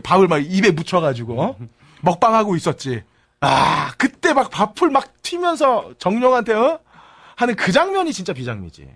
밥을 0.04 0.28
막 0.28 0.38
입에 0.40 0.72
묻혀가지고 0.72 1.42
어? 1.42 1.58
먹방하고 2.02 2.56
있었지. 2.56 3.04
아 3.42 3.92
그때 3.98 4.34
막 4.34 4.50
밥풀 4.50 4.90
막 4.90 5.22
튀면서 5.22 5.94
정룡한테 5.98 6.54
어? 6.54 6.80
하는 7.36 7.56
그 7.56 7.72
장면이 7.72 8.14
진짜 8.14 8.34
비장미지. 8.34 8.88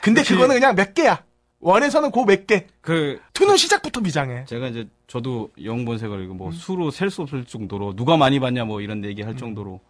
근데 0.00 0.20
그치. 0.22 0.34
그거는 0.34 0.56
그냥 0.56 0.74
몇 0.74 0.94
개야. 0.94 1.22
원에서는 1.60 2.10
그몇 2.10 2.46
개. 2.46 2.66
그 2.80 3.20
투는 3.34 3.56
시작부터 3.56 4.00
비장해. 4.00 4.44
제가 4.46 4.66
이제 4.68 4.88
저도 5.06 5.50
영본색을 5.62 6.26
뭐 6.28 6.50
수로 6.52 6.90
셀 6.90 7.08
수 7.10 7.22
없을 7.22 7.44
정도로 7.44 7.94
누가 7.94 8.16
많이 8.16 8.40
봤냐 8.40 8.64
뭐 8.64 8.80
이런 8.80 9.04
얘기 9.04 9.22
할 9.22 9.36
정도로 9.36 9.80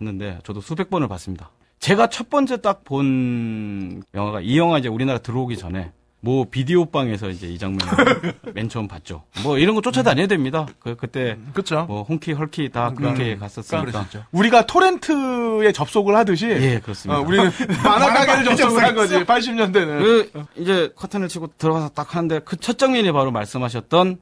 했는데 0.00 0.38
저도 0.44 0.60
수백 0.60 0.90
번을 0.90 1.08
봤습니다. 1.08 1.50
제가 1.80 2.08
첫 2.08 2.30
번째 2.30 2.60
딱 2.60 2.84
본 2.84 4.02
영화가 4.14 4.40
이 4.42 4.56
영화 4.58 4.78
이제 4.78 4.88
우리나라 4.88 5.18
들어오기 5.18 5.56
전에 5.56 5.90
뭐 6.24 6.46
비디오 6.48 6.84
방에서 6.84 7.28
이제 7.30 7.48
이 7.48 7.58
장면을 7.58 8.34
맨 8.54 8.68
처음 8.68 8.86
봤죠. 8.86 9.24
뭐 9.42 9.58
이런 9.58 9.74
거 9.74 9.80
쫓아다녀야 9.80 10.28
됩니다. 10.28 10.66
그 10.78 10.94
그때 10.94 11.36
그렇죠. 11.52 11.84
뭐 11.86 12.04
홍키 12.04 12.32
헐키 12.32 12.68
다 12.70 12.92
그렇게 12.96 13.36
갔었으니까. 13.36 14.06
우리가 14.30 14.66
토렌트에 14.66 15.72
접속을 15.72 16.14
하듯이 16.14 16.46
예, 16.48 16.78
그렇습니다. 16.78 17.18
어, 17.20 17.24
우리는 17.24 17.50
만화 17.82 18.12
가게를 18.14 18.44
접속을 18.56 18.84
한 18.84 18.94
거지. 18.94 19.16
80년대는. 19.24 19.98
그 19.98 20.44
이제 20.54 20.92
커튼을 20.94 21.26
치고 21.28 21.48
들어가서 21.58 21.88
딱 21.90 22.14
하는데 22.14 22.38
그 22.40 22.56
첫 22.56 22.78
장면이 22.78 23.10
바로 23.10 23.32
말씀하셨던 23.32 24.18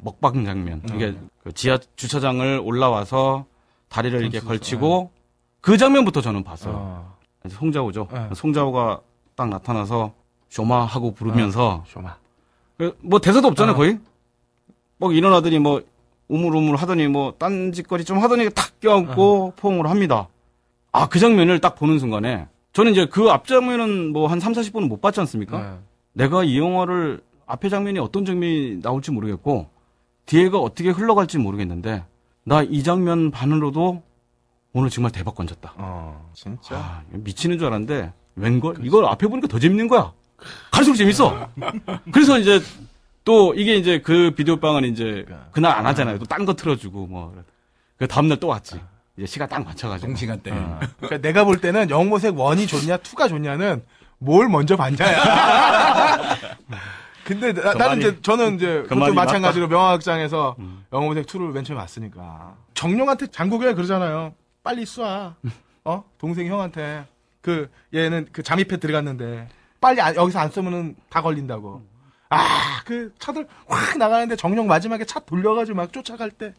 먹방 0.00 0.44
장면. 0.44 0.80
이게 0.94 1.14
그 1.42 1.52
지하 1.52 1.76
주차장을 1.96 2.60
올라와서 2.62 3.46
다리를 3.88 4.20
이렇게 4.20 4.38
걸치고 4.38 5.10
그 5.60 5.76
장면부터 5.76 6.20
저는 6.20 6.44
봤어요. 6.44 6.74
어. 6.76 7.16
송자호죠. 7.48 8.08
네. 8.12 8.28
송자호가 8.32 9.00
딱 9.34 9.48
나타나서 9.48 10.12
쇼마 10.52 10.84
하고 10.84 11.14
부르면서 11.14 11.82
쇼마. 11.88 12.14
그뭐 12.76 13.20
대사도 13.20 13.48
없잖아요 13.48 13.72
어. 13.72 13.76
거의. 13.76 13.98
뭐 14.98 15.10
일어나더니 15.12 15.58
뭐 15.58 15.80
우물우물 16.28 16.76
하더니 16.76 17.08
뭐 17.08 17.32
딴짓거리 17.38 18.04
좀 18.04 18.18
하더니 18.18 18.50
탁 18.50 18.78
껴안고 18.80 19.54
포옹을 19.56 19.88
합니다. 19.88 20.28
아 20.92 21.06
그 21.06 21.18
장면을 21.18 21.58
딱 21.60 21.74
보는 21.74 21.98
순간에 21.98 22.48
저는 22.74 22.92
이제 22.92 23.06
그 23.06 23.30
앞 23.30 23.46
장면은 23.46 24.12
뭐 24.12 24.26
한 24.26 24.40
3, 24.40 24.52
40분은 24.52 24.88
못 24.88 25.00
봤지 25.00 25.20
않습니까? 25.20 25.58
네. 25.62 25.78
내가 26.12 26.44
이 26.44 26.58
영화를 26.58 27.22
앞에 27.46 27.70
장면이 27.70 27.98
어떤 27.98 28.26
장면이 28.26 28.80
나올지 28.82 29.10
모르겠고 29.10 29.70
뒤에가 30.26 30.58
어떻게 30.58 30.90
흘러갈지 30.90 31.38
모르겠는데 31.38 32.04
나 32.44 32.62
이 32.62 32.82
장면 32.82 33.30
반으로도 33.30 34.02
오늘 34.74 34.90
정말 34.90 35.12
대박 35.12 35.34
건졌다. 35.34 35.72
어, 35.76 36.30
진짜. 36.34 36.76
아, 36.76 37.02
미치는 37.10 37.56
줄 37.58 37.68
알았는데 37.68 38.12
웬걸? 38.36 38.84
이걸 38.84 39.06
앞에 39.06 39.26
보니까 39.28 39.48
더 39.48 39.58
재밌는 39.58 39.88
거야. 39.88 40.12
갈수록 40.70 40.96
재밌어. 40.96 41.48
그래서 42.12 42.38
이제 42.38 42.60
또 43.24 43.54
이게 43.54 43.76
이제 43.76 44.00
그 44.00 44.32
비디오 44.36 44.56
방은 44.56 44.84
이제 44.84 45.24
그날 45.52 45.76
안 45.76 45.86
하잖아요. 45.86 46.18
또 46.18 46.24
딴 46.26 46.44
거 46.44 46.54
틀어주고 46.54 47.06
뭐. 47.06 47.34
그 47.98 48.06
다음날 48.08 48.38
또 48.40 48.48
왔지. 48.48 48.80
이제 49.16 49.26
시간 49.26 49.48
딱 49.48 49.64
맞춰가지고. 49.64 50.08
동시간대. 50.08 50.50
어. 50.50 50.80
그러니까 50.98 51.18
내가 51.18 51.44
볼 51.44 51.60
때는 51.60 51.90
영모색 51.90 52.36
원이 52.38 52.66
좋냐, 52.66 52.96
투가 52.98 53.28
좋냐는 53.28 53.84
뭘 54.18 54.48
먼저 54.48 54.76
봤냐야. 54.76 56.36
근데 57.24 57.52
나, 57.52 57.72
그 57.72 57.78
는 57.78 57.98
이제 57.98 58.18
저는 58.22 58.56
이제 58.56 58.84
그 58.88 58.94
마찬가지로 58.94 59.68
명화극장에서 59.68 60.56
음. 60.58 60.84
영모색 60.92 61.26
투를 61.26 61.50
맨 61.52 61.62
처음에 61.62 61.80
봤으니까 61.80 62.54
정룡한테 62.74 63.28
장국이가 63.28 63.74
그러잖아요. 63.74 64.34
빨리 64.64 64.82
쏴. 64.84 65.34
어? 65.84 66.04
동생 66.18 66.46
형한테 66.48 67.04
그 67.40 67.68
얘는 67.94 68.28
그 68.32 68.42
잠입해 68.42 68.78
들어갔는데 68.78 69.48
빨리 69.82 70.00
안- 70.00 70.16
여기서 70.16 70.38
안 70.38 70.50
쏘면은 70.50 70.96
다 71.10 71.20
걸린다고. 71.20 71.82
아, 72.30 72.80
그 72.86 73.12
차들 73.18 73.46
확 73.68 73.98
나가는데 73.98 74.36
정룡 74.36 74.66
마지막에 74.66 75.04
차 75.04 75.20
돌려가지고 75.20 75.76
막 75.76 75.92
쫓아갈 75.92 76.30
때, 76.30 76.54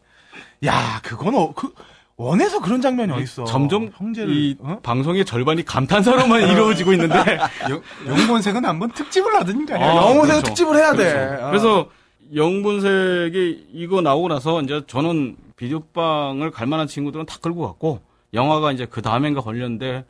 야, 0.64 1.00
그건 1.02 1.34
어, 1.34 1.52
그 1.52 1.74
원에서 2.16 2.60
그런 2.60 2.80
장면이 2.80 3.10
어딨어? 3.12 3.44
점점 3.44 3.90
형제를 3.92 4.32
이 4.32 4.56
어? 4.60 4.78
방송의 4.84 5.24
절반이 5.24 5.64
감탄사로만 5.64 6.42
이루어지고 6.48 6.92
있는데 6.92 7.16
영- 7.68 7.82
영본색은 8.06 8.64
한번 8.64 8.92
특집을 8.92 9.34
하든가. 9.40 9.74
아, 9.74 9.96
영호색 9.96 10.26
그렇죠. 10.34 10.42
특집을 10.42 10.76
해야 10.76 10.92
돼. 10.92 11.12
어. 11.42 11.48
그래서 11.48 11.88
영분색이 12.34 13.68
이거 13.72 14.00
나오고 14.00 14.28
나서 14.28 14.60
이제 14.62 14.82
저는 14.86 15.36
비디오방을 15.56 16.50
갈 16.52 16.66
만한 16.66 16.86
친구들은 16.86 17.26
다 17.26 17.36
끌고 17.42 17.62
갔고 17.66 18.00
영화가 18.32 18.72
이제 18.72 18.86
그 18.86 19.02
다음엔가 19.02 19.40
걸렸는데 19.40 20.04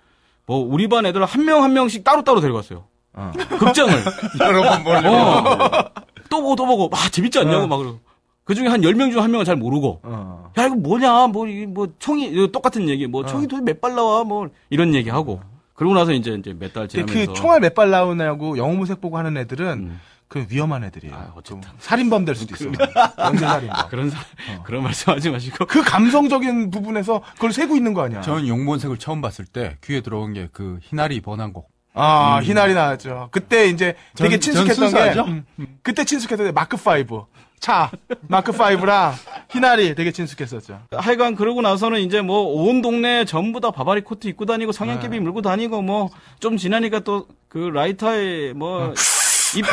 뭐 0.47 0.59
우리 0.59 0.89
반 0.89 1.07
애들 1.07 1.25
한 1.25 1.45
명 1.45 1.63
한 1.63 1.73
명씩 1.73 2.05
따로따로 2.05 2.41
데려갔어요. 2.41 2.85
어. 3.15 3.33
극장을. 3.59 3.93
여러 4.41 4.63
번 4.63 4.83
몰래. 4.85 5.09
어. 5.09 5.91
또 6.29 6.41
보고 6.43 6.57
또 6.57 6.67
보고 6.67 6.89
막 6.89 7.11
재밌지 7.13 7.39
않냐고 7.39 7.65
어. 7.65 7.67
막 7.67 7.77
그러고. 7.79 8.01
그 8.45 8.55
중에 8.55 8.69
한 8.69 8.83
10명 8.83 9.11
중 9.13 9.23
한 9.23 9.31
명은 9.31 9.45
잘 9.45 9.57
모르고. 9.57 10.01
어. 10.03 10.53
야, 10.59 10.67
이거 10.67 10.75
뭐냐, 10.77 11.29
뭐, 11.29 11.49
이 11.49 11.65
뭐, 11.67 11.89
총이, 11.99 12.27
이거 12.27 12.47
똑같은 12.49 12.89
얘기, 12.91 13.07
어. 13.07 13.09
뭐, 13.09 13.25
총이 13.25 13.47
도대체 13.49 13.65
몇 13.65 13.81
발 13.81 13.95
나와, 13.95 14.23
뭐, 14.25 14.49
이런 14.69 14.95
얘기 14.95 15.09
하고. 15.09 15.41
그러고 15.75 15.95
나서 15.95 16.13
이제, 16.13 16.33
이제 16.33 16.53
몇달 16.53 16.87
근데 16.89 17.07
지나면서. 17.07 17.33
그 17.33 17.39
총알 17.39 17.61
몇 17.61 17.75
발 17.75 17.91
나오냐고 17.91 18.59
영호색 18.59 19.01
보고 19.01 19.17
하는 19.19 19.37
애들은 19.39 19.67
음. 19.79 20.01
그 20.29 20.47
위험한 20.51 20.85
애들이에요. 20.85 21.15
아, 21.15 21.33
어쨌든. 21.37 21.63
좀 21.63 21.73
살인범 21.79 22.25
될 22.27 22.35
수도 22.35 22.55
있어. 22.55 22.71
연쇄 23.19 23.45
살인범. 23.47 23.77
그런, 23.89 24.11
사, 24.11 24.19
그런 24.65 24.83
말씀 24.83 25.13
하지 25.13 25.31
마시고. 25.31 25.65
그 25.67 25.83
감성적인 25.83 26.71
부분에서 26.71 27.23
그걸 27.35 27.53
세고 27.53 27.77
있는 27.77 27.95
거 27.95 28.03
아니야? 28.03 28.21
저는 28.21 28.47
용본색을 28.47 28.99
처음 28.99 29.21
봤을 29.23 29.47
때 29.47 29.79
귀에 29.85 30.01
들어온 30.03 30.33
게 30.35 30.49
그 30.53 30.79
희나리 30.83 31.21
번안곡. 31.21 31.71
아, 31.95 32.41
희날이 32.43 32.75
나왔죠. 32.75 33.29
그때 33.31 33.67
이제 33.67 33.95
되게 34.17 34.39
전- 34.39 34.55
친숙했던 34.67 34.91
전 34.91 35.15
게? 35.27 35.43
음, 35.61 35.67
그때 35.83 36.05
친숙했던 36.05 36.47
게 36.47 36.53
마크 36.53 36.77
5. 36.77 37.27
차, 37.61 37.91
마크 38.29 38.53
5랑 38.53 39.13
희날이 39.49 39.95
되게 39.95 40.13
친숙했었죠. 40.13 40.81
하여간 40.93 41.35
그러고 41.35 41.63
나서는 41.63 42.01
이제 42.01 42.21
뭐 42.21 42.43
온 42.43 42.83
동네 42.83 43.25
전부 43.25 43.61
다 43.61 43.71
바바리 43.71 44.03
코트 44.03 44.29
입고 44.29 44.45
다니고 44.45 44.73
성냥개비 44.73 45.19
물고 45.21 45.41
다니고 45.41 45.81
뭐 45.83 46.11
좀 46.41 46.57
지나니까 46.59 47.01
또 47.01 47.27
그 47.49 47.59
라이터에 47.73 48.53
뭐 48.53 48.93
입, 49.57 49.61
입- 49.61 49.65
어? 49.65 49.69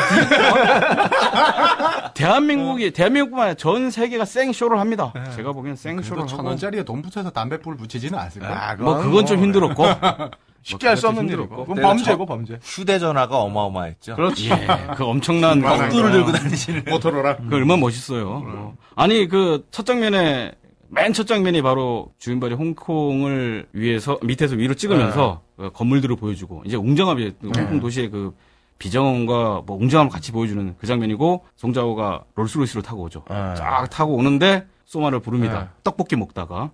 대한민국이 2.13 2.91
대한민국뿐만 2.91 3.45
아니라 3.47 3.57
전 3.57 3.89
세계가 3.89 4.25
생쇼를 4.25 4.79
합니다. 4.79 5.11
제가 5.35 5.51
보기엔 5.51 5.75
생쇼를 5.75 6.17
그래도 6.17 6.27
천 6.27 6.39
하고 6.39 6.49
원짜리에 6.49 6.83
돈 6.83 7.01
붙여서 7.01 7.31
담배불 7.31 7.75
붙이지는 7.77 8.17
않을까? 8.19 8.69
아, 8.69 8.75
뭐 8.75 8.97
그건 9.01 9.25
좀 9.25 9.41
힘들었고 9.41 9.83
쉽게 10.63 10.87
할 10.87 10.97
수 10.97 11.07
없는 11.07 11.27
일이고. 11.27 11.65
그때는 11.65 11.81
범죄고, 11.81 12.25
범죄. 12.25 12.59
휴대전화가 12.61 13.37
어마어마했죠. 13.39 14.15
그렇지. 14.15 14.51
예, 14.51 14.67
그 14.95 15.05
엄청난 15.05 15.61
벽두를 15.61 16.11
들고 16.11 16.31
다니시는. 16.31 16.83
모토로라. 16.89 17.37
그 17.37 17.55
얼마나 17.55 17.79
멋있어요. 17.81 18.25
뭐. 18.39 18.75
아니 18.95 19.27
그 19.27 19.65
첫 19.71 19.85
장면에 19.85 20.51
맨첫 20.89 21.25
장면이 21.25 21.61
바로 21.61 22.11
주인발이 22.19 22.53
홍콩을 22.55 23.67
위해서 23.71 24.19
밑에서 24.23 24.55
위로 24.55 24.73
찍으면서 24.73 25.41
그 25.57 25.71
건물들을 25.71 26.15
보여주고 26.17 26.63
이제 26.65 26.75
웅장함이 26.75 27.33
홍콩 27.43 27.79
도시의 27.79 28.09
그 28.09 28.35
비정과 28.77 29.61
뭐 29.65 29.77
웅장함을 29.77 30.11
같이 30.11 30.31
보여주는 30.31 30.75
그 30.77 30.87
장면이고 30.87 31.45
송자호가 31.55 32.23
롤스로이스를 32.35 32.81
타고 32.81 33.03
오죠. 33.03 33.23
네. 33.29 33.35
쫙 33.55 33.87
타고 33.89 34.15
오는데 34.15 34.65
소마를 34.85 35.19
부릅니다. 35.21 35.59
네. 35.61 35.67
떡볶이 35.83 36.15
먹다가 36.17 36.71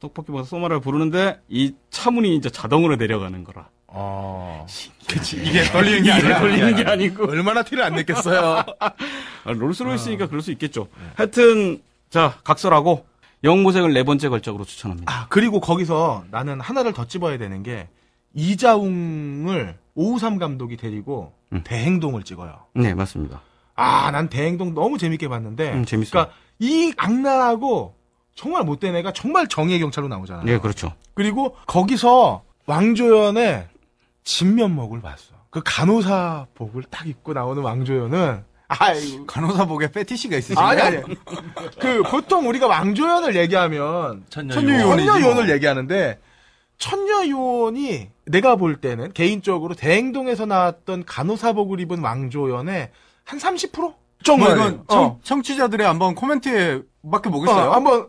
떡볶이 0.00 0.32
먹다 0.32 0.46
소마를 0.46 0.80
부르는데 0.80 1.40
이 1.48 1.74
차문이 1.90 2.36
이제 2.36 2.50
자동으로 2.50 2.96
내려가는 2.96 3.42
거라. 3.44 3.68
어. 3.88 4.66
이게 5.42 5.64
돌리는 5.70 6.02
게 6.02 6.12
아니라 6.12 6.40
돌리는 6.40 6.76
게 6.76 6.84
아니고 6.84 7.30
얼마나 7.30 7.62
티를 7.62 7.82
안 7.82 7.94
냈겠어요. 7.94 8.64
아, 8.78 8.92
롤스로이스니까 9.44 10.26
그럴 10.28 10.42
수 10.42 10.52
있겠죠. 10.52 10.88
하여튼 11.14 11.82
자 12.10 12.38
각설하고 12.44 13.06
영모색을 13.44 13.92
네 13.92 14.02
번째 14.04 14.28
걸작으로 14.28 14.64
추천합니다. 14.64 15.12
아, 15.12 15.26
그리고 15.28 15.60
거기서 15.60 16.24
나는 16.30 16.60
하나를 16.60 16.92
더 16.92 17.06
찝어야 17.06 17.38
되는 17.38 17.62
게, 17.62 17.88
이자웅을 18.34 19.76
오우삼 19.94 20.38
감독이 20.38 20.76
데리고 20.76 21.32
음. 21.52 21.62
대행동을 21.64 22.24
찍어요. 22.24 22.66
네 22.74 22.94
맞습니다. 22.94 23.42
아, 23.74 24.10
난 24.10 24.28
대행동 24.28 24.74
너무 24.74 24.98
재밌게 24.98 25.28
봤는데. 25.28 25.72
음, 25.72 25.84
재밌어요. 25.84 26.10
그러니까 26.10 26.34
이 26.58 26.92
악랄하고 26.96 27.94
정말 28.38 28.62
못된 28.62 28.94
애가 28.94 29.12
정말 29.14 29.48
정의의 29.48 29.80
경찰로 29.80 30.06
나오잖아요. 30.06 30.44
네 30.44 30.58
그렇죠. 30.58 30.92
그리고 31.14 31.56
거기서 31.66 32.44
왕조연의 32.66 33.66
진면목을 34.22 35.02
봤어. 35.02 35.34
그 35.50 35.60
간호사복을 35.64 36.84
딱 36.88 37.08
입고 37.08 37.32
나오는 37.32 37.60
왕조연은 37.60 38.44
아이고. 38.68 39.26
간호사복에 39.26 39.90
패티시가 39.90 40.36
있으신가요? 40.36 40.68
아니 40.68 40.80
아니. 40.82 41.02
그 41.80 42.04
보통 42.04 42.48
우리가 42.48 42.68
왕조연을 42.68 43.34
얘기하면 43.34 44.24
천녀유원. 44.30 44.98
천녀유원을 44.98 45.50
얘기하는데 45.50 46.20
천녀유원이 46.78 48.08
내가 48.26 48.54
볼 48.54 48.76
때는 48.76 49.12
개인적으로 49.14 49.74
대행동에서 49.74 50.46
나왔던 50.46 51.06
간호사복을 51.06 51.80
입은 51.80 52.04
왕조연의 52.04 52.90
한 53.24 53.38
30%? 53.40 53.80
뭐 53.80 53.94
정말 54.22 54.52
이건 54.52 54.84
청, 54.88 55.18
청취자들의 55.24 55.84
한번 55.84 56.14
코멘트에 56.14 56.82
밖에 57.10 57.30
뭐겠어요? 57.30 57.70
어, 57.70 57.74
한번 57.74 58.08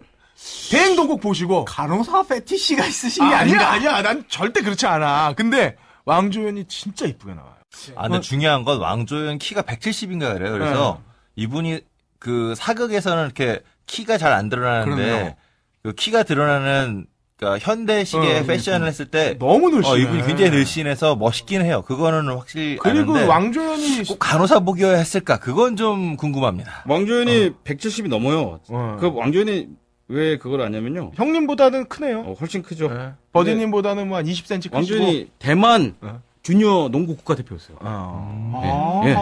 대행동 0.72 1.08
꼭 1.08 1.20
보시고 1.22 1.66
간호사 1.66 2.24
패티시가 2.24 2.86
있으신 2.86 3.28
게 3.28 3.36
아, 3.36 3.40
아니라 3.40 3.70
아니야 3.72 3.96
아니야 3.96 4.02
난 4.02 4.24
절대 4.28 4.62
그렇지 4.62 4.86
않아. 4.86 5.34
근데 5.36 5.76
왕조연이 6.06 6.66
진짜 6.68 7.06
이쁘게 7.06 7.34
나와요. 7.34 7.54
아, 7.96 8.04
근데 8.08 8.22
중요한 8.22 8.64
건 8.64 8.80
왕조연 8.80 9.38
키가 9.38 9.62
170인가 9.64 10.34
그래요. 10.34 10.52
그래서 10.54 11.02
이분이 11.36 11.82
그 12.20 12.54
사극에서는 12.56 13.26
이렇게 13.26 13.60
키가 13.88 14.18
잘 14.18 14.34
안 14.34 14.50
드러나는데. 14.50 15.36
그 15.84 15.94
키가 15.94 16.24
드러나는 16.24 17.08
그러니까 17.38 17.66
현대식의 17.66 18.40
어, 18.42 18.44
패션을 18.44 18.86
했을 18.86 19.06
때 19.06 19.38
너무 19.40 19.70
늘씬해. 19.70 19.96
어, 19.96 19.98
이분이 19.98 20.26
굉장히 20.28 20.52
늘씬해서 20.52 21.16
멋있긴 21.16 21.62
해요. 21.64 21.84
그거는 21.84 22.28
확실히 22.28 22.76
그리고 22.82 23.14
아는데 23.14 23.28
왕조연이 23.28 24.04
꼭 24.04 24.20
간호사복이어야 24.20 24.98
했을까? 24.98 25.38
그건 25.38 25.78
좀 25.78 26.18
궁금합니다. 26.18 26.84
왕조연이 26.86 27.52
170이 27.64 28.10
넘어요. 28.10 28.60
어. 28.68 28.98
그 29.00 29.10
왕조연이 29.14 29.68
왜 30.10 30.38
그걸 30.38 30.62
아냐면요. 30.62 31.12
형님보다는 31.16 31.88
크네요. 31.88 32.22
어, 32.22 32.34
훨씬 32.40 32.64
크죠. 32.64 32.90
네. 32.90 33.12
버디님보다는 33.32 34.08
뭐 34.08 34.18
한 34.18 34.26
20cm 34.26 34.48
크시고. 34.72 34.76
왕조연이 34.76 35.30
대만 35.40 35.96
어. 36.02 36.22
주니어 36.42 36.90
농구 36.92 37.16
국가대표였어요. 37.16 37.78
어. 37.82 39.02
아, 39.06 39.08
예. 39.08 39.14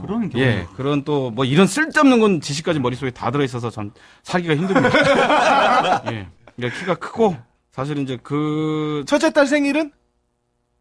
그런 0.00 0.28
경우. 0.28 0.44
예, 0.44 0.66
그런 0.76 1.04
또 1.04 1.30
뭐 1.30 1.44
이런 1.46 1.66
쓸데없는 1.66 2.20
건 2.20 2.40
지식까지 2.42 2.78
머릿속에 2.80 3.10
다 3.12 3.30
들어 3.30 3.44
있어서 3.44 3.70
참 3.70 3.92
살기가 4.24 4.54
힘듭니다. 4.56 4.90
예. 6.12 6.28
그러니까 6.54 6.78
키가 6.80 6.94
크고 6.96 7.36
사실 7.72 7.96
이제 7.98 8.18
그 8.22 9.04
첫째 9.06 9.32
딸 9.32 9.46
생일은? 9.46 9.90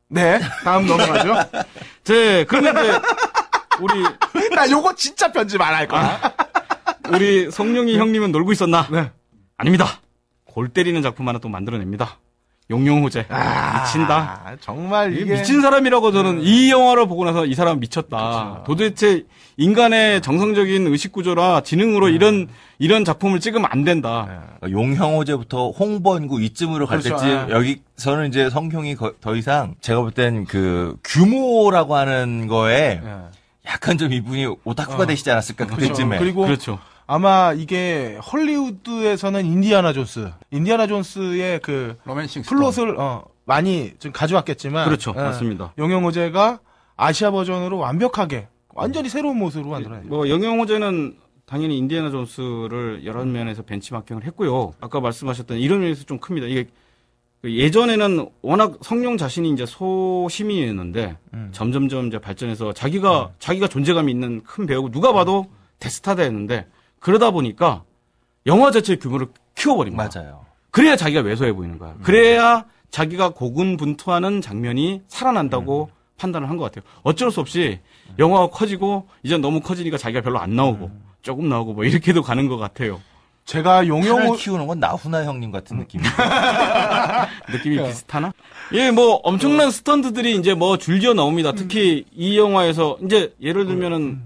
네. 0.09 0.39
다음 0.63 0.85
넘어가죠. 0.85 1.33
제 2.03 2.45
그러면 2.47 2.77
이제 2.77 2.91
우리 3.81 4.03
나 4.55 4.69
요거 4.69 4.95
진짜 4.95 5.31
편집 5.31 5.61
안 5.61 5.73
할 5.73 5.87
거야. 5.87 6.19
우리 7.09 7.49
성룡이 7.51 7.97
형님은 7.97 8.31
놀고 8.31 8.51
있었나? 8.51 8.87
네. 8.91 9.11
아닙니다. 9.57 9.99
골 10.45 10.69
때리는 10.69 11.01
작품 11.01 11.27
하나 11.27 11.39
또 11.39 11.49
만들어냅니다. 11.49 12.17
용용호재. 12.71 13.27
미친다. 13.29 14.41
아, 14.43 14.55
정말 14.59 15.15
이게 15.15 15.35
미친 15.35 15.61
사람이라고 15.61 16.11
저는 16.11 16.41
이 16.41 16.71
영화를 16.71 17.07
보고 17.07 17.23
나서 17.23 17.45
이 17.45 17.53
사람 17.53 17.79
미쳤다. 17.79 18.63
도대체 18.65 19.23
인간의 19.57 20.21
정상적인 20.23 20.87
의식 20.87 21.11
구조라 21.11 21.61
지능으로 21.61 22.09
이런 22.09 22.47
이런 22.79 23.05
작품을 23.05 23.39
찍으면 23.39 23.69
안 23.71 23.83
된다. 23.83 24.25
그러니까 24.59 24.71
용형호제부터 24.71 25.71
홍번구 25.71 26.41
이쯤으로 26.41 26.87
갈 26.87 26.99
그렇죠. 27.01 27.23
때쯤 27.23 27.49
예. 27.49 27.53
여기서는 27.53 28.29
이제 28.29 28.49
성룡이 28.49 28.95
거- 28.95 29.13
더 29.21 29.35
이상 29.35 29.75
제가 29.81 30.01
볼 30.01 30.11
땐 30.11 30.45
그 30.47 30.97
규모라고 31.03 31.95
하는 31.95 32.47
거에 32.47 32.99
예. 33.03 33.11
약간 33.67 33.99
좀 33.99 34.11
이분이 34.11 34.47
오타쿠가 34.63 35.03
어. 35.03 35.05
되시지 35.05 35.29
않았을까 35.29 35.67
그렇죠. 35.67 35.81
그때쯤에. 35.83 36.17
그리고 36.17 36.45
그렇죠. 36.45 36.79
아마 37.07 37.53
이게 37.53 38.17
헐리우드에서는 38.31 39.45
인디아나 39.45 39.93
존스, 39.93 40.31
인디아나 40.51 40.87
존스의 40.87 41.59
그 41.59 41.97
romancing. 42.05 42.43
플롯을 42.43 42.99
어, 42.99 43.23
많이 43.45 43.93
좀 43.99 44.11
가져왔겠지만 44.11 44.85
그렇죠. 44.85 45.13
예. 45.15 45.21
맞습니다. 45.21 45.73
용형호제가 45.77 46.59
아시아 46.95 47.29
버전으로 47.31 47.77
완벽하게 47.77 48.47
완전히 48.69 49.09
새로운 49.09 49.37
모습으로 49.37 49.69
만들어내요. 49.69 50.05
뭐 50.07 50.27
영영호재는 50.29 51.17
당연히 51.45 51.77
인디애나 51.77 52.09
존스를 52.09 53.03
여러 53.05 53.23
면에서 53.23 53.61
벤치마킹을 53.61 54.23
했고요. 54.25 54.73
아까 54.81 54.99
말씀하셨던 54.99 55.59
이런 55.59 55.81
면에서 55.81 56.03
좀 56.05 56.17
큽니다. 56.17 56.47
이게 56.47 56.65
그 57.43 57.55
예전에는 57.55 58.27
워낙 58.41 58.79
성룡 58.81 59.17
자신이 59.17 59.51
이제 59.51 59.67
소시민이었는데 59.67 61.17
점점점 61.51 62.07
이제 62.07 62.17
발전해서 62.17 62.73
자기가 62.73 63.33
자기가 63.37 63.67
존재감이 63.67 64.11
있는 64.11 64.41
큰 64.43 64.65
배우고 64.65 64.89
누가 64.89 65.13
봐도 65.13 65.45
대스타다였는데 65.79 66.65
그러다 67.05 67.29
보니까 67.29 67.83
영화 68.47 68.71
자체의 68.71 68.97
규모를 68.97 69.27
키워버린 69.53 69.95
거야. 69.95 70.09
맞아요. 70.11 70.43
그래야 70.71 70.95
자기가 70.95 71.21
왜소해 71.21 71.53
보이는 71.53 71.77
거야. 71.77 71.93
그래야 72.01 72.65
자기가 72.89 73.29
고군분투하는 73.29 74.41
장면이 74.41 75.03
살아난다고 75.07 75.91
판단을 76.17 76.49
한 76.49 76.57
것 76.57 76.63
같아요. 76.63 76.83
어쩔 77.03 77.29
수 77.29 77.41
없이 77.41 77.79
영화가 78.17 78.47
커지고 78.47 79.07
이제 79.21 79.37
너무 79.37 79.61
커지니까 79.61 79.97
자기가 79.99 80.21
별로 80.21 80.39
안 80.39 80.55
나오고 80.55 80.89
조금 81.21 81.47
나오고 81.47 81.73
뭐 81.73 81.83
이렇게도 81.85 82.23
가는 82.23 82.47
것 82.47 82.57
같아요. 82.57 82.99
제가 83.45 83.85
용형호 83.87 84.33
키우는 84.37 84.65
건 84.65 84.79
나훈아 84.79 85.25
형님 85.25 85.51
같은 85.51 85.77
느낌이. 85.85 86.03
느낌이 87.51 87.77
비슷하나? 87.83 88.33
예, 88.73 88.89
뭐 88.89 89.17
엄청난 89.23 89.69
스턴트들이 89.69 90.35
이제 90.37 90.55
뭐 90.55 90.77
줄지어 90.79 91.13
나옵니다. 91.13 91.51
특히 91.51 92.05
이 92.15 92.35
영화에서 92.39 92.97
이제 93.05 93.35
예를 93.43 93.67
들면은 93.67 94.23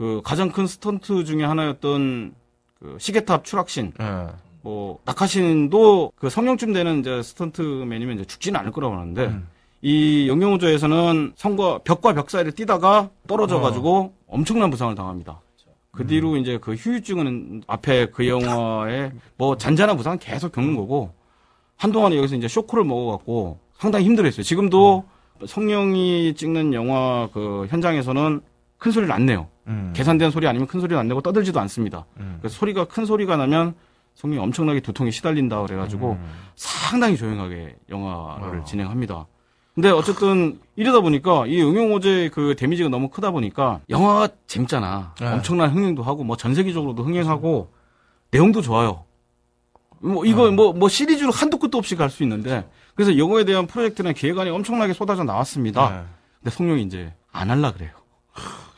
그 0.00 0.22
가장 0.24 0.50
큰 0.50 0.66
스턴트 0.66 1.24
중에 1.24 1.44
하나였던 1.44 2.34
그 2.78 2.96
시계탑 2.98 3.44
추락신. 3.44 3.92
예. 4.00 4.28
뭐 4.62 4.98
낙하신도 5.04 6.12
그 6.16 6.30
성룡쯤 6.30 6.72
되는 6.72 7.00
이제 7.00 7.22
스턴트맨이면 7.22 8.14
이제 8.14 8.24
죽지는 8.24 8.58
않을 8.60 8.72
거라고 8.72 8.94
하는데 8.94 9.40
이 9.82 10.26
영영호조에서는 10.26 11.34
성과 11.36 11.80
벽과 11.84 12.14
벽 12.14 12.30
사이를 12.30 12.52
뛰다가 12.52 13.10
떨어져 13.26 13.60
가지고 13.60 14.14
엄청난 14.26 14.70
부상을 14.70 14.94
당합니다. 14.94 15.42
그 15.90 16.06
뒤로 16.06 16.38
이제 16.38 16.56
그 16.58 16.72
휴유증은 16.72 17.64
앞에 17.66 18.06
그 18.06 18.26
영화에 18.26 19.12
뭐 19.36 19.58
잔잔한 19.58 19.98
부상은 19.98 20.18
계속 20.18 20.52
겪는 20.52 20.76
거고 20.76 21.12
한동안 21.76 22.14
여기서 22.14 22.36
이제 22.36 22.48
쇼크를 22.48 22.84
먹어갖고 22.84 23.58
상당히 23.76 24.06
힘들었어요. 24.06 24.44
지금도 24.44 25.04
성령이 25.46 26.32
찍는 26.36 26.72
영화 26.72 27.28
그 27.34 27.66
현장에서는 27.68 28.40
큰 28.78 28.92
소리를 28.92 29.12
안 29.12 29.26
내요. 29.26 29.48
음. 29.66 29.92
계산된 29.94 30.30
소리 30.30 30.46
아니면 30.48 30.66
큰 30.66 30.80
소리를 30.80 30.98
안 30.98 31.08
내고 31.08 31.20
떠들지도 31.20 31.60
않습니다. 31.60 32.06
그래서 32.40 32.56
소리가 32.56 32.86
큰 32.86 33.04
소리가 33.04 33.36
나면 33.36 33.74
성령이 34.14 34.42
엄청나게 34.42 34.80
두통에 34.80 35.10
시달린다 35.10 35.62
그래가지고 35.62 36.18
상당히 36.56 37.16
조용하게 37.16 37.76
영화를 37.88 38.64
진행합니다. 38.64 39.26
근데 39.74 39.88
어쨌든 39.90 40.60
이러다 40.76 41.00
보니까 41.00 41.46
이 41.46 41.62
응용호재 41.62 42.30
그 42.34 42.54
데미지가 42.58 42.88
너무 42.88 43.08
크다 43.08 43.30
보니까 43.30 43.80
영화가 43.88 44.28
재밌잖아. 44.46 45.14
네. 45.20 45.26
엄청난 45.26 45.70
흥행도 45.70 46.02
하고 46.02 46.24
뭐 46.24 46.36
전 46.36 46.54
세계적으로도 46.54 47.04
흥행하고 47.04 47.70
내용도 48.32 48.60
좋아요. 48.62 49.04
뭐 50.00 50.24
이거 50.24 50.50
뭐뭐 50.50 50.88
시리즈로 50.88 51.30
한도 51.30 51.58
끝도 51.58 51.78
없이 51.78 51.94
갈 51.94 52.10
수 52.10 52.22
있는데 52.24 52.68
그래서 52.94 53.16
영화에 53.16 53.44
대한 53.44 53.66
프로젝트나 53.66 54.12
기획안이 54.12 54.50
엄청나게 54.50 54.92
쏟아져 54.92 55.24
나왔습니다. 55.24 55.90
네. 55.90 56.02
근데 56.40 56.50
성룡이 56.50 56.82
이제 56.82 57.12
안 57.30 57.50
할라 57.50 57.72
그래요. 57.72 57.90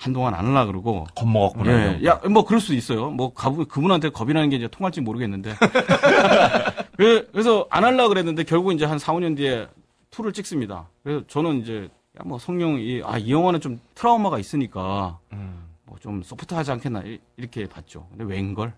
한동안 0.03 0.35
안 0.35 0.47
할라 0.47 0.67
그러고 0.67 1.07
겁먹었구나. 1.15 2.01
예, 2.01 2.05
야, 2.07 2.21
뭐 2.29 2.45
그럴 2.45 2.61
수도 2.61 2.75
있어요. 2.75 3.11
뭐 3.11 3.33
가부, 3.33 3.65
그분한테 3.67 4.09
겁이라는 4.09 4.51
게 4.51 4.57
이제 4.57 4.67
통할지 4.67 5.01
모르겠는데. 5.01 5.55
그- 6.97 7.29
그래서 7.31 7.67
안 7.71 7.85
할라 7.85 8.09
그랬는데 8.09 8.43
결국 8.45 8.73
이제 8.73 8.85
한 8.85 8.99
4, 8.99 9.13
5년 9.15 9.37
뒤에 9.37 9.69
투를 10.11 10.33
찍습니다. 10.33 10.89
그래서 11.05 11.25
저는 11.29 11.61
이제 11.63 11.89
야, 12.19 12.23
뭐 12.25 12.39
성룡이 12.39 13.03
아, 13.05 13.17
이 13.19 13.31
영화는 13.31 13.61
좀 13.61 13.81
트라우마가 13.95 14.39
있으니까 14.41 15.19
뭐좀 15.87 16.23
소프트하지 16.25 16.73
않겠나 16.73 17.03
이- 17.07 17.19
이렇게 17.37 17.67
봤죠. 17.67 18.07
근데 18.11 18.25
웬걸? 18.25 18.73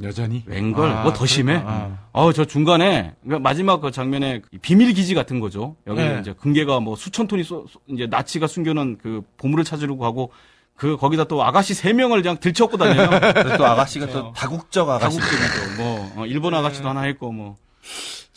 여전히. 0.00 0.44
웬걸? 0.46 0.88
아, 0.90 1.02
뭐더 1.02 1.26
심해? 1.26 1.60
아. 1.64 1.98
어, 2.12 2.32
저 2.32 2.44
중간에 2.44 3.14
그러니까 3.24 3.40
마지막 3.40 3.80
그 3.80 3.90
장면에 3.90 4.42
비밀 4.62 4.92
기지 4.92 5.12
같은 5.14 5.40
거죠. 5.40 5.74
여기 5.88 6.00
네. 6.00 6.18
이제 6.20 6.32
금괴가 6.34 6.78
뭐 6.78 6.94
수천 6.94 7.26
톤이 7.26 7.42
쏘- 7.42 7.66
쏘- 7.68 7.80
이제 7.88 8.06
나치가 8.06 8.46
숨겨놓은 8.46 8.98
그 8.98 9.22
보물을 9.38 9.64
찾으려고 9.64 10.04
하고 10.04 10.30
그 10.78 10.96
거기다 10.96 11.24
또 11.24 11.44
아가씨 11.44 11.74
세 11.74 11.92
명을 11.92 12.22
그냥 12.22 12.38
들쳐업고 12.38 12.78
다녀요. 12.78 13.10
그래서 13.34 13.56
또 13.58 13.66
아가씨가 13.66 14.06
또 14.06 14.32
다국적 14.32 14.88
아가씨. 14.88 15.18
다국적이죠. 15.18 15.82
뭐 15.82 16.12
어, 16.16 16.26
일본 16.26 16.54
아가씨도 16.54 16.88
하나 16.88 17.06
있고 17.08 17.30
뭐 17.32 17.56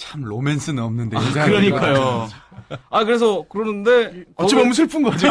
참 0.02 0.24
로맨스는 0.24 0.82
없는데. 0.82 1.16
여자 1.16 1.46
그러니까요. 1.46 2.28
아 2.90 3.04
그래서 3.04 3.46
그러는데 3.48 4.26
어찌 4.36 4.56
보면 4.56 4.74
슬픈 4.74 5.04
거지. 5.04 5.28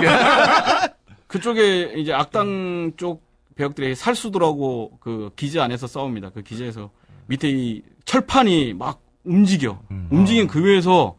그쪽에 1.27 1.95
이제 1.97 2.13
악당 2.13 2.93
쪽 2.97 3.23
배역들이 3.57 3.97
살수들하고 3.97 4.99
그 5.01 5.31
기지 5.35 5.59
안에서 5.59 5.89
싸웁니다. 5.89 6.31
그 6.31 6.43
기지에서 6.43 6.91
밑에 7.27 7.51
이 7.51 7.83
철판이 8.05 8.75
막 8.75 9.01
움직여. 9.25 9.81
움직인 10.11 10.47
그 10.47 10.65
위에서 10.65 11.17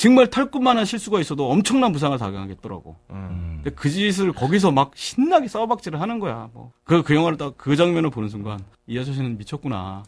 정말 0.00 0.28
털끝만한 0.28 0.86
실수가 0.86 1.20
있어도 1.20 1.50
엄청난 1.50 1.92
부상을 1.92 2.16
당하겠더라고. 2.16 2.96
음. 3.10 3.60
근데 3.62 3.76
그 3.76 3.90
짓을 3.90 4.32
거기서 4.32 4.70
막 4.70 4.92
신나게 4.94 5.46
싸워박질을 5.46 6.00
하는 6.00 6.18
거야. 6.18 6.48
뭐. 6.54 6.72
그, 6.84 7.02
그 7.02 7.14
영화를 7.14 7.36
딱 7.36 7.52
그 7.58 7.76
장면을 7.76 8.08
보는 8.08 8.30
순간 8.30 8.60
이 8.86 8.98
아저씨는 8.98 9.36
미쳤구나. 9.36 10.04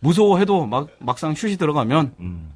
무서워해도 0.00 0.66
막, 0.66 0.88
막상 0.98 1.36
슛이 1.36 1.56
들어가면 1.56 2.14
음. 2.18 2.52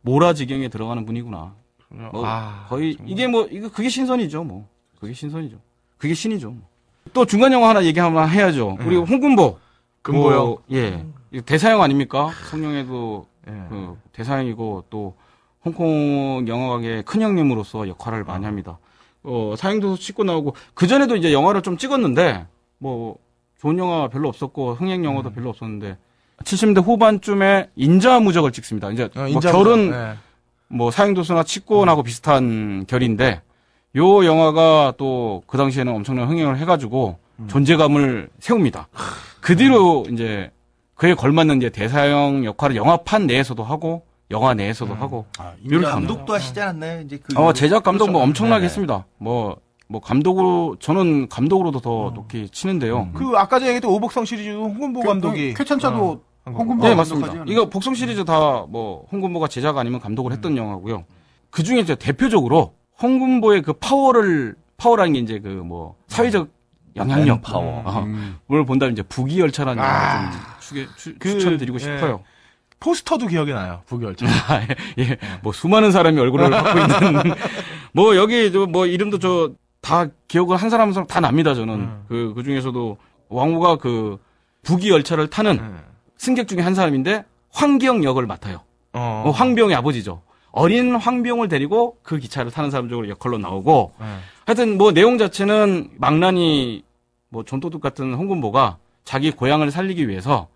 모라지경에 0.00 0.66
들어가는 0.66 1.06
분이구나. 1.06 1.54
뭐 1.90 2.26
아, 2.26 2.66
거의 2.68 2.96
이게 3.06 3.28
뭐 3.28 3.46
이거 3.48 3.70
그게 3.70 3.88
신선이죠 3.88 4.42
뭐 4.42 4.66
그게 4.98 5.12
신선이죠 5.12 5.56
그게 5.96 6.14
신이죠 6.14 6.50
뭐. 6.50 6.68
또 7.12 7.24
중간 7.24 7.52
영화 7.52 7.68
하나 7.68 7.84
얘기 7.84 8.00
한번 8.00 8.28
해야죠 8.28 8.76
우리 8.80 8.96
홍군보 8.96 9.60
금보요. 10.02 10.44
뭐, 10.44 10.62
예 10.72 11.04
대사형 11.46 11.80
아닙니까 11.82 12.32
성룡에도 12.50 13.26
예. 13.46 13.52
그 13.68 13.96
대사형이고 14.12 14.86
또 14.90 15.14
홍콩 15.66 16.46
영화계의 16.46 17.02
큰 17.02 17.20
형님으로서 17.22 17.88
역할을 17.88 18.24
많이 18.24 18.44
합니다. 18.44 18.78
어 19.24 19.54
사형도 19.58 19.96
찍고 19.96 20.22
나오고 20.22 20.54
그 20.74 20.86
전에도 20.86 21.16
이제 21.16 21.32
영화를 21.32 21.60
좀 21.62 21.76
찍었는데 21.76 22.46
뭐 22.78 23.16
좋은 23.60 23.76
영화 23.78 24.08
별로 24.08 24.28
없었고 24.28 24.74
흥행 24.74 25.04
영화도 25.04 25.32
별로 25.32 25.50
없었는데 25.50 25.98
70대 26.44 26.84
후반쯤에 26.84 27.70
인자무적을 27.74 28.52
찍습니다. 28.52 28.90
이제 28.92 29.08
어, 29.16 29.28
뭐 29.28 29.40
결혼 29.40 29.92
예. 29.92 30.14
뭐 30.68 30.90
사형도수나 30.92 31.42
치권하고 31.42 32.04
비슷한 32.04 32.86
결인데 32.86 33.42
요 33.96 34.24
영화가 34.24 34.94
또 34.96 35.42
그 35.48 35.58
당시에는 35.58 35.92
엄청난 35.92 36.28
흥행을 36.28 36.58
해가지고 36.58 37.18
존재감을 37.48 38.28
세웁니다. 38.38 38.88
그 39.40 39.56
뒤로 39.56 40.04
이제 40.12 40.50
그에 40.94 41.14
걸맞는 41.14 41.56
이제 41.58 41.70
대사형 41.70 42.44
역할을 42.44 42.76
영화판 42.76 43.26
내에서도 43.26 43.62
하고 43.64 44.05
영화 44.30 44.54
내에서도 44.54 44.92
하고. 44.94 45.26
아, 45.38 45.52
감독. 45.70 45.86
감독도 45.88 46.34
하시지 46.34 46.60
않았나요? 46.60 47.00
이제 47.02 47.18
그 47.22 47.38
어, 47.40 47.52
제작 47.52 47.82
감독 47.84 48.06
뭐 48.06 48.14
그렇죠. 48.20 48.24
엄청나게 48.28 48.60
네네. 48.60 48.64
했습니다. 48.66 49.06
뭐, 49.18 49.56
뭐 49.88 50.00
감독으로, 50.00 50.76
저는 50.80 51.28
감독으로도 51.28 51.80
더 51.80 52.10
높게 52.14 52.48
치는데요. 52.48 53.10
그 53.14 53.32
아까 53.36 53.58
전에 53.58 53.68
얘기했던 53.70 53.90
오복성 53.90 54.24
시리즈 54.24 54.50
홍금보 54.50 55.00
감독이 55.00 55.54
쾌찬차도 55.54 56.22
어, 56.46 56.50
홍금보 56.50 56.88
네, 56.88 56.94
맞습니다. 56.94 57.44
이거 57.46 57.68
복성 57.68 57.94
시리즈 57.94 58.24
다 58.24 58.66
뭐 58.68 59.06
홍금보가 59.12 59.48
제작 59.48 59.78
아니면 59.78 60.00
감독을 60.00 60.32
했던 60.32 60.56
영화고요. 60.56 61.04
그 61.50 61.62
중에 61.62 61.78
이제 61.80 61.94
대표적으로 61.94 62.74
홍금보의 63.00 63.62
그 63.62 63.72
파워를 63.74 64.56
파워라는 64.76 65.12
게 65.12 65.18
이제 65.20 65.38
그 65.38 65.48
뭐 65.48 65.94
사회적 66.08 66.48
영향력 66.96 67.42
파워. 67.42 67.82
어, 67.84 68.02
음. 68.04 68.38
뭘 68.46 68.64
본다면 68.64 68.92
이제 68.94 69.02
부귀열차라는 69.02 69.82
아. 69.82 69.86
영화 69.86 70.30
좀 70.32 70.40
추게, 70.60 70.86
추, 70.96 71.14
그, 71.18 71.30
추천드리고 71.30 71.76
예. 71.76 71.78
싶어요. 71.80 72.22
포스터도 72.86 73.26
기억이 73.26 73.52
나요. 73.52 73.82
부결차. 73.86 74.26
아, 74.48 74.62
예, 74.98 75.02
예. 75.02 75.18
뭐 75.42 75.52
수많은 75.52 75.90
사람이 75.92 76.18
얼굴을 76.20 76.50
갖고 76.50 76.78
있는 76.78 77.34
뭐 77.92 78.16
여기 78.16 78.52
저뭐 78.52 78.86
이름도 78.86 79.18
저 79.18 79.52
다 79.86 80.08
기억을 80.26 80.56
한 80.56 80.68
사람 80.68 80.88
한 80.88 80.92
사람 80.92 81.06
다 81.06 81.20
납니다 81.20 81.54
저는 81.54 81.74
음. 81.74 82.04
그그 82.08 82.42
중에서도 82.42 82.96
왕후가 83.28 83.76
그 83.76 84.18
부기 84.64 84.90
열차를 84.90 85.30
타는 85.30 85.58
음. 85.60 85.80
승객 86.18 86.48
중에 86.48 86.60
한 86.60 86.74
사람인데 86.74 87.24
황기영 87.52 88.02
역을 88.02 88.26
맡아요. 88.26 88.62
어. 88.94 89.22
어, 89.26 89.30
황병의 89.30 89.76
아버지죠. 89.76 90.22
어린 90.50 90.96
황병을 90.96 91.46
데리고 91.46 91.98
그 92.02 92.18
기차를 92.18 92.50
타는 92.50 92.72
사람 92.72 92.88
쪽으로 92.88 93.08
역할로 93.08 93.38
나오고 93.38 93.92
음. 94.00 94.18
하여튼 94.44 94.76
뭐 94.76 94.90
내용 94.90 95.18
자체는 95.18 95.90
망나니 95.98 96.82
뭐 97.28 97.44
전도둑 97.44 97.80
같은 97.80 98.12
홍군보가 98.12 98.78
자기 99.04 99.30
고향을 99.30 99.70
살리기 99.70 100.08
위해서 100.08 100.48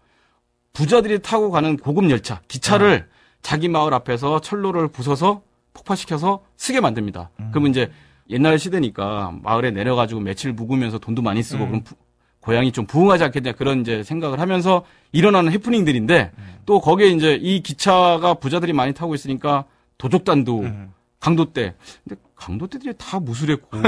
부자들이 0.74 1.20
타고 1.20 1.50
가는 1.50 1.76
고급 1.76 2.08
열차 2.10 2.40
기차를 2.48 3.08
자기 3.42 3.68
마을 3.68 3.92
앞에서 3.94 4.40
철로를 4.40 4.88
부숴서 4.88 5.42
폭파시켜서 5.74 6.42
쓰게 6.56 6.80
만듭니다. 6.80 7.30
그러면 7.50 7.70
이제 7.70 7.90
옛날 8.28 8.58
시대니까 8.58 9.32
마을에 9.42 9.70
내려가지고 9.70 10.20
며칠 10.20 10.52
묵으면서 10.52 10.98
돈도 10.98 11.22
많이 11.22 11.42
쓰고 11.42 11.66
그럼 11.66 11.82
부- 11.82 11.94
고향이 12.40 12.72
좀 12.72 12.86
부흥하지 12.86 13.24
않겠냐 13.24 13.52
그런 13.52 13.80
이제 13.80 14.02
생각을 14.02 14.40
하면서 14.40 14.84
일어나는 15.12 15.52
해프닝들인데 15.52 16.32
또 16.66 16.80
거기에 16.80 17.08
이제 17.08 17.34
이 17.34 17.60
기차가 17.62 18.34
부자들이 18.34 18.72
많이 18.72 18.94
타고 18.94 19.14
있으니까 19.14 19.64
도적단도 19.98 20.60
음. 20.60 20.92
강도떼. 21.18 21.74
근데 22.04 22.20
강도떼들이 22.34 22.94
다 22.96 23.20
무술했고 23.20 23.82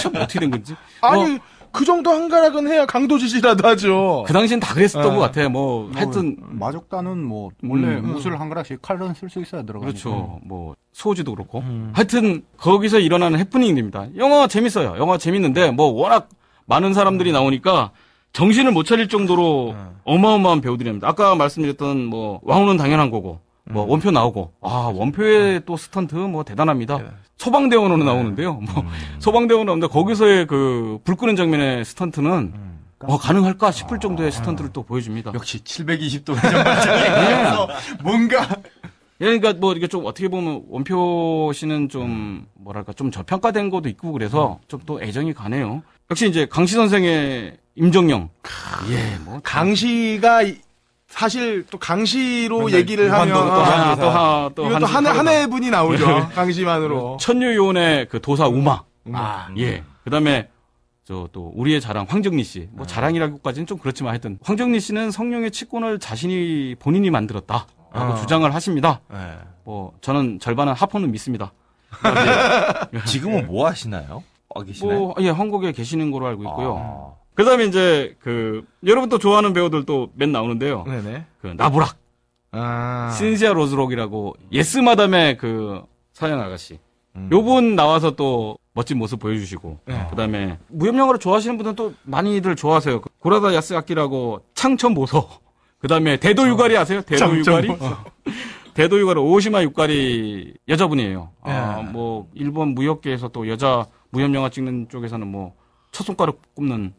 참 0.00 0.12
어떻게 0.16 0.40
된 0.40 0.50
건지. 0.50 0.74
아니 1.02 1.22
뭐, 1.32 1.38
그 1.72 1.84
정도 1.84 2.10
한가락은 2.10 2.66
해야 2.68 2.86
강도짓이라도 2.86 3.66
하죠. 3.68 4.24
그 4.26 4.32
당시엔 4.32 4.60
다 4.60 4.74
그랬었던 4.74 5.10
어. 5.10 5.14
것 5.14 5.20
같아요. 5.20 5.48
뭐 5.50 5.90
하여튼 5.94 6.36
마족단은 6.38 7.22
뭐 7.22 7.50
원래 7.62 7.96
음. 7.96 8.12
무술 8.12 8.36
한 8.36 8.48
가락씩 8.48 8.82
칼은 8.82 9.14
쓸 9.14 9.28
수 9.30 9.40
있어야 9.40 9.62
들어가니까. 9.62 9.92
그렇죠. 9.92 10.40
뭐 10.42 10.74
소지도 10.92 11.34
그렇고. 11.34 11.60
음. 11.60 11.90
하여튼 11.94 12.42
거기서 12.56 12.98
일어나는 12.98 13.38
해프닝입니다. 13.38 14.08
영화 14.16 14.46
재밌어요. 14.46 14.96
영화 14.98 15.18
재밌는데 15.18 15.70
뭐 15.70 15.86
워낙 15.86 16.28
많은 16.66 16.94
사람들이 16.94 17.32
나오니까 17.32 17.92
정신을 18.32 18.72
못 18.72 18.84
차릴 18.84 19.08
정도로 19.08 19.70
음. 19.70 19.96
어마어마한 20.04 20.60
배우들입니다. 20.60 21.08
아까 21.08 21.34
말씀드렸던 21.34 22.04
뭐 22.04 22.40
왕후는 22.42 22.76
당연한 22.76 23.10
거고 23.10 23.40
뭐 23.70 23.84
원표 23.86 24.10
나오고 24.10 24.52
아 24.62 24.90
원표의 24.94 25.62
또 25.66 25.76
스턴트 25.76 26.14
뭐 26.14 26.42
대단합니다. 26.44 26.98
네. 26.98 27.04
소방대원으로 27.36 28.02
나오는데요. 28.04 28.54
뭐 28.54 28.84
소방대원 29.20 29.66
나오는데 29.66 29.86
거기서의 29.92 30.46
그 30.46 30.98
불 31.04 31.16
끄는 31.16 31.36
장면의 31.36 31.84
스턴트는 31.84 32.52
어, 33.00 33.16
가능할까 33.16 33.70
싶을 33.70 34.00
정도의 34.00 34.32
스턴트를 34.32 34.72
또 34.72 34.82
보여줍니다. 34.82 35.32
역시 35.34 35.58
720도 35.62 36.34
회전 36.36 36.64
발전기에서 36.64 37.68
뭔가 38.02 38.42
예, 39.20 39.24
그러니까 39.38 39.52
뭐 39.54 39.72
이게 39.74 39.86
좀 39.88 40.04
어떻게 40.06 40.28
보면 40.28 40.64
원표 40.68 41.52
씨는 41.54 41.88
좀 41.88 42.46
뭐랄까 42.54 42.92
좀 42.92 43.10
저평가된 43.10 43.70
것도 43.70 43.88
있고 43.88 44.12
그래서 44.12 44.58
좀 44.68 44.80
또 44.86 45.00
애정이 45.02 45.32
가네요. 45.34 45.82
역시 46.10 46.28
이제 46.28 46.46
강시 46.46 46.74
선생의 46.74 47.56
임정영. 47.76 48.28
예, 48.90 49.18
뭐 49.24 49.40
강시가 49.44 50.42
이- 50.42 50.56
사실 51.08 51.64
또 51.70 51.78
강시로 51.78 52.70
얘기를 52.70 53.10
하면 53.12 53.36
아, 53.36 53.62
하나 53.62 53.96
또 53.96 54.08
하나 54.10 54.50
또 54.54 54.66
이것도 54.66 54.86
한, 54.86 55.06
한 55.06 55.26
해 55.28 55.46
분이 55.46 55.70
나오죠. 55.70 56.28
강시만으로. 56.34 57.16
천유요원의 57.20 58.08
그 58.08 58.20
도사 58.20 58.46
우마. 58.46 58.82
아, 59.12 59.48
예. 59.56 59.82
그다음에 60.04 60.48
저또 61.04 61.52
우리의 61.56 61.80
자랑 61.80 62.04
황정리 62.08 62.44
씨. 62.44 62.68
뭐 62.72 62.86
자랑이라고까지는 62.86 63.66
좀 63.66 63.78
그렇지만 63.78 64.10
하여튼 64.10 64.38
황정리 64.42 64.78
씨는 64.80 65.10
성령의 65.10 65.50
치권을 65.50 65.98
자신이 65.98 66.76
본인이 66.78 67.10
만들었다라고 67.10 67.66
어. 67.94 68.14
주장을 68.16 68.54
하십니다. 68.54 69.00
네. 69.10 69.16
뭐 69.64 69.92
저는 70.02 70.38
절반은 70.40 70.74
하포는 70.74 71.10
믿습니다. 71.10 71.52
지금은 73.06 73.46
뭐 73.46 73.66
하시나요? 73.66 74.22
어, 74.50 74.62
계시나요? 74.62 74.98
뭐 74.98 75.14
예, 75.20 75.30
한국에 75.30 75.72
계시는 75.72 76.10
걸로 76.10 76.26
알고 76.26 76.42
있고요. 76.44 77.16
아. 77.38 77.42
그다음에 77.42 77.64
이제 77.66 78.16
그 78.20 78.64
여러분 78.84 79.08
또 79.08 79.18
좋아하는 79.18 79.52
배우들 79.52 79.84
또몇 79.86 80.28
나오는데요. 80.28 80.84
네네. 80.84 81.24
그 81.40 81.54
나브락, 81.56 81.96
아. 82.50 83.14
신시아 83.16 83.52
로스록이라고 83.52 84.34
예스 84.52 84.78
마담의 84.78 85.38
그 85.38 85.82
서양 86.12 86.40
아가씨. 86.40 86.78
음. 87.16 87.28
요분 87.32 87.76
나와서 87.76 88.16
또 88.16 88.58
멋진 88.74 88.98
모습 88.98 89.18
보여주시고 89.18 89.80
네. 89.86 90.06
그다음에 90.10 90.58
무협 90.68 90.96
영화를 90.96 91.18
좋아하시는 91.18 91.56
분들은 91.56 91.76
또 91.76 91.94
많이들 92.02 92.54
좋아하세요. 92.56 93.00
그 93.00 93.08
구라다 93.20 93.54
야스아키라고 93.54 94.42
창전보소. 94.54 95.28
그다음에 95.78 96.16
대도 96.16 96.46
유카리 96.48 96.76
아세요? 96.76 97.02
대도 97.02 97.38
유카리. 97.38 97.70
어. 97.70 98.04
대도 98.74 98.98
유카리 99.00 99.20
오시마 99.20 99.62
유카리 99.62 100.54
여자분이에요. 100.68 101.30
아, 101.42 101.82
네. 101.84 101.90
뭐 101.92 102.28
일본 102.34 102.74
무협계에서 102.74 103.28
또 103.28 103.48
여자 103.48 103.86
무협 104.10 104.34
영화 104.34 104.48
찍는 104.50 104.88
쪽에서는 104.88 105.26
뭐 105.26 105.54
첫 105.92 106.04
손가락 106.04 106.38
꼽는 106.54 106.94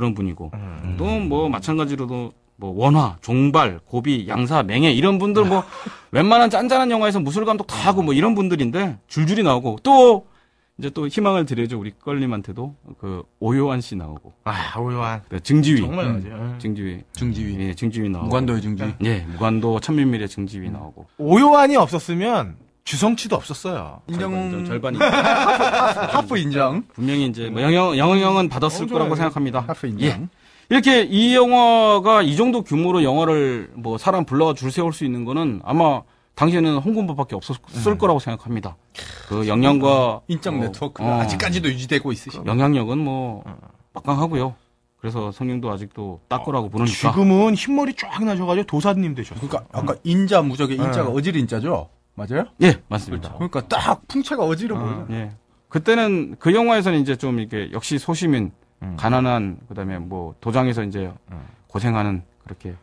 그런 0.00 0.14
분이고 0.14 0.50
음. 0.54 0.94
또뭐 0.98 1.50
마찬가지로도 1.50 2.32
뭐 2.56 2.74
원화, 2.74 3.18
종발, 3.20 3.80
고비, 3.84 4.26
양사, 4.28 4.62
맹해 4.62 4.92
이런 4.92 5.18
분들 5.18 5.44
뭐 5.44 5.62
웬만한 6.10 6.48
짠짠한 6.48 6.90
영화에서 6.90 7.20
무술 7.20 7.44
감독 7.44 7.66
다 7.66 7.76
하고 7.76 8.02
뭐 8.02 8.14
이런 8.14 8.34
분들인데 8.34 8.98
줄줄이 9.08 9.42
나오고 9.42 9.78
또 9.82 10.26
이제 10.78 10.88
또 10.88 11.06
희망을 11.06 11.44
드려죠 11.44 11.78
우리 11.78 11.92
껄님한테도 11.98 12.74
그 12.98 13.22
오요한 13.40 13.82
씨 13.82 13.94
나오고 13.94 14.32
아, 14.44 14.78
오요한. 14.78 15.20
그 15.28 15.38
증지위, 15.40 15.82
정말 15.82 16.06
음, 16.06 16.24
맞아요. 16.24 16.58
증지위, 16.58 17.02
중지위. 17.12 17.60
예, 17.60 17.74
증지위 17.74 18.08
나오고 18.08 18.26
무관도의 18.28 18.62
중지위. 18.62 18.94
예, 19.04 19.18
무관도 19.32 19.80
천민밀의 19.80 20.28
증지위 20.30 20.70
나오고 20.70 21.06
오요한이 21.18 21.76
없었으면 21.76 22.56
주성치도 22.84 23.36
없었어요. 23.36 24.02
절반, 24.10 24.32
인정 24.32 24.64
절반이 24.64 24.98
하프 26.10 26.38
인정. 26.38 26.84
분명히 26.94 27.26
이제 27.26 27.48
뭐 27.48 27.62
영영 27.62 27.96
영영은 27.98 28.48
받았을 28.48 28.84
어, 28.84 28.88
거라고. 28.88 29.14
생각합니다. 29.14 29.64
하프 29.66 29.86
예. 29.86 29.90
인정. 29.90 30.28
이렇게 30.68 31.02
이 31.02 31.34
영화가 31.34 32.22
이 32.22 32.36
정도 32.36 32.62
규모로 32.62 33.02
영화를 33.02 33.70
뭐 33.74 33.98
사람 33.98 34.24
불러가 34.24 34.54
줄 34.54 34.70
세울 34.70 34.92
수 34.92 35.04
있는 35.04 35.24
거는 35.24 35.60
아마 35.64 36.02
당시에는 36.36 36.78
홍군법밖에 36.78 37.34
없었을 37.36 37.98
거라고 37.98 38.18
생각합니다. 38.18 38.76
그 39.28 39.46
영향과 39.46 40.20
인적 40.28 40.54
뭐, 40.54 40.66
네트워크가 40.66 41.08
어, 41.08 41.20
아직까지도 41.20 41.68
유지되고 41.68 42.12
있으시죠. 42.12 42.44
영향력은 42.46 42.98
뭐 42.98 43.44
막강하고요. 43.92 44.54
그래서 45.00 45.32
성령도 45.32 45.70
아직도 45.70 46.20
딱 46.28 46.44
거라고 46.44 46.68
부르니까 46.68 47.10
지금은 47.10 47.54
흰머리 47.54 47.94
쫙 47.96 48.22
나셔가지고 48.22 48.66
도사님 48.66 49.14
되셨어요. 49.14 49.48
그러니까 49.48 49.70
아까 49.76 49.94
인자 50.04 50.42
무적의 50.42 50.76
네. 50.78 50.84
인자가 50.84 51.10
어질 51.10 51.36
인자죠. 51.36 51.88
맞아요? 52.14 52.44
예 52.62 52.80
맞습니다. 52.88 53.34
그러니까 53.34 53.66
딱 53.68 54.06
풍채가 54.08 54.44
어지러 54.44 54.78
보이죠. 54.78 55.06
예 55.10 55.32
그때는 55.68 56.36
그 56.38 56.54
영화에서는 56.54 56.98
이제 57.00 57.16
좀 57.16 57.38
이렇게 57.38 57.70
역시 57.72 57.98
소시민 57.98 58.50
음. 58.82 58.96
가난한 58.96 59.58
그다음에 59.68 59.98
뭐 59.98 60.34
도장에서 60.40 60.82
이제 60.84 61.12
음. 61.30 61.40
고생하는 61.68 62.22
그렇게 62.44 62.74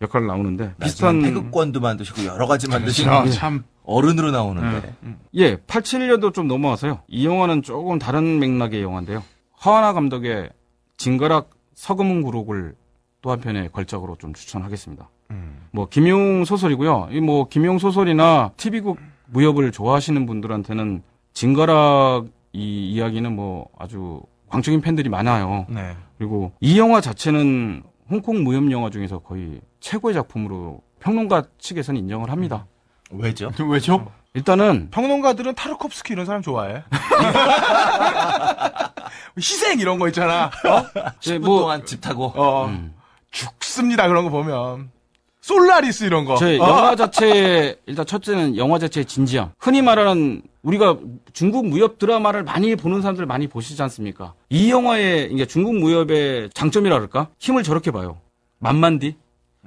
역할을 0.00 0.26
나오는데 0.26 0.74
비슷한 0.80 1.22
태극권도 1.22 1.80
만드시고 1.80 2.24
여러 2.24 2.46
가지 2.46 2.68
만드시고 2.68 3.10
아, 3.10 3.26
참 3.30 3.64
어른으로 3.84 4.30
나오는데 4.30 4.94
예, 5.34 5.56
87년도 5.56 6.34
좀 6.34 6.48
넘어와서요. 6.48 7.02
이 7.08 7.26
영화는 7.26 7.62
조금 7.62 7.98
다른 7.98 8.38
맥락의 8.38 8.82
영화인데요. 8.82 9.22
하하나 9.52 9.92
감독의 9.92 10.50
진가락 10.96 11.50
서금은 11.74 12.22
구록을 12.22 12.74
또 13.22 13.30
한편의 13.30 13.70
걸작으로 13.72 14.16
좀 14.18 14.34
추천하겠습니다. 14.34 15.08
음. 15.30 15.66
뭐 15.72 15.88
김용 15.88 16.44
소설이고요. 16.44 17.08
이 17.12 17.20
뭐 17.20 17.48
김용 17.48 17.78
소설이나 17.78 18.50
TV국 18.56 18.98
무협을 19.26 19.72
좋아하시는 19.72 20.26
분들한테는 20.26 21.02
진가락 21.32 22.26
이 22.52 22.90
이야기는 22.92 23.34
뭐 23.34 23.68
아주 23.78 24.22
광적인 24.48 24.80
팬들이 24.80 25.08
많아요. 25.08 25.66
네. 25.68 25.96
그리고 26.18 26.52
이 26.60 26.78
영화 26.78 27.00
자체는 27.00 27.82
홍콩 28.08 28.44
무협 28.44 28.70
영화 28.70 28.90
중에서 28.90 29.18
거의 29.18 29.60
최고의 29.80 30.14
작품으로 30.14 30.80
평론가 31.00 31.42
측에서는 31.58 32.00
인정을 32.00 32.30
합니다. 32.30 32.66
왜죠? 33.10 33.50
왜죠? 33.68 34.10
일단은 34.34 34.88
평론가들은 34.90 35.54
타르콥스키 35.54 36.12
이런 36.12 36.26
사람 36.26 36.42
좋아해. 36.42 36.84
희생 39.38 39.80
이런 39.80 39.98
거 39.98 40.08
있잖아. 40.08 40.46
어? 40.46 41.10
10분 41.20 41.44
뭐- 41.46 41.60
동안 41.60 41.84
집 41.84 42.00
타고 42.00 42.26
어, 42.36 42.66
음. 42.66 42.94
죽습니다. 43.30 44.08
그런 44.08 44.24
거 44.24 44.30
보면. 44.30 44.90
솔라리스 45.46 46.02
이런 46.02 46.24
거. 46.24 46.34
저 46.34 46.56
영화 46.56 46.96
자체 46.96 47.78
일단 47.86 48.04
첫째는 48.04 48.56
영화 48.56 48.80
자체의 48.80 49.04
진지함. 49.04 49.52
흔히 49.60 49.80
말하는 49.80 50.42
우리가 50.62 50.98
중국 51.32 51.68
무협 51.68 51.98
드라마를 51.98 52.42
많이 52.42 52.74
보는 52.74 53.00
사람들 53.00 53.26
많이 53.26 53.46
보시지 53.46 53.80
않습니까? 53.80 54.34
이 54.50 54.72
영화의 54.72 55.32
이제 55.32 55.46
중국 55.46 55.76
무협의 55.76 56.50
장점이라 56.52 56.96
그럴까? 56.96 57.28
힘을 57.38 57.62
저렇게 57.62 57.92
봐요. 57.92 58.18
만만디. 58.58 59.16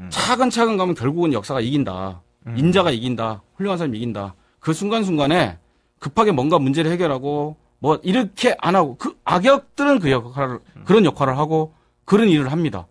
차근차근 0.09 0.75
가면 0.75 0.95
결국은 0.95 1.31
역사가 1.31 1.61
이긴다. 1.61 2.23
인자가 2.57 2.91
이긴다. 2.91 3.41
훌륭한 3.55 3.77
사람이 3.77 3.97
이긴다. 3.99 4.35
그 4.59 4.73
순간순간에 4.73 5.57
급하게 5.99 6.33
뭔가 6.33 6.59
문제를 6.59 6.91
해결하고 6.91 7.55
뭐 7.79 7.99
이렇게 8.03 8.53
안 8.59 8.75
하고 8.75 8.97
그 8.97 9.15
악역들은 9.23 9.99
그 9.99 10.11
역할을 10.11 10.59
그런 10.83 11.05
역할을 11.05 11.37
하고 11.37 11.73
그런 12.03 12.27
일을 12.27 12.51
합니다. 12.51 12.85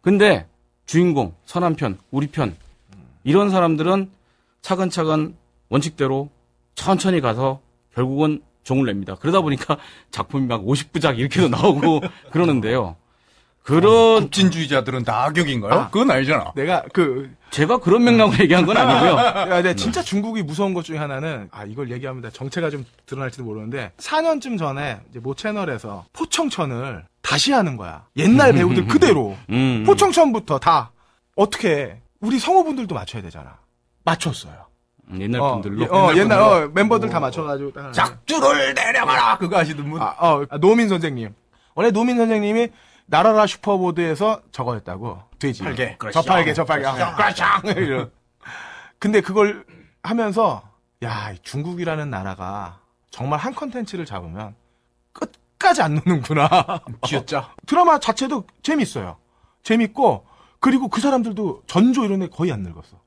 근데 0.00 0.46
주인공, 0.88 1.34
선한 1.44 1.76
편, 1.76 1.98
우리 2.10 2.28
편 2.28 2.56
이런 3.22 3.50
사람들은 3.50 4.10
차근차근 4.62 5.36
원칙대로 5.68 6.30
천천히 6.74 7.20
가서 7.20 7.60
결국은 7.94 8.40
종을 8.64 8.86
냅니다. 8.86 9.14
그러다 9.16 9.42
보니까 9.42 9.76
작품이 10.10 10.46
막 10.46 10.64
50부작 10.64 11.18
이렇게도 11.18 11.48
나오고 11.50 12.00
그러는데요. 12.32 12.96
그런 13.68 14.22
급진주의자들은 14.22 15.04
다 15.04 15.24
악역인가요? 15.24 15.72
아. 15.72 15.90
그건 15.90 16.10
아니잖아. 16.10 16.52
내가 16.54 16.82
그 16.94 17.30
제가 17.50 17.78
그런 17.78 18.02
맥락으로 18.02 18.38
얘기한 18.42 18.64
건 18.64 18.78
아니고요. 18.78 19.12
야, 19.20 19.46
근데 19.46 19.76
진짜 19.76 20.00
중국이 20.00 20.42
무서운 20.42 20.72
것 20.72 20.84
중에 20.84 20.96
하나는 20.96 21.48
아 21.52 21.64
이걸 21.64 21.90
얘기하면 21.90 22.30
정체가 22.32 22.70
좀 22.70 22.86
드러날지도 23.04 23.44
모르는데 23.44 23.92
4년쯤 23.98 24.58
전에 24.58 25.00
이제 25.10 25.20
모 25.20 25.34
채널에서 25.34 26.06
포청천을 26.14 27.04
다시 27.20 27.52
하는 27.52 27.76
거야. 27.76 28.06
옛날 28.16 28.54
배우들 28.54 28.86
그대로 28.88 29.36
음, 29.50 29.84
포청천부터 29.86 30.58
다 30.60 30.92
어떻게 31.36 32.00
우리 32.20 32.38
성우분들도 32.38 32.94
맞춰야 32.94 33.20
되잖아. 33.22 33.58
맞췄어요. 34.04 34.54
음, 35.10 35.20
옛날 35.20 35.42
어, 35.42 35.52
분들로. 35.60 35.82
예, 35.82 35.86
어, 35.90 36.12
옛날 36.16 36.40
어, 36.40 36.48
분들로? 36.50 36.70
멤버들 36.72 37.10
다 37.10 37.18
오. 37.18 37.20
맞춰가지고 37.20 37.72
딱. 37.72 37.92
작두를 37.92 38.72
내려가라! 38.72 39.36
그거 39.36 39.58
하시던 39.58 39.90
분. 39.90 40.00
아, 40.00 40.14
어, 40.18 40.44
아, 40.48 40.58
노민 40.58 40.88
선생님. 40.88 41.34
원래 41.74 41.90
노민 41.90 42.16
선생님이 42.16 42.68
날아라 43.10 43.46
슈퍼보드에서 43.46 44.42
저거였다고. 44.52 45.22
돼지. 45.38 45.62
팔개. 45.62 45.96
저 46.12 46.22
팔개, 46.22 46.52
저 46.52 46.64
팔개. 46.64 46.86
아, 46.86 47.14
그라샹! 47.16 47.64
이런. 47.76 48.10
근데 48.98 49.20
그걸 49.20 49.64
하면서, 50.02 50.62
야, 51.02 51.30
이 51.32 51.38
중국이라는 51.42 52.10
나라가 52.10 52.80
정말 53.10 53.38
한 53.38 53.54
컨텐츠를 53.54 54.04
잡으면 54.04 54.54
끝까지 55.12 55.80
안 55.82 55.94
놓는구나. 55.94 56.82
쥐었자. 57.06 57.54
드라마 57.66 57.98
자체도 57.98 58.44
재밌어요. 58.62 59.16
재밌고, 59.62 60.26
그리고 60.60 60.88
그 60.88 61.00
사람들도 61.00 61.62
전조 61.66 62.04
이런 62.04 62.22
애 62.22 62.28
거의 62.28 62.52
안 62.52 62.62
늙었어. 62.62 62.98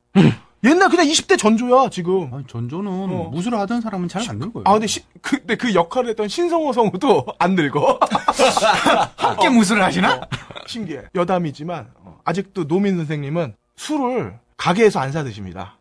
옛날 0.64 0.90
그냥 0.90 1.08
20대 1.08 1.38
전조야, 1.40 1.90
지금. 1.90 2.32
아니, 2.34 2.46
전조는 2.48 2.92
어. 2.92 3.30
무술을 3.32 3.58
하던 3.62 3.82
사람은 3.82 4.08
잘 4.08 4.22
안 4.30 4.38
늙어요. 4.38 4.64
아, 4.68 4.74
근데, 4.74 4.86
시, 4.88 5.02
근데 5.22 5.56
그 5.56 5.74
역할을 5.74 6.12
했던 6.12 6.28
신성호 6.28 6.72
성우도 6.72 7.26
안 7.40 7.56
늙어. 7.56 8.00
함께 9.18 9.50
무술을 9.50 9.84
하시나? 9.84 10.22
신기해. 10.68 11.02
여담이지만 11.16 11.88
어, 12.04 12.20
아직도 12.26 12.68
노민 12.68 12.98
선생님은 12.98 13.56
술을 13.76 14.36
가게에서 14.58 15.00
안 15.00 15.12
사 15.12 15.24
드십니다. 15.24 15.78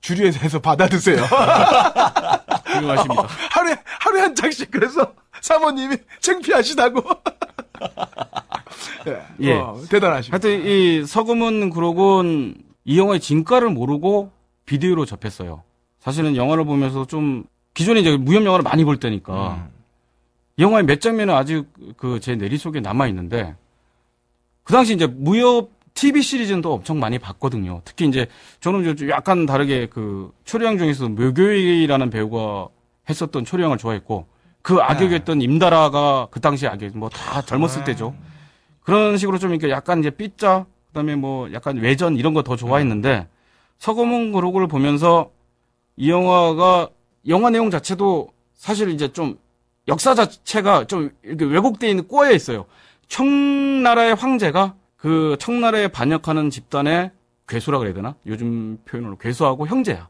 주류에서 0.00 0.38
해서 0.40 0.60
받아 0.60 0.86
드세요. 0.86 1.16
훌륭하십니다. 2.66 3.26
하루에 3.50 3.76
하루에 4.00 4.20
한 4.20 4.34
장씩 4.34 4.70
그래서 4.70 5.12
사모님이 5.40 5.96
창피하시다고. 6.20 7.02
예, 9.08 9.22
예. 9.40 9.52
어, 9.54 9.80
대단하십니다. 9.90 10.34
하여튼 10.34 10.66
이 10.66 11.04
서금은 11.06 11.70
그러곤 11.70 12.54
이 12.84 12.98
영화의 12.98 13.20
진가를 13.20 13.70
모르고 13.70 14.30
비디오로 14.66 15.04
접했어요. 15.06 15.62
사실은 15.98 16.36
영화를 16.36 16.64
보면서 16.64 17.06
좀 17.06 17.44
기존에 17.72 18.00
이제 18.00 18.16
무협 18.16 18.44
영화를 18.44 18.62
많이 18.62 18.84
볼 18.84 18.98
때니까 18.98 19.68
이 20.56 20.62
영화의 20.62 20.84
몇 20.84 21.00
장면은 21.00 21.34
아직 21.34 21.64
그 21.96 22.20
제 22.20 22.36
내리 22.36 22.58
속에 22.58 22.80
남아 22.80 23.08
있는데 23.08 23.56
그 24.62 24.72
당시 24.72 24.94
이제 24.94 25.06
무협 25.06 25.70
TV 25.94 26.22
시리즈는 26.22 26.60
또 26.60 26.72
엄청 26.74 26.98
많이 26.98 27.18
봤거든요. 27.18 27.80
특히 27.84 28.06
이제 28.06 28.26
저는 28.60 28.96
좀 28.96 29.08
약간 29.10 29.46
다르게 29.46 29.86
그 29.86 30.32
초령 30.44 30.76
중에서 30.78 31.08
묘교이라는 31.08 32.10
배우가 32.10 32.68
했었던 33.08 33.44
초령을 33.44 33.78
좋아했고 33.78 34.26
그 34.62 34.78
악역이었던 34.80 35.40
임다라가 35.42 36.28
그 36.30 36.40
당시 36.40 36.66
악역 36.66 36.96
뭐 36.98 37.08
다 37.10 37.42
젊었을 37.42 37.84
때죠. 37.84 38.14
그런 38.82 39.16
식으로 39.16 39.38
좀 39.38 39.50
이렇게 39.50 39.70
약간 39.70 40.00
이제 40.00 40.10
삐짜 40.10 40.66
그다음에 40.94 41.16
뭐 41.16 41.52
약간 41.52 41.76
외전 41.78 42.16
이런 42.16 42.32
거 42.32 42.42
더 42.42 42.56
좋아했는데 42.56 43.26
서검은 43.78 44.32
그룹을 44.32 44.68
보면서 44.68 45.30
이 45.96 46.10
영화가 46.10 46.88
영화 47.28 47.50
내용 47.50 47.70
자체도 47.70 48.28
사실 48.54 48.90
이제 48.90 49.12
좀 49.12 49.36
역사 49.88 50.14
자체가 50.14 50.86
좀 50.86 51.10
이렇게 51.22 51.44
왜곡되어 51.44 51.90
있는 51.90 52.06
꼬여 52.08 52.32
있어요. 52.32 52.64
청나라의 53.08 54.14
황제가 54.14 54.74
그 54.96 55.36
청나라에 55.38 55.88
반역하는 55.88 56.50
집단의 56.50 57.10
괴수라 57.48 57.78
그래야 57.78 57.92
되나? 57.92 58.14
요즘 58.26 58.78
표현으로 58.86 59.18
괴수하고 59.18 59.66
형제야. 59.66 60.08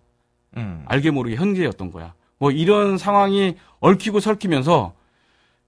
음. 0.57 0.85
알게 0.87 1.11
모르게 1.11 1.35
형제였던 1.37 1.91
거야. 1.91 2.15
뭐 2.39 2.51
이런 2.53 2.99
상황이 2.99 3.57
얽히고 3.81 4.21
설키면서 4.21 4.95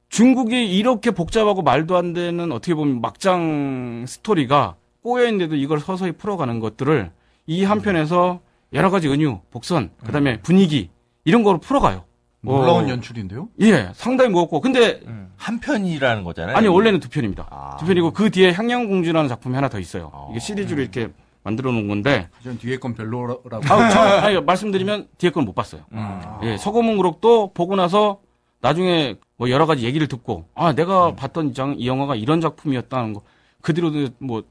중국이 0.08 0.76
이렇게 0.78 1.10
복잡하고 1.10 1.62
말도 1.62 1.96
안 1.96 2.12
되는 2.12 2.52
어떻게 2.52 2.74
보면 2.74 3.00
막장 3.00 4.04
스토리가 4.06 4.76
꼬여있는데도 5.10 5.54
이걸 5.54 5.78
서서히 5.78 6.12
풀어가는 6.12 6.58
것들을 6.58 7.12
이 7.46 7.62
한편에서 7.64 8.40
여러 8.72 8.90
가지 8.90 9.08
은유, 9.08 9.38
복선, 9.52 9.90
그 10.04 10.10
다음에 10.10 10.40
분위기, 10.42 10.90
이런 11.24 11.44
거로 11.44 11.58
풀어가요. 11.58 12.04
놀라운 12.40 12.86
어, 12.86 12.88
연출인데요? 12.88 13.48
예, 13.60 13.90
상당히 13.94 14.30
무겁고. 14.30 14.60
근데, 14.60 15.00
한 15.36 15.60
편이라는 15.60 16.24
거잖아요. 16.24 16.56
아니, 16.56 16.66
원래는 16.66 16.98
두 17.00 17.08
편입니다. 17.08 17.46
아. 17.50 17.76
두 17.78 17.86
편이고, 17.86 18.12
그 18.12 18.30
뒤에 18.30 18.52
향양공주라는 18.52 19.28
작품이 19.28 19.54
하나 19.54 19.68
더 19.68 19.78
있어요. 19.78 20.10
어. 20.12 20.28
이게 20.32 20.40
시리즈로 20.40 20.80
이렇게 20.82 21.08
만들어 21.44 21.70
놓은 21.70 21.86
건데, 21.86 22.28
전 22.42 22.58
뒤에 22.58 22.78
건 22.78 22.94
별로라고. 22.94 23.44
아, 23.68 23.90
저, 23.90 24.00
아니, 24.00 24.40
말씀드리면 24.40 25.08
뒤에 25.18 25.30
건 25.30 25.44
못 25.44 25.54
봤어요. 25.54 25.82
예, 26.42 26.56
서고문 26.56 26.96
그룹도 26.96 27.52
보고 27.54 27.76
나서 27.76 28.18
나중에 28.60 29.16
뭐 29.36 29.50
여러 29.50 29.66
가지 29.66 29.84
얘기를 29.84 30.08
듣고 30.08 30.46
아 30.54 30.72
내가 30.72 31.14
봤던 31.14 31.50
이, 31.50 31.54
장, 31.54 31.74
이 31.78 31.86
영화가 31.86 32.16
이런 32.16 32.40
작품이었다는 32.40 33.12
거 33.12 33.22
그 33.66 33.74
뒤로도 33.74 34.10
뭐 34.18 34.44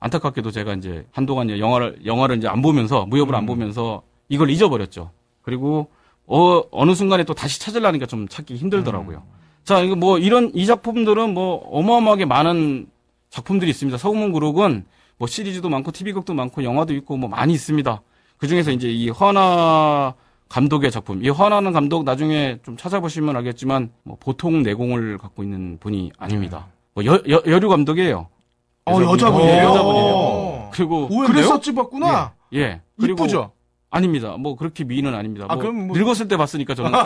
안타깝게도 0.00 0.50
제가 0.50 0.74
이제 0.74 1.06
한동안 1.12 1.50
영화를 1.58 2.00
영화를 2.04 2.38
이제 2.38 2.48
안 2.48 2.62
보면서 2.62 3.06
무협을 3.06 3.34
안 3.34 3.46
보면서 3.46 4.02
이걸 4.28 4.50
잊어버렸죠. 4.50 5.10
그리고 5.42 5.88
어 6.26 6.62
어느 6.70 6.94
순간에 6.94 7.24
또 7.24 7.34
다시 7.34 7.60
찾으려니까 7.60 8.06
좀 8.06 8.26
찾기 8.26 8.56
힘들더라고요. 8.56 9.22
자 9.64 9.80
이거 9.80 9.94
뭐 9.96 10.18
이런 10.18 10.50
이 10.54 10.64
작품들은 10.66 11.34
뭐 11.34 11.56
어마어마하게 11.70 12.24
많은 12.24 12.88
작품들이 13.28 13.70
있습니다. 13.70 13.98
서구문 13.98 14.32
그룹은 14.32 14.84
뭐 15.18 15.28
시리즈도 15.28 15.68
많고 15.68 15.92
TV극도 15.92 16.32
많고 16.32 16.64
영화도 16.64 16.94
있고 16.94 17.16
뭐 17.16 17.28
많이 17.28 17.52
있습니다. 17.52 18.02
그 18.38 18.46
중에서 18.46 18.70
이제 18.70 18.90
이 18.90 19.10
허나 19.10 20.14
감독의 20.48 20.90
작품. 20.90 21.22
이 21.22 21.28
허나는 21.28 21.72
감독 21.72 22.04
나중에 22.04 22.58
좀 22.64 22.76
찾아보시면 22.76 23.36
알겠지만 23.36 23.90
뭐 24.02 24.16
보통 24.18 24.62
내공을 24.62 25.18
갖고 25.18 25.42
있는 25.42 25.78
분이 25.78 26.12
아닙니다. 26.18 26.66
뭐 26.94 27.04
여, 27.04 27.22
여, 27.28 27.42
여류 27.46 27.68
감독이에요. 27.68 28.28
어, 28.90 28.94
그래서 28.96 29.12
여자분이에요? 29.12 29.52
예, 29.54 29.62
여자분이에요. 29.64 30.12
오. 30.14 30.70
그리고 30.72 31.08
그랬었지 31.08 31.74
봤구나. 31.74 32.32
예. 32.54 32.80
그리고 32.98 33.24
이쁘죠? 33.24 33.52
아닙니다. 33.92 34.36
뭐 34.38 34.54
그렇게 34.54 34.84
미인은 34.84 35.14
아닙니다. 35.14 35.46
아, 35.48 35.54
뭐 35.54 35.62
그럼 35.62 35.88
뭐- 35.88 35.96
늙었을 35.98 36.28
때 36.28 36.36
봤으니까 36.36 36.74
저는. 36.76 36.92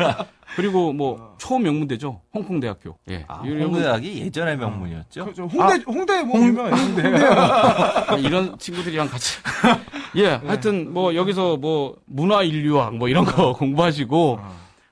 예. 0.00 0.26
그리고 0.56 0.92
뭐 0.92 1.34
초명문대죠. 1.38 2.20
홍콩 2.34 2.58
대학교. 2.58 2.96
예. 3.10 3.24
아, 3.28 3.34
홍대학이 3.44 4.20
예전의 4.22 4.56
명문이었죠. 4.56 5.26
그, 5.26 5.34
저 5.34 5.44
홍대 5.44 5.82
홍대 5.86 6.22
뭐. 6.24 6.40
홍대. 6.40 7.02
아, 7.24 8.16
이런 8.16 8.58
친구들이랑 8.58 9.08
같이. 9.08 9.36
예, 10.16 10.26
하여튼 10.44 10.92
뭐 10.92 11.14
여기서 11.14 11.58
뭐 11.58 11.96
문화 12.06 12.42
인류학 12.42 12.96
뭐 12.96 13.08
이런 13.08 13.24
거 13.24 13.52
공부하시고 13.52 14.40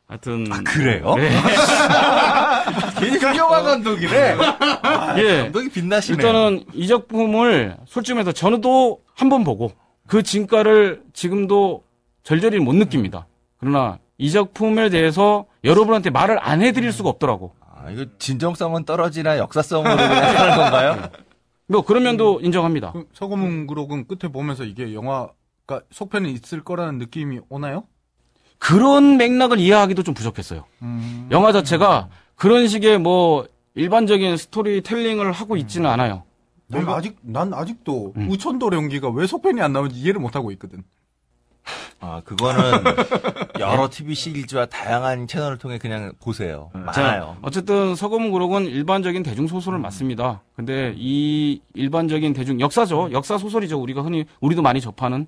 하여튼 0.08 0.44
그래요? 0.64 1.14
네. 1.16 1.30
괜히 3.00 3.16
훌륭한 3.18 3.64
감독이래. 3.64 4.36
예. 5.18 5.42
감독이 5.42 5.68
빛나시네. 5.70 6.16
일단은 6.16 6.64
이 6.74 6.86
작품을 6.86 7.76
솔직히 7.86 8.14
말해서 8.14 8.32
저도 8.32 9.00
한 9.14 9.28
번 9.28 9.42
보고 9.44 9.72
그 10.06 10.22
진가를 10.22 11.02
지금도 11.12 11.82
절절히 12.22 12.60
못 12.60 12.74
느낍니다. 12.74 13.26
그러나 13.58 13.98
이 14.18 14.30
작품에 14.30 14.90
대해서 14.90 15.46
여러분한테 15.64 16.10
말을 16.10 16.38
안 16.40 16.62
해드릴 16.62 16.92
수가 16.92 17.08
없더라고. 17.08 17.54
아, 17.60 17.90
이거 17.90 18.04
진정성은 18.18 18.84
떨어지나 18.84 19.38
역사성으로 19.38 19.96
그냥 19.96 20.36
하는 20.36 20.56
건가요? 20.56 21.08
뭐 21.68 21.82
그런 21.82 22.04
면도 22.04 22.40
인정합니다. 22.42 22.92
그 22.92 23.06
서고문 23.12 23.66
그룹은 23.66 24.06
끝에 24.06 24.30
보면서 24.30 24.62
이게 24.64 24.94
영화가 24.94 25.80
속편이 25.90 26.30
있을 26.32 26.62
거라는 26.62 26.98
느낌이 26.98 27.40
오나요? 27.48 27.84
그런 28.58 29.16
맥락을 29.16 29.58
이해하기도 29.58 30.02
좀 30.02 30.14
부족했어요. 30.14 30.64
영화 31.30 31.52
자체가 31.52 32.08
그런 32.34 32.68
식의 32.68 32.98
뭐 32.98 33.46
일반적인 33.74 34.36
스토리텔링을 34.36 35.32
하고 35.32 35.56
있지는 35.56 35.88
않아요. 35.90 36.22
난 36.68 36.88
아직 36.88 37.16
난 37.22 37.54
아직도 37.54 38.14
음. 38.16 38.30
우천도 38.30 38.72
연기가 38.72 39.08
왜 39.10 39.26
속편이 39.26 39.60
안 39.60 39.72
나오는지 39.72 39.98
이해를 40.00 40.20
못 40.20 40.34
하고 40.34 40.50
있거든. 40.52 40.82
아, 42.00 42.20
그거는 42.24 42.60
여러 43.58 43.88
TV 43.88 44.14
시리즈와 44.14 44.66
다양한 44.66 45.26
채널을 45.26 45.58
통해 45.58 45.78
그냥 45.78 46.12
보세요. 46.20 46.70
자, 46.92 47.02
많아요. 47.02 47.36
어쨌든 47.42 47.94
서검은 47.94 48.30
그록은 48.32 48.66
일반적인 48.66 49.22
대중 49.22 49.46
소설을 49.46 49.78
맞습니다. 49.78 50.42
근데 50.54 50.94
이 50.96 51.60
일반적인 51.74 52.32
대중 52.34 52.60
역사죠. 52.60 53.10
역사 53.12 53.38
소설이죠. 53.38 53.80
우리가 53.80 54.02
흔히 54.02 54.24
우리도 54.40 54.62
많이 54.62 54.80
접하는 54.80 55.26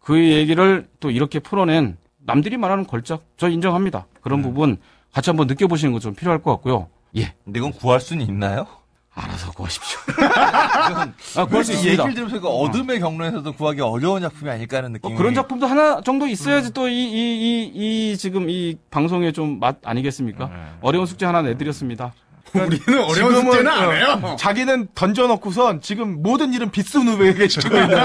그 0.00 0.18
얘기를 0.18 0.88
또 1.00 1.10
이렇게 1.10 1.38
풀어낸 1.38 1.96
남들이 2.26 2.56
말하는 2.56 2.86
걸작 2.86 3.22
저 3.36 3.48
인정합니다. 3.48 4.06
그런 4.20 4.42
부분 4.42 4.76
같이 5.12 5.30
한번 5.30 5.46
느껴보시는 5.46 5.92
거 5.92 5.98
좀 6.00 6.14
필요할 6.14 6.42
것 6.42 6.50
같고요. 6.52 6.88
예, 7.16 7.32
근데 7.44 7.58
이건 7.60 7.72
구할 7.72 8.00
수는 8.00 8.26
있나요? 8.26 8.66
알아서 9.14 9.50
구하십시오. 9.52 9.98
아, 11.40 11.46
구할 11.46 11.64
수 11.64 11.72
있습니다. 11.72 11.90
얘기를 12.04 12.14
들으면서 12.14 12.38
그 12.40 12.48
어둠의 12.48 13.00
경로에서도 13.00 13.50
구하기 13.54 13.80
어려운 13.80 14.20
작품이 14.20 14.50
아닐까 14.50 14.76
하는 14.78 14.92
느낌이. 14.92 15.10
뭐 15.14 15.16
그런 15.18 15.32
작품도 15.34 15.66
하나 15.66 16.02
정도 16.02 16.26
있어야지 16.26 16.74
또이이 16.74 17.72
이 17.72 18.12
이 18.12 18.16
지금 18.18 18.50
이 18.50 18.76
방송에 18.90 19.32
좀 19.32 19.58
맛 19.58 19.78
아니겠습니까? 19.84 20.50
어려운 20.82 21.06
숙제 21.06 21.24
하나 21.24 21.40
내드렸습니다. 21.40 22.12
우리는 22.54 23.04
어려운 23.04 23.34
숙제는 23.34 23.68
안 23.70 23.88
어, 23.88 23.92
해요. 23.92 24.36
자기는 24.38 24.88
던져놓고선 24.94 25.80
지금 25.80 26.22
모든 26.22 26.52
일은 26.54 26.70
빗순우에게 26.70 27.48
시키고 27.48 27.76
있는. 27.76 27.96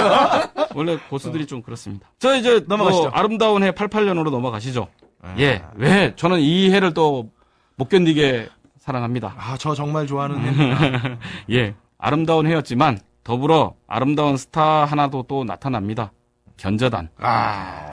원래 0.76 0.98
고수들이 1.10 1.46
좀 1.48 1.62
그렇습니다. 1.62 2.08
저 2.20 2.36
이제 2.36 2.64
넘어가시죠. 2.68 3.04
뭐 3.04 3.12
아름다운 3.14 3.64
해 3.64 3.72
88년으로 3.72 4.30
넘어가시죠. 4.32 4.88
예. 5.38 5.64
왜 5.76 6.14
저는 6.16 6.40
이 6.40 6.72
해를 6.72 6.94
또 6.94 7.30
못 7.82 7.90
견디게 7.90 8.48
사랑합니다. 8.78 9.34
아, 9.40 9.58
저 9.58 9.74
정말 9.74 10.06
좋아하는 10.06 10.40
해입니다. 10.40 11.18
예. 11.50 11.74
아름다운 11.98 12.46
해였지만 12.46 13.00
더불어 13.24 13.74
아름다운 13.88 14.38
스타 14.38 14.86
하나도 14.86 15.26
또 15.28 15.44
나타납니다. 15.44 16.12
견자단. 16.58 17.10
아, 17.18 17.88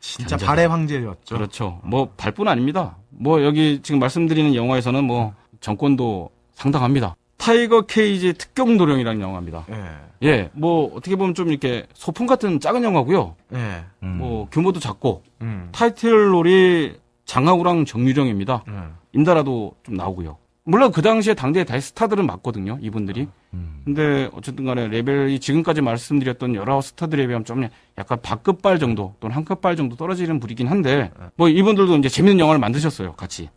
진짜 0.00 0.30
견자단. 0.30 0.46
발의 0.46 0.68
황제였죠. 0.68 1.36
그렇죠. 1.36 1.80
뭐 1.84 2.08
발뿐 2.16 2.48
아닙니다. 2.48 2.96
뭐 3.10 3.44
여기 3.44 3.80
지금 3.82 4.00
말씀드리는 4.00 4.56
영화에서는 4.56 5.04
뭐 5.04 5.34
정권도 5.66 6.30
상당합니다. 6.54 7.16
Tiger 7.38 7.82
Cage 7.82 8.34
특경도룡이라는 8.34 9.20
영화입니다. 9.20 9.66
예, 10.22 10.28
예. 10.28 10.50
뭐 10.52 10.94
어떻게 10.94 11.16
보면 11.16 11.34
좀 11.34 11.48
이렇게 11.48 11.86
소품 11.92 12.26
같은 12.26 12.60
작은 12.60 12.84
영화고요. 12.84 13.34
예, 13.52 13.84
음. 14.04 14.18
뭐 14.18 14.48
규모도 14.50 14.78
작고 14.78 15.24
음, 15.42 15.68
타이틀롤이 15.72 16.92
장하우랑 17.24 17.84
정유정입니다. 17.84 18.62
음. 18.68 18.94
임다라도 19.12 19.74
좀 19.82 19.96
나오고요. 19.96 20.38
물론 20.62 20.92
그 20.92 21.02
당시에 21.02 21.34
당대의 21.34 21.64
다스타들은 21.66 22.26
맞거든요, 22.26 22.78
이분들이. 22.80 23.26
음. 23.54 23.82
근데 23.84 24.30
어쨌든 24.34 24.64
간에 24.66 24.86
레벨이 24.86 25.40
지금까지 25.40 25.80
말씀드렸던 25.80 26.54
여러 26.54 26.80
스타들에 26.80 27.26
비하면 27.26 27.44
좀 27.44 27.68
약간 27.98 28.18
박급발 28.22 28.78
정도 28.78 29.14
또는 29.18 29.34
한급발 29.34 29.74
정도 29.74 29.96
떨어지는 29.96 30.38
분이긴 30.38 30.68
한데 30.68 31.10
뭐 31.34 31.48
이분들도 31.48 31.96
이제 31.96 32.08
재밌는 32.08 32.38
영화를 32.38 32.60
만드셨어요, 32.60 33.14
같이. 33.14 33.50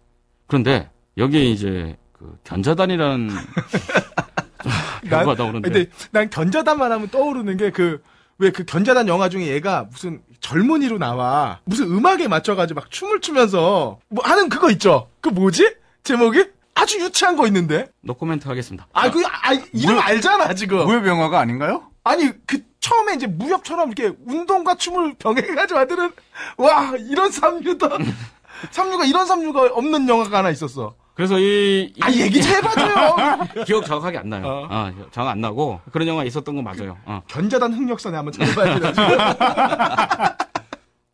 그런데 0.48 0.90
여기에 1.18 1.44
이제 1.46 1.98
그 2.14 2.38
견자단이라는 2.44 3.30
결과가 5.10 5.36
나오는데 5.42 5.70
근데 5.70 5.90
난 6.12 6.30
견자단만 6.30 6.92
하면 6.92 7.10
떠오르는 7.10 7.58
게 7.58 7.72
그, 7.72 8.02
왜그 8.38 8.66
견자단 8.66 9.08
영화 9.08 9.30
중에 9.30 9.48
얘가 9.48 9.88
무슨 9.92 10.22
젊은이로 10.40 10.98
나와. 10.98 11.60
무슨 11.66 11.86
음악에 11.92 12.28
맞춰가지고 12.28 12.80
막 12.80 12.92
춤을 12.92 13.20
추면서 13.22 14.00
뭐 14.10 14.24
하는 14.24 14.50
그거 14.50 14.70
있죠? 14.72 15.10
그 15.22 15.30
뭐지? 15.30 15.76
제목이? 16.04 16.46
아주 16.76 17.00
유치한 17.02 17.36
거 17.36 17.46
있는데? 17.48 17.88
노코멘트 18.02 18.48
하겠습니다. 18.48 18.88
아, 18.94 19.12
그, 19.12 19.22
아, 19.26 19.52
이름 19.74 19.96
뭐- 19.96 20.02
알잖아, 20.02 20.54
지금. 20.54 20.86
무협 20.86 21.06
영화가 21.06 21.38
아닌가요? 21.38 21.84
아니, 22.06 22.30
그, 22.46 22.62
처음에 22.80 23.16
이제 23.16 23.28
무협처럼 23.28 23.92
이렇게 23.92 24.16
운동과 24.26 24.76
춤을 24.76 25.16
병행해가지고 25.20 25.78
하들은, 25.82 26.12
와, 26.58 26.94
이런 26.98 27.30
삼류다. 27.32 27.90
삼류가, 28.72 29.06
이런 29.06 29.26
삼류가 29.26 29.70
없는 29.74 30.08
영화가 30.08 30.40
하나 30.40 30.50
있었어. 30.50 30.94
그래서 31.14 31.38
이, 31.38 31.94
이- 31.96 32.02
아, 32.02 32.10
얘기 32.12 32.42
좀 32.42 32.52
해봐줘요. 32.54 33.18
기억 33.66 33.86
정확하게 33.86 34.20
안 34.20 34.30
나요. 34.30 34.46
어. 34.48 34.68
아, 34.70 34.92
정확 35.12 35.32
안 35.32 35.42
나고 35.42 35.82
그런 35.92 36.08
영화 36.08 36.24
있었던 36.24 36.56
거 36.56 36.62
맞아요. 36.62 36.98
어. 37.06 37.22
견자단 37.28 37.74
흑역사네 37.74 38.16
한번 38.16 38.32
찾아봐야 38.32 38.80
돼. 38.80 38.94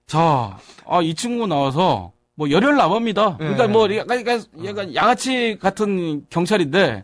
자, 0.08 0.58
아, 0.88 1.02
이 1.02 1.16
친구 1.16 1.48
나와서 1.48 2.12
뭐 2.36 2.50
열혈 2.52 2.76
남합니다. 2.76 3.38
그러니까 3.38 3.66
네. 3.68 3.74
뭐 3.74 3.96
약간, 3.96 4.20
약간, 4.20 4.44
약간 4.64 4.94
양아치 4.96 5.58
같은 5.60 6.26
경찰인데 6.30 7.04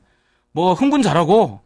뭐 0.51 0.73
흥분 0.73 1.01
잘하고 1.01 1.61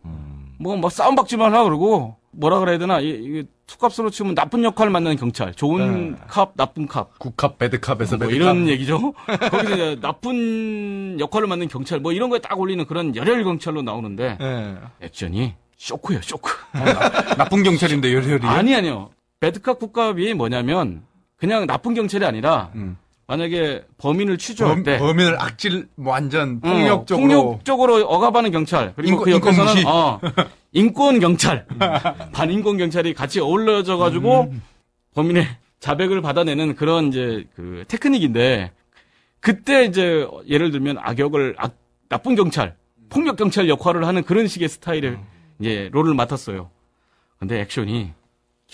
뭐, 0.59 0.77
뭐 0.77 0.89
싸움박질만 0.89 1.53
하고 1.53 1.65
그러고 1.65 2.15
뭐라 2.31 2.59
그래야 2.59 2.77
되나 2.77 2.99
이, 3.01 3.09
이 3.09 3.43
투캅스로 3.67 4.09
치면 4.09 4.35
나쁜 4.35 4.63
역할을 4.63 4.91
맡는 4.91 5.15
경찰. 5.15 5.53
좋은 5.53 6.15
캅, 6.27 6.53
나쁜 6.55 6.87
캅. 6.87 7.17
국캅, 7.17 7.57
배드캅에서 7.57 8.17
뭐 8.17 8.27
이런 8.27 8.67
얘기죠. 8.67 9.13
거기서 9.25 9.73
이제 9.73 9.97
나쁜 10.01 11.17
역할을 11.19 11.47
맡는 11.47 11.67
경찰 11.67 11.99
뭐 11.99 12.11
이런 12.13 12.29
거에 12.29 12.39
딱 12.39 12.59
올리는 12.59 12.85
그런 12.85 13.15
열혈 13.15 13.43
경찰로 13.43 13.81
나오는데 13.81 14.37
예. 14.39 14.75
액션이 15.01 15.55
쇼크예요, 15.77 16.21
쇼크. 16.21 16.51
나쁜 17.37 17.63
경찰인데 17.63 18.13
열혈이. 18.13 18.45
아니 18.45 18.75
아니요. 18.75 19.09
배드캅 19.39 19.79
국갑이 19.79 20.33
뭐냐면 20.33 21.03
그냥 21.35 21.65
나쁜 21.67 21.93
경찰이 21.93 22.23
아니라 22.23 22.71
음. 22.75 22.97
만약에 23.27 23.83
범인을 23.97 24.37
취조할 24.37 24.75
범, 24.75 24.83
때 24.83 24.99
범인을 24.99 25.41
악질 25.41 25.87
뭐 25.95 26.13
완전 26.13 26.59
어, 26.63 26.69
폭력적으로 26.69 27.27
폭력적으로 27.43 27.95
억압하는 28.07 28.51
경찰 28.51 28.93
그리고 28.95 29.11
인권- 29.13 29.25
그 29.25 29.31
옆에서는 29.31 29.77
인권. 29.79 29.93
어, 29.93 30.19
인권 30.73 31.19
경찰 31.19 31.65
반인권 32.33 32.77
경찰이 32.77 33.13
같이 33.13 33.39
어울려져 33.39 33.97
가지고 33.97 34.41
음. 34.51 34.61
범인의 35.15 35.47
자백을 35.79 36.21
받아내는 36.21 36.75
그런 36.75 37.07
이제 37.07 37.45
그 37.55 37.83
테크닉인데 37.87 38.71
그때 39.39 39.85
이제 39.85 40.27
예를 40.47 40.71
들면 40.71 40.97
악역을 40.99 41.55
악- 41.57 41.77
나쁜 42.09 42.35
경찰 42.35 42.75
폭력 43.09 43.37
경찰 43.37 43.69
역할을 43.69 44.05
하는 44.05 44.23
그런 44.23 44.47
식의 44.47 44.69
스타일의 44.69 45.11
음. 45.11 45.23
이제 45.59 45.89
롤을 45.93 46.13
맡았어요. 46.13 46.69
근데 47.39 47.59
액션이 47.61 48.11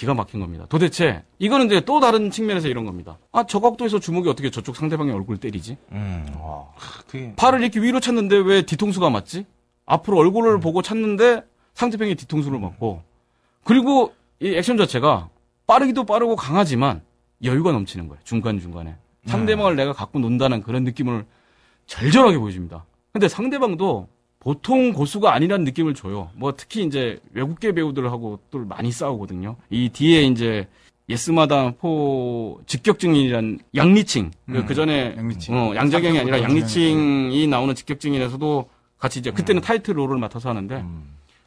기가 0.02 0.16
막힌 0.16 0.40
겁니다. 0.40 0.66
도대체 0.68 1.22
이거는 1.38 1.68
이제 1.68 1.80
또 1.82 2.00
다른 2.00 2.32
측면에서 2.32 2.68
이런 2.68 2.86
겁니다. 2.86 3.20
아 3.32 3.44
저 3.44 3.60
각도에서 3.60 4.00
주먹이 4.00 4.30
어떻게 4.30 4.50
저쪽 4.50 4.76
상대방의 4.76 5.14
얼굴 5.14 5.38
때리지? 5.38 5.78
음. 5.92 6.26
그게, 7.06 7.34
팔을 7.36 7.62
이렇게 7.62 7.80
위로 7.80 8.00
찼는데 8.00 8.38
왜 8.38 8.64
뒤통수가 8.64 9.12
맞지? 9.12 9.46
앞으로 9.86 10.18
얼굴을 10.18 10.60
보고 10.60 10.82
찼는데 10.82 11.44
상대방이 11.76 12.16
뒤통수를 12.16 12.58
맞고 12.58 13.04
그리고 13.64 14.12
이 14.40 14.56
액션 14.56 14.76
자체가 14.76 15.30
빠르기도 15.68 16.04
빠르고 16.04 16.36
강하지만 16.36 17.04
여유가 17.44 17.72
넘치는 17.72 18.08
거예요. 18.08 18.20
중간 18.24 18.60
중간에. 18.60 18.96
상대방을 19.28 19.76
내가 19.76 19.94
갖고 19.94 20.18
논다는 20.18 20.64
그런 20.64 20.84
느낌을 20.84 21.26
절절하게 21.86 22.40
보여줍니다. 22.40 22.86
근데 23.14 23.28
상대방도 23.28 24.08
보통 24.52 24.92
고수가 24.92 25.32
아니라는 25.34 25.64
느낌을 25.66 25.94
줘요. 25.94 26.30
뭐 26.34 26.54
특히 26.58 26.84
이제 26.84 27.20
외국계 27.34 27.74
배우들하고 27.74 28.40
또 28.50 28.60
많이 28.60 28.92
싸우거든요. 28.92 29.56
이 29.70 29.88
뒤에 29.90 30.24
이제 30.24 30.68
예스마다 31.08 31.72
포 31.72 32.60
직격 32.66 32.98
증인이란 33.00 33.60
양리칭 33.76 34.32
그 34.66 34.74
전에 34.74 35.16
양리칭. 35.16 35.56
어, 35.56 35.76
양자경이 35.76 36.20
아니라 36.20 36.42
양리칭이 36.42 37.46
나오는 37.48 37.76
직격 37.76 38.00
증인에서도 38.00 38.68
같이 38.98 39.20
이제 39.20 39.30
그때는 39.32 39.62
타이틀 39.62 39.96
롤을 39.98 40.18
맡아서 40.18 40.50
하는데 40.50 40.84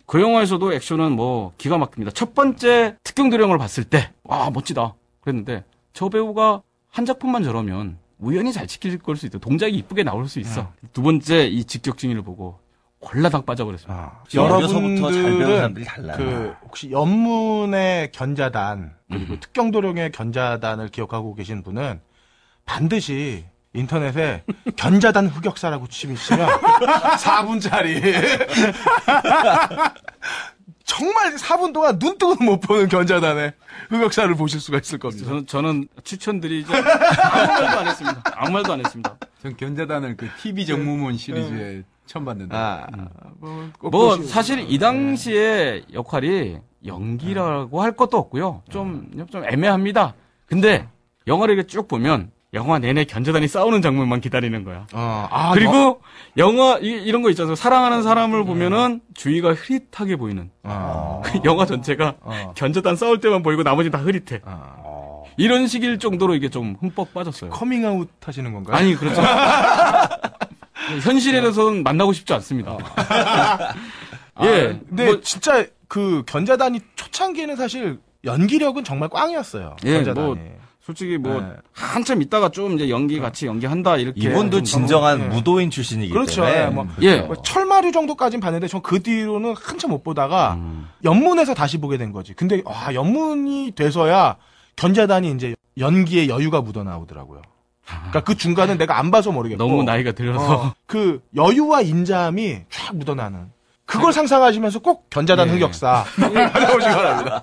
그 0.07 0.21
영화에서도 0.21 0.73
액션은 0.75 1.13
뭐 1.13 1.53
기가 1.59 1.79
막힙니다. 1.79 2.13
첫 2.13 2.33
번째 2.35 2.97
특경 3.03 3.31
도령을 3.31 3.57
봤을 3.59 3.85
때, 3.85 4.11
와, 4.23 4.51
멋지다. 4.51 4.95
그랬는데, 5.23 5.65
저 5.95 6.11
배우가 6.11 6.61
한 6.91 7.07
작품만 7.07 7.43
저러면 7.43 7.97
우연히 8.19 8.53
잘 8.53 8.67
지킬 8.67 8.99
걸 8.99 9.17
수 9.17 9.25
있다. 9.25 9.39
동작이 9.39 9.75
이쁘게 9.79 10.03
나올 10.05 10.29
수 10.29 10.41
있어. 10.41 10.71
두 10.93 11.01
번째 11.01 11.47
이 11.47 11.65
직격 11.65 11.97
증인을 11.97 12.21
보고 12.21 12.59
홀라당 13.05 13.45
빠져버렸습니다. 13.45 13.95
아, 13.95 14.41
어려서부터 14.41 15.13
잘 15.13 15.13
배우는 15.13 15.25
여러분들은 15.25 15.57
사람들이 15.57 15.85
달라요. 15.85 16.17
그 16.17 16.55
혹시 16.63 16.91
연문의 16.91 18.11
견자단 18.13 18.95
그리고 19.11 19.39
특경도령의 19.41 20.13
견자단을 20.13 20.89
기억하고 20.89 21.35
계신 21.35 21.63
분은 21.63 22.01
반드시 22.65 23.45
인터넷에 23.75 24.45
견자단 24.77 25.27
흑역사라고 25.29 25.89
치시면 25.89 26.17
4분짜리 26.17 28.01
정말 30.85 31.35
4분 31.35 31.73
동안 31.73 31.99
눈 31.99 32.17
뜨고 32.19 32.37
못 32.43 32.61
보는 32.61 32.89
견자단의 32.89 33.53
흑역사를 33.89 34.35
보실 34.37 34.61
수가 34.61 34.79
있을 34.79 34.99
겁니다. 34.99 35.27
저는, 35.27 35.47
저는 35.47 35.89
추천드리죠. 36.05 36.73
아무 36.73 37.47
말도 37.53 37.79
안 37.81 37.87
했습니다. 37.89 38.23
아무 38.37 38.53
말도 38.53 38.73
안 38.75 38.81
했습니다. 38.81 39.17
전 39.43 39.57
견자단을 39.57 40.17
그 40.17 40.29
TV 40.41 40.67
정무문 40.67 41.17
시리즈에 41.17 41.83
처음 42.07 42.25
봤는데 42.25 42.55
아, 42.57 42.87
뭐, 43.39 43.69
꼭 43.79 43.91
뭐, 43.91 44.09
보시고. 44.09 44.27
사실 44.27 44.61
이 44.69 44.79
당시에 44.79 45.83
역할이 45.93 46.59
연기라고 46.87 47.83
할 47.83 47.93
것도 47.93 48.19
없고요. 48.19 48.63
좀, 48.69 49.11
좀 49.31 49.45
애매합니다. 49.45 50.15
근데 50.47 50.87
영화를 51.27 51.55
이렇게 51.55 51.67
쭉 51.67 51.89
보면 51.89 52.31
영화 52.53 52.79
내내 52.79 53.05
견자단이 53.05 53.49
싸우는 53.49 53.83
장면만 53.83 54.21
기다리는 54.21 54.63
거야. 54.65 54.87
어, 54.95 55.29
아, 55.31 55.53
그리고 55.55 56.01
영화 56.37 56.79
이, 56.81 57.11
런거 57.11 57.31
있잖아요. 57.31 57.57
사랑하는 57.57 58.03
사람을 58.03 58.45
보면은 58.45 59.01
주위가 59.15 59.55
흐릿하게 59.55 60.17
보이는. 60.17 60.51
어, 60.63 61.23
영화 61.45 61.67
전체가 61.67 62.15
어. 62.21 62.53
견자단 62.55 62.95
싸울 62.97 63.19
때만 63.21 63.43
보이고 63.43 63.65
나머지 63.65 63.91
다 63.91 63.99
흐릿해. 63.99 64.41
어. 64.45 65.25
이런 65.37 65.67
식일 65.67 65.99
정도로 65.99 66.37
이게 66.37 66.49
좀 66.49 66.77
흠뻑 66.81 67.13
빠졌어요. 67.13 67.51
커밍아웃 67.51 68.09
하시는 68.25 68.53
건가요? 68.53 68.77
아니 68.77 68.95
그렇죠. 68.95 69.21
현실에서는 71.03 71.83
만나고 71.83 72.13
싶지 72.13 72.33
않습니다. 72.35 72.77
아, 74.37 74.47
예, 74.47 74.81
근데 74.89 75.07
뭐- 75.07 75.21
진짜 75.21 75.65
그 75.89 76.23
견자단이 76.27 76.81
초창기에는 76.97 77.57
사실 77.57 77.99
연기력은 78.25 78.85
정말 78.85 79.09
꽝이었어요. 79.09 79.77
예, 79.85 79.95
견자단이. 79.97 80.27
뭐 80.27 80.37
솔직히 80.81 81.17
뭐 81.17 81.41
네. 81.41 81.49
한참 81.73 82.21
있다가 82.21 82.51
좀 82.51 82.75
이제 82.75 82.91
연기 82.91 83.19
같이 83.19 83.47
연기한다 83.47 83.97
이렇게 83.97 84.21
이분도 84.21 84.59
좀 84.59 84.65
진정한 84.65 85.21
예. 85.21 85.25
무도인 85.29 85.71
출신이기 85.71 86.13
그렇죠. 86.13 86.45
때문에. 86.45 86.61
예, 86.63 86.67
뭐, 86.67 86.87
예. 87.01 87.21
뭐 87.23 87.37
철마류 87.43 87.91
정도까진 87.93 88.41
봤는데 88.41 88.67
전 88.69 88.83
그 88.83 89.03
뒤로는 89.03 89.55
한참 89.59 89.91
못 89.91 90.03
보다가 90.05 90.55
음. 90.55 90.89
엽문에서 91.05 91.55
다시 91.55 91.79
보게 91.79 91.97
된 91.97 92.13
거지. 92.13 92.35
근데 92.35 92.61
와 92.67 92.93
엽문이 92.93 93.73
돼서야 93.75 94.37
견자단이 94.77 95.31
이제 95.33 95.55
연기에 95.79 96.29
여유가 96.29 96.61
묻어나오더라고요. 96.61 97.41
그러니까 97.87 98.21
그 98.25 98.37
중간은 98.37 98.79
내가 98.79 98.99
안 98.99 99.11
봐서 99.11 99.31
모르겠고 99.31 99.63
너무 99.63 99.83
나이가 99.83 100.13
들어서 100.13 100.55
어, 100.55 100.75
그 100.87 101.23
여유와 101.37 101.83
인자함이 101.83 102.63
쫙 102.71 102.97
묻어나는 102.97 103.51
그걸 103.85 104.13
상상하시면서 104.13 104.79
꼭 104.81 105.11
견자단 105.11 105.49
예. 105.49 105.53
흑역사 105.53 106.05
찾아오시기 106.17 106.95
바랍니다. 106.95 107.43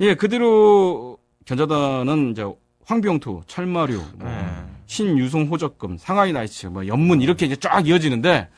예 0.00 0.14
그대로 0.14 1.18
견자단은 1.44 2.30
이제 2.30 2.46
황병투, 2.86 3.42
철마류, 3.46 3.96
뭐 4.16 4.28
네. 4.28 4.46
신유송 4.86 5.46
호적금, 5.46 5.96
상하이 5.98 6.32
나이츠, 6.32 6.68
뭐 6.68 6.86
연문 6.86 7.20
이렇게 7.20 7.46
이제 7.46 7.56
쫙 7.56 7.86
이어지는데 7.86 8.48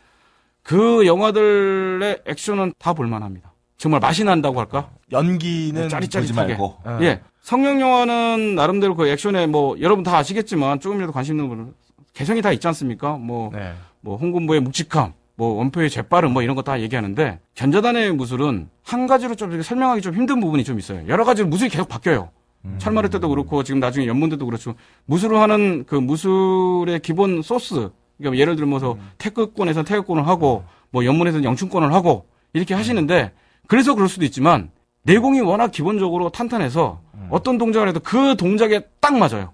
그 0.62 1.06
영화들의 1.06 2.22
액션은 2.26 2.74
다 2.78 2.92
볼만합니다. 2.92 3.52
정말 3.76 4.00
맛이 4.00 4.24
난다고 4.24 4.60
할까? 4.60 4.90
연기는 5.10 5.82
보지 5.82 5.88
짜릿짜릿하게. 5.88 6.56
예. 7.02 7.20
성령 7.42 7.80
영화는 7.80 8.54
나름대로 8.54 8.94
그 8.94 9.08
액션에 9.08 9.46
뭐 9.46 9.76
여러분 9.80 10.04
다 10.04 10.16
아시겠지만 10.16 10.78
조금이라도 10.80 11.12
관심 11.12 11.34
있는 11.34 11.48
분은 11.48 11.74
개성이 12.14 12.40
다 12.40 12.52
있지 12.52 12.66
않습니까? 12.68 13.16
뭐, 13.16 13.50
네. 13.52 13.72
뭐 14.00 14.16
홍군부의 14.16 14.60
묵직함, 14.60 15.12
뭐 15.34 15.54
원표의 15.58 15.90
재빠름 15.90 16.32
뭐 16.32 16.42
이런 16.42 16.54
거 16.54 16.62
다 16.62 16.80
얘기하는데 16.80 17.40
견자단의 17.54 18.12
무술은 18.14 18.68
한 18.84 19.06
가지로 19.08 19.34
좀 19.34 19.60
설명하기 19.60 20.02
좀 20.02 20.14
힘든 20.14 20.40
부분이 20.40 20.62
좀 20.62 20.78
있어요. 20.78 21.02
여러 21.08 21.24
가지로 21.24 21.48
무술이 21.48 21.68
계속 21.68 21.88
바뀌어요. 21.88 22.30
철마를 22.78 23.10
때도 23.10 23.28
그렇고 23.28 23.64
지금 23.64 23.80
나중에 23.80 24.06
연문 24.06 24.30
때도 24.30 24.46
그렇죠. 24.46 24.74
무술을 25.06 25.40
하는 25.40 25.84
그 25.84 25.96
무술의 25.96 27.00
기본 27.00 27.42
소스. 27.42 27.90
그러니까 28.18 28.40
예를 28.40 28.54
들면서 28.54 28.96
태극권에서 29.18 29.82
태극권을 29.82 30.28
하고 30.28 30.62
뭐 30.90 31.04
연문에서는 31.04 31.42
영춘권을 31.42 31.92
하고 31.92 32.26
이렇게 32.52 32.74
하시는데 32.74 33.32
그래서 33.66 33.94
그럴 33.96 34.08
수도 34.08 34.24
있지만 34.26 34.70
내공이 35.04 35.40
워낙 35.40 35.72
기본적으로 35.72 36.28
탄탄해서 36.28 37.00
어떤 37.32 37.56
동작을 37.56 37.88
해도 37.88 37.98
그 38.00 38.36
동작에 38.36 38.82
딱 39.00 39.16
맞아요. 39.16 39.52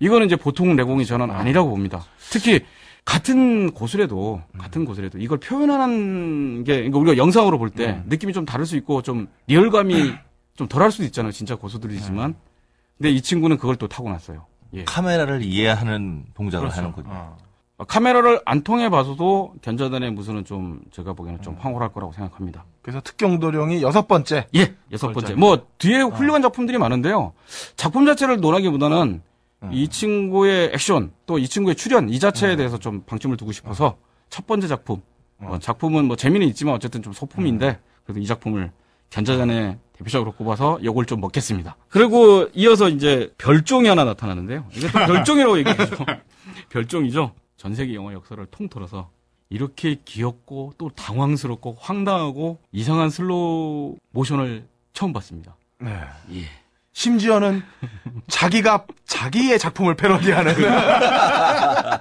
이거는 0.00 0.26
이제 0.26 0.36
보통 0.36 0.74
내공이 0.74 1.04
저는 1.04 1.30
아니라고 1.30 1.68
봅니다. 1.68 2.02
특히 2.30 2.60
같은 3.04 3.72
고술에도 3.72 4.40
같은 4.56 4.86
고술에도 4.86 5.18
이걸 5.18 5.38
표현하는 5.38 6.64
게 6.64 6.76
그러니까 6.76 6.98
우리가 6.98 7.16
영상으로 7.18 7.58
볼때 7.58 8.02
느낌이 8.06 8.32
좀 8.32 8.46
다를 8.46 8.64
수 8.64 8.76
있고 8.76 9.02
좀 9.02 9.28
리얼감이 9.48 10.14
좀 10.54 10.66
덜할 10.66 10.90
수도 10.90 11.04
있잖아요. 11.04 11.30
진짜 11.30 11.56
고수들이지만. 11.56 12.34
근데 12.96 13.10
이 13.10 13.20
친구는 13.20 13.58
그걸 13.58 13.76
또 13.76 13.86
타고났어요. 13.86 14.46
예. 14.74 14.84
카메라를 14.84 15.42
이해하는 15.42 16.24
동작을 16.34 16.68
그렇죠. 16.68 16.80
하는 16.80 16.92
거죠. 16.92 17.08
어. 17.10 17.36
카메라를 17.86 18.40
안 18.46 18.62
통해 18.62 18.88
봐서도 18.88 19.56
견자단의 19.60 20.12
무술은 20.12 20.44
좀 20.46 20.80
제가 20.90 21.12
보기에는 21.12 21.42
좀 21.42 21.56
황홀할 21.58 21.92
거라고 21.92 22.12
생각합니다. 22.12 22.64
그래서 22.82 23.00
특경도령이 23.00 23.80
여섯 23.82 24.08
번째. 24.08 24.46
예, 24.56 24.74
여섯 24.90 25.12
번째. 25.12 25.34
뭐 25.34 25.66
뒤에 25.78 26.02
훌륭한 26.02 26.42
작품들이 26.42 26.78
많은데요. 26.78 27.32
작품 27.76 28.04
자체를 28.06 28.40
논하기보다는 28.40 29.22
이 29.70 29.86
친구의 29.88 30.72
액션 30.74 31.12
또 31.26 31.38
이 31.38 31.46
친구의 31.46 31.76
출연 31.76 32.08
이 32.08 32.18
자체에 32.18 32.56
대해서 32.56 32.78
좀 32.78 33.02
방점을 33.06 33.36
두고 33.36 33.52
싶어서 33.52 33.96
첫 34.28 34.46
번째 34.46 34.66
작품. 34.66 35.00
어, 35.38 35.58
작품은 35.60 36.06
뭐 36.06 36.16
재미는 36.16 36.46
있지만 36.48 36.74
어쨌든 36.74 37.02
좀 37.02 37.12
소품인데 37.12 37.78
그래도 38.04 38.20
이 38.20 38.26
작품을 38.26 38.70
견자단의 39.10 39.78
대표적으로 39.92 40.32
꼽아서 40.32 40.78
요걸 40.82 41.04
좀 41.06 41.20
먹겠습니다. 41.20 41.76
그리고 41.88 42.48
이어서 42.54 42.88
이제 42.88 43.32
별종이 43.38 43.88
하나 43.88 44.04
나타나는데요. 44.04 44.64
이게 44.74 44.86
또 44.88 44.98
별종이라고 45.06 45.58
얘기하죠. 45.58 45.96
별종이죠. 46.70 47.32
전 47.56 47.74
세계 47.74 47.94
영화 47.94 48.12
역사를 48.12 48.44
통틀어서 48.46 49.10
이렇게 49.52 49.96
귀엽고 50.02 50.72
또 50.78 50.88
당황스럽고 50.88 51.76
황당하고 51.78 52.58
이상한 52.72 53.10
슬로우 53.10 53.96
모션을 54.10 54.64
처음 54.94 55.12
봤습니다. 55.12 55.54
네. 55.78 55.90
예. 56.32 56.44
심지어는 56.94 57.62
자기가 58.28 58.86
자기의 59.04 59.58
작품을 59.58 59.94
패러디하는 59.94 60.54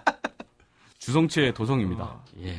주성치의 0.99 1.53
도성입니다. 1.53 2.21
예. 2.43 2.55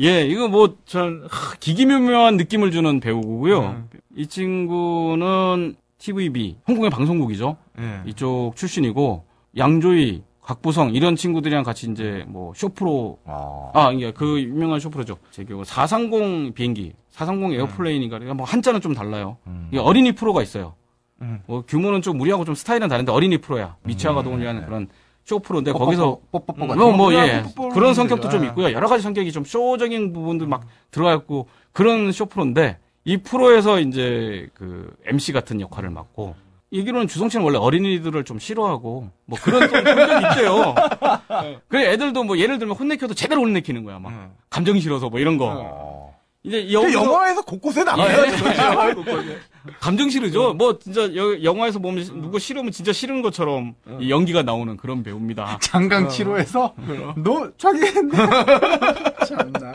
예, 0.00 0.26
이거 0.26 0.48
뭐, 0.48 0.76
전, 0.84 1.26
하, 1.30 1.54
기기묘묘한 1.56 2.36
느낌을 2.36 2.70
주는 2.72 2.98
배우고요. 2.98 3.88
이 4.16 4.26
친구는 4.26 5.76
TVB, 5.98 6.56
홍콩의 6.66 6.90
방송국이죠. 6.90 7.56
예. 7.78 8.02
이쪽 8.04 8.54
출신이고, 8.56 9.24
양조위, 9.56 10.24
곽부성, 10.44 10.94
이런 10.94 11.16
친구들이랑 11.16 11.64
같이 11.64 11.90
이제 11.90 12.24
뭐, 12.28 12.52
쇼프로, 12.54 13.18
아. 13.24 13.70
아, 13.72 13.92
이게 13.92 14.12
그 14.12 14.40
유명한 14.40 14.78
쇼프로죠. 14.78 15.16
제 15.30 15.42
기억 15.44 15.64
430 15.64 16.54
비행기, 16.54 16.92
430 17.10 17.58
airplane인가, 17.58 18.18
그러니까 18.18 18.34
뭐 18.34 18.46
한자는 18.46 18.80
좀 18.82 18.94
달라요. 18.94 19.38
이게 19.70 19.78
어린이 19.78 20.12
프로가 20.12 20.42
있어요. 20.42 20.74
음. 21.22 21.40
뭐 21.46 21.62
규모는 21.66 22.02
좀 22.02 22.20
우리하고 22.20 22.44
좀 22.44 22.54
스타일은 22.54 22.88
다른데 22.88 23.10
어린이 23.10 23.38
프로야. 23.38 23.76
미취학 23.84 24.22
아동을 24.22 24.40
위한 24.40 24.64
그런 24.66 24.88
쇼프로인데 25.24 25.72
거기서 25.72 26.20
뽀뽀뽀 26.30 26.66
뭐, 26.66 26.92
뭐, 26.92 27.14
예. 27.14 27.44
그런 27.72 27.94
성격도 27.94 28.28
좀 28.28 28.44
예. 28.44 28.48
있고요. 28.48 28.72
여러 28.72 28.88
가지 28.88 29.02
성격이 29.02 29.32
좀 29.32 29.44
쇼적인 29.44 30.12
부분도 30.12 30.46
막 30.46 30.66
들어가 30.90 31.14
있고 31.14 31.48
그런 31.72 32.12
쇼프로인데 32.12 32.78
이 33.04 33.16
프로에서 33.18 33.80
이제 33.80 34.48
그 34.54 34.94
MC 35.06 35.32
같은 35.32 35.60
역할을 35.60 35.90
맡고 35.90 36.34
얘기로는 36.74 37.06
주성치는 37.08 37.44
원래 37.44 37.56
어린이들을 37.58 38.24
좀 38.24 38.38
싫어하고 38.38 39.08
뭐 39.26 39.38
그런 39.42 39.68
좀 39.68 39.84
성격이 39.84 40.26
있대요. 40.26 40.74
그래 41.68 41.92
애들도 41.92 42.24
뭐 42.24 42.36
예를 42.38 42.58
들면 42.58 42.76
혼내켜도 42.76 43.14
제대로 43.14 43.42
혼내키는 43.42 43.84
거야 43.84 43.98
막 44.00 44.10
음. 44.10 44.32
감정이 44.50 44.80
싫어서 44.80 45.08
뭐 45.08 45.20
이런 45.20 45.38
거. 45.38 46.12
이제 46.42 46.62
그 46.66 46.72
여기서 46.74 47.02
영화에서 47.04 47.40
곳곳에 47.42 47.84
나와요. 47.84 48.22
예. 48.26 48.36
진짜. 48.36 48.92
곳곳에. 48.94 49.38
감정 49.80 50.10
싫으죠. 50.10 50.52
뭐 50.52 50.78
진짜 50.78 51.02
여- 51.16 51.42
영화에서 51.42 51.78
보면 51.78 52.04
누구 52.20 52.38
싫으면 52.38 52.70
진짜 52.70 52.92
싫은 52.92 53.22
것처럼 53.22 53.74
이 53.98 54.10
연기가 54.10 54.42
나오는 54.42 54.76
그런 54.76 55.02
배우입니다. 55.02 55.56
장강 55.62 56.10
치료해서 56.10 56.74
너 57.16 57.50
자기 57.56 57.80
참나. 59.26 59.74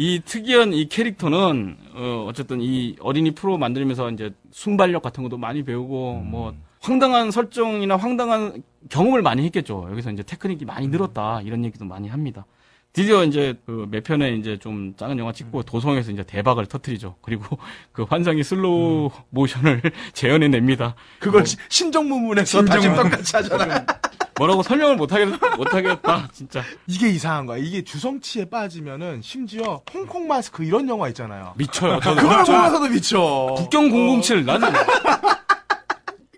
이 0.00 0.20
특이한 0.24 0.72
이 0.74 0.88
캐릭터는 0.88 1.76
어 1.94 2.24
어쨌든 2.28 2.60
이 2.60 2.94
어린이 3.00 3.32
프로 3.32 3.58
만들면서 3.58 4.12
이제 4.12 4.30
순발력 4.52 5.02
같은 5.02 5.24
것도 5.24 5.38
많이 5.38 5.64
배우고 5.64 6.22
뭐 6.24 6.54
황당한 6.80 7.32
설정이나 7.32 7.96
황당한 7.96 8.62
경험을 8.90 9.22
많이 9.22 9.44
했겠죠. 9.46 9.88
여기서 9.90 10.12
이제 10.12 10.22
테크닉이 10.22 10.64
많이 10.64 10.86
늘었다 10.86 11.40
이런 11.42 11.64
얘기도 11.64 11.84
많이 11.84 12.06
합니다. 12.08 12.46
드디어 12.92 13.24
이제 13.24 13.58
그 13.66 13.88
몇 13.90 14.04
편에 14.04 14.36
이제 14.36 14.56
좀 14.56 14.94
작은 14.96 15.18
영화 15.18 15.32
찍고 15.32 15.64
도성에서 15.64 16.12
이제 16.12 16.22
대박을 16.22 16.66
터트리죠. 16.66 17.16
그리고 17.20 17.58
그 17.90 18.04
환상의 18.04 18.44
슬로우 18.44 19.10
모션을 19.30 19.82
재현해냅니다. 20.14 20.94
그걸 21.18 21.44
시- 21.44 21.56
신정무문에서 21.68 22.64
다시 22.64 22.86
똑같이 22.88 23.34
하잖아. 23.36 23.84
뭐라고 24.38 24.62
설명을 24.62 24.96
못하겠, 24.96 25.28
못하겠다, 25.56 26.28
진짜. 26.32 26.62
이게 26.86 27.08
이상한 27.08 27.46
거야. 27.46 27.58
이게 27.58 27.82
주성치에 27.82 28.46
빠지면은 28.48 29.20
심지어 29.22 29.82
홍콩 29.92 30.26
마스크 30.28 30.62
이런 30.64 30.88
영화 30.88 31.08
있잖아요. 31.08 31.54
미쳐요. 31.56 32.00
저는 32.00 32.22
그걸 32.22 32.44
진짜. 32.44 32.56
보면서도 32.58 32.88
미쳐. 32.94 33.54
국경 33.56 34.20
007, 34.22 34.44
나는. 34.44 34.68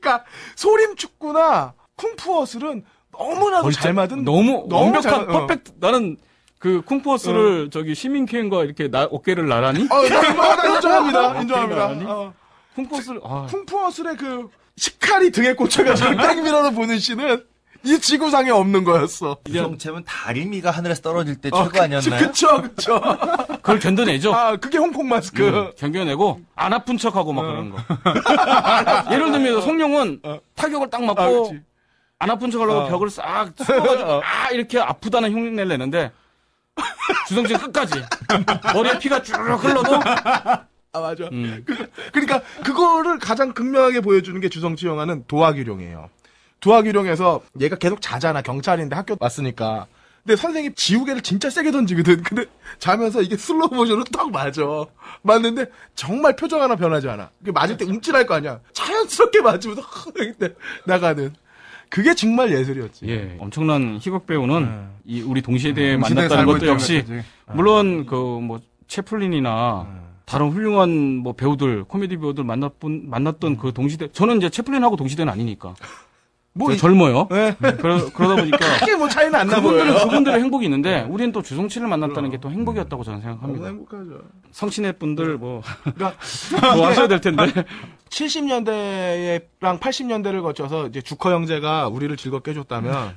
그러니까 0.01 0.25
소림 0.57 0.97
축구나 0.97 1.75
쿵푸어슬은 1.97 2.85
너무나도 3.13 3.71
잘 3.73 3.93
맞은 3.93 4.25
너무, 4.25 4.67
너무 4.69 4.85
완벽한, 4.85 5.03
잘- 5.03 5.21
어. 5.29 5.41
퍼펙트. 5.41 5.73
나는 5.79 6.17
그 6.59 6.81
쿵푸어스를 6.83 7.71
저기 7.71 7.95
시민케인과 7.95 8.65
이렇게 8.65 8.89
나, 8.89 9.05
어깨를 9.05 9.47
나란히? 9.49 9.87
어, 9.91 10.09
나, 10.09 10.19
어, 10.19 10.57
나 10.57 10.75
인정합니다. 10.75 11.41
인정합니다. 11.43 12.13
어. 12.13 12.33
쿵푸어스를, 12.77 13.21
아, 13.25 13.47
쿵푸어슬의 13.51 14.17
그 14.17 14.49
식칼이 14.77 15.31
등에 15.33 15.53
꽂혀가지고 15.55 16.17
백미러로 16.17 16.71
보는 16.73 16.99
씬은 16.99 17.45
이 17.85 17.99
지구상에 17.99 18.51
없는 18.51 18.85
거였어. 18.85 19.39
유성채는 19.49 20.05
다리미가 20.05 20.71
하늘에서 20.71 21.01
떨어질 21.03 21.37
때 21.37 21.49
어, 21.53 21.65
최고 21.65 21.83
아니었나요? 21.83 22.27
그쵸, 22.27 22.63
그쵸. 22.63 23.01
그걸 23.57 23.79
견뎌내죠. 23.79 24.35
아, 24.35 24.57
그게 24.57 24.79
홍콩 24.79 25.09
마스크. 25.09 25.49
음, 25.49 25.71
견뎌내고, 25.77 26.41
안 26.57 26.73
아픈 26.73 26.99
척하고 26.99 27.33
막 27.33 27.43
그런 27.43 27.71
거. 27.71 27.79
예를 29.13 29.33
들면, 29.33 29.63
성룡은 29.63 30.21
타격을 30.55 30.91
딱 30.91 31.03
아, 31.03 31.07
맞고, 31.07 31.43
그치. 31.45 31.63
안 32.19 32.31
아픈 32.31 32.51
척하려고 32.51 32.81
어. 32.81 32.89
벽을 32.89 33.09
싹 33.09 33.51
쓸어가지고 33.57 34.21
아 34.23 34.51
이렇게 34.51 34.79
아프다는 34.79 35.33
흉내를 35.33 35.69
내는데 35.69 36.13
주성진 37.27 37.57
끝까지 37.57 37.95
머리에 38.75 38.99
피가 38.99 39.23
쭉 39.23 39.35
흘러도 39.37 39.95
아 40.93 41.01
맞아. 41.01 41.25
음, 41.33 41.65
그 41.65 41.89
러니까 42.13 42.43
그거를 42.63 43.19
가장 43.19 43.55
극명하게 43.55 44.03
보여주는 44.03 44.39
게 44.39 44.51
주성치 44.51 44.87
영화는 44.87 45.25
도학위룡이에요. 45.29 46.11
도학위룡에서 46.61 47.43
얘가 47.61 47.77
계속 47.77 48.01
자잖아 48.01 48.43
경찰인데 48.43 48.95
학교 48.95 49.17
왔으니까. 49.19 49.87
근데 50.23 50.37
선생님 50.37 50.75
지우개를 50.75 51.23
진짜 51.23 51.49
세게 51.49 51.71
던지거든. 51.71 52.23
근데 52.25 52.45
자면서 52.79 53.23
이게 53.23 53.37
슬로우 53.37 53.69
모션으로 53.73 54.05
딱 54.05 54.31
맞아. 54.31 54.63
맞는데 55.23 55.67
정말 55.95 56.37
표정 56.37 56.61
하나 56.61 56.77
변하지 56.77 57.09
않아. 57.09 57.31
그 57.45 57.51
맞을 57.51 57.77
때 57.79 57.85
움찔할 57.87 58.27
거 58.27 58.35
아니야. 58.35 58.61
자연스럽게 58.73 59.41
맞으면서 59.41 59.83
이렇게 60.17 60.55
나가는. 60.85 61.33
그게 61.89 62.15
정말 62.15 62.53
예술이었지. 62.53 63.07
예 63.09 63.37
엄청난 63.41 63.99
희극 64.01 64.27
배우는 64.27 64.89
이 65.07 65.23
우리 65.23 65.43
동시대에 65.43 65.95
음, 65.97 66.01
만났다는 66.01 66.47
것도 66.47 66.67
역시 66.69 67.01
거지. 67.01 67.23
물론 67.53 68.07
그 68.07 68.17
뭐 68.17 68.61
채플린이나 68.87 69.87
다른 70.25 70.51
훌륭한 70.51 71.17
뭐 71.17 71.33
배우들 71.33 71.85
코미디 71.85 72.19
배우들 72.19 72.45
만났던 72.45 73.09
만났던 73.09 73.57
그 73.57 73.73
동시대 73.73 74.13
저는 74.13 74.37
이제 74.39 74.51
채플린하고 74.51 74.97
동시대는 74.97 75.33
아니니까 75.33 75.75
뭐 76.53 76.69
제가 76.69 76.75
이- 76.75 76.79
젊어요. 76.79 77.29
네. 77.31 77.55
그러, 77.61 78.11
그러 78.13 78.29
다 78.29 78.37
보니까 78.37 78.59
크게 78.81 78.97
뭐 78.97 79.09
차이는 79.09 79.35
안나 79.39 79.57
그분들은 79.57 79.93
보여요. 79.93 80.05
그분들의 80.05 80.41
행복이 80.41 80.67
있는데 80.67 81.03
우리는 81.09 81.31
또 81.33 81.43
주성치를 81.43 81.87
만났다는 81.87 82.31
게 82.31 82.39
또 82.41 82.51
행복이었다고 82.51 83.05
저는 83.05 83.21
생각합니다. 83.21 83.67
행복하죠. 83.67 84.23
성신의 84.51 84.95
분들 84.95 85.37
뭐 85.39 85.63
그러니까 85.95 86.15
뭐 86.77 86.87
하셔야 86.89 87.07
될 87.09 87.21
텐데. 87.21 87.45
70년대랑 88.11 89.79
80년대를 89.81 90.43
거쳐서 90.43 90.89
이제 90.89 91.01
주커 91.01 91.33
형제가 91.33 91.89
우리를 91.89 92.17
즐겁게 92.17 92.51
해줬다면 92.53 93.15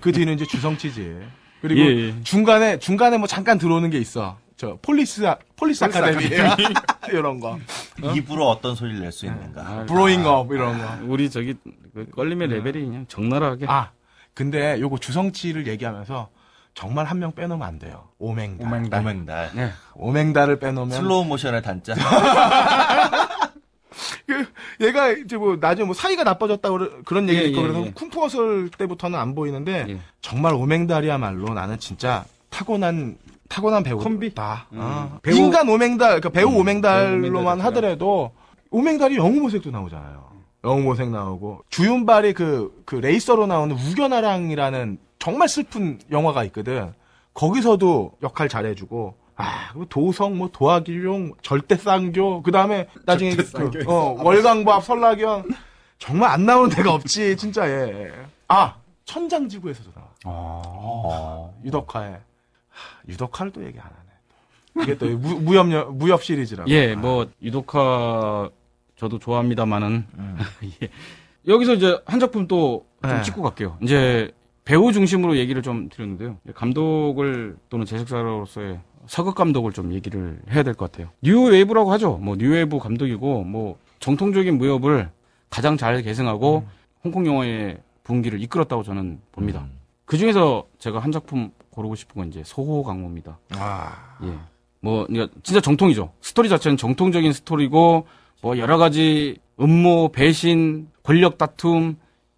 그 0.00 0.12
뒤는 0.12 0.34
이제 0.34 0.44
주성치지. 0.46 1.18
그리고 1.60 1.80
예, 1.80 1.86
예. 1.86 2.14
중간에 2.24 2.78
중간에 2.78 3.18
뭐 3.18 3.26
잠깐 3.26 3.58
들어오는 3.58 3.88
게 3.90 3.98
있어. 3.98 4.36
저 4.62 4.78
Police 4.80 5.26
Aca- 5.26 5.36
Police 5.56 5.82
Academy 5.82 6.22
이런 7.12 7.40
거, 7.40 7.58
입으로 8.14 8.48
어떤 8.48 8.76
소리를 8.76 9.00
낼 9.00 9.10
수 9.10 9.26
있는가. 9.26 9.86
Growing 9.86 10.37
Up 10.37 10.52
이런 10.52 10.78
거. 10.78 10.98
우리 11.12 11.28
저기 11.30 11.56
그 11.92 12.08
꼴림의 12.14 12.46
레벨이 12.46 12.84
그냥 12.86 13.04
적나라하게. 13.08 13.66
아 13.68 13.90
근데 14.34 14.78
요거 14.80 14.98
주성치를 14.98 15.66
얘기하면서 15.66 16.28
정말 16.74 17.06
한 17.06 17.18
명 17.18 17.32
빼놓으면 17.32 17.66
안 17.66 17.80
돼요. 17.80 18.04
오맹달. 18.18 18.68
오맹달. 18.68 19.00
오맹달. 19.00 19.50
네. 19.54 19.72
오맹달을 19.94 20.60
빼놓으면 20.60 20.96
슬로우 20.96 21.24
모션의 21.24 21.60
단자. 21.62 21.94
그 24.26 24.46
얘가 24.80 25.10
이제 25.10 25.36
뭐 25.36 25.56
나중에 25.60 25.86
뭐 25.86 25.94
사이가 25.94 26.22
나빠졌다고 26.22 26.78
그러- 26.78 27.02
그런 27.04 27.28
얘기도 27.28 27.44
예, 27.44 27.48
있고 27.50 27.58
예, 27.58 27.62
그래서 27.66 27.86
예. 27.86 27.90
쿵푸허슬 27.90 28.70
때부터는 28.78 29.18
안 29.18 29.34
보이는데 29.34 29.86
예. 29.88 29.98
정말 30.20 30.54
오맹달이야말로 30.54 31.52
나는 31.52 31.80
진짜 31.80 32.24
타고난 32.48 33.16
타고난 33.52 33.82
배우다. 33.82 34.66
음. 34.72 34.78
아, 34.80 35.18
배우- 35.22 35.36
인간 35.36 35.68
오맹달, 35.68 36.20
그러니까 36.20 36.30
배우 36.30 36.48
배우 36.50 36.60
오맹달로만. 36.60 37.60
하더라도 37.60 38.32
오맹달이 38.70 39.16
영웅 39.16 39.42
모색도 39.42 39.70
나오잖아요. 39.70 40.32
영웅 40.64 40.84
모색 40.84 41.10
나오고 41.10 41.60
주윤발이 41.68 42.32
그, 42.32 42.82
그 42.86 42.94
레이서로 42.96 43.46
나오는 43.46 43.76
우겨나랑이라는 43.76 44.98
정말 45.18 45.48
슬픈 45.48 45.98
영화가 46.10 46.44
있거든. 46.44 46.94
거기서도 47.34 48.12
역할 48.22 48.48
잘해주고 48.48 49.16
아, 49.36 49.72
도성, 49.88 50.36
뭐, 50.38 50.50
도화기룡, 50.52 51.32
절대쌍교, 51.42 52.42
그 52.42 52.52
다음에, 52.52 52.86
나중에, 53.06 53.34
그, 53.34 53.82
어, 53.88 54.14
월광밥, 54.22 54.84
설락연, 54.84 55.48
정말 55.98 56.30
안 56.30 56.44
나오는 56.44 56.68
데가 56.68 56.92
없지, 56.92 57.36
진짜, 57.38 57.66
예. 57.68 58.12
아, 58.48 58.74
천장지구에서도 59.06 59.90
나와. 59.94 60.06
어. 60.26 61.54
유덕화에. 61.64 62.18
또 63.52 63.64
얘기 63.64 63.78
안 63.78 63.86
하네. 63.86 64.82
이게 64.84 64.96
또 64.98 65.06
무, 65.18 65.40
무협, 65.40 65.70
여- 65.72 65.86
무협 65.86 66.22
시리즈라고. 66.22 66.70
예, 66.70 66.94
뭐 66.94 67.28
유독화 67.42 68.50
저도 68.96 69.18
좋아합니다만은 69.18 70.06
예. 70.82 70.88
여기서 71.46 71.74
이제 71.74 72.00
한 72.06 72.20
작품 72.20 72.46
또좀 72.46 72.86
네. 73.02 73.22
찍고 73.22 73.42
갈게요. 73.42 73.76
이제 73.82 74.30
배우 74.64 74.92
중심으로 74.92 75.36
얘기를 75.36 75.60
좀 75.60 75.88
드렸는데요. 75.88 76.38
감독을 76.54 77.56
또는 77.68 77.84
제작사로서의 77.84 78.78
서극 79.06 79.34
감독을 79.34 79.72
좀 79.72 79.92
얘기를 79.92 80.40
해야 80.50 80.62
될 80.62 80.74
것 80.74 80.90
같아요. 80.92 81.10
뉴웨이브라고 81.22 81.90
하죠. 81.92 82.18
뭐 82.18 82.36
뉴웨이브 82.36 82.78
감독이고 82.78 83.42
뭐 83.44 83.76
정통적인 83.98 84.56
무협을 84.56 85.10
가장 85.50 85.76
잘 85.76 86.00
계승하고 86.02 86.64
홍콩 87.04 87.26
영화의 87.26 87.78
분기를 88.04 88.40
이끌었다고 88.40 88.84
저는 88.84 89.20
봅니다. 89.32 89.66
그 90.04 90.16
중에서 90.16 90.64
제가 90.78 91.00
한 91.00 91.10
작품 91.10 91.50
고르고 91.72 91.94
싶은 91.94 92.20
건 92.20 92.28
이제 92.28 92.42
소호 92.44 92.82
강모입니다. 92.84 93.38
아, 93.56 94.16
예. 94.22 94.38
뭐, 94.80 95.06
그러니까 95.06 95.34
진짜 95.42 95.60
정통이죠. 95.60 96.12
스토리 96.20 96.48
자체는 96.48 96.76
정통적인 96.76 97.32
스토리고, 97.32 98.06
뭐, 98.42 98.58
여러 98.58 98.76
가지 98.78 99.38
음모, 99.60 100.10
배신, 100.12 100.88
권력 101.02 101.38
다툼, 101.38 101.96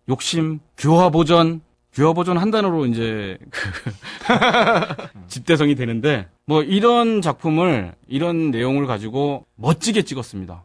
욕심, 0.09 0.61
규화보전, 0.77 1.63
규화보전 1.93 2.39
한 2.39 2.51
단어로 2.51 2.87
이제, 2.87 3.39
그, 3.51 3.91
집대성이 5.29 5.75
되는데, 5.75 6.29
뭐, 6.45 6.63
이런 6.63 7.23
작품을, 7.23 7.95
이런 8.09 8.51
내용을 8.51 8.87
가지고 8.87 9.47
멋지게 9.57 10.03
찍었습니다. 10.03 10.63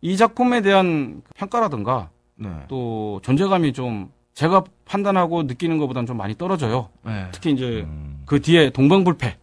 이 0.00 0.16
작품에 0.16 0.62
대한 0.62 1.22
평가라든가, 1.34 2.10
네. 2.36 2.48
또, 2.68 3.20
존재감이 3.24 3.72
좀, 3.72 4.10
제가 4.34 4.64
판단하고 4.84 5.44
느끼는 5.44 5.78
것보다는 5.78 6.06
좀 6.06 6.16
많이 6.16 6.34
떨어져요. 6.36 6.88
네. 7.04 7.28
특히 7.32 7.52
이제, 7.52 7.82
음. 7.86 8.22
그 8.26 8.40
뒤에 8.40 8.70
동방불패. 8.70 9.36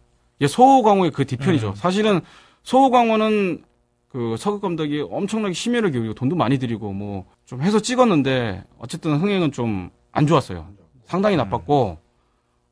소호광호의 0.46 1.12
그 1.12 1.24
뒤편이죠. 1.24 1.74
사실은 1.76 2.20
소호광호는 2.64 3.62
그 4.08 4.36
서극 4.38 4.60
감독이 4.60 5.00
엄청나게 5.08 5.54
심혈을 5.54 5.90
기울이고 5.92 6.14
돈도 6.14 6.36
많이 6.36 6.58
들이고 6.58 6.92
뭐 6.92 7.24
좀 7.46 7.60
해서 7.62 7.80
찍었는데 7.80 8.64
어쨌든 8.78 9.16
흥행은 9.18 9.52
좀 9.52 9.90
안 10.14 10.26
좋았어요. 10.26 10.68
상당히 11.06 11.36
나빴고 11.36 11.98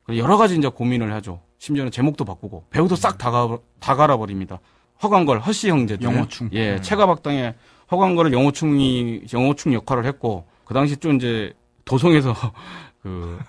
그리고 0.03 0.21
여러 0.23 0.37
가지 0.37 0.55
이제 0.55 0.67
고민을 0.67 1.11
하죠. 1.13 1.41
심지어는 1.57 1.91
제목도 1.91 2.23
바꾸고 2.25 2.65
배우도 2.69 2.95
싹다다 2.95 3.57
갈아버립니다. 3.79 4.59
허광걸 5.01 5.39
허씨 5.39 5.69
형제들. 5.69 6.03
영호충. 6.03 6.49
예, 6.53 6.79
체가박당의 6.81 7.55
허광걸을 7.91 8.31
영호충이 8.33 9.23
영호충 9.33 9.73
역할을 9.73 10.05
했고 10.05 10.45
그 10.65 10.73
당시 10.75 10.97
좀 10.97 11.15
이제 11.15 11.53
도성에서 11.85 12.33
그 13.03 13.39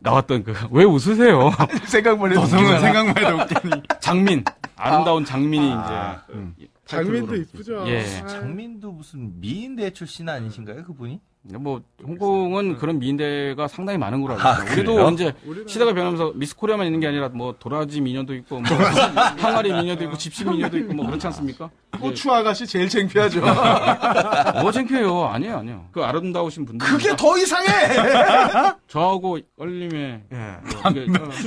나왔던 0.00 0.44
그 0.44 0.54
왜 0.70 0.84
웃으세요? 0.84 1.50
생각만 1.86 2.30
해도. 2.32 2.40
도성은. 2.42 2.80
생각만 2.80 3.16
해도 3.18 3.36
웃기니. 3.42 3.82
장민 4.00 4.44
아름다운 4.76 5.24
장민이 5.24 5.72
아, 5.74 6.20
이제 6.58 6.68
장민도 6.86 7.36
이쁘죠. 7.36 7.84
예. 7.88 8.04
장민도 8.26 8.92
무슨 8.92 9.40
미인대 9.40 9.90
출신 9.90 10.28
아니신가요, 10.28 10.84
그분이? 10.84 11.20
뭐 11.60 11.82
홍콩은 12.02 12.78
그런 12.78 12.98
미인대가 12.98 13.68
상당히 13.68 13.98
많은 13.98 14.22
걸로 14.22 14.32
알고 14.34 14.48
아, 14.48 14.52
있어요. 14.62 14.72
우리도 14.72 14.94
그래요? 14.94 15.10
이제 15.10 15.34
시대가 15.66 15.92
변하면서 15.92 16.32
미스 16.36 16.56
코리아만 16.56 16.86
있는 16.86 17.00
게 17.00 17.06
아니라 17.06 17.28
뭐 17.28 17.54
도라지 17.58 18.00
미녀도 18.00 18.34
있고 18.36 18.60
뭐 18.60 18.64
항아리 19.36 19.70
미녀도 19.74 20.04
있고 20.04 20.16
집시 20.16 20.42
미녀도 20.46 20.78
있고 20.78 20.94
뭐 20.94 21.04
그렇지 21.04 21.26
않습니까? 21.26 21.68
고추 22.00 22.32
아가씨 22.32 22.66
제일 22.66 22.88
창피하죠. 22.88 23.40
예. 23.40 23.42
뭐 24.62 24.72
창피해요? 24.72 25.24
아니에요, 25.26 25.58
아니에요. 25.58 25.88
그 25.92 26.02
아름다우신 26.02 26.64
분들 26.64 26.86
그게 26.86 27.14
더 27.14 27.36
이상해! 27.36 27.68
저하고 28.88 29.38
얼림의 29.58 30.22
예. 30.32 30.56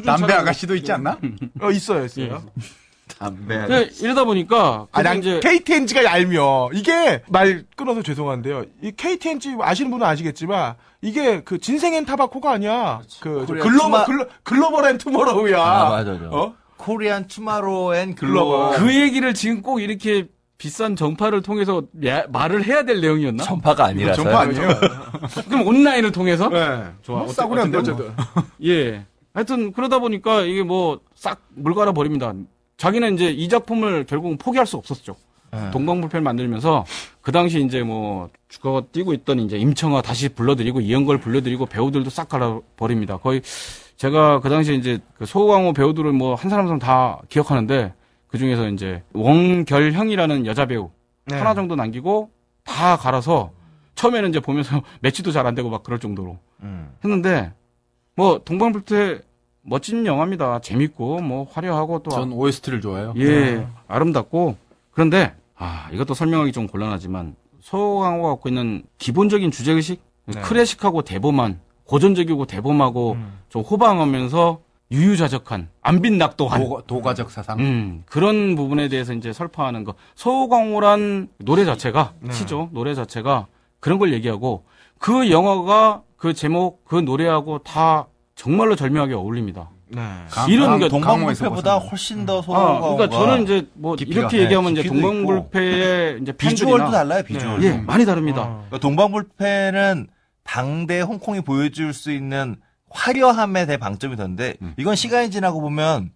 남배 0.05 0.31
아가씨도 0.33 0.75
있지 0.75 0.91
않나? 0.91 1.17
어, 1.59 1.71
있어요, 1.71 2.05
있어요. 2.05 2.43
담배. 3.19 3.65
네, 3.67 3.89
이러다 4.01 4.23
보니까 4.25 4.87
아, 4.91 5.01
난 5.01 5.19
이제 5.19 5.39
KTNG가 5.39 6.03
얄미워. 6.03 6.69
이게 6.73 7.23
말 7.29 7.65
끊어서 7.75 8.01
죄송한데요. 8.03 8.65
이 8.83 8.91
KTNG 8.95 9.57
아시는 9.59 9.89
분은 9.91 10.05
아시겠지만 10.05 10.75
이게 11.01 11.41
그 11.43 11.57
ginseng 11.57 11.91
and 11.91 12.05
tobacco가 12.05 12.51
아니야. 12.51 13.01
그 13.19 13.45
global 13.47 14.05
glo-, 14.05 14.25
global 14.43 14.85
and 14.89 14.97
tomorrow야. 14.97 15.61
아, 15.61 15.89
맞아, 15.89 16.11
맞아. 16.13 16.25
어? 16.29 16.53
Korean 16.77 17.27
tomorrow 17.27 17.95
and 17.95 18.13
global. 18.15 18.77
그 18.77 18.93
얘기를 18.95 19.33
지금 19.33 19.61
꼭 19.61 19.79
이렇게 19.81 20.27
비싼 20.59 20.95
전파를 20.95 21.41
통해서 21.41 21.83
야- 22.05 22.25
말을 22.29 22.63
해야 22.65 22.83
될 22.83 22.99
내용이었나? 23.01 23.43
전파가 23.43 23.85
아니라서. 23.85 24.23
전파 24.23 24.39
아니에요? 24.41 24.67
그럼 25.49 25.67
온라인을 25.67 26.11
통해서? 26.11 26.49
네. 26.49 26.83
좋아. 27.03 27.19
뭐 27.23 27.27
싸구려 27.27 27.61
어쨌든 27.63 27.79
어쨌든. 27.79 28.11
예. 28.63 29.05
하여튼 29.33 29.71
그러다 29.71 29.99
보니까 29.99 30.41
이게 30.41 30.61
뭐 30.63 30.99
싹 31.15 31.41
물 31.55 31.73
갈아 31.73 31.91
버립니다. 31.93 32.33
자기는 32.77 33.15
이제 33.15 33.29
이 33.29 33.49
작품을 33.49 34.05
결국은 34.05 34.37
포기할 34.37 34.65
수 34.65 34.77
없었죠. 34.77 35.15
네. 35.51 35.71
동방불패를 35.71 36.21
만들면서 36.21 36.85
그 37.21 37.31
당시 37.31 37.63
이제 37.63 37.81
뭐 37.81 38.29
주가가 38.49 38.81
뛰고 38.91 39.13
있던 39.13 39.39
이제 39.39 39.57
임청아 39.57 40.01
다시 40.01 40.29
불러드리고 40.29 40.81
이영걸 40.81 41.19
불러드리고 41.19 41.65
배우들도 41.65 42.09
싹 42.09 42.29
갈아 42.29 42.59
버립니다. 42.75 43.17
거의 43.17 43.41
제가 43.95 44.39
그 44.41 44.49
당시에 44.49 44.75
이제 44.75 44.99
그 45.17 45.25
소광호 45.25 45.73
배우들을 45.73 46.11
뭐 46.11 46.35
한 46.35 46.49
사람 46.49 46.65
한 46.65 46.67
사람 46.67 46.79
다 46.79 47.21
기억하는데 47.29 47.93
그 48.27 48.37
중에서 48.37 48.67
이제 48.69 49.01
원결형이라는 49.13 50.45
여자 50.45 50.65
배우 50.65 50.91
네. 51.25 51.37
하나 51.37 51.55
정도 51.55 51.75
남기고 51.75 52.29
다 52.63 52.97
갈아서 52.97 53.51
처음에는 53.95 54.29
이제 54.29 54.39
보면서 54.39 54.83
매치도 55.01 55.31
잘 55.31 55.47
안 55.47 55.55
되고 55.55 55.69
막 55.69 55.81
그럴 55.81 55.97
정도로 55.99 56.37
음. 56.61 56.91
했는데 57.03 57.53
뭐 58.15 58.39
동방불태 58.43 59.21
멋진 59.67 60.05
영화입니다. 60.05 60.59
재밌고 60.59 61.19
뭐 61.21 61.45
화려하고 61.51 62.01
또 62.03 62.09
전 62.11 62.31
OST를 62.31 62.79
좋아해요. 62.81 63.13
예 63.17 63.67
아름답고 63.87 64.55
그런데 64.91 65.33
아 65.55 65.89
이것도 65.91 66.13
설명하기 66.13 66.53
좀 66.53 66.67
곤란하지만 66.67 67.35
서강호가 67.61 68.29
갖고 68.29 68.47
있는 68.49 68.83
기본적인 68.97 69.51
주제 69.51 69.73
의식 69.73 70.01
네. 70.25 70.39
클래식하고 70.41 71.01
대범한 71.01 71.59
고전적이고 71.83 72.45
대범하고 72.45 73.13
음. 73.13 73.39
좀 73.49 73.61
호방하면서 73.61 74.59
유유자적한 74.89 75.67
안빈낙도한 75.81 76.63
도, 76.63 76.81
도가적 76.87 77.29
사상. 77.29 77.59
음, 77.59 78.03
그런 78.05 78.55
부분에 78.55 78.87
대해서 78.87 79.13
이제 79.13 79.33
설파하는 79.33 79.83
거. 79.83 79.95
서강호란 80.15 81.27
노래 81.39 81.65
자체가, 81.65 82.13
네. 82.21 82.31
시죠. 82.31 82.69
노래 82.71 82.95
자체가 82.95 83.47
그런 83.81 83.99
걸 83.99 84.13
얘기하고 84.13 84.63
그 84.97 85.29
영화가 85.29 86.03
그 86.15 86.33
제목, 86.33 86.85
그 86.85 86.95
노래하고 86.95 87.59
다 87.59 88.07
정말로 88.37 88.75
절묘하게 88.75 89.15
어울립니다. 89.15 89.69
네. 89.89 90.01
강- 90.29 90.49
이런 90.49 90.69
강- 90.69 90.79
게 90.79 90.89
동방불패보다. 90.89 91.77
훨씬 91.79 92.25
더 92.25 92.39
아, 92.39 92.41
소가 92.43 92.79
그러니까 92.81 93.09
저는 93.09 93.43
이제 93.43 93.67
뭐 93.73 93.95
깊이가, 93.95 94.19
이렇게 94.21 94.37
네, 94.37 94.43
얘기하면 94.43 94.73
이제 94.73 94.83
동방불패의 94.83 96.19
이제 96.21 96.31
비주얼도 96.33 96.91
달라요, 96.91 97.23
비주얼. 97.23 97.63
예, 97.63 97.71
많이 97.79 98.05
다릅니다. 98.05 98.41
어. 98.43 98.65
그러니까 98.67 98.77
동방불패는 98.79 100.07
당대 100.43 101.01
홍콩이 101.01 101.41
보여줄 101.41 101.93
수 101.93 102.11
있는 102.11 102.57
화려함에 102.91 103.65
대해 103.65 103.77
방점이 103.77 104.15
던데 104.15 104.55
이건 104.77 104.95
시간이 104.95 105.31
지나고 105.31 105.59
보면 105.59 106.11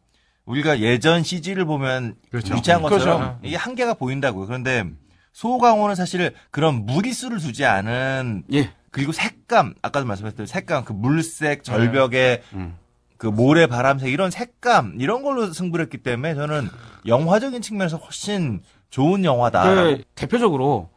우리가 0.45 0.79
예전 0.79 1.23
CG를 1.23 1.65
보면 1.65 2.15
그렇죠. 2.29 2.53
위치한 2.55 2.81
것처럼 2.83 3.19
그렇죠. 3.19 3.39
이게 3.43 3.55
한계가 3.55 3.95
보인다고요. 3.95 4.45
그런데 4.45 4.85
소강호는 5.33 5.95
사실 5.95 6.33
그런 6.51 6.85
무리수를 6.85 7.39
두지 7.39 7.65
않은 7.65 8.43
예. 8.53 8.69
그리고 8.91 9.11
색감 9.13 9.75
아까도 9.81 10.05
말씀하셨던 10.05 10.45
색감 10.45 10.85
그 10.85 10.93
물색 10.93 11.63
절벽의 11.63 12.41
음. 12.53 12.75
그 13.17 13.27
모래 13.27 13.67
바람색 13.67 14.11
이런 14.11 14.31
색감 14.31 14.95
이런 14.99 15.23
걸로 15.23 15.51
승부를 15.51 15.85
했기 15.85 15.97
때문에 15.97 16.35
저는 16.35 16.67
영화적인 17.05 17.61
측면에서 17.61 17.97
훨씬 17.97 18.61
좋은 18.89 19.23
영화다. 19.23 19.63
그 19.75 20.03
대표적으로 20.15 20.89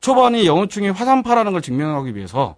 초반이 0.00 0.46
영어충이 0.46 0.90
화산파라는 0.90 1.52
걸 1.52 1.60
증명하기 1.62 2.14
위해서 2.14 2.56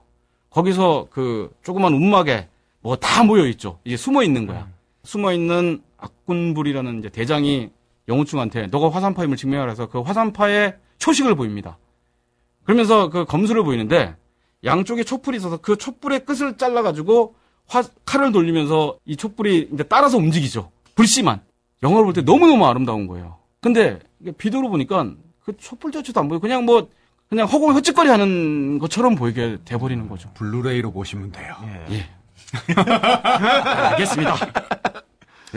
거기서 0.51 1.09
그 1.10 1.51
조그만 1.62 1.94
움막에 1.94 2.48
뭐 2.82 2.97
다 2.97 3.23
모여 3.24 3.47
있죠. 3.47 3.78
이제 3.85 3.97
숨어 3.97 4.23
있는 4.23 4.47
거야. 4.47 4.69
숨어 5.05 5.32
있는 5.32 5.82
악군불이라는 5.98 6.98
이제 6.98 7.09
대장이 7.09 7.70
영우충한테 8.09 8.66
너가 8.66 8.90
화산파임을 8.90 9.36
증명하라 9.36 9.70
해서 9.70 9.89
그 9.89 10.01
화산파의 10.01 10.77
초식을 10.98 11.35
보입니다. 11.36 11.78
그러면서 12.64 13.09
그 13.09 13.24
검수를 13.24 13.62
보이는데 13.64 14.16
양쪽에 14.64 15.05
촛불이 15.05 15.36
있어서 15.39 15.56
그 15.56 15.76
촛불의 15.76 16.24
끝을 16.24 16.56
잘라가지고 16.56 17.34
화, 17.68 17.82
칼을 18.05 18.32
돌리면서 18.32 18.98
이 19.05 19.16
촛불이 19.16 19.70
이제 19.72 19.82
따라서 19.84 20.18
움직이죠. 20.18 20.70
불씨만. 20.94 21.40
영화를 21.82 22.05
볼 22.05 22.12
때 22.14 22.22
너무너무 22.22 22.64
아름다운 22.66 23.06
거예요. 23.06 23.39
근데 23.60 23.98
비디오로 24.39 24.68
보니까 24.68 25.10
그 25.44 25.56
촛불 25.56 25.90
자체도 25.90 26.20
안 26.20 26.28
보이고 26.28 26.40
그냥 26.40 26.64
뭐 26.64 26.89
그냥 27.28 27.48
허공에 27.48 27.72
헛짓거리 27.74 28.09
하는 28.09 28.78
것처럼 28.78 29.14
보이게 29.16 29.59
돼버리는 29.64 30.09
거죠. 30.09 30.30
블루레이로 30.34 30.93
보시면 30.93 31.32
돼요. 31.32 31.55
예. 31.90 32.06
알겠습니다. 33.90 34.34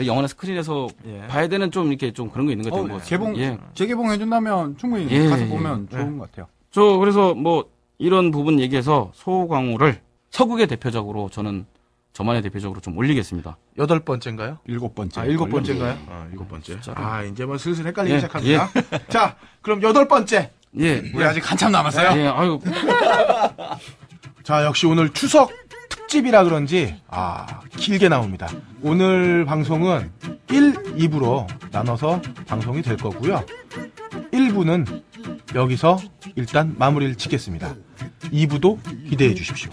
영화나 0.06 0.26
스크린에서 0.26 0.88
예. 1.06 1.26
봐야 1.26 1.48
되는 1.48 1.70
좀 1.70 1.88
이렇게 1.88 2.12
좀 2.12 2.30
그런 2.30 2.46
거 2.46 2.52
있는 2.52 2.68
것 2.68 2.74
어, 2.74 2.82
같아요. 2.82 2.92
뭐. 2.96 3.02
개봉 3.04 3.36
예. 3.38 3.58
재개봉 3.74 4.10
해준다면 4.10 4.76
충분히 4.78 5.06
예, 5.10 5.28
가서 5.28 5.44
예, 5.44 5.48
보면 5.48 5.88
예. 5.92 5.96
좋은 5.96 6.18
것 6.18 6.30
같아요. 6.30 6.46
저 6.70 6.96
그래서 6.98 7.34
뭐 7.34 7.70
이런 7.98 8.30
부분 8.30 8.60
얘기해서 8.60 9.10
소강호를 9.14 10.00
서극의 10.30 10.66
대표작으로 10.66 11.28
저는 11.30 11.66
저만의 12.12 12.42
대표적으로 12.42 12.80
좀 12.80 12.96
올리겠습니다. 12.96 13.56
여덟 13.78 14.00
번째인가요? 14.00 14.58
일곱 14.66 14.94
번째. 14.94 15.20
아, 15.20 15.24
일곱. 15.24 15.50
번째인가요? 15.50 15.98
아, 16.08 16.26
일곱 16.30 16.48
번째. 16.48 16.72
진짜로. 16.72 17.04
아, 17.04 17.22
이제 17.22 17.44
뭐 17.44 17.58
슬슬 17.58 17.86
헷갈리기 17.86 18.14
예, 18.14 18.20
시작합니다. 18.20 18.70
자, 19.08 19.36
그럼 19.60 19.82
여덟 19.82 20.08
번째. 20.08 20.50
예. 20.78 21.02
우리 21.14 21.24
아직 21.24 21.50
한참 21.50 21.72
남았어요. 21.72 22.18
예, 22.18 22.26
아유, 22.26 22.58
자, 24.46 24.64
역시 24.64 24.86
오늘 24.86 25.12
추석 25.12 25.50
특집이라 25.88 26.44
그런지, 26.44 26.94
아, 27.08 27.62
길게 27.70 28.08
나옵니다. 28.08 28.48
오늘 28.80 29.44
방송은 29.44 30.12
1, 30.48 30.72
2부로 30.94 31.48
나눠서 31.72 32.22
방송이 32.46 32.80
될 32.80 32.96
거고요. 32.96 33.44
1부는 34.32 35.02
여기서 35.56 35.98
일단 36.36 36.76
마무리를 36.78 37.16
짓겠습니다. 37.16 37.74
2부도 38.26 38.78
기대해 39.10 39.34
주십시오. 39.34 39.68